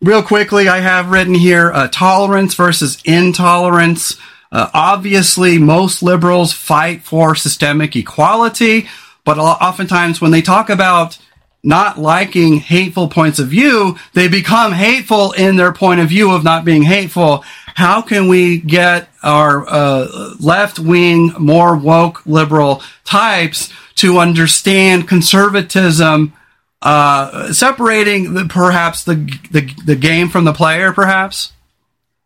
Real 0.00 0.22
quickly, 0.22 0.66
I 0.66 0.78
have 0.78 1.10
written 1.10 1.34
here 1.34 1.70
uh, 1.72 1.88
tolerance 1.88 2.54
versus 2.54 3.02
intolerance. 3.04 4.16
Uh, 4.50 4.70
obviously, 4.72 5.58
most 5.58 6.02
liberals 6.02 6.54
fight 6.54 7.02
for 7.02 7.34
systemic 7.34 7.94
equality, 7.96 8.88
but 9.28 9.36
oftentimes 9.36 10.22
when 10.22 10.30
they 10.30 10.40
talk 10.40 10.70
about 10.70 11.18
not 11.62 11.98
liking 11.98 12.56
hateful 12.60 13.08
points 13.08 13.38
of 13.38 13.48
view, 13.48 13.98
they 14.14 14.26
become 14.26 14.72
hateful 14.72 15.32
in 15.32 15.56
their 15.56 15.70
point 15.70 16.00
of 16.00 16.08
view 16.08 16.30
of 16.32 16.44
not 16.44 16.64
being 16.64 16.82
hateful. 16.82 17.44
How 17.74 18.00
can 18.00 18.28
we 18.28 18.56
get 18.56 19.10
our 19.22 19.68
uh, 19.68 20.34
left 20.40 20.78
wing, 20.78 21.34
more 21.38 21.76
woke 21.76 22.24
liberal 22.24 22.82
types 23.04 23.70
to 23.96 24.16
understand 24.16 25.06
conservatism 25.06 26.32
uh, 26.80 27.52
separating 27.52 28.32
the, 28.32 28.46
perhaps 28.46 29.04
the, 29.04 29.16
the 29.50 29.70
the 29.84 29.96
game 29.96 30.30
from 30.30 30.46
the 30.46 30.54
player, 30.54 30.90
perhaps. 30.94 31.52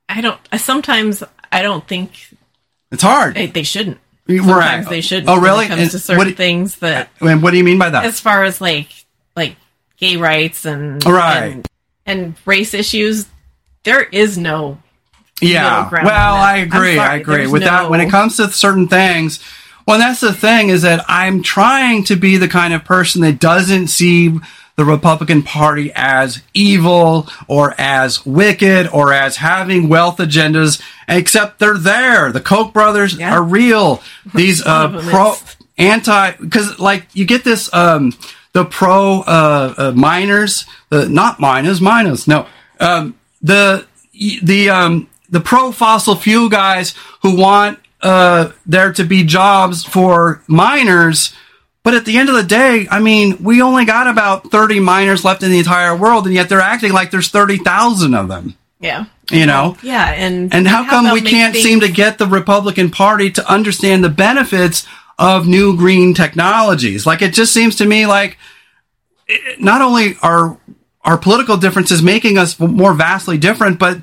I 0.09 0.21
don't. 0.21 0.39
Sometimes 0.57 1.25
I 1.51 1.63
don't 1.63 1.89
think 1.89 2.13
it's 2.93 3.03
hard. 3.03 3.35
They, 3.35 3.47
they 3.47 3.65
shouldn't. 3.65 3.99
Sometimes 4.27 4.49
right. 4.49 4.89
they 4.89 5.01
should. 5.01 5.29
Oh, 5.29 5.41
really? 5.41 5.57
When 5.57 5.65
it 5.65 5.69
comes 5.69 5.81
and 5.81 5.91
to 5.91 5.99
certain 5.99 6.35
things 6.35 6.77
that. 6.77 7.11
And 7.21 7.43
what 7.43 7.51
do 7.51 7.59
you 7.59 7.65
mean 7.65 7.79
by 7.79 7.91
that? 7.91 8.05
As 8.05 8.21
far 8.21 8.45
as 8.45 8.61
like 8.61 8.89
like 9.37 9.57
gay 9.97 10.17
rights 10.17 10.65
and 10.65 11.05
right 11.05 11.45
and, 11.45 11.69
and 12.07 12.37
race 12.47 12.75
issues, 12.75 13.27
there 13.83 14.03
is 14.03 14.39
no. 14.39 14.79
Yeah. 15.41 15.89
Well, 15.91 16.35
I 16.35 16.59
agree. 16.59 16.99
I 16.99 17.17
agree 17.17 17.49
with 17.49 17.63
no... 17.63 17.69
that. 17.69 17.91
When 17.91 18.01
it 18.01 18.11
comes 18.11 18.37
to 18.37 18.51
certain 18.53 18.87
things, 18.87 19.43
well, 19.87 19.99
that's 19.99 20.21
the 20.21 20.33
thing 20.33 20.69
is 20.69 20.83
that 20.83 21.05
I'm 21.09 21.43
trying 21.43 22.05
to 22.05 22.17
be 22.17 22.37
the 22.37 22.49
kind 22.49 22.73
of 22.73 22.85
person 22.85 23.23
that 23.23 23.41
doesn't 23.41 23.89
see 23.89 24.39
the 24.77 24.85
Republican 24.85 25.43
Party 25.43 25.93
as 25.95 26.43
evil 26.55 27.29
or 27.47 27.75
as 27.79 28.25
wicked 28.25 28.89
or 28.89 29.13
as 29.13 29.37
having 29.37 29.89
wealth 29.89 30.19
agendas, 30.19 30.83
except 31.09 31.59
they're 31.59 31.79
there. 31.79 32.33
The 32.33 32.41
Koch 32.41 32.73
brothers 32.73 33.19
yeah. 33.19 33.35
are 33.35 33.43
real. 33.43 34.03
These 34.35 34.65
uh, 34.65 35.03
pro 35.11 35.35
anti 35.79 36.33
because 36.33 36.79
like 36.79 37.07
you 37.13 37.25
get 37.25 37.45
this 37.45 37.73
um, 37.75 38.13
the 38.53 38.65
pro 38.65 39.21
uh, 39.21 39.75
uh, 39.77 39.93
miners, 39.93 40.67
the 40.89 41.09
not 41.09 41.41
miners, 41.41 41.81
miners. 41.81 42.27
No, 42.27 42.47
um, 42.81 43.19
the 43.43 43.87
the 44.43 44.71
um, 44.71 45.09
the 45.31 45.41
pro 45.41 45.73
fossil 45.73 46.15
fuel 46.15 46.49
guys 46.49 46.95
who 47.23 47.37
want 47.37 47.79
uh, 48.03 48.53
there 48.67 48.93
to 48.93 49.05
be 49.05 49.25
jobs 49.25 49.85
for 49.85 50.43
miners. 50.47 51.35
But 51.85 51.95
at 51.95 52.05
the 52.05 52.17
end 52.17 52.29
of 52.29 52.37
the 52.37 52.45
day, 52.45 52.87
I 52.91 53.01
mean, 53.01 53.43
we 53.43 53.61
only 53.61 53.85
got 53.85 54.07
about 54.07 54.51
30 54.51 54.79
miners 54.81 55.25
left 55.25 55.43
in 55.43 55.51
the 55.51 55.59
entire 55.59 55.97
world, 55.97 56.27
and 56.27 56.35
yet 56.35 56.49
they're 56.49 56.61
acting 56.61 56.93
like 56.93 57.11
there's 57.11 57.29
30,000 57.29 58.15
of 58.15 58.29
them. 58.29 58.55
Yeah. 58.79 59.07
You 59.31 59.47
know? 59.47 59.77
Yeah. 59.83 60.11
And, 60.11 60.55
and 60.55 60.67
how, 60.67 60.89
come 60.89 61.13
we 61.13 61.23
can't 61.23 61.55
things- 61.55 61.65
seem 61.65 61.81
to 61.81 61.89
get 61.91 62.19
the 62.19 62.27
Republican 62.27 62.91
Party 62.91 63.31
to 63.33 63.51
understand 63.51 64.05
the 64.05 64.09
benefits 64.09 64.87
of 65.19 65.47
new 65.49 65.77
green 65.77 66.15
technologies? 66.15 67.05
Like, 67.05 67.23
it 67.23 67.35
just 67.35 67.53
seems 67.53 67.77
to 67.77 67.87
me 67.87 68.07
like 68.07 68.39
eh, 69.29 69.37
not 69.59 69.81
only 69.83 70.17
are 70.23 70.59
our 71.05 71.19
political 71.19 71.57
differences 71.57 72.01
making 72.01 72.39
us 72.39 72.59
more 72.61 72.95
vastly 72.95 73.39
different, 73.39 73.79
but 73.79 73.99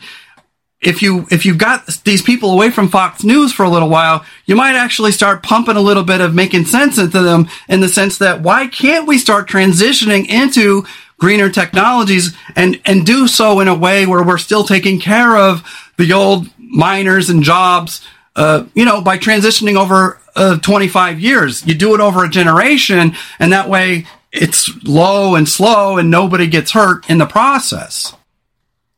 if 0.81 1.01
you 1.01 1.27
if 1.29 1.45
you 1.45 1.55
got 1.55 1.85
these 2.05 2.21
people 2.21 2.51
away 2.51 2.69
from 2.69 2.87
Fox 2.87 3.23
News 3.23 3.51
for 3.51 3.63
a 3.63 3.69
little 3.69 3.89
while, 3.89 4.25
you 4.45 4.55
might 4.55 4.75
actually 4.75 5.11
start 5.11 5.43
pumping 5.43 5.75
a 5.75 5.81
little 5.81 6.03
bit 6.03 6.21
of 6.21 6.33
making 6.33 6.65
sense 6.65 6.97
into 6.97 7.21
them 7.21 7.49
in 7.67 7.81
the 7.81 7.89
sense 7.89 8.17
that 8.19 8.41
why 8.41 8.67
can't 8.67 9.07
we 9.07 9.17
start 9.17 9.49
transitioning 9.49 10.27
into 10.29 10.85
greener 11.17 11.49
technologies 11.49 12.35
and 12.55 12.79
and 12.85 13.05
do 13.05 13.27
so 13.27 13.59
in 13.59 13.67
a 13.67 13.75
way 13.75 14.05
where 14.05 14.23
we're 14.23 14.37
still 14.37 14.63
taking 14.63 14.99
care 14.99 15.35
of 15.35 15.63
the 15.97 16.13
old 16.13 16.47
miners 16.57 17.29
and 17.29 17.43
jobs, 17.43 18.01
uh, 18.37 18.63
you 18.73 18.85
know, 18.85 19.01
by 19.01 19.17
transitioning 19.17 19.75
over 19.75 20.17
uh, 20.35 20.57
25 20.59 21.19
years. 21.19 21.65
You 21.67 21.73
do 21.73 21.93
it 21.93 21.99
over 21.99 22.23
a 22.23 22.29
generation, 22.29 23.15
and 23.37 23.51
that 23.51 23.67
way 23.67 24.05
it's 24.31 24.71
low 24.85 25.35
and 25.35 25.49
slow, 25.49 25.97
and 25.97 26.09
nobody 26.09 26.47
gets 26.47 26.71
hurt 26.71 27.09
in 27.09 27.17
the 27.17 27.25
process. 27.25 28.15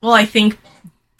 Well, 0.03 0.13
I 0.13 0.25
think 0.25 0.59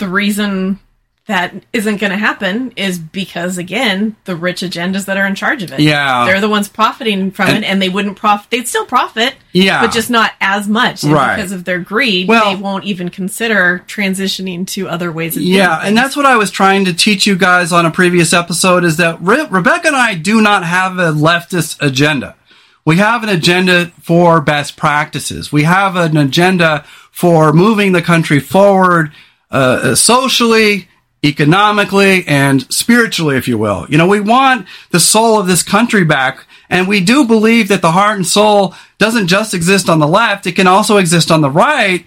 the 0.02 0.10
reason 0.10 0.80
that 1.28 1.54
isn't 1.72 1.98
going 1.98 2.12
to 2.12 2.18
happen 2.18 2.74
is 2.76 2.98
because 2.98 3.58
again 3.58 4.16
the 4.26 4.36
rich 4.36 4.62
agendas 4.62 5.06
that 5.06 5.18
are 5.18 5.26
in 5.28 5.36
charge 5.36 5.62
of 5.62 5.72
it. 5.72 5.80
Yeah. 5.80 6.26
They're 6.26 6.42
the 6.42 6.50
ones 6.50 6.68
profiting 6.68 7.32
from 7.32 7.50
and, 7.50 7.64
it 7.64 7.68
and 7.68 7.82
they 7.82 7.90
wouldn't 7.90 8.18
profit 8.18 8.50
they'd 8.50 8.68
still 8.68 8.86
profit 8.86 9.36
yeah. 9.52 9.82
but 9.82 9.94
just 9.94 10.10
not 10.10 10.32
as 10.42 10.68
much. 10.68 11.04
And 11.04 11.14
right. 11.14 11.36
because 11.36 11.52
of 11.52 11.64
their 11.64 11.80
greed 11.80 12.28
well, 12.28 12.56
they 12.56 12.62
won't 12.62 12.86
even 12.86 13.10
consider 13.10 13.84
transitioning 13.88 14.66
to 14.68 14.90
other 14.90 15.12
ways 15.12 15.38
of 15.38 15.44
yeah 15.44 15.80
and 15.84 15.96
that's 15.96 16.16
what 16.16 16.26
i 16.26 16.36
was 16.36 16.50
trying 16.50 16.86
to 16.86 16.94
teach 16.94 17.28
you 17.28 17.38
guys 17.38 17.72
on 17.72 17.86
a 17.86 17.92
previous 17.92 18.34
episode 18.34 18.84
is 18.84 18.98
that 18.98 19.22
Re- 19.22 19.48
rebecca 19.50 19.88
and 19.88 19.96
i 19.96 20.16
do 20.16 20.42
not 20.42 20.66
have 20.66 20.98
a 20.98 21.12
leftist 21.12 21.78
agenda. 21.82 22.36
We 22.84 22.98
have 22.98 23.22
an 23.22 23.30
agenda 23.30 23.92
for 24.02 24.42
best 24.42 24.76
practices. 24.76 25.52
We 25.52 25.64
have 25.64 25.96
an 25.96 26.18
agenda 26.18 26.84
for 27.12 27.54
moving 27.54 27.92
the 27.92 28.02
country 28.02 28.40
forward 28.40 29.12
uh, 29.52 29.96
socially, 29.96 30.88
economically, 31.24 32.26
and 32.28 32.72
spiritually, 32.74 33.38
if 33.38 33.48
you 33.48 33.58
will. 33.58 33.86
You 33.90 33.98
know, 33.98 34.08
we 34.08 34.20
want 34.20 34.68
the 34.90 35.00
soul 35.00 35.40
of 35.40 35.48
this 35.48 35.64
country 35.64 36.04
back. 36.04 36.46
And 36.70 36.88
we 36.88 37.02
do 37.02 37.28
believe 37.28 37.68
that 37.68 37.82
the 37.82 37.92
heart 37.92 38.16
and 38.16 38.26
soul 38.26 38.74
doesn't 38.98 39.28
just 39.28 39.54
exist 39.54 39.90
on 39.90 40.00
the 40.00 40.08
left, 40.08 40.48
it 40.48 40.56
can 40.56 40.68
also 40.68 40.98
exist 40.98 41.30
on 41.30 41.42
the 41.42 41.50
right. 41.50 42.06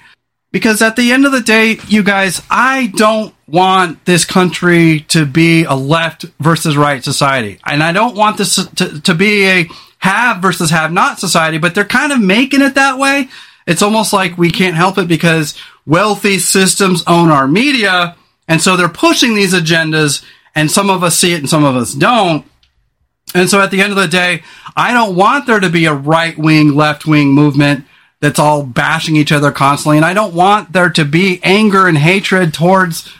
Because 0.50 0.80
at 0.82 0.94
the 0.94 1.10
end 1.10 1.26
of 1.26 1.32
the 1.32 1.40
day, 1.40 1.78
you 1.88 2.04
guys, 2.04 2.40
I 2.48 2.92
don't 2.94 3.34
want 3.48 4.04
this 4.04 4.24
country 4.24 5.00
to 5.08 5.26
be 5.26 5.64
a 5.64 5.74
left 5.74 6.26
versus 6.38 6.76
right 6.76 7.02
society. 7.02 7.58
And 7.66 7.82
I 7.82 7.90
don't 7.90 8.16
want 8.16 8.38
this 8.38 8.54
to, 8.54 9.00
to 9.00 9.14
be 9.14 9.46
a 9.46 9.68
have 9.98 10.40
versus 10.40 10.70
have 10.70 10.92
not 10.92 11.18
society, 11.18 11.58
but 11.58 11.74
they're 11.74 11.84
kind 11.84 12.12
of 12.12 12.20
making 12.20 12.62
it 12.62 12.76
that 12.76 12.98
way. 12.98 13.28
It's 13.66 13.82
almost 13.82 14.12
like 14.12 14.38
we 14.38 14.50
can't 14.50 14.76
help 14.76 14.96
it 14.98 15.08
because 15.08 15.58
wealthy 15.86 16.38
systems 16.38 17.02
own 17.06 17.30
our 17.30 17.46
media. 17.46 18.16
And 18.48 18.60
so 18.60 18.76
they're 18.76 18.88
pushing 18.88 19.34
these 19.34 19.54
agendas 19.54 20.24
and 20.54 20.70
some 20.70 20.90
of 20.90 21.02
us 21.02 21.18
see 21.18 21.32
it 21.32 21.40
and 21.40 21.48
some 21.48 21.64
of 21.64 21.76
us 21.76 21.94
don't. 21.94 22.46
And 23.34 23.50
so 23.50 23.60
at 23.60 23.70
the 23.70 23.80
end 23.80 23.90
of 23.90 23.96
the 23.96 24.08
day, 24.08 24.42
I 24.76 24.92
don't 24.92 25.16
want 25.16 25.46
there 25.46 25.60
to 25.60 25.70
be 25.70 25.86
a 25.86 25.94
right 25.94 26.36
wing, 26.38 26.74
left 26.74 27.06
wing 27.06 27.32
movement 27.32 27.84
that's 28.20 28.38
all 28.38 28.62
bashing 28.62 29.16
each 29.16 29.32
other 29.32 29.50
constantly. 29.50 29.96
And 29.96 30.06
I 30.06 30.14
don't 30.14 30.34
want 30.34 30.72
there 30.72 30.90
to 30.90 31.04
be 31.04 31.40
anger 31.42 31.88
and 31.88 31.98
hatred 31.98 32.54
towards 32.54 33.12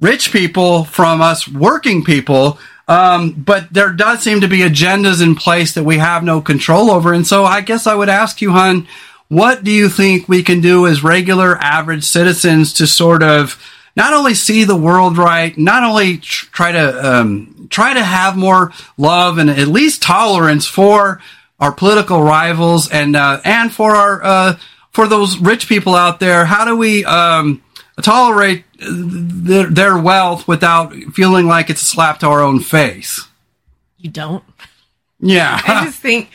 rich 0.00 0.32
people 0.32 0.84
from 0.84 1.20
us 1.20 1.48
working 1.48 2.04
people. 2.04 2.58
Um, 2.86 3.32
but 3.32 3.72
there 3.72 3.92
does 3.92 4.20
seem 4.20 4.42
to 4.42 4.48
be 4.48 4.58
agendas 4.58 5.22
in 5.22 5.34
place 5.34 5.74
that 5.74 5.84
we 5.84 5.98
have 5.98 6.22
no 6.22 6.40
control 6.40 6.90
over. 6.90 7.12
And 7.12 7.26
so 7.26 7.44
I 7.44 7.60
guess 7.60 7.86
I 7.86 7.94
would 7.94 8.08
ask 8.08 8.40
you, 8.40 8.52
hun, 8.52 8.86
what 9.28 9.64
do 9.64 9.70
you 9.70 9.88
think 9.88 10.28
we 10.28 10.42
can 10.42 10.60
do 10.60 10.86
as 10.86 11.02
regular 11.02 11.56
average 11.56 12.04
citizens 12.04 12.72
to 12.74 12.86
sort 12.86 13.22
of 13.22 13.60
not 13.96 14.12
only 14.12 14.34
see 14.34 14.64
the 14.64 14.76
world 14.76 15.16
right, 15.16 15.56
not 15.56 15.84
only 15.84 16.18
tr- 16.18 16.46
try 16.52 16.72
to 16.72 17.12
um, 17.12 17.68
try 17.70 17.94
to 17.94 18.02
have 18.02 18.36
more 18.36 18.72
love 18.96 19.38
and 19.38 19.48
at 19.48 19.68
least 19.68 20.02
tolerance 20.02 20.66
for 20.66 21.20
our 21.60 21.72
political 21.72 22.22
rivals 22.22 22.90
and 22.90 23.16
uh, 23.16 23.40
and 23.44 23.72
for 23.72 23.94
our 23.94 24.22
uh, 24.22 24.58
for 24.90 25.06
those 25.08 25.38
rich 25.38 25.68
people 25.68 25.94
out 25.94 26.20
there? 26.20 26.44
How 26.44 26.64
do 26.64 26.76
we 26.76 27.04
um, 27.04 27.62
tolerate 28.02 28.64
their, 28.78 29.66
their 29.66 29.98
wealth 29.98 30.48
without 30.48 30.92
feeling 31.12 31.46
like 31.46 31.70
it's 31.70 31.82
a 31.82 31.86
slap 31.86 32.20
to 32.20 32.26
our 32.26 32.40
own 32.40 32.60
face? 32.60 33.26
You 33.98 34.10
don't. 34.10 34.44
Yeah, 35.20 35.60
I 35.66 35.84
just 35.84 36.00
think 36.00 36.30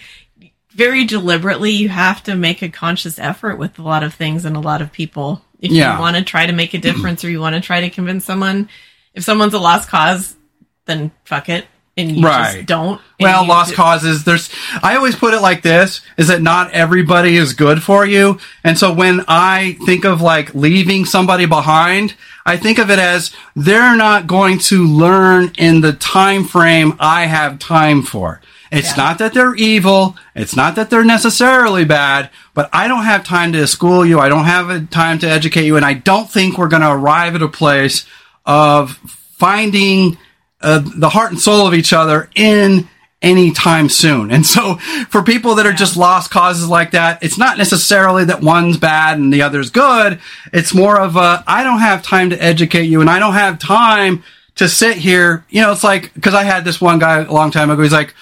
very 0.80 1.04
deliberately 1.04 1.72
you 1.72 1.90
have 1.90 2.24
to 2.24 2.36
make 2.36 2.62
a 2.62 2.70
conscious 2.70 3.20
effort 3.20 3.58
with 3.58 3.78
a 3.80 3.82
lot 3.82 4.02
of 4.02 4.14
things 4.14 4.46
and 4.46 4.56
a 4.56 4.62
lot 4.62 4.82
of 4.82 4.94
people. 4.94 5.44
If 5.60 5.74
yeah. 5.74 5.94
you 5.94 6.00
want 6.00 6.16
to 6.16 6.24
try 6.24 6.46
to 6.46 6.54
make 6.54 6.74
a 6.74 6.78
difference 6.78 7.26
or 7.26 7.30
you 7.30 7.42
want 7.42 7.56
to 7.56 7.62
try 7.62 7.82
to 7.82 7.90
convince 7.90 8.24
someone 8.24 8.70
if 9.14 9.26
someone's 9.26 9.54
a 9.54 9.60
lost 9.60 9.90
cause 9.90 10.38
then 10.86 11.12
fuck 11.26 11.50
it. 11.50 11.66
And 11.98 12.16
you 12.16 12.26
right. 12.26 12.54
just 12.54 12.66
don't 12.66 13.02
well 13.20 13.46
lost 13.46 13.74
causes 13.74 14.24
there's 14.24 14.50
i 14.82 14.96
always 14.96 15.18
put 15.18 15.34
it 15.34 15.42
like 15.42 15.64
this 15.64 16.00
is 16.16 16.30
that 16.30 16.42
not 16.42 16.72
everybody 16.72 17.36
is 17.36 17.52
good 17.52 17.84
for 17.84 18.06
you. 18.06 18.40
And 18.64 18.78
so 18.78 18.94
when 18.94 19.26
i 19.28 19.78
think 19.86 20.06
of 20.06 20.22
like 20.22 20.56
leaving 20.56 21.04
somebody 21.04 21.46
behind 21.46 22.16
i 22.46 22.56
think 22.56 22.78
of 22.78 22.90
it 22.90 23.00
as 23.00 23.36
they're 23.54 23.98
not 23.98 24.28
going 24.28 24.60
to 24.60 24.88
learn 24.88 25.52
in 25.58 25.82
the 25.82 25.92
time 25.92 26.46
frame 26.46 26.96
i 27.02 27.26
have 27.26 27.60
time 27.60 28.02
for 28.02 28.40
It's 28.72 28.92
yeah. 28.92 29.04
not 29.04 29.18
that 29.18 29.34
they're 29.34 29.56
evil. 29.56 30.16
It's 30.36 30.56
not 30.56 30.76
that 30.76 30.90
they're 30.90 31.04
necessarily 31.04 31.86
bad, 31.86 32.30
but 32.54 32.70
I 32.72 32.88
don't 32.88 33.04
have 33.04 33.24
time 33.24 33.54
to 33.54 33.66
school 33.68 34.06
you. 34.06 34.20
I 34.20 34.30
don't 34.30 34.46
have 34.46 34.90
time 34.90 35.20
to 35.20 35.28
educate 35.30 35.66
you. 35.66 35.76
And 35.76 35.86
I 35.86 35.94
don't 35.94 36.30
think 36.30 36.58
we're 36.58 36.68
going 36.68 36.84
to 36.84 36.92
arrive 36.92 37.36
at 37.36 37.42
a 37.42 37.48
place 37.48 38.06
of 38.46 38.92
finding 38.92 40.18
uh, 40.62 40.84
the 40.96 41.10
heart 41.10 41.32
and 41.32 41.40
soul 41.40 41.66
of 41.66 41.74
each 41.74 41.94
other 41.94 42.30
in 42.36 42.88
anytime 43.22 43.90
soon. 43.90 44.32
And 44.32 44.46
so 44.46 44.76
for 45.10 45.24
people 45.24 45.56
that 45.56 45.66
are 45.66 45.74
just 45.74 45.98
lost 45.98 46.32
causes 46.32 46.68
like 46.68 46.92
that, 46.92 47.24
it's 47.24 47.38
not 47.38 47.58
necessarily 47.58 48.26
that 48.26 48.42
one's 48.42 48.78
bad 48.78 49.18
and 49.18 49.34
the 49.34 49.42
other's 49.42 49.70
good. 49.70 50.20
It's 50.54 50.74
more 50.74 51.00
of 51.00 51.16
a, 51.16 51.44
I 51.46 51.64
don't 51.64 51.80
have 51.80 52.04
time 52.04 52.30
to 52.30 52.42
educate 52.42 52.86
you 52.86 53.02
and 53.02 53.10
I 53.10 53.20
don't 53.20 53.34
have 53.34 53.60
time 53.60 54.24
to 54.56 54.70
sit 54.70 54.98
here. 54.98 55.46
You 55.50 55.62
know, 55.62 55.72
it's 55.72 55.84
like, 55.84 56.12
cause 56.22 56.34
I 56.34 56.44
had 56.44 56.64
this 56.64 56.80
one 56.80 57.00
guy 57.00 57.24
a 57.24 57.32
long 57.32 57.52
time 57.52 57.70
ago. 57.70 57.82
He's 57.82 57.92
like, 57.92 58.14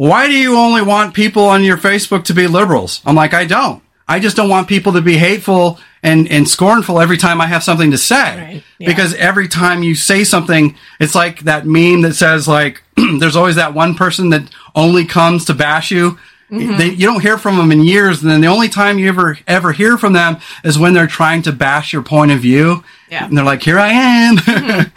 why 0.00 0.28
do 0.28 0.32
you 0.32 0.56
only 0.56 0.80
want 0.80 1.12
people 1.12 1.44
on 1.44 1.62
your 1.62 1.76
Facebook 1.76 2.24
to 2.24 2.32
be 2.32 2.46
liberals? 2.46 3.02
I'm 3.04 3.14
like, 3.14 3.34
I 3.34 3.44
don't. 3.44 3.82
I 4.08 4.18
just 4.18 4.34
don't 4.34 4.48
want 4.48 4.66
people 4.66 4.94
to 4.94 5.02
be 5.02 5.18
hateful 5.18 5.78
and, 6.02 6.26
and 6.32 6.48
scornful 6.48 7.02
every 7.02 7.18
time 7.18 7.38
I 7.38 7.46
have 7.46 7.62
something 7.62 7.90
to 7.90 7.98
say. 7.98 8.14
Right. 8.16 8.64
Yeah. 8.78 8.88
Because 8.88 9.12
every 9.16 9.46
time 9.46 9.82
you 9.82 9.94
say 9.94 10.24
something, 10.24 10.74
it's 11.00 11.14
like 11.14 11.40
that 11.40 11.66
meme 11.66 12.00
that 12.00 12.14
says 12.14 12.48
like, 12.48 12.82
there's 13.18 13.36
always 13.36 13.56
that 13.56 13.74
one 13.74 13.94
person 13.94 14.30
that 14.30 14.50
only 14.74 15.04
comes 15.04 15.44
to 15.44 15.54
bash 15.54 15.90
you. 15.90 16.18
Mm-hmm. 16.50 16.78
They, 16.78 16.90
you 16.90 17.06
don't 17.06 17.20
hear 17.20 17.38
from 17.38 17.56
them 17.56 17.70
in 17.70 17.82
years, 17.82 18.22
and 18.22 18.30
then 18.30 18.40
the 18.40 18.48
only 18.48 18.68
time 18.68 18.98
you 18.98 19.08
ever 19.08 19.38
ever 19.46 19.72
hear 19.72 19.96
from 19.96 20.14
them 20.14 20.38
is 20.64 20.78
when 20.78 20.94
they're 20.94 21.06
trying 21.06 21.42
to 21.42 21.52
bash 21.52 21.92
your 21.92 22.02
point 22.02 22.32
of 22.32 22.40
view. 22.40 22.82
Yeah. 23.08 23.24
And 23.26 23.36
they're 23.36 23.44
like, 23.44 23.62
"Here 23.62 23.78
I 23.78 23.88
am." 23.88 24.36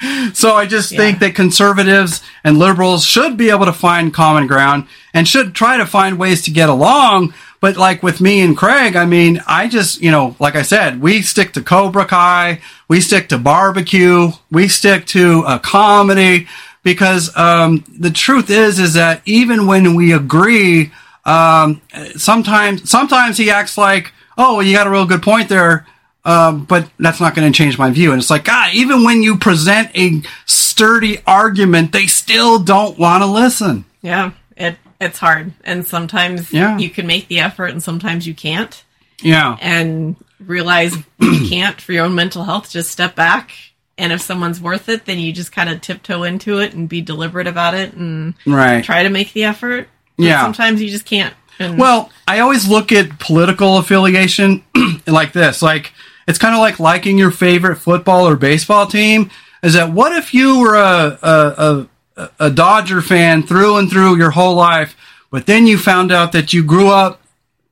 Mm-hmm. 0.03 0.33
so 0.33 0.55
I 0.55 0.65
just 0.65 0.91
yeah. 0.91 0.97
think 0.97 1.19
that 1.19 1.35
conservatives 1.35 2.21
and 2.43 2.57
liberals 2.57 3.05
should 3.05 3.37
be 3.37 3.49
able 3.49 3.65
to 3.65 3.73
find 3.73 4.13
common 4.13 4.47
ground 4.47 4.87
and 5.13 5.27
should 5.27 5.53
try 5.53 5.77
to 5.77 5.85
find 5.85 6.19
ways 6.19 6.43
to 6.43 6.51
get 6.51 6.69
along. 6.69 7.33
But 7.59 7.77
like 7.77 8.03
with 8.03 8.19
me 8.19 8.41
and 8.41 8.57
Craig, 8.57 8.95
I 8.95 9.05
mean, 9.05 9.41
I 9.47 9.69
just, 9.69 10.01
you 10.01 10.11
know, 10.11 10.35
like 10.39 10.55
I 10.55 10.63
said, 10.63 11.01
we 11.01 11.21
stick 11.21 11.53
to 11.53 11.61
Cobra 11.61 12.05
Kai, 12.05 12.61
we 12.87 12.99
stick 12.99 13.29
to 13.29 13.37
barbecue, 13.37 14.31
we 14.51 14.67
stick 14.67 15.05
to 15.07 15.43
a 15.47 15.59
comedy 15.59 16.47
because 16.83 17.35
um, 17.37 17.83
the 17.97 18.11
truth 18.11 18.49
is, 18.49 18.79
is 18.79 18.93
that 18.95 19.21
even 19.25 19.65
when 19.65 19.95
we 19.95 20.13
agree, 20.13 20.91
um, 21.25 21.81
sometimes, 22.15 22.89
sometimes 22.89 23.37
he 23.37 23.49
acts 23.49 23.77
like, 23.77 24.11
oh, 24.37 24.59
you 24.59 24.73
got 24.75 24.87
a 24.87 24.89
real 24.89 25.05
good 25.05 25.21
point 25.21 25.49
there. 25.49 25.85
Um, 26.25 26.63
but 26.63 26.89
that's 26.99 27.19
not 27.19 27.35
going 27.35 27.51
to 27.51 27.57
change 27.57 27.77
my 27.77 27.89
view. 27.91 28.11
And 28.11 28.21
it's 28.21 28.29
like, 28.29 28.45
God, 28.45 28.73
even 28.73 29.03
when 29.03 29.23
you 29.23 29.37
present 29.37 29.91
a 29.93 30.21
sturdy 30.45 31.19
argument, 31.27 31.91
they 31.91 32.07
still 32.07 32.59
don't 32.59 32.97
want 32.97 33.23
to 33.23 33.27
listen. 33.27 33.83
Yeah. 34.01 34.31
It, 34.55 34.77
it's 35.01 35.19
hard. 35.19 35.51
And 35.65 35.85
sometimes 35.85 36.53
yeah. 36.53 36.77
you 36.77 36.89
can 36.89 37.07
make 37.07 37.27
the 37.27 37.39
effort 37.39 37.67
and 37.67 37.83
sometimes 37.83 38.25
you 38.25 38.33
can't. 38.33 38.83
Yeah. 39.21 39.57
And 39.61 40.15
realize 40.39 40.95
you 41.19 41.47
can't 41.49 41.79
for 41.79 41.91
your 41.91 42.05
own 42.05 42.15
mental 42.15 42.43
health, 42.43 42.69
just 42.69 42.91
step 42.91 43.15
back. 43.15 43.51
And 43.97 44.11
if 44.11 44.21
someone's 44.21 44.59
worth 44.59 44.89
it, 44.89 45.05
then 45.05 45.19
you 45.19 45.31
just 45.31 45.51
kind 45.51 45.69
of 45.69 45.81
tiptoe 45.81 46.23
into 46.23 46.59
it 46.59 46.73
and 46.73 46.89
be 46.89 47.01
deliberate 47.01 47.47
about 47.47 47.73
it 47.75 47.93
and 47.93 48.33
right. 48.45 48.83
try 48.83 49.03
to 49.03 49.09
make 49.09 49.33
the 49.33 49.43
effort. 49.43 49.87
But 50.17 50.25
yeah. 50.25 50.41
Sometimes 50.41 50.81
you 50.81 50.89
just 50.89 51.05
can't. 51.05 51.33
And 51.59 51.77
well, 51.77 52.11
I 52.27 52.39
always 52.39 52.67
look 52.67 52.91
at 52.91 53.19
political 53.19 53.77
affiliation 53.77 54.63
like 55.07 55.33
this. 55.33 55.61
Like, 55.61 55.93
it's 56.27 56.37
kind 56.37 56.55
of 56.55 56.59
like 56.59 56.79
liking 56.79 57.17
your 57.17 57.31
favorite 57.31 57.75
football 57.75 58.27
or 58.27 58.35
baseball 58.35 58.87
team. 58.87 59.29
Is 59.61 59.73
that 59.73 59.91
what 59.91 60.13
if 60.13 60.33
you 60.33 60.59
were 60.59 60.75
a, 60.75 61.19
a, 61.21 61.87
a, 62.17 62.29
a 62.39 62.49
Dodger 62.49 63.01
fan 63.01 63.43
through 63.43 63.77
and 63.77 63.89
through 63.89 64.17
your 64.17 64.31
whole 64.31 64.55
life, 64.55 64.95
but 65.31 65.45
then 65.45 65.67
you 65.67 65.77
found 65.77 66.11
out 66.11 66.31
that 66.31 66.53
you 66.53 66.63
grew 66.63 66.89
up 66.89 67.21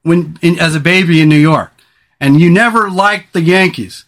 when 0.03 0.38
in, 0.41 0.59
as 0.59 0.76
a 0.76 0.80
baby 0.80 1.22
in 1.22 1.30
New 1.30 1.38
York 1.38 1.72
and 2.19 2.39
you 2.39 2.49
never 2.49 2.89
liked 2.89 3.34
the 3.34 3.41
Yankees. 3.41 4.05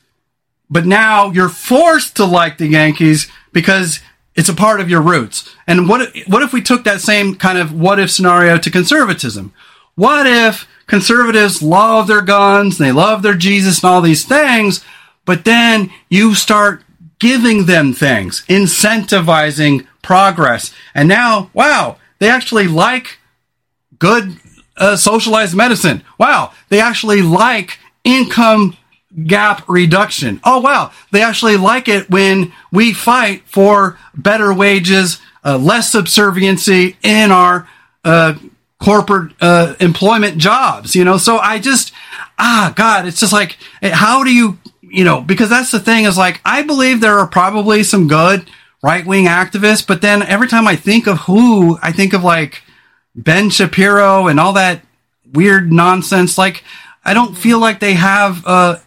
But 0.69 0.85
now 0.85 1.31
you're 1.31 1.49
forced 1.49 2.15
to 2.15 2.25
like 2.25 2.57
the 2.57 2.67
Yankees 2.67 3.29
because 3.51 3.99
it's 4.35 4.49
a 4.49 4.53
part 4.53 4.79
of 4.79 4.89
your 4.89 5.01
roots. 5.01 5.53
And 5.67 5.87
what 5.87 6.15
what 6.27 6.41
if 6.41 6.53
we 6.53 6.61
took 6.61 6.83
that 6.83 7.01
same 7.01 7.35
kind 7.35 7.57
of 7.57 7.73
what 7.73 7.99
if 7.99 8.11
scenario 8.11 8.57
to 8.57 8.71
conservatism? 8.71 9.53
What 9.95 10.25
if 10.25 10.67
conservatives 10.87 11.61
love 11.61 12.07
their 12.07 12.21
guns, 12.21 12.77
they 12.77 12.91
love 12.91 13.21
their 13.21 13.35
Jesus 13.35 13.83
and 13.83 13.89
all 13.89 14.01
these 14.01 14.25
things, 14.25 14.83
but 15.25 15.45
then 15.45 15.91
you 16.09 16.33
start 16.33 16.83
giving 17.19 17.65
them 17.65 17.93
things, 17.93 18.43
incentivizing 18.47 19.87
progress. 20.01 20.73
And 20.93 21.07
now, 21.07 21.49
wow, 21.53 21.97
they 22.19 22.29
actually 22.29 22.67
like 22.67 23.19
good 23.99 24.37
uh, 24.77 24.95
socialized 24.95 25.55
medicine. 25.55 26.03
Wow, 26.17 26.51
they 26.69 26.81
actually 26.81 27.21
like 27.21 27.79
income 28.03 28.75
gap 29.27 29.67
reduction. 29.67 30.39
Oh 30.43 30.59
wow, 30.61 30.91
they 31.11 31.21
actually 31.21 31.57
like 31.57 31.87
it 31.87 32.09
when 32.09 32.53
we 32.71 32.93
fight 32.93 33.43
for 33.45 33.97
better 34.15 34.53
wages, 34.53 35.19
uh, 35.43 35.57
less 35.57 35.91
subserviency 35.91 36.97
in 37.03 37.31
our 37.31 37.67
uh, 38.03 38.35
corporate 38.79 39.33
uh, 39.41 39.75
employment 39.79 40.37
jobs. 40.37 40.95
You 40.95 41.03
know, 41.05 41.17
so 41.17 41.37
I 41.37 41.59
just 41.59 41.93
ah 42.37 42.73
God, 42.75 43.05
it's 43.05 43.19
just 43.19 43.33
like 43.33 43.57
how 43.81 44.23
do 44.23 44.33
you 44.33 44.57
you 44.81 45.03
know 45.03 45.21
because 45.21 45.49
that's 45.49 45.71
the 45.71 45.79
thing 45.79 46.05
is 46.05 46.17
like 46.17 46.41
I 46.45 46.63
believe 46.63 47.01
there 47.01 47.19
are 47.19 47.27
probably 47.27 47.83
some 47.83 48.07
good 48.07 48.49
right 48.81 49.05
wing 49.05 49.25
activists, 49.25 49.85
but 49.85 50.01
then 50.01 50.23
every 50.23 50.47
time 50.47 50.67
I 50.67 50.75
think 50.75 51.07
of 51.07 51.19
who 51.19 51.77
I 51.81 51.91
think 51.91 52.13
of 52.13 52.23
like 52.23 52.63
Ben 53.15 53.49
Shapiro 53.49 54.27
and 54.27 54.39
all 54.39 54.53
that 54.53 54.81
weird 55.33 55.71
nonsense. 55.71 56.37
Like 56.37 56.63
I 57.03 57.13
don't 57.13 57.35
feel 57.35 57.59
like 57.59 57.79
they 57.79 57.93
have 57.93 58.43
uh, 58.45 58.77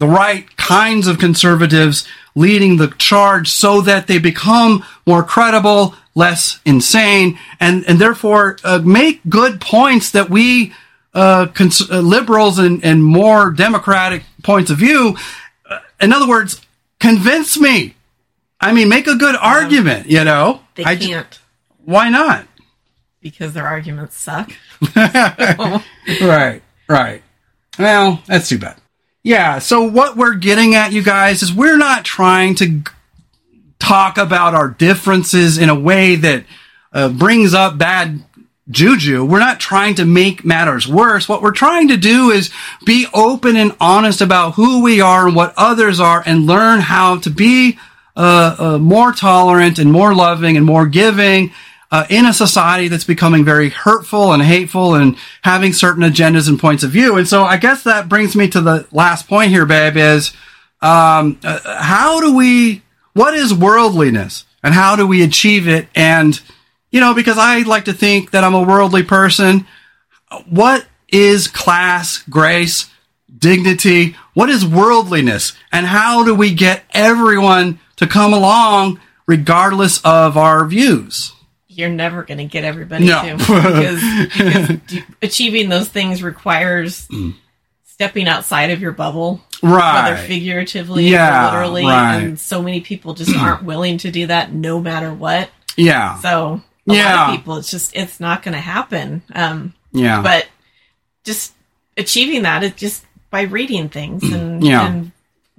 the 0.00 0.08
right 0.08 0.56
kinds 0.56 1.06
of 1.06 1.18
conservatives 1.18 2.08
leading 2.34 2.78
the 2.78 2.88
charge 2.98 3.48
so 3.48 3.82
that 3.82 4.06
they 4.06 4.18
become 4.18 4.82
more 5.06 5.22
credible, 5.22 5.94
less 6.14 6.58
insane, 6.64 7.38
and, 7.60 7.84
and 7.86 7.98
therefore 7.98 8.56
uh, 8.64 8.78
make 8.78 9.20
good 9.28 9.60
points 9.60 10.10
that 10.12 10.30
we 10.30 10.72
uh, 11.12 11.46
cons- 11.48 11.90
uh, 11.90 12.00
liberals 12.00 12.58
and, 12.58 12.82
and 12.82 13.04
more 13.04 13.50
democratic 13.50 14.22
points 14.42 14.70
of 14.70 14.78
view. 14.78 15.16
Uh, 15.68 15.80
in 16.00 16.12
other 16.14 16.26
words, 16.28 16.62
convince 16.98 17.58
me. 17.58 17.94
I 18.58 18.72
mean, 18.72 18.88
make 18.88 19.06
a 19.06 19.16
good 19.16 19.36
argument, 19.36 20.06
you 20.06 20.24
know? 20.24 20.62
They 20.76 20.84
I 20.84 20.96
can't. 20.96 21.38
why 21.84 22.08
not? 22.08 22.46
Because 23.20 23.52
their 23.52 23.66
arguments 23.66 24.16
suck. 24.16 24.50
right, 24.96 26.62
right. 26.88 27.22
Well, 27.78 28.22
that's 28.26 28.48
too 28.48 28.58
bad. 28.58 28.79
Yeah, 29.22 29.58
so 29.58 29.82
what 29.82 30.16
we're 30.16 30.34
getting 30.34 30.74
at, 30.74 30.92
you 30.92 31.02
guys, 31.02 31.42
is 31.42 31.52
we're 31.52 31.76
not 31.76 32.04
trying 32.04 32.54
to 32.56 32.82
talk 33.78 34.16
about 34.16 34.54
our 34.54 34.68
differences 34.68 35.58
in 35.58 35.68
a 35.68 35.78
way 35.78 36.16
that 36.16 36.44
uh, 36.92 37.10
brings 37.10 37.52
up 37.52 37.76
bad 37.76 38.24
juju. 38.70 39.24
We're 39.24 39.38
not 39.38 39.60
trying 39.60 39.96
to 39.96 40.06
make 40.06 40.44
matters 40.44 40.88
worse. 40.88 41.28
What 41.28 41.42
we're 41.42 41.50
trying 41.50 41.88
to 41.88 41.96
do 41.98 42.30
is 42.30 42.50
be 42.86 43.06
open 43.12 43.56
and 43.56 43.76
honest 43.78 44.22
about 44.22 44.54
who 44.54 44.82
we 44.82 45.00
are 45.00 45.26
and 45.26 45.36
what 45.36 45.52
others 45.56 46.00
are 46.00 46.22
and 46.24 46.46
learn 46.46 46.80
how 46.80 47.18
to 47.18 47.30
be 47.30 47.78
uh, 48.16 48.56
uh, 48.58 48.78
more 48.78 49.12
tolerant 49.12 49.78
and 49.78 49.92
more 49.92 50.14
loving 50.14 50.56
and 50.56 50.64
more 50.64 50.86
giving 50.86 51.52
uh, 51.90 52.06
in 52.08 52.24
a 52.26 52.32
society 52.32 52.88
that's 52.88 53.04
becoming 53.04 53.44
very 53.44 53.68
hurtful 53.68 54.32
and 54.32 54.42
hateful 54.42 54.94
and 54.94 55.16
having 55.42 55.72
certain 55.72 56.02
agendas 56.02 56.48
and 56.48 56.58
points 56.58 56.82
of 56.82 56.90
view. 56.90 57.16
And 57.16 57.26
so 57.26 57.42
I 57.42 57.56
guess 57.56 57.82
that 57.84 58.08
brings 58.08 58.36
me 58.36 58.48
to 58.50 58.60
the 58.60 58.86
last 58.92 59.28
point 59.28 59.50
here, 59.50 59.66
babe, 59.66 59.96
is 59.96 60.32
um, 60.80 61.38
uh, 61.42 61.58
how 61.82 62.20
do 62.20 62.36
we, 62.36 62.82
what 63.12 63.34
is 63.34 63.52
worldliness 63.52 64.44
and 64.62 64.72
how 64.72 64.94
do 64.94 65.06
we 65.06 65.22
achieve 65.22 65.66
it? 65.66 65.88
And, 65.94 66.40
you 66.90 67.00
know, 67.00 67.12
because 67.12 67.38
I 67.38 67.62
like 67.62 67.86
to 67.86 67.92
think 67.92 68.30
that 68.30 68.44
I'm 68.44 68.54
a 68.54 68.62
worldly 68.62 69.02
person, 69.02 69.66
what 70.48 70.86
is 71.08 71.48
class, 71.48 72.22
grace, 72.30 72.88
dignity? 73.36 74.16
What 74.34 74.48
is 74.48 74.64
worldliness? 74.64 75.54
And 75.72 75.86
how 75.86 76.24
do 76.24 76.34
we 76.34 76.54
get 76.54 76.84
everyone 76.92 77.80
to 77.96 78.06
come 78.06 78.32
along 78.32 79.00
regardless 79.26 80.00
of 80.04 80.36
our 80.36 80.64
views? 80.66 81.32
You're 81.80 81.88
never 81.88 82.22
going 82.22 82.38
to 82.38 82.44
get 82.44 82.64
everybody 82.64 83.06
no. 83.06 83.22
to 83.22 83.36
because, 83.36 84.28
because 84.78 85.02
achieving 85.22 85.68
those 85.68 85.88
things 85.88 86.22
requires 86.22 87.08
mm. 87.08 87.34
stepping 87.84 88.28
outside 88.28 88.70
of 88.70 88.80
your 88.80 88.92
bubble 88.92 89.40
right 89.62 90.10
whether 90.10 90.16
figuratively 90.16 91.08
yeah, 91.08 91.48
or 91.48 91.62
literally 91.62 91.84
right. 91.84 92.16
and 92.18 92.38
so 92.38 92.62
many 92.62 92.80
people 92.80 93.14
just 93.14 93.34
aren't 93.36 93.64
willing 93.64 93.98
to 93.98 94.10
do 94.10 94.26
that 94.26 94.52
no 94.52 94.80
matter 94.80 95.12
what 95.12 95.50
yeah 95.76 96.18
so 96.20 96.60
a 96.88 96.94
yeah. 96.94 97.16
lot 97.16 97.30
of 97.30 97.36
people 97.36 97.56
it's 97.56 97.70
just 97.70 97.96
it's 97.96 98.20
not 98.20 98.42
going 98.42 98.54
to 98.54 98.60
happen 98.60 99.22
um 99.34 99.74
yeah 99.92 100.22
but 100.22 100.46
just 101.24 101.54
achieving 101.96 102.42
that 102.42 102.62
it 102.62 102.76
just 102.76 103.04
by 103.30 103.42
reading 103.42 103.88
things 103.88 104.22
and, 104.32 104.64
yeah. 104.64 104.86
and 104.86 105.12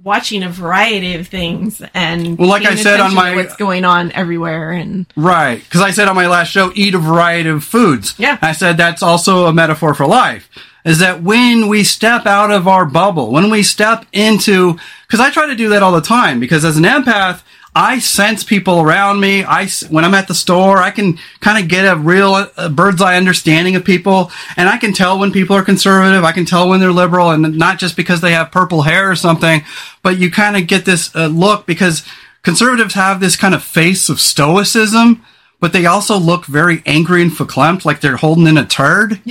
watching 0.04 0.42
a 0.42 0.48
variety 0.48 1.14
of 1.14 1.28
things 1.28 1.82
and 1.94 2.38
well, 2.38 2.48
like 2.48 2.64
I 2.64 2.74
said 2.74 3.00
on 3.00 3.14
my 3.14 3.34
what's 3.34 3.56
going 3.56 3.84
on 3.84 4.10
everywhere 4.12 4.72
and 4.72 5.06
right 5.16 5.62
because 5.62 5.80
I 5.80 5.90
said 5.90 6.08
on 6.08 6.16
my 6.16 6.26
last 6.26 6.50
show, 6.50 6.72
eat 6.74 6.94
a 6.94 6.98
variety 6.98 7.48
of 7.48 7.64
foods. 7.64 8.14
Yeah, 8.18 8.38
I 8.42 8.52
said 8.52 8.76
that's 8.76 9.02
also 9.02 9.46
a 9.46 9.52
metaphor 9.52 9.94
for 9.94 10.06
life. 10.06 10.48
Is 10.84 10.98
that 10.98 11.22
when 11.22 11.68
we 11.68 11.84
step 11.84 12.26
out 12.26 12.50
of 12.50 12.66
our 12.66 12.84
bubble, 12.84 13.30
when 13.30 13.50
we 13.50 13.62
step 13.62 14.04
into, 14.12 14.76
because 15.06 15.20
I 15.20 15.30
try 15.30 15.46
to 15.46 15.54
do 15.54 15.68
that 15.68 15.82
all 15.82 15.92
the 15.92 16.00
time, 16.00 16.40
because 16.40 16.64
as 16.64 16.76
an 16.76 16.82
empath, 16.82 17.42
I 17.74 18.00
sense 18.00 18.44
people 18.44 18.80
around 18.80 19.20
me. 19.20 19.44
I, 19.44 19.66
when 19.88 20.04
I'm 20.04 20.12
at 20.12 20.28
the 20.28 20.34
store, 20.34 20.78
I 20.78 20.90
can 20.90 21.18
kind 21.40 21.62
of 21.62 21.70
get 21.70 21.90
a 21.90 21.96
real 21.96 22.50
a 22.56 22.68
bird's 22.68 23.00
eye 23.00 23.16
understanding 23.16 23.76
of 23.76 23.84
people. 23.84 24.30
And 24.56 24.68
I 24.68 24.76
can 24.76 24.92
tell 24.92 25.18
when 25.18 25.32
people 25.32 25.56
are 25.56 25.62
conservative. 25.64 26.22
I 26.22 26.32
can 26.32 26.44
tell 26.44 26.68
when 26.68 26.80
they're 26.80 26.92
liberal 26.92 27.30
and 27.30 27.56
not 27.56 27.78
just 27.78 27.96
because 27.96 28.20
they 28.20 28.32
have 28.32 28.52
purple 28.52 28.82
hair 28.82 29.10
or 29.10 29.16
something, 29.16 29.64
but 30.02 30.18
you 30.18 30.30
kind 30.30 30.56
of 30.56 30.66
get 30.66 30.84
this 30.84 31.14
uh, 31.16 31.28
look 31.28 31.64
because 31.64 32.04
conservatives 32.42 32.94
have 32.94 33.20
this 33.20 33.36
kind 33.36 33.54
of 33.54 33.62
face 33.62 34.10
of 34.10 34.20
stoicism, 34.20 35.24
but 35.58 35.72
they 35.72 35.86
also 35.86 36.18
look 36.18 36.44
very 36.44 36.82
angry 36.84 37.22
and 37.22 37.30
verklempt, 37.30 37.86
like 37.86 38.02
they're 38.02 38.16
holding 38.16 38.46
in 38.46 38.58
a 38.58 38.66
turd. 38.66 39.18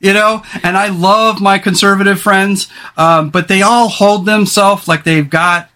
you 0.00 0.12
know 0.12 0.42
and 0.64 0.76
i 0.76 0.88
love 0.88 1.40
my 1.40 1.60
conservative 1.60 2.20
friends 2.20 2.66
um, 2.96 3.30
but 3.30 3.46
they 3.46 3.62
all 3.62 3.88
hold 3.88 4.26
themselves 4.26 4.88
like 4.88 5.04
they've 5.04 5.30
got 5.30 5.70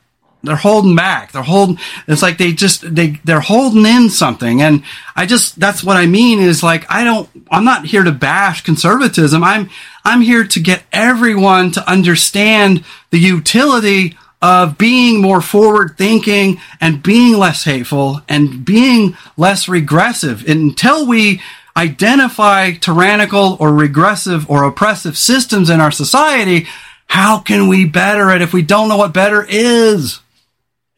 they're 0.47 0.57
holding 0.57 0.97
back. 0.97 1.33
They're 1.33 1.43
holding, 1.43 1.79
it's 2.09 2.23
like 2.23 2.39
they 2.39 2.53
just, 2.53 2.95
they, 2.95 3.21
they're 3.25 3.41
holding 3.41 3.85
in 3.85 4.09
something. 4.09 4.63
And 4.63 4.83
I 5.15 5.27
just, 5.27 5.61
that's 5.61 5.85
what 5.85 5.97
I 5.97 6.07
mean 6.07 6.41
is 6.41 6.63
like, 6.63 6.87
I 6.89 7.05
don't, 7.05 7.29
I'm 7.51 7.65
not 7.65 7.87
here 7.87 8.03
to 8.03 8.13
bash 8.13 8.63
conservatism. 8.63 9.45
I'm, 9.45 9.69
I'm 10.05 10.21
here 10.21 10.45
to 10.45 10.61
get 10.61 10.85
everyone 10.93 11.73
to 11.73 11.91
understand 11.91 12.85
the 13.11 13.19
utility 13.19 14.17
of 14.43 14.79
being 14.79 15.21
more 15.21 15.41
forward 15.41 15.97
thinking 15.97 16.61
and 16.81 17.03
being 17.03 17.37
less 17.37 17.65
hateful 17.65 18.21
and 18.29 18.65
being 18.65 19.17
less 19.37 19.69
regressive 19.69 20.47
until 20.49 21.07
we 21.07 21.41
identify 21.77 22.73
tyrannical 22.73 23.57
or 23.61 23.73
regressive 23.73 24.49
or 24.51 24.65
oppressive 24.65 25.17
systems 25.17 25.69
in 25.71 25.81
our 25.81 25.91
society. 25.91 26.67
How 27.07 27.39
can 27.39 27.69
we 27.69 27.85
better 27.85 28.31
it 28.31 28.43
if 28.43 28.53
we 28.53 28.63
don't 28.63 28.89
know 28.89 28.97
what 28.97 29.13
better 29.13 29.45
is? 29.49 30.21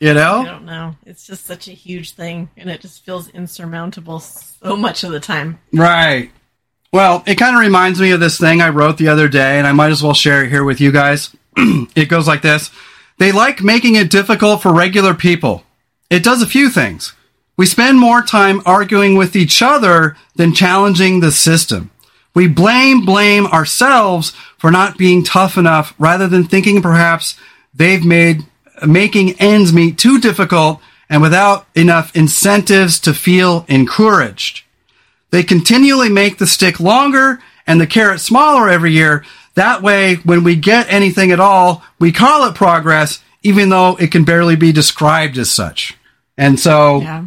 You 0.01 0.15
know? 0.15 0.41
I 0.41 0.45
don't 0.45 0.65
know. 0.65 0.95
It's 1.05 1.27
just 1.27 1.45
such 1.45 1.67
a 1.67 1.73
huge 1.73 2.13
thing, 2.13 2.51
and 2.57 2.71
it 2.71 2.81
just 2.81 3.05
feels 3.05 3.29
insurmountable 3.29 4.21
so 4.21 4.77
much 4.77 5.03
of 5.03 5.11
the 5.11 5.21
time. 5.21 5.59
Right. 5.73 6.31
Well, 6.93 7.23
it 7.27 7.35
kind 7.35 7.55
of 7.55 7.61
reminds 7.61 8.01
me 8.01 8.13
of 8.13 8.21
this 8.21 8.39
thing 8.39 8.61
I 8.61 8.69
wrote 8.69 8.97
the 8.97 9.09
other 9.09 9.29
day, 9.29 9.59
and 9.59 9.67
I 9.67 9.73
might 9.73 9.91
as 9.91 10.03
well 10.03 10.15
share 10.15 10.45
it 10.45 10.51
here 10.51 10.65
with 10.65 10.81
you 10.81 10.93
guys. 10.93 11.35
it 11.57 12.09
goes 12.09 12.29
like 12.29 12.43
this 12.43 12.71
They 13.19 13.33
like 13.33 13.63
making 13.63 13.97
it 13.97 14.11
difficult 14.11 14.63
for 14.63 14.73
regular 14.73 15.15
people. 15.15 15.65
It 16.11 16.23
does 16.23 16.43
a 16.43 16.47
few 16.47 16.71
things. 16.71 17.13
We 17.57 17.67
spend 17.67 17.99
more 17.99 18.23
time 18.23 18.63
arguing 18.65 19.17
with 19.17 19.35
each 19.35 19.61
other 19.63 20.17
than 20.37 20.55
challenging 20.55 21.19
the 21.19 21.33
system. 21.33 21.91
We 22.35 22.47
blame, 22.47 23.05
blame 23.05 23.47
ourselves 23.49 24.31
for 24.59 24.71
not 24.71 24.97
being 24.97 25.25
tough 25.25 25.59
enough 25.59 25.93
rather 25.99 26.29
than 26.29 26.45
thinking 26.45 26.81
perhaps 26.81 27.37
they've 27.75 28.05
made 28.05 28.45
making 28.87 29.41
ends 29.41 29.73
meet 29.73 29.99
too 29.99 30.21
difficult 30.21 30.81
and 31.11 31.23
without 31.23 31.67
enough 31.75 32.15
incentives 32.15 33.01
to 33.01 33.15
feel 33.15 33.65
encouraged. 33.69 34.65
They 35.31 35.43
continually 35.43 36.09
make 36.09 36.39
the 36.39 36.47
stick 36.47 36.81
longer 36.81 37.41
and 37.67 37.81
the 37.81 37.87
carrot 37.87 38.21
smaller 38.21 38.69
every 38.69 38.93
year. 38.93 39.25
That 39.55 39.83
way, 39.83 40.17
when 40.17 40.45
we 40.45 40.57
get 40.57 40.93
anything 40.93 41.33
at 41.33 41.41
all, 41.41 41.83
we 41.99 42.13
call 42.13 42.49
it 42.49 42.55
progress, 42.55 43.23
even 43.43 43.69
though 43.69 43.97
it 43.97 44.11
can 44.11 44.25
barely 44.25 44.57
be 44.57 44.73
described 44.73 45.37
as 45.39 45.51
such. 45.51 45.97
And 46.37 46.59
so, 46.59 47.01
yeah. 47.01 47.27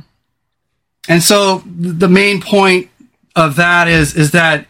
and 1.08 1.22
so 1.22 1.64
the 1.66 2.08
main 2.08 2.42
point 2.42 2.90
of 3.36 3.58
that 3.58 3.88
is, 3.88 4.16
is 4.16 4.32
that 4.32 4.66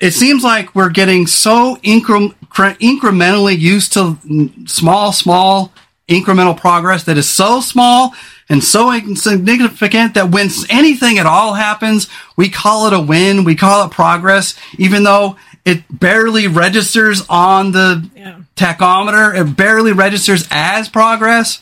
it 0.00 0.12
seems 0.12 0.44
like 0.44 0.74
we're 0.74 0.90
getting 0.90 1.26
so 1.26 1.76
incre- 1.76 2.34
incrementally 2.50 3.58
used 3.58 3.92
to 3.94 4.18
mm, 4.24 4.68
small, 4.68 5.12
small 5.12 5.72
incremental 6.08 6.56
progress 6.56 7.04
that 7.04 7.18
is 7.18 7.28
so 7.28 7.60
small 7.60 8.14
and 8.48 8.64
so 8.64 8.92
insignificant 8.92 10.14
that 10.14 10.30
when 10.30 10.48
anything 10.70 11.18
at 11.18 11.26
all 11.26 11.54
happens, 11.54 12.08
we 12.36 12.48
call 12.48 12.86
it 12.86 12.92
a 12.92 13.00
win, 13.00 13.44
we 13.44 13.54
call 13.54 13.86
it 13.86 13.92
progress, 13.92 14.58
even 14.78 15.02
though 15.02 15.36
it 15.64 15.84
barely 15.90 16.46
registers 16.48 17.24
on 17.28 17.72
the 17.72 18.08
yeah. 18.16 18.40
tachometer, 18.56 19.38
it 19.38 19.54
barely 19.56 19.92
registers 19.92 20.48
as 20.50 20.88
progress. 20.88 21.60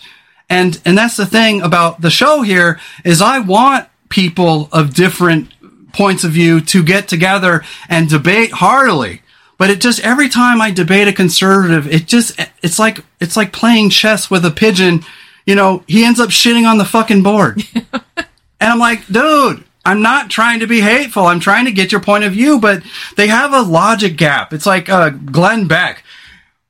And 0.48 0.80
and 0.84 0.96
that's 0.96 1.16
the 1.16 1.26
thing 1.26 1.60
about 1.60 2.00
the 2.00 2.10
show 2.10 2.42
here 2.42 2.78
is 3.04 3.20
I 3.20 3.40
want 3.40 3.88
people 4.08 4.68
of 4.70 4.94
different 4.94 5.52
points 5.92 6.22
of 6.22 6.30
view 6.30 6.60
to 6.60 6.84
get 6.84 7.08
together 7.08 7.64
and 7.88 8.08
debate 8.08 8.52
heartily 8.52 9.22
but 9.58 9.70
it 9.70 9.80
just 9.80 10.00
every 10.00 10.28
time 10.28 10.60
I 10.60 10.70
debate 10.70 11.08
a 11.08 11.12
conservative, 11.12 11.86
it 11.86 12.06
just 12.06 12.38
it's 12.62 12.78
like 12.78 13.04
it's 13.20 13.36
like 13.36 13.52
playing 13.52 13.90
chess 13.90 14.30
with 14.30 14.44
a 14.44 14.50
pigeon. 14.50 15.04
You 15.46 15.54
know, 15.54 15.84
he 15.86 16.04
ends 16.04 16.20
up 16.20 16.30
shitting 16.30 16.68
on 16.68 16.78
the 16.78 16.84
fucking 16.84 17.22
board. 17.22 17.62
and 18.16 18.26
I'm 18.60 18.78
like, 18.78 19.06
dude, 19.06 19.64
I'm 19.84 20.02
not 20.02 20.30
trying 20.30 20.60
to 20.60 20.66
be 20.66 20.80
hateful. 20.80 21.26
I'm 21.26 21.40
trying 21.40 21.66
to 21.66 21.72
get 21.72 21.92
your 21.92 22.00
point 22.00 22.24
of 22.24 22.32
view, 22.32 22.58
but 22.58 22.82
they 23.16 23.28
have 23.28 23.52
a 23.52 23.62
logic 23.62 24.16
gap. 24.16 24.52
It's 24.52 24.66
like 24.66 24.88
uh, 24.88 25.10
Glenn 25.10 25.68
Beck. 25.68 26.02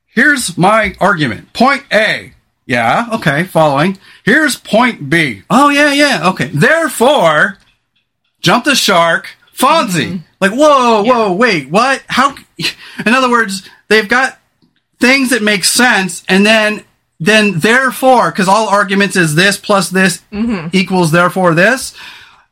Here's 0.05 0.57
my 0.57 0.95
argument. 0.99 1.53
Point 1.53 1.83
A. 1.91 2.33
Yeah, 2.67 3.07
okay, 3.13 3.45
following. 3.45 3.97
Here's 4.25 4.57
point 4.57 5.09
B. 5.09 5.43
Oh, 5.49 5.69
yeah, 5.69 5.93
yeah, 5.93 6.29
okay. 6.29 6.47
Therefore, 6.47 7.57
jump 8.41 8.65
the 8.65 8.75
shark, 8.75 9.36
Fonzie. 9.57 10.11
Mm-hmm. 10.11 10.17
Like, 10.39 10.51
whoa, 10.51 11.03
yeah. 11.03 11.11
whoa, 11.11 11.33
wait, 11.33 11.69
what? 11.69 12.03
How? 12.07 12.35
In 13.05 13.13
other 13.13 13.29
words, 13.29 13.67
they've 13.87 14.07
got 14.07 14.39
things 14.99 15.31
that 15.31 15.41
make 15.41 15.63
sense, 15.63 16.23
and 16.27 16.45
then 16.45 16.83
then 17.19 17.59
therefore, 17.59 18.29
because 18.31 18.47
all 18.47 18.69
arguments 18.69 19.15
is 19.15 19.33
this 19.33 19.57
plus 19.57 19.89
this 19.89 20.21
mm-hmm. 20.31 20.67
equals 20.73 21.11
therefore 21.11 21.55
this. 21.55 21.95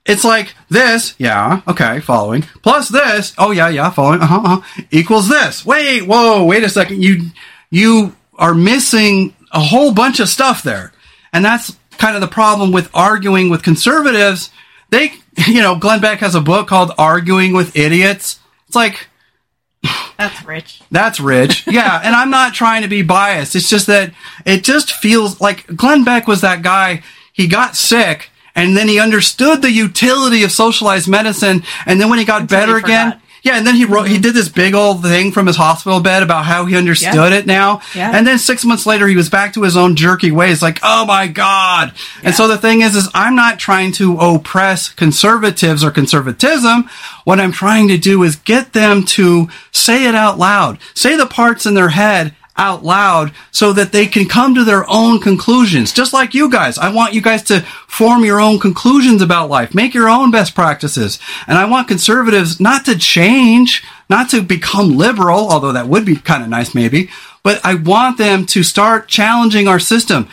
It's 0.05 0.23
like 0.23 0.53
this, 0.69 1.15
yeah, 1.17 1.61
okay, 1.67 1.99
following, 1.99 2.43
plus 2.61 2.89
this, 2.89 3.33
oh 3.39 3.49
yeah, 3.49 3.69
yeah, 3.69 3.89
following, 3.89 4.21
uh-huh, 4.21 4.41
uh-huh, 4.43 4.83
equals 4.91 5.27
this. 5.27 5.65
Wait, 5.65 6.03
whoa, 6.03 6.45
wait 6.45 6.63
a 6.63 6.69
second, 6.69 7.01
you 7.03 7.29
you 7.71 8.15
are 8.35 8.53
missing 8.53 9.35
a 9.51 9.59
whole 9.59 9.93
bunch 9.93 10.19
of 10.19 10.29
stuff 10.29 10.61
there, 10.61 10.91
and 11.33 11.43
that's 11.43 11.75
kind 11.97 12.15
of 12.15 12.21
the 12.21 12.27
problem 12.27 12.71
with 12.71 12.89
arguing 12.93 13.49
with 13.49 13.63
conservatives. 13.63 14.51
They, 14.89 15.13
you 15.47 15.61
know, 15.61 15.75
Glenn 15.75 16.01
Beck 16.01 16.19
has 16.19 16.35
a 16.35 16.41
book 16.41 16.67
called 16.67 16.91
"Arguing 16.97 17.53
with 17.53 17.75
Idiots." 17.75 18.39
It's 18.67 18.75
like 18.75 19.07
that's 20.17 20.45
rich. 20.45 20.81
That's 20.91 21.19
rich. 21.19 21.65
Yeah, 21.75 21.99
and 22.03 22.15
I'm 22.15 22.29
not 22.29 22.53
trying 22.53 22.83
to 22.83 22.87
be 22.87 23.01
biased. 23.01 23.55
It's 23.55 23.69
just 23.69 23.87
that 23.87 24.13
it 24.45 24.63
just 24.63 24.93
feels 24.93 25.41
like 25.41 25.67
Glenn 25.75 26.03
Beck 26.03 26.27
was 26.27 26.41
that 26.41 26.61
guy. 26.61 27.03
He 27.33 27.47
got 27.47 27.75
sick 27.75 28.29
and 28.55 28.77
then 28.77 28.87
he 28.87 28.99
understood 28.99 29.61
the 29.61 29.71
utility 29.71 30.43
of 30.43 30.51
socialized 30.53 31.09
medicine 31.09 31.63
and 31.85 31.99
then 31.99 32.09
when 32.09 32.19
he 32.19 32.23
got 32.23 32.43
Until 32.43 32.59
better 32.59 32.77
again, 32.77 33.21
yeah, 33.45 33.59
and 33.59 33.67
then 33.67 33.75
he 33.75 33.85
wrote, 33.85 34.07
he 34.07 34.15
mm-hmm. 34.15 34.23
did 34.23 34.33
this 34.33 34.49
big 34.49 34.73
old 34.73 35.03
thing 35.03 35.31
from 35.31 35.45
his 35.45 35.55
hospital 35.55 35.99
bed 35.99 36.23
about 36.23 36.45
how 36.45 36.65
he 36.65 36.75
understood 36.75 37.13
yeah. 37.13 37.37
it 37.37 37.45
now. 37.45 37.79
Yeah. 37.93 38.11
And 38.11 38.25
then 38.25 38.39
six 38.39 38.65
months 38.65 38.87
later, 38.87 39.05
he 39.05 39.15
was 39.15 39.29
back 39.29 39.53
to 39.53 39.61
his 39.61 39.77
own 39.77 39.95
jerky 39.95 40.31
ways, 40.31 40.63
like, 40.63 40.79
oh 40.81 41.05
my 41.05 41.27
God. 41.27 41.93
Yeah. 41.93 42.29
And 42.29 42.35
so 42.35 42.47
the 42.47 42.57
thing 42.57 42.81
is, 42.81 42.95
is 42.95 43.07
I'm 43.13 43.35
not 43.35 43.59
trying 43.59 43.91
to 43.93 44.17
oppress 44.17 44.89
conservatives 44.89 45.83
or 45.83 45.91
conservatism. 45.91 46.89
What 47.23 47.39
I'm 47.39 47.51
trying 47.51 47.87
to 47.89 47.99
do 47.99 48.23
is 48.23 48.35
get 48.35 48.73
them 48.73 49.03
to 49.03 49.47
say 49.71 50.07
it 50.07 50.15
out 50.15 50.39
loud, 50.39 50.79
say 50.95 51.15
the 51.15 51.27
parts 51.27 51.67
in 51.67 51.75
their 51.75 51.89
head 51.89 52.35
out 52.57 52.83
loud 52.83 53.33
so 53.51 53.73
that 53.73 53.91
they 53.91 54.07
can 54.07 54.27
come 54.27 54.55
to 54.55 54.63
their 54.63 54.89
own 54.89 55.19
conclusions. 55.19 55.91
Just 55.91 56.13
like 56.13 56.33
you 56.33 56.49
guys. 56.49 56.77
I 56.77 56.93
want 56.93 57.13
you 57.13 57.21
guys 57.21 57.43
to 57.43 57.61
form 57.87 58.23
your 58.23 58.39
own 58.39 58.59
conclusions 58.59 59.21
about 59.21 59.49
life. 59.49 59.75
Make 59.75 59.93
your 59.93 60.09
own 60.09 60.31
best 60.31 60.55
practices. 60.55 61.19
And 61.47 61.57
I 61.57 61.65
want 61.65 61.87
conservatives 61.87 62.59
not 62.59 62.85
to 62.85 62.97
change, 62.97 63.83
not 64.09 64.29
to 64.29 64.41
become 64.41 64.97
liberal, 64.97 65.49
although 65.49 65.73
that 65.73 65.87
would 65.87 66.05
be 66.05 66.15
kind 66.15 66.43
of 66.43 66.49
nice 66.49 66.73
maybe, 66.73 67.09
but 67.43 67.63
I 67.63 67.75
want 67.75 68.17
them 68.17 68.45
to 68.47 68.63
start 68.63 69.07
challenging 69.07 69.67
our 69.67 69.79
system. 69.79 70.27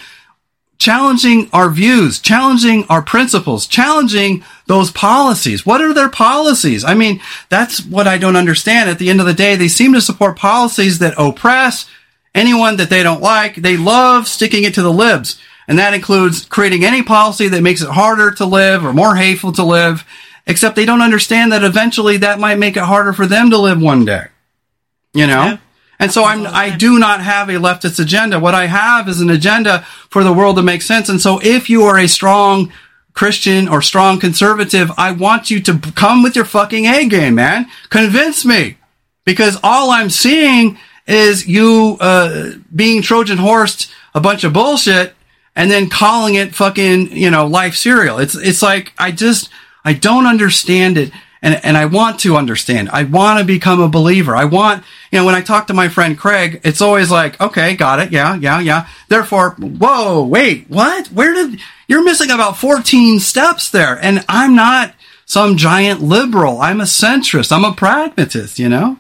Challenging 0.79 1.49
our 1.53 1.71
views, 1.71 2.19
challenging 2.19 2.85
our 2.89 3.03
principles, 3.03 3.69
challenging 3.69 4.43
those 4.67 4.91
policies. 4.91 5.65
What 5.65 5.81
are 5.81 5.95
their 5.95 6.09
policies? 6.09 6.83
I 6.83 6.95
mean, 6.95 7.21
that's 7.51 7.85
what 7.85 8.09
I 8.09 8.19
don't 8.19 8.35
understand. 8.35 8.91
At 8.91 8.99
the 8.99 9.09
end 9.09 9.21
of 9.21 9.27
the 9.27 9.35
day, 9.35 9.55
they 9.55 9.69
seem 9.69 9.93
to 9.93 10.01
support 10.01 10.37
policies 10.37 10.99
that 10.99 11.15
oppress, 11.17 11.89
anyone 12.35 12.77
that 12.77 12.91
they 12.91 13.03
don't 13.03 13.23
like. 13.23 13.57
They 13.57 13.77
love 13.77 14.29
sticking 14.29 14.65
it 14.65 14.75
to 14.75 14.83
the 14.83 14.93
libs. 14.93 15.39
And 15.69 15.79
that 15.79 15.95
includes 15.95 16.45
creating 16.45 16.85
any 16.85 17.03
policy 17.03 17.49
that 17.49 17.63
makes 17.63 17.83
it 17.83 17.91
harder 17.91 18.31
to 18.33 18.45
live 18.45 18.85
or 18.85 18.93
more 18.93 19.15
hateful 19.15 19.53
to 19.53 19.65
live, 19.65 20.05
except 20.47 20.77
they 20.77 20.85
don't 20.85 21.03
understand 21.03 21.53
that 21.53 21.63
eventually 21.63 22.17
that 22.19 22.41
might 22.41 22.59
make 22.59 22.77
it 22.77 22.83
harder 22.83 23.13
for 23.13 23.27
them 23.27 23.51
to 23.51 23.59
live 23.59 23.81
one 23.81 24.05
day. 24.05 24.25
You 25.15 25.27
know? 25.27 25.45
Yeah. 25.45 25.59
And 25.99 26.11
so 26.11 26.25
I'm, 26.25 26.47
I 26.49 26.75
do 26.75 26.99
not 26.99 27.21
have 27.21 27.49
a 27.49 27.53
leftist 27.53 28.01
agenda. 28.01 28.41
What 28.41 28.57
I 28.57 28.67
have 28.67 29.09
is 29.09 29.21
an 29.21 29.31
agenda 29.31 29.83
for 30.11 30.25
the 30.25 30.33
world 30.33 30.57
to 30.57 30.63
make 30.63 30.83
sense. 30.83 31.09
And 31.09 31.21
so 31.21 31.39
if 31.41 31.71
you 31.71 31.83
are 31.85 31.97
a 31.97 32.09
strong 32.09 32.73
Christian 33.15 33.69
or 33.69 33.83
strong 33.83 34.19
conservative, 34.19 34.91
I 34.97 35.13
want 35.13 35.49
you 35.49 35.61
to 35.61 35.79
come 35.95 36.25
with 36.25 36.35
your 36.35 36.45
fucking 36.45 36.87
A 36.87 37.07
game, 37.07 37.37
man. 37.37 37.71
Convince 37.89 38.45
me. 38.45 38.79
Because 39.25 39.61
all 39.63 39.93
I'm 39.93 40.11
seeing 40.11 40.77
is 41.07 41.47
you, 41.47 41.97
uh, 42.01 42.53
being 42.75 43.03
Trojan 43.03 43.39
horsed 43.39 43.91
a 44.15 44.21
bunch 44.21 44.45
of 44.45 44.53
bullshit 44.53 45.15
and 45.55 45.71
then 45.71 45.89
calling 45.89 46.35
it 46.35 46.55
fucking, 46.55 47.17
you 47.17 47.31
know, 47.31 47.47
life 47.47 47.75
cereal. 47.75 48.19
It's, 48.19 48.35
it's 48.35 48.63
like, 48.63 48.93
I 48.99 49.11
just, 49.11 49.51
I 49.85 49.93
don't 49.93 50.27
understand 50.27 50.99
it. 50.99 51.13
And, 51.45 51.63
and 51.65 51.77
I 51.77 51.87
want 51.87 52.21
to 52.21 52.37
understand. 52.37 52.89
I 52.91 53.03
want 53.03 53.41
to 53.41 53.45
become 53.45 53.81
a 53.81 53.89
believer. 53.89 54.37
I 54.37 54.45
want, 54.45 54.85
you 55.11 55.19
know, 55.19 55.27
when 55.27 55.35
I 55.35 55.41
talk 55.41 55.67
to 55.67 55.75
my 55.75 55.89
friend 55.89 56.17
Craig, 56.17 56.61
it's 56.63 56.81
always 56.81 57.11
like, 57.11 57.41
okay, 57.41 57.75
got 57.75 57.99
it. 57.99 58.13
Yeah, 58.13 58.37
yeah, 58.37 58.61
yeah. 58.61 58.87
Therefore, 59.09 59.51
whoa, 59.59 60.25
wait, 60.25 60.71
what? 60.71 61.09
Where 61.09 61.35
did, 61.35 61.59
you're 61.89 62.05
missing 62.05 62.31
about 62.31 62.59
14 62.59 63.19
steps 63.19 63.71
there. 63.71 63.99
And 64.01 64.25
I'm 64.29 64.55
not 64.55 64.95
some 65.25 65.57
giant 65.57 66.01
liberal. 66.01 66.61
I'm 66.61 66.81
a 66.81 66.85
centrist. 66.85 67.51
I'm 67.51 67.65
a 67.65 67.75
pragmatist, 67.75 68.61
you 68.61 68.69
know? 68.69 68.99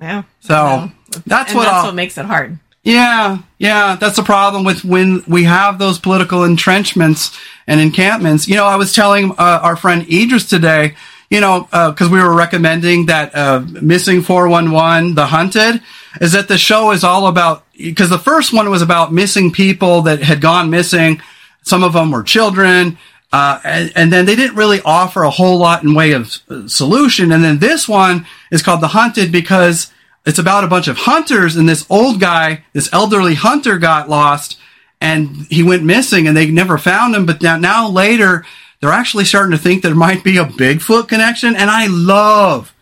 Yeah. 0.00 0.24
So 0.40 0.90
that's 1.26 1.50
and 1.50 1.58
what 1.58 1.64
that's 1.64 1.74
I'll, 1.74 1.86
what 1.86 1.94
makes 1.94 2.18
it 2.18 2.26
hard. 2.26 2.58
yeah, 2.82 3.38
yeah, 3.58 3.96
that's 3.96 4.16
the 4.16 4.22
problem 4.22 4.64
with 4.64 4.84
when 4.84 5.22
we 5.26 5.44
have 5.44 5.78
those 5.78 5.98
political 5.98 6.44
entrenchments 6.44 7.36
and 7.66 7.80
encampments. 7.80 8.46
You 8.48 8.56
know, 8.56 8.64
I 8.64 8.76
was 8.76 8.94
telling 8.94 9.32
uh, 9.32 9.60
our 9.62 9.76
friend 9.76 10.06
Idris 10.10 10.48
today, 10.48 10.94
you 11.30 11.40
know, 11.40 11.62
because 11.70 12.08
we 12.08 12.20
were 12.22 12.34
recommending 12.34 13.06
that 13.06 13.34
uh, 13.34 13.64
Missing 13.82 14.22
411, 14.22 15.14
The 15.14 15.26
Hunted, 15.26 15.82
is 16.20 16.32
that 16.32 16.48
the 16.48 16.58
show 16.58 16.92
is 16.92 17.02
all 17.02 17.26
about, 17.26 17.64
because 17.76 18.10
the 18.10 18.18
first 18.18 18.52
one 18.52 18.70
was 18.70 18.82
about 18.82 19.12
missing 19.12 19.50
people 19.50 20.02
that 20.02 20.22
had 20.22 20.40
gone 20.40 20.70
missing. 20.70 21.20
Some 21.62 21.82
of 21.82 21.92
them 21.92 22.12
were 22.12 22.22
children. 22.22 22.98
Uh, 23.32 23.60
and, 23.64 23.92
and 23.96 24.12
then 24.12 24.24
they 24.24 24.36
didn't 24.36 24.56
really 24.56 24.80
offer 24.84 25.24
a 25.24 25.30
whole 25.30 25.58
lot 25.58 25.82
in 25.82 25.94
way 25.94 26.12
of 26.12 26.38
uh, 26.48 26.68
solution. 26.68 27.32
And 27.32 27.42
then 27.42 27.58
this 27.58 27.88
one 27.88 28.24
is 28.52 28.62
called 28.62 28.80
The 28.80 28.88
Hunted 28.88 29.32
because 29.32 29.92
it's 30.26 30.38
about 30.38 30.64
a 30.64 30.68
bunch 30.68 30.88
of 30.88 30.96
hunters 30.98 31.56
and 31.56 31.68
this 31.68 31.86
old 31.88 32.20
guy, 32.20 32.64
this 32.72 32.92
elderly 32.92 33.34
hunter 33.34 33.78
got 33.78 34.08
lost 34.08 34.58
and 35.00 35.46
he 35.50 35.62
went 35.62 35.84
missing 35.84 36.26
and 36.26 36.36
they 36.36 36.50
never 36.50 36.78
found 36.78 37.14
him. 37.14 37.26
But 37.26 37.40
now, 37.42 37.56
now 37.56 37.88
later, 37.88 38.44
they're 38.80 38.90
actually 38.92 39.24
starting 39.24 39.52
to 39.52 39.58
think 39.58 39.82
there 39.82 39.94
might 39.94 40.24
be 40.24 40.38
a 40.38 40.44
Bigfoot 40.44 41.08
connection. 41.08 41.54
And 41.56 41.70
I 41.70 41.86
love, 41.86 42.74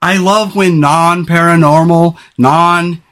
I 0.00 0.18
love 0.18 0.54
when 0.54 0.80
non 0.80 1.26
paranormal, 1.26 2.16
non, 2.38 3.02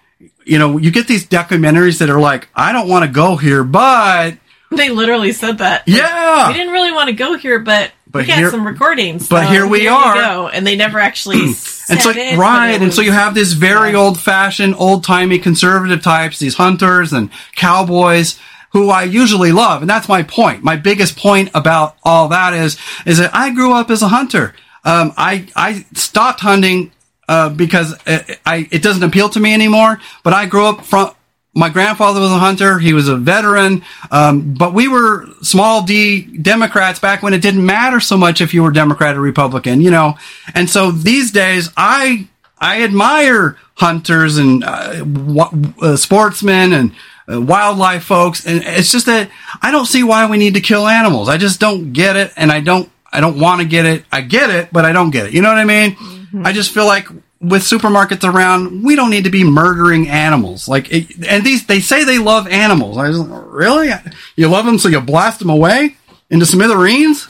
you 0.44 0.58
know, 0.58 0.78
you 0.78 0.90
get 0.90 1.06
these 1.06 1.26
documentaries 1.26 1.98
that 1.98 2.10
are 2.10 2.20
like, 2.20 2.48
I 2.54 2.72
don't 2.72 2.88
want 2.88 3.04
to 3.04 3.10
go 3.10 3.36
here, 3.36 3.62
but 3.64 4.36
They 4.70 4.90
literally 4.90 5.32
said 5.32 5.58
that. 5.58 5.82
yeah. 5.86 6.48
We 6.48 6.54
didn't 6.54 6.72
really 6.72 6.92
want 6.92 7.08
to 7.08 7.14
go 7.14 7.36
here, 7.36 7.58
but, 7.58 7.90
But 8.10 8.22
we 8.22 8.26
got 8.26 8.38
here- 8.38 8.50
some 8.50 8.66
recordings. 8.66 9.28
but 9.28 9.44
so 9.46 9.52
here 9.52 9.66
we 9.66 9.86
are. 9.88 10.50
And 10.52 10.66
they 10.66 10.76
never 10.76 10.98
actually 10.98 11.54
And 11.90 12.00
so, 12.00 12.12
right, 12.36 12.80
and 12.80 12.94
so 12.94 13.02
you 13.02 13.12
have 13.12 13.34
this 13.34 13.52
very 13.52 13.92
yeah. 13.92 13.98
old 13.98 14.20
fashioned, 14.20 14.76
old 14.78 15.02
timey 15.02 15.38
conservative 15.38 16.02
types, 16.02 16.38
these 16.38 16.54
hunters 16.54 17.12
and 17.12 17.30
cowboys 17.56 18.38
who 18.72 18.90
I 18.90 19.02
usually 19.02 19.50
love. 19.50 19.82
And 19.82 19.90
that's 19.90 20.08
my 20.08 20.22
point. 20.22 20.62
My 20.62 20.76
biggest 20.76 21.16
point 21.16 21.50
about 21.54 21.96
all 22.04 22.28
that 22.28 22.54
is, 22.54 22.76
is 23.04 23.18
that 23.18 23.34
I 23.34 23.50
grew 23.50 23.72
up 23.72 23.90
as 23.90 24.02
a 24.02 24.08
hunter. 24.08 24.54
Um, 24.84 25.12
I, 25.16 25.48
I 25.56 25.84
stopped 25.94 26.40
hunting, 26.40 26.92
uh, 27.28 27.48
because 27.48 27.94
it, 28.06 28.38
I, 28.46 28.68
it 28.70 28.82
doesn't 28.82 29.02
appeal 29.02 29.28
to 29.30 29.40
me 29.40 29.52
anymore, 29.52 30.00
but 30.22 30.32
I 30.32 30.46
grew 30.46 30.66
up 30.66 30.84
from, 30.84 31.10
my 31.54 31.68
grandfather 31.68 32.20
was 32.20 32.30
a 32.30 32.38
hunter. 32.38 32.78
He 32.78 32.92
was 32.92 33.08
a 33.08 33.16
veteran. 33.16 33.82
Um, 34.10 34.54
but 34.54 34.72
we 34.72 34.86
were 34.86 35.26
small 35.42 35.82
D 35.82 36.22
Democrats 36.22 37.00
back 37.00 37.22
when 37.22 37.34
it 37.34 37.42
didn't 37.42 37.66
matter 37.66 37.98
so 37.98 38.16
much 38.16 38.40
if 38.40 38.54
you 38.54 38.62
were 38.62 38.70
Democrat 38.70 39.16
or 39.16 39.20
Republican, 39.20 39.80
you 39.80 39.90
know? 39.90 40.16
And 40.54 40.70
so 40.70 40.92
these 40.92 41.32
days 41.32 41.70
I, 41.76 42.28
I 42.58 42.82
admire 42.84 43.56
hunters 43.74 44.38
and, 44.38 44.62
uh, 44.62 45.04
wa- 45.04 45.50
uh, 45.82 45.96
sportsmen 45.96 46.72
and, 46.72 46.92
uh, 47.26 47.40
wildlife 47.40 48.04
folks. 48.04 48.46
And 48.46 48.62
it's 48.64 48.92
just 48.92 49.06
that 49.06 49.28
I 49.60 49.70
don't 49.72 49.86
see 49.86 50.04
why 50.04 50.30
we 50.30 50.36
need 50.38 50.54
to 50.54 50.60
kill 50.60 50.86
animals. 50.86 51.28
I 51.28 51.36
just 51.36 51.58
don't 51.58 51.92
get 51.92 52.14
it. 52.16 52.32
And 52.36 52.52
I 52.52 52.60
don't, 52.60 52.88
I 53.12 53.20
don't 53.20 53.40
want 53.40 53.60
to 53.60 53.66
get 53.66 53.86
it. 53.86 54.04
I 54.12 54.20
get 54.20 54.50
it, 54.50 54.68
but 54.72 54.84
I 54.84 54.92
don't 54.92 55.10
get 55.10 55.26
it. 55.26 55.32
You 55.32 55.42
know 55.42 55.48
what 55.48 55.58
I 55.58 55.64
mean? 55.64 55.96
I 56.44 56.52
just 56.52 56.72
feel 56.72 56.86
like 56.86 57.08
with 57.40 57.62
supermarkets 57.62 58.30
around, 58.30 58.84
we 58.84 58.94
don't 58.94 59.10
need 59.10 59.24
to 59.24 59.30
be 59.30 59.44
murdering 59.44 60.08
animals. 60.08 60.68
Like, 60.68 60.92
it, 60.92 61.26
and 61.26 61.44
these, 61.44 61.66
they 61.66 61.80
say 61.80 62.04
they 62.04 62.18
love 62.18 62.46
animals. 62.46 62.98
I 62.98 63.08
was 63.08 63.18
like, 63.18 63.42
really? 63.46 63.90
You 64.36 64.48
love 64.48 64.66
them 64.66 64.78
so 64.78 64.88
you 64.88 65.00
blast 65.00 65.38
them 65.38 65.50
away 65.50 65.96
into 66.28 66.44
smithereens? 66.44 67.28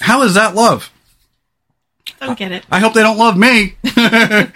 How 0.00 0.22
is 0.22 0.34
that 0.34 0.54
love? 0.54 0.90
Don't 2.20 2.38
get 2.38 2.52
it. 2.52 2.66
I 2.70 2.80
hope 2.80 2.92
they 2.92 3.02
don't 3.02 3.18
love 3.18 3.36
me. 3.36 3.76
Uh, 3.96 4.46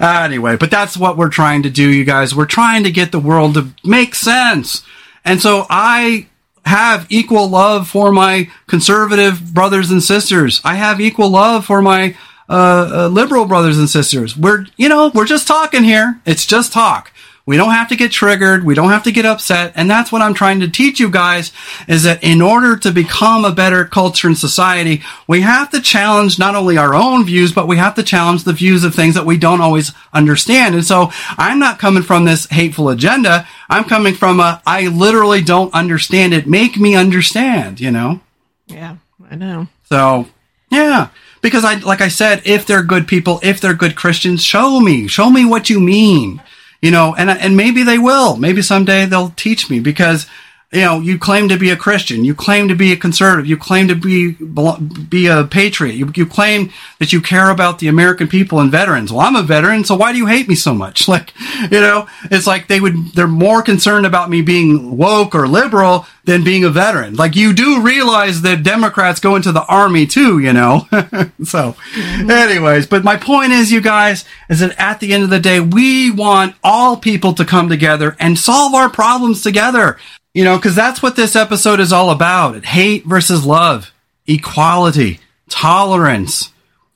anyway, 0.24 0.56
but 0.56 0.70
that's 0.70 0.96
what 0.96 1.16
we're 1.16 1.28
trying 1.28 1.62
to 1.64 1.70
do, 1.70 1.88
you 1.88 2.04
guys. 2.04 2.34
We're 2.34 2.46
trying 2.46 2.84
to 2.84 2.90
get 2.90 3.12
the 3.12 3.20
world 3.20 3.54
to 3.54 3.68
make 3.84 4.14
sense. 4.14 4.82
And 5.24 5.40
so 5.40 5.66
I 5.68 6.26
have 6.64 7.06
equal 7.10 7.48
love 7.48 7.88
for 7.88 8.12
my 8.12 8.50
conservative 8.66 9.52
brothers 9.52 9.90
and 9.90 10.02
sisters. 10.02 10.60
I 10.64 10.74
have 10.74 11.00
equal 11.00 11.28
love 11.28 11.64
for 11.64 11.82
my 11.82 12.16
uh, 12.52 12.90
uh, 12.92 13.08
liberal 13.08 13.46
brothers 13.46 13.78
and 13.78 13.88
sisters. 13.88 14.36
We're, 14.36 14.66
you 14.76 14.88
know, 14.88 15.10
we're 15.14 15.24
just 15.24 15.46
talking 15.48 15.84
here. 15.84 16.20
It's 16.26 16.44
just 16.44 16.72
talk. 16.72 17.10
We 17.44 17.56
don't 17.56 17.72
have 17.72 17.88
to 17.88 17.96
get 17.96 18.12
triggered. 18.12 18.62
We 18.62 18.74
don't 18.74 18.90
have 18.90 19.02
to 19.04 19.10
get 19.10 19.26
upset. 19.26 19.72
And 19.74 19.90
that's 19.90 20.12
what 20.12 20.22
I'm 20.22 20.34
trying 20.34 20.60
to 20.60 20.68
teach 20.68 21.00
you 21.00 21.10
guys 21.10 21.50
is 21.88 22.04
that 22.04 22.22
in 22.22 22.40
order 22.40 22.76
to 22.76 22.92
become 22.92 23.44
a 23.44 23.52
better 23.52 23.84
culture 23.84 24.28
and 24.28 24.38
society, 24.38 25.02
we 25.26 25.40
have 25.40 25.70
to 25.70 25.80
challenge 25.80 26.38
not 26.38 26.54
only 26.54 26.76
our 26.76 26.94
own 26.94 27.24
views, 27.24 27.52
but 27.52 27.66
we 27.66 27.78
have 27.78 27.96
to 27.96 28.02
challenge 28.02 28.44
the 28.44 28.52
views 28.52 28.84
of 28.84 28.94
things 28.94 29.14
that 29.14 29.26
we 29.26 29.38
don't 29.38 29.60
always 29.60 29.92
understand. 30.12 30.74
And 30.74 30.84
so 30.84 31.10
I'm 31.38 31.58
not 31.58 31.80
coming 31.80 32.04
from 32.04 32.26
this 32.26 32.46
hateful 32.46 32.90
agenda. 32.90 33.48
I'm 33.68 33.84
coming 33.84 34.14
from 34.14 34.38
a, 34.38 34.62
I 34.64 34.86
literally 34.88 35.42
don't 35.42 35.74
understand 35.74 36.34
it. 36.34 36.46
Make 36.46 36.76
me 36.76 36.94
understand, 36.94 37.80
you 37.80 37.90
know? 37.90 38.20
Yeah, 38.66 38.98
I 39.28 39.34
know. 39.34 39.66
So, 39.84 40.28
yeah. 40.70 41.08
Because 41.42 41.64
I, 41.64 41.74
like 41.74 42.00
I 42.00 42.08
said, 42.08 42.40
if 42.46 42.66
they're 42.66 42.82
good 42.82 43.06
people, 43.06 43.40
if 43.42 43.60
they're 43.60 43.74
good 43.74 43.96
Christians, 43.96 44.42
show 44.42 44.80
me, 44.80 45.08
show 45.08 45.28
me 45.28 45.44
what 45.44 45.68
you 45.68 45.80
mean, 45.80 46.40
you 46.80 46.90
know, 46.90 47.14
and, 47.16 47.28
and 47.28 47.56
maybe 47.56 47.82
they 47.82 47.98
will. 47.98 48.36
Maybe 48.36 48.62
someday 48.62 49.04
they'll 49.04 49.30
teach 49.30 49.68
me 49.68 49.80
because, 49.80 50.26
you 50.72 50.80
know, 50.80 51.00
you 51.00 51.18
claim 51.18 51.50
to 51.50 51.58
be 51.58 51.70
a 51.70 51.76
Christian, 51.76 52.24
you 52.24 52.34
claim 52.34 52.68
to 52.68 52.74
be 52.74 52.92
a 52.92 52.96
conservative, 52.96 53.46
you 53.46 53.58
claim 53.58 53.88
to 53.88 53.94
be, 53.94 54.32
be 54.32 55.26
a 55.26 55.44
patriot, 55.44 55.94
you, 55.94 56.10
you 56.16 56.24
claim 56.24 56.70
that 56.98 57.12
you 57.12 57.20
care 57.20 57.50
about 57.50 57.78
the 57.78 57.88
American 57.88 58.26
people 58.26 58.58
and 58.58 58.70
veterans. 58.70 59.12
Well, 59.12 59.20
I'm 59.20 59.36
a 59.36 59.42
veteran, 59.42 59.84
so 59.84 59.94
why 59.94 60.12
do 60.12 60.18
you 60.18 60.26
hate 60.26 60.48
me 60.48 60.54
so 60.54 60.74
much? 60.74 61.08
Like, 61.12 61.34
you 61.70 61.80
know, 61.80 62.08
it's 62.30 62.46
like 62.46 62.68
they 62.68 62.80
would, 62.80 63.12
they're 63.12 63.28
more 63.28 63.60
concerned 63.60 64.06
about 64.06 64.30
me 64.30 64.40
being 64.40 64.96
woke 64.96 65.34
or 65.34 65.46
liberal 65.46 66.06
than 66.24 66.44
being 66.44 66.64
a 66.64 66.70
veteran. 66.70 67.16
Like 67.16 67.36
you 67.36 67.52
do 67.52 67.82
realize 67.82 68.42
that 68.42 68.62
Democrats 68.62 69.20
go 69.20 69.36
into 69.36 69.52
the 69.52 69.64
army 69.66 70.06
too, 70.06 70.38
you 70.38 70.54
know? 70.54 70.86
so 70.90 71.72
mm-hmm. 71.72 72.30
anyways, 72.30 72.86
but 72.86 73.04
my 73.04 73.16
point 73.16 73.52
is, 73.52 73.72
you 73.72 73.82
guys, 73.82 74.24
is 74.48 74.60
that 74.60 74.74
at 74.78 75.00
the 75.00 75.12
end 75.12 75.24
of 75.24 75.30
the 75.30 75.40
day, 75.40 75.60
we 75.60 76.10
want 76.10 76.54
all 76.64 76.96
people 76.96 77.34
to 77.34 77.44
come 77.44 77.68
together 77.68 78.16
and 78.18 78.38
solve 78.38 78.72
our 78.72 78.88
problems 78.88 79.42
together. 79.42 79.98
You 80.34 80.44
know, 80.44 80.58
cause 80.58 80.74
that's 80.74 81.02
what 81.02 81.14
this 81.14 81.36
episode 81.36 81.78
is 81.78 81.92
all 81.92 82.08
about. 82.10 82.64
Hate 82.64 83.04
versus 83.04 83.44
love, 83.44 83.92
equality, 84.26 85.20
tolerance, 85.50 86.50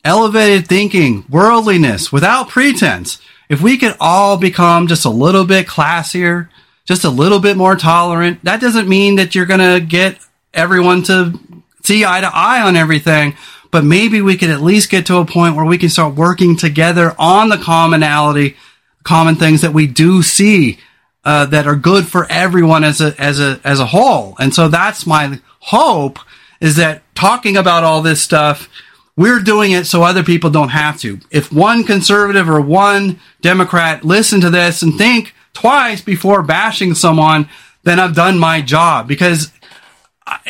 elevated 0.05 0.67
thinking, 0.67 1.27
worldliness 1.29 2.11
without 2.11 2.49
pretense. 2.49 3.21
If 3.51 3.61
we 3.61 3.77
could 3.77 3.95
all 4.01 4.39
become 4.39 4.87
just 4.87 5.05
a 5.05 5.11
little 5.11 5.45
bit 5.45 5.67
classier, 5.67 6.49
just 6.87 7.05
a 7.05 7.11
little 7.11 7.39
bit 7.39 7.59
more 7.59 7.77
tolerant, 7.77 8.43
that 8.45 8.61
doesn't 8.61 8.89
mean 8.89 9.17
that 9.17 9.35
you're 9.35 9.45
going 9.45 9.61
to 9.61 9.85
get 9.87 10.19
everyone 10.55 11.03
to 11.05 11.39
see 11.85 12.07
eye 12.07 12.23
to 12.23 12.31
eye 12.33 12.63
on 12.63 12.75
everything, 12.75 13.37
but 13.71 13.85
maybe 13.85 14.23
we 14.23 14.39
could 14.39 14.51
at 14.51 14.63
least 14.63 14.91
get 14.91 15.05
to 15.07 15.19
a 15.19 15.27
point 15.27 15.57
where 15.57 15.65
we 15.67 15.77
can 15.77 15.91
start 15.91 16.15
working 16.15 16.57
together 16.57 17.15
on 17.19 17.51
the 17.51 17.59
commonality, 17.59 18.57
common 19.03 19.35
things 19.35 19.61
that 19.61 19.75
we 19.75 19.87
do 19.87 20.23
see 20.23 20.79
uh, 21.27 21.45
that 21.45 21.67
are 21.67 21.75
good 21.75 22.07
for 22.07 22.25
everyone 22.31 22.85
as 22.85 23.01
a 23.01 23.13
as 23.21 23.41
a 23.41 23.61
as 23.65 23.81
a 23.81 23.87
whole. 23.87 24.37
And 24.39 24.55
so 24.55 24.69
that's 24.69 25.07
my 25.07 25.41
hope 25.59 26.21
is 26.61 26.77
that 26.77 27.03
talking 27.17 27.57
about 27.57 27.83
all 27.83 28.01
this 28.01 28.23
stuff, 28.23 28.71
we're 29.17 29.41
doing 29.41 29.73
it 29.73 29.87
so 29.87 30.05
other 30.05 30.23
people 30.23 30.51
don't 30.51 30.69
have 30.69 31.01
to. 31.01 31.19
If 31.33 31.53
one 31.53 31.83
conservative 31.83 32.49
or 32.49 32.61
one 32.61 33.19
Democrat 33.41 34.05
listen 34.05 34.41
to 34.43 34.51
this 34.51 34.83
and 34.83 34.97
think 34.97 35.35
twice 35.53 36.01
before 36.01 36.45
bashing 36.45 36.95
someone, 36.95 37.49
then 37.83 37.99
I've 37.99 38.15
done 38.15 38.39
my 38.39 38.61
job 38.61 39.09
because 39.09 39.53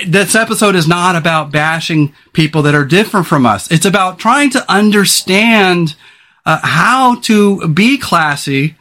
this 0.06 0.34
episode 0.34 0.74
is 0.74 0.86
not 0.86 1.16
about 1.16 1.50
bashing 1.50 2.12
people 2.34 2.60
that 2.62 2.74
are 2.74 2.84
different 2.84 3.26
from 3.26 3.46
us. 3.46 3.70
It's 3.70 3.86
about 3.86 4.18
trying 4.18 4.50
to 4.50 4.70
understand 4.70 5.96
uh, 6.44 6.60
how 6.62 7.20
to 7.22 7.66
be 7.68 7.96
classy, 7.96 8.76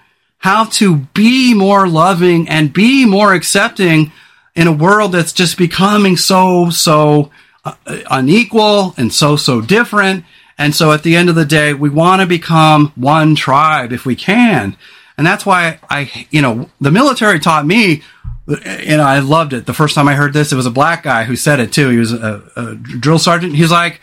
how 0.45 0.63
to 0.63 0.97
be 1.15 1.55
more 1.55 1.87
loving 1.87 2.47
and 2.47 2.71
be 2.71 3.03
more 3.03 3.33
accepting 3.33 4.11
in 4.53 4.67
a 4.67 4.71
world 4.71 5.11
that's 5.11 5.33
just 5.33 5.57
becoming 5.57 6.15
so, 6.15 6.69
so 6.69 7.31
uh, 7.63 7.73
unequal 8.11 8.93
and 8.95 9.11
so, 9.11 9.37
so 9.37 9.59
different. 9.59 10.23
And 10.55 10.75
so 10.75 10.91
at 10.91 11.01
the 11.01 11.15
end 11.15 11.29
of 11.29 11.35
the 11.35 11.45
day, 11.45 11.73
we 11.73 11.89
want 11.89 12.21
to 12.21 12.27
become 12.27 12.93
one 12.95 13.33
tribe 13.33 13.91
if 13.91 14.05
we 14.05 14.15
can. 14.15 14.77
And 15.17 15.25
that's 15.25 15.47
why 15.47 15.79
I, 15.89 16.27
you 16.29 16.43
know, 16.43 16.69
the 16.79 16.91
military 16.91 17.39
taught 17.39 17.65
me, 17.65 18.03
you 18.47 18.97
know, 18.97 19.03
I 19.03 19.17
loved 19.21 19.53
it. 19.53 19.65
The 19.65 19.73
first 19.73 19.95
time 19.95 20.07
I 20.07 20.13
heard 20.13 20.33
this, 20.33 20.51
it 20.51 20.55
was 20.55 20.67
a 20.67 20.71
black 20.71 21.01
guy 21.01 21.23
who 21.23 21.35
said 21.35 21.59
it 21.59 21.73
too. 21.73 21.89
He 21.89 21.97
was 21.97 22.13
a, 22.13 22.43
a 22.55 22.75
drill 22.75 23.17
sergeant. 23.17 23.55
He's 23.55 23.71
like, 23.71 23.99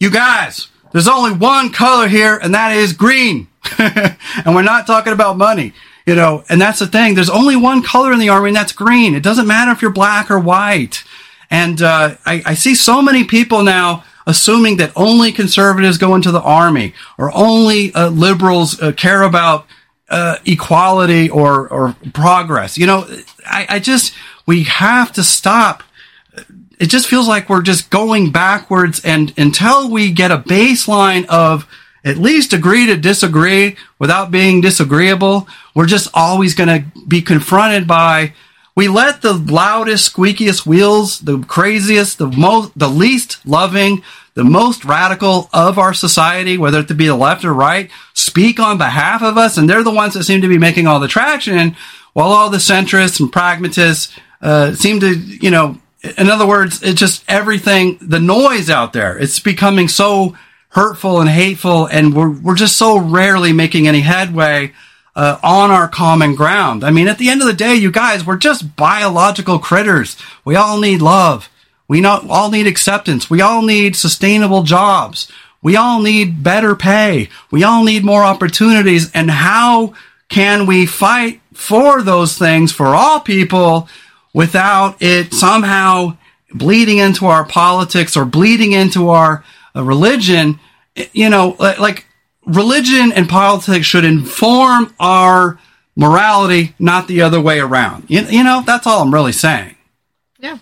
you 0.00 0.10
guys, 0.10 0.66
there's 0.90 1.06
only 1.06 1.34
one 1.34 1.70
color 1.70 2.08
here 2.08 2.36
and 2.36 2.52
that 2.52 2.72
is 2.76 2.92
green. 2.94 3.46
and 3.78 4.54
we're 4.54 4.62
not 4.62 4.86
talking 4.86 5.12
about 5.12 5.36
money, 5.36 5.72
you 6.06 6.14
know, 6.14 6.44
and 6.48 6.60
that's 6.60 6.78
the 6.78 6.86
thing. 6.86 7.14
There's 7.14 7.30
only 7.30 7.56
one 7.56 7.82
color 7.82 8.12
in 8.12 8.18
the 8.18 8.28
army 8.28 8.48
and 8.48 8.56
that's 8.56 8.72
green. 8.72 9.14
It 9.14 9.22
doesn't 9.22 9.46
matter 9.46 9.70
if 9.72 9.82
you're 9.82 9.90
black 9.90 10.30
or 10.30 10.38
white. 10.38 11.04
And, 11.50 11.80
uh, 11.80 12.16
I, 12.26 12.42
I 12.44 12.54
see 12.54 12.74
so 12.74 13.00
many 13.00 13.24
people 13.24 13.62
now, 13.62 14.04
assuming 14.26 14.78
that 14.78 14.92
only 14.96 15.30
conservatives 15.30 15.98
go 15.98 16.14
into 16.14 16.32
the 16.32 16.40
army 16.40 16.94
or 17.18 17.30
only 17.34 17.94
uh, 17.94 18.08
liberals 18.08 18.80
uh, 18.82 18.92
care 18.92 19.22
about 19.22 19.66
uh, 20.08 20.36
equality 20.44 21.28
or 21.28 21.68
or 21.68 21.96
progress. 22.12 22.78
You 22.78 22.86
know, 22.86 23.06
I, 23.44 23.66
I 23.68 23.78
just 23.78 24.14
we 24.46 24.64
have 24.64 25.12
to 25.12 25.22
stop. 25.22 25.82
It 26.78 26.86
just 26.86 27.08
feels 27.08 27.26
like 27.26 27.48
we're 27.48 27.62
just 27.62 27.90
going 27.90 28.30
backwards, 28.30 29.04
and 29.04 29.32
until 29.38 29.90
we 29.90 30.12
get 30.12 30.30
a 30.30 30.38
baseline 30.38 31.24
of 31.26 31.66
at 32.06 32.16
least 32.16 32.54
agree 32.54 32.86
to 32.86 32.96
disagree 32.96 33.76
without 33.98 34.30
being 34.30 34.62
disagreeable, 34.62 35.46
we're 35.74 35.86
just 35.86 36.08
always 36.14 36.54
going 36.54 36.68
to 36.68 37.00
be 37.06 37.20
confronted 37.20 37.86
by 37.86 38.32
we 38.76 38.88
let 38.88 39.22
the 39.22 39.32
loudest, 39.32 40.14
squeakiest 40.14 40.66
wheels, 40.66 41.20
the 41.20 41.38
craziest, 41.38 42.18
the 42.18 42.28
most, 42.28 42.78
the 42.78 42.90
least 42.90 43.44
loving, 43.46 44.02
the 44.34 44.44
most 44.44 44.84
radical 44.84 45.48
of 45.52 45.78
our 45.78 45.94
society, 45.94 46.58
whether 46.58 46.80
it 46.80 46.96
be 46.96 47.06
the 47.06 47.16
left 47.16 47.42
or 47.42 47.54
right, 47.54 47.90
speak 48.12 48.60
on 48.60 48.76
behalf 48.76 49.22
of 49.22 49.38
us, 49.38 49.56
and 49.56 49.68
they're 49.68 49.82
the 49.82 49.90
ones 49.90 50.12
that 50.12 50.24
seem 50.24 50.42
to 50.42 50.48
be 50.48 50.58
making 50.58 50.86
all 50.86 51.00
the 51.00 51.08
traction, 51.08 51.74
while 52.12 52.28
all 52.28 52.50
the 52.50 52.58
centrists 52.58 53.18
and 53.18 53.32
pragmatists 53.32 54.14
uh, 54.42 54.74
seem 54.74 55.00
to, 55.00 55.14
you 55.14 55.50
know, 55.50 55.80
in 56.18 56.28
other 56.28 56.46
words, 56.46 56.82
it's 56.82 57.00
just 57.00 57.24
everything, 57.28 57.96
the 58.02 58.20
noise 58.20 58.68
out 58.68 58.92
there. 58.92 59.16
It's 59.16 59.40
becoming 59.40 59.88
so 59.88 60.36
hurtful 60.76 61.22
and 61.22 61.30
hateful, 61.30 61.86
and 61.86 62.14
we're 62.14 62.30
we're 62.30 62.54
just 62.54 62.76
so 62.76 62.98
rarely 62.98 63.50
making 63.50 63.88
any 63.88 64.00
headway 64.00 64.72
uh, 65.16 65.38
on 65.42 65.70
our 65.70 65.88
common 65.88 66.34
ground. 66.34 66.84
I 66.84 66.90
mean, 66.90 67.08
at 67.08 67.16
the 67.16 67.30
end 67.30 67.40
of 67.40 67.46
the 67.46 67.54
day, 67.54 67.74
you 67.74 67.90
guys, 67.90 68.26
we're 68.26 68.36
just 68.36 68.76
biological 68.76 69.58
critters. 69.58 70.18
We 70.44 70.54
all 70.54 70.78
need 70.78 71.00
love. 71.00 71.48
We 71.88 72.02
not, 72.02 72.28
all 72.28 72.50
need 72.50 72.66
acceptance. 72.66 73.30
We 73.30 73.40
all 73.40 73.62
need 73.62 73.96
sustainable 73.96 74.64
jobs. 74.64 75.32
We 75.62 75.76
all 75.76 76.02
need 76.02 76.42
better 76.42 76.76
pay. 76.76 77.30
We 77.50 77.64
all 77.64 77.82
need 77.82 78.04
more 78.04 78.22
opportunities. 78.22 79.10
And 79.12 79.30
how 79.30 79.94
can 80.28 80.66
we 80.66 80.84
fight 80.84 81.40
for 81.54 82.02
those 82.02 82.36
things 82.36 82.70
for 82.70 82.88
all 82.88 83.20
people 83.20 83.88
without 84.34 84.96
it 85.00 85.32
somehow 85.32 86.18
bleeding 86.52 86.98
into 86.98 87.24
our 87.24 87.46
politics 87.46 88.14
or 88.14 88.26
bleeding 88.26 88.72
into 88.72 89.08
our 89.08 89.42
uh, 89.74 89.82
religion? 89.82 90.60
You 91.12 91.30
know, 91.30 91.56
like 91.58 92.06
religion 92.46 93.12
and 93.12 93.28
politics 93.28 93.86
should 93.86 94.04
inform 94.04 94.94
our 94.98 95.58
morality, 95.94 96.74
not 96.78 97.08
the 97.08 97.22
other 97.22 97.40
way 97.40 97.58
around. 97.58 98.04
You, 98.08 98.22
you 98.22 98.44
know, 98.44 98.62
that's 98.66 98.86
all 98.86 99.02
I'm 99.02 99.12
really 99.12 99.32
saying. 99.32 99.76
Yeah. 100.38 100.58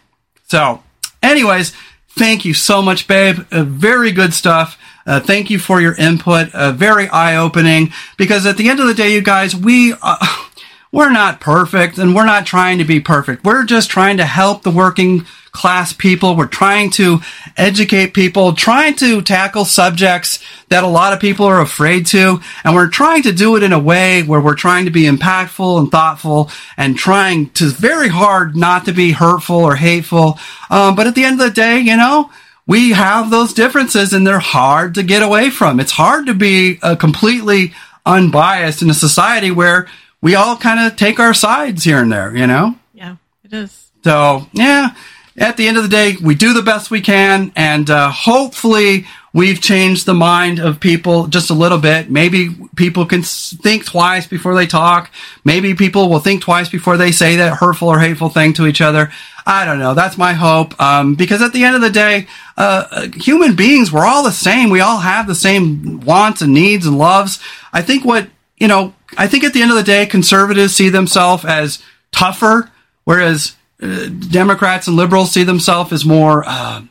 So 0.47 0.83
Anyways, 1.25 1.73
thank 2.11 2.45
you 2.45 2.53
so 2.53 2.83
much, 2.83 3.09
babe. 3.09 3.47
Uh, 3.51 3.65
very 3.65 4.13
good 4.13 4.35
stuff. 4.35 4.79
Uh, 5.07 5.21
thank 5.21 5.49
you 5.49 5.59
for 5.59 5.81
your 5.81 5.95
input. 5.95 6.55
Uh, 6.55 6.71
very 6.71 7.09
eye 7.09 7.37
opening 7.37 7.93
because 8.19 8.45
at 8.45 8.59
the 8.59 8.69
end 8.69 8.79
of 8.79 8.87
the 8.87 8.95
day, 8.95 9.15
you 9.15 9.23
guys, 9.23 9.57
we, 9.57 9.95
uh, 10.03 10.27
we're 10.93 11.11
not 11.11 11.41
perfect 11.41 11.97
and 11.97 12.15
we're 12.15 12.27
not 12.27 12.45
trying 12.45 12.77
to 12.79 12.85
be 12.85 13.01
perfect. 13.01 13.43
We're 13.45 13.65
just 13.65 13.91
trying 13.91 14.19
to 14.19 14.27
help 14.27 14.63
the 14.63 14.71
working 14.71 15.25
class 15.55 15.93
people. 15.93 16.37
We're 16.37 16.47
trying 16.47 16.91
to 16.91 17.21
educate 17.57 18.13
people, 18.13 18.53
trying 18.53 18.97
to 18.97 19.23
tackle 19.23 19.65
subjects 19.65 20.45
that 20.69 20.85
a 20.85 20.89
lot 20.89 21.13
of 21.13 21.21
people 21.21 21.47
are 21.47 21.61
afraid 21.61 22.07
to. 22.07 22.41
And 22.65 22.75
we're 22.75 22.89
trying 22.89 23.23
to 23.23 23.33
do 23.33 23.57
it 23.57 23.63
in 23.63 23.73
a 23.73 23.79
way 23.79 24.23
where 24.23 24.41
we're 24.41 24.57
trying 24.57 24.85
to 24.85 24.91
be 24.91 25.05
impactful 25.05 25.79
and 25.79 25.91
thoughtful 25.91 26.51
and 26.77 26.99
trying 26.99 27.51
to 27.51 27.69
very 27.71 28.09
hard 28.09 28.57
not 28.57 28.85
to 28.87 28.93
be 28.93 29.13
hurtful 29.13 29.57
or 29.57 29.77
hateful. 29.77 30.39
Um, 30.69 30.97
but 30.97 31.07
at 31.07 31.15
the 31.15 31.25
end 31.25 31.41
of 31.41 31.47
the 31.47 31.55
day, 31.55 31.79
you 31.79 31.97
know, 31.97 32.31
we 32.67 32.91
have 32.91 33.31
those 33.31 33.55
differences 33.55 34.13
and 34.13 34.27
they're 34.27 34.39
hard 34.39 34.95
to 34.97 35.03
get 35.03 35.23
away 35.23 35.51
from. 35.51 35.79
It's 35.79 35.93
hard 35.93 36.27
to 36.27 36.35
be 36.35 36.79
uh, 36.83 36.97
completely 36.97 37.75
unbiased 38.05 38.83
in 38.83 38.91
a 38.91 38.95
society 38.95 39.51
where 39.51 39.87
we 40.21 40.35
all 40.35 40.57
kind 40.57 40.81
of 40.81 40.97
take 40.97 41.21
our 41.21 41.35
sides 41.35 41.85
here 41.85 41.99
and 41.99 42.11
there, 42.11 42.35
you 42.35 42.47
know? 42.47 42.75
Yeah, 42.93 43.17
it 43.45 43.53
is. 43.53 43.91
So, 44.03 44.49
yeah, 44.53 44.95
at 45.37 45.57
the 45.57 45.67
end 45.67 45.77
of 45.77 45.83
the 45.83 45.89
day, 45.89 46.17
we 46.23 46.35
do 46.35 46.53
the 46.53 46.63
best 46.63 46.91
we 46.91 47.01
can, 47.01 47.53
and 47.57 47.91
uh, 47.91 48.11
hopefully, 48.11 49.07
we've 49.33 49.61
changed 49.61 50.07
the 50.07 50.15
mind 50.15 50.61
of 50.61 50.79
people 50.79 51.27
just 51.27 51.51
a 51.51 51.55
little 51.55 51.79
bit. 51.79 52.09
Maybe 52.09 52.51
people 52.77 53.05
can 53.05 53.23
think 53.23 53.85
twice 53.85 54.29
before 54.29 54.55
they 54.55 54.67
talk. 54.67 55.11
Maybe 55.45 55.75
people 55.75 56.09
will 56.09 56.21
think 56.21 56.41
twice 56.41 56.69
before 56.69 56.97
they 56.97 57.11
say 57.11 57.37
that 57.37 57.57
hurtful 57.57 57.89
or 57.89 57.99
hateful 57.99 58.29
thing 58.29 58.53
to 58.55 58.67
each 58.67 58.81
other. 58.81 59.11
I 59.45 59.65
don't 59.65 59.81
know. 59.81 59.93
That's 59.93 60.17
my 60.17 60.33
hope. 60.35 60.81
Um, 60.81 61.17
because 61.17 61.43
at 61.43 61.53
the 61.53 61.65
end 61.65 61.75
of 61.75 61.83
the 61.83 61.91
day, 61.91 62.29
uh, 62.57 62.87
uh, 62.91 63.09
human 63.15 63.57
beings, 63.57 63.93
we're 63.93 64.07
all 64.07 64.23
the 64.23 64.31
same. 64.31 64.71
We 64.71 64.81
all 64.81 65.01
have 65.01 65.27
the 65.27 65.35
same 65.35 66.01
wants 66.01 66.41
and 66.41 66.55
needs 66.55 66.87
and 66.87 66.97
loves. 66.97 67.41
I 67.73 67.83
think 67.83 68.05
what, 68.05 68.29
you 68.57 68.69
know, 68.69 68.95
I 69.19 69.27
think 69.27 69.43
at 69.43 69.53
the 69.53 69.63
end 69.63 69.73
of 69.73 69.77
the 69.77 69.83
day, 69.83 70.07
conservatives 70.07 70.77
see 70.77 70.89
themselves 70.89 71.45
as 71.45 71.83
tougher, 72.13 72.71
whereas 73.03 73.57
uh, 73.85 74.09
Democrats 74.31 74.87
and 74.87 74.97
liberals 74.97 75.33
see 75.33 75.45
themselves 75.45 75.93
as 75.93 76.05
more, 76.07 76.43
uh, 76.47 76.83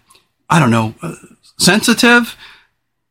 I 0.50 0.60
don't 0.60 0.70
know, 0.70 0.94
uh, 1.02 1.16
sensitive. 1.58 2.38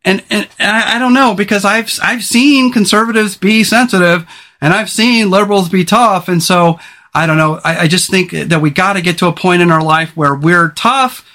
And, 0.05 0.23
and, 0.31 0.49
I, 0.61 0.97
I, 0.97 0.99
don't 0.99 1.15
know 1.15 1.35
because 1.35 1.65
I've, 1.65 1.91
I've 2.03 2.25
seen 2.25 2.73
conservatives 2.73 3.37
be 3.37 3.65
sensitive 3.65 4.27
and 4.61 4.73
I've 4.73 4.91
seen 4.91 5.31
liberals 5.31 5.69
be 5.69 5.85
tough. 5.85 6.29
And 6.29 6.43
so 6.43 6.79
I 7.13 7.27
don't 7.27 7.37
know. 7.37 7.61
I, 7.65 7.81
I 7.81 7.89
just 7.89 8.09
think 8.09 8.31
that 8.31 8.61
we 8.61 8.71
got 8.71 8.93
to 8.93 9.03
get 9.03 9.19
to 9.19 9.27
a 9.27 9.33
point 9.33 9.63
in 9.63 9.73
our 9.73 9.83
life 9.83 10.17
where 10.17 10.35
we're 10.35 10.71
tough 10.71 11.29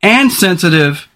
and 0.00 0.30
sensitive 0.30 1.08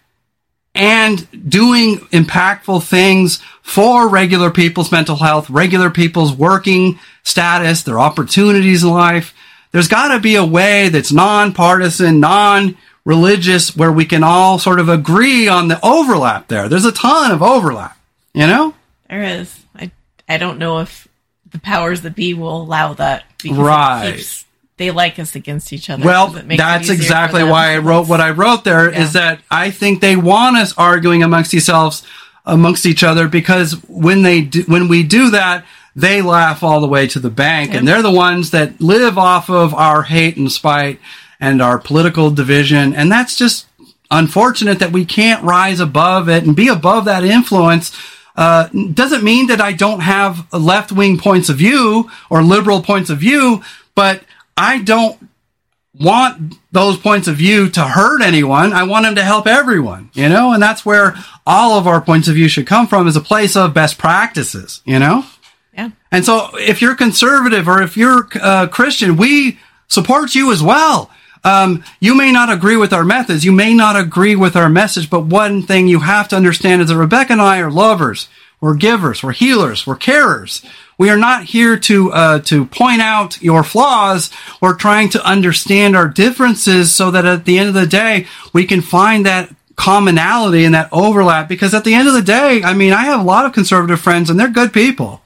and 0.74 1.48
doing 1.48 1.98
impactful 2.10 2.82
things 2.88 3.40
for 3.62 4.08
regular 4.08 4.50
people's 4.50 4.90
mental 4.90 5.16
health, 5.16 5.48
regular 5.48 5.90
people's 5.90 6.32
working 6.32 6.98
status, 7.22 7.82
their 7.82 8.00
opportunities 8.00 8.82
in 8.82 8.90
life 8.90 9.34
there's 9.72 9.88
got 9.88 10.08
to 10.08 10.20
be 10.20 10.36
a 10.36 10.44
way 10.44 10.88
that's 10.88 11.12
nonpartisan, 11.12 12.20
non-religious, 12.20 13.74
where 13.76 13.90
we 13.92 14.04
can 14.04 14.22
all 14.22 14.58
sort 14.58 14.78
of 14.78 14.88
agree 14.88 15.48
on 15.48 15.68
the 15.68 15.80
overlap 15.84 16.48
there. 16.48 16.68
There's 16.68 16.84
a 16.84 16.92
ton 16.92 17.30
of 17.30 17.42
overlap, 17.42 17.98
you 18.34 18.46
know? 18.46 18.74
There 19.08 19.22
is. 19.22 19.64
I, 19.74 19.90
I 20.28 20.38
don't 20.38 20.58
know 20.58 20.80
if 20.80 21.08
the 21.50 21.58
powers 21.58 22.02
that 22.02 22.14
be 22.14 22.34
will 22.34 22.62
allow 22.62 22.94
that. 22.94 23.24
Right. 23.50 24.44
they 24.76 24.90
like 24.90 25.18
us 25.18 25.34
against 25.34 25.72
each 25.72 25.90
other. 25.90 26.04
Well, 26.04 26.28
that's 26.28 26.88
exactly 26.88 27.42
why 27.44 27.74
I 27.74 27.78
wrote 27.78 28.08
what 28.08 28.20
I 28.20 28.30
wrote 28.30 28.64
there. 28.64 28.90
Yeah. 28.90 29.02
Is 29.02 29.12
that 29.14 29.40
I 29.50 29.70
think 29.70 30.00
they 30.00 30.16
want 30.16 30.56
us 30.56 30.74
arguing 30.76 31.22
amongst 31.22 31.50
themselves, 31.50 32.04
amongst 32.44 32.86
each 32.86 33.02
other, 33.02 33.28
because 33.28 33.72
when 33.88 34.22
they 34.22 34.42
do, 34.42 34.62
when 34.62 34.88
we 34.88 35.02
do 35.02 35.30
that, 35.30 35.64
they 35.94 36.22
laugh 36.22 36.62
all 36.62 36.80
the 36.80 36.88
way 36.88 37.06
to 37.08 37.18
the 37.18 37.30
bank, 37.30 37.70
yep. 37.70 37.78
and 37.78 37.88
they're 37.88 38.02
the 38.02 38.10
ones 38.10 38.50
that 38.50 38.80
live 38.80 39.18
off 39.18 39.50
of 39.50 39.74
our 39.74 40.02
hate 40.02 40.36
and 40.36 40.50
spite 40.50 41.00
and 41.40 41.60
our 41.60 41.78
political 41.78 42.30
division, 42.30 42.94
and 42.94 43.10
that's 43.10 43.36
just 43.36 43.66
unfortunate 44.10 44.78
that 44.78 44.92
we 44.92 45.04
can't 45.04 45.42
rise 45.42 45.80
above 45.80 46.28
it 46.28 46.44
and 46.44 46.54
be 46.54 46.68
above 46.68 47.06
that 47.06 47.24
influence. 47.24 47.96
Uh, 48.36 48.68
doesn't 48.94 49.24
mean 49.24 49.48
that 49.48 49.60
I 49.60 49.72
don't 49.72 50.00
have 50.00 50.50
left 50.52 50.92
wing 50.92 51.18
points 51.18 51.48
of 51.48 51.56
view 51.56 52.10
or 52.30 52.42
liberal 52.42 52.82
points 52.82 53.10
of 53.10 53.18
view, 53.18 53.62
but 53.94 54.22
I 54.56 54.80
don't 54.80 55.18
want 55.98 56.54
those 56.72 56.96
points 56.96 57.28
of 57.28 57.36
view 57.36 57.68
to 57.70 57.82
hurt 57.82 58.22
anyone. 58.22 58.72
I 58.72 58.84
want 58.84 59.04
them 59.04 59.16
to 59.16 59.24
help 59.24 59.46
everyone, 59.46 60.10
you 60.14 60.28
know, 60.28 60.52
and 60.52 60.62
that's 60.62 60.86
where 60.86 61.14
all 61.46 61.78
of 61.78 61.86
our 61.86 62.00
points 62.00 62.28
of 62.28 62.34
view 62.34 62.48
should 62.48 62.66
come 62.66 62.86
from 62.86 63.06
is 63.06 63.16
a 63.16 63.20
place 63.20 63.56
of 63.56 63.74
best 63.74 63.98
practices, 63.98 64.80
you 64.84 64.98
know? 64.98 65.24
Yeah. 65.72 65.90
And 66.10 66.24
so 66.24 66.50
if 66.58 66.82
you're 66.82 66.94
conservative 66.94 67.68
or 67.68 67.82
if 67.82 67.96
you're 67.96 68.28
uh, 68.40 68.66
Christian, 68.68 69.16
we 69.16 69.58
support 69.88 70.34
you 70.34 70.52
as 70.52 70.62
well. 70.62 71.10
Um, 71.44 71.82
you 71.98 72.16
may 72.16 72.30
not 72.30 72.52
agree 72.52 72.76
with 72.76 72.92
our 72.92 73.04
methods. 73.04 73.44
You 73.44 73.52
may 73.52 73.74
not 73.74 73.96
agree 73.96 74.36
with 74.36 74.54
our 74.54 74.68
message, 74.68 75.10
but 75.10 75.24
one 75.24 75.62
thing 75.62 75.88
you 75.88 76.00
have 76.00 76.28
to 76.28 76.36
understand 76.36 76.82
is 76.82 76.88
that 76.88 76.96
Rebecca 76.96 77.32
and 77.32 77.42
I 77.42 77.60
are 77.60 77.70
lovers. 77.70 78.28
We're 78.60 78.76
givers. 78.76 79.24
We're 79.24 79.32
healers. 79.32 79.86
We're 79.86 79.96
carers. 79.96 80.64
We 80.96 81.10
are 81.10 81.16
not 81.16 81.44
here 81.44 81.76
to 81.76 82.12
uh, 82.12 82.38
to 82.40 82.64
point 82.66 83.02
out 83.02 83.42
your 83.42 83.64
flaws. 83.64 84.30
We're 84.60 84.76
trying 84.76 85.08
to 85.10 85.26
understand 85.26 85.96
our 85.96 86.06
differences 86.06 86.94
so 86.94 87.10
that 87.10 87.26
at 87.26 87.44
the 87.44 87.58
end 87.58 87.68
of 87.68 87.74
the 87.74 87.88
day, 87.88 88.28
we 88.52 88.64
can 88.64 88.80
find 88.80 89.26
that 89.26 89.52
commonality 89.74 90.64
and 90.64 90.74
that 90.76 90.88
overlap. 90.92 91.48
Because 91.48 91.74
at 91.74 91.82
the 91.82 91.94
end 91.94 92.06
of 92.06 92.14
the 92.14 92.22
day, 92.22 92.62
I 92.62 92.74
mean, 92.74 92.92
I 92.92 93.06
have 93.06 93.18
a 93.18 93.24
lot 93.24 93.46
of 93.46 93.52
conservative 93.52 94.00
friends 94.00 94.30
and 94.30 94.38
they're 94.38 94.48
good 94.48 94.72
people, 94.72 95.22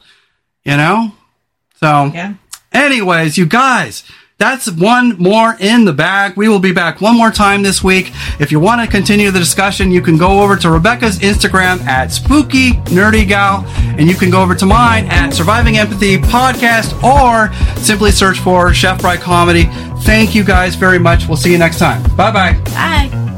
you 0.66 0.76
know? 0.76 1.12
So, 1.76 2.10
yeah. 2.12 2.34
anyways, 2.72 3.38
you 3.38 3.47
guys, 3.47 4.02
that's 4.38 4.70
one 4.70 5.16
more 5.18 5.56
in 5.59 5.84
the 5.86 5.93
bag. 5.93 6.36
We 6.36 6.48
will 6.48 6.59
be 6.59 6.72
back 6.72 7.01
one 7.01 7.16
more 7.16 7.30
time 7.30 7.62
this 7.62 7.82
week. 7.82 8.12
If 8.38 8.52
you 8.52 8.60
want 8.60 8.82
to 8.82 8.86
continue 8.86 9.30
the 9.30 9.38
discussion, 9.38 9.90
you 9.90 10.02
can 10.02 10.18
go 10.18 10.40
over 10.43 10.56
to 10.56 10.70
Rebecca's 10.70 11.18
Instagram 11.20 11.80
at 11.86 12.12
Spooky 12.12 12.72
Nerdy 12.93 13.26
Gal, 13.26 13.64
and 13.98 14.09
you 14.09 14.14
can 14.14 14.30
go 14.30 14.43
over 14.43 14.55
to 14.55 14.66
mine 14.66 15.06
at 15.06 15.30
Surviving 15.32 15.78
Empathy 15.78 16.18
Podcast, 16.18 17.02
or 17.02 17.52
simply 17.80 18.10
search 18.10 18.38
for 18.40 18.74
Chef 18.74 19.01
Bry 19.01 19.16
Comedy. 19.16 19.64
Thank 20.02 20.34
you 20.34 20.44
guys 20.44 20.74
very 20.74 20.98
much. 20.98 21.26
We'll 21.28 21.38
see 21.38 21.52
you 21.52 21.59
next 21.59 21.78
time. 21.78 22.02
Bye-bye. 22.16 22.60
Bye. 22.74 23.32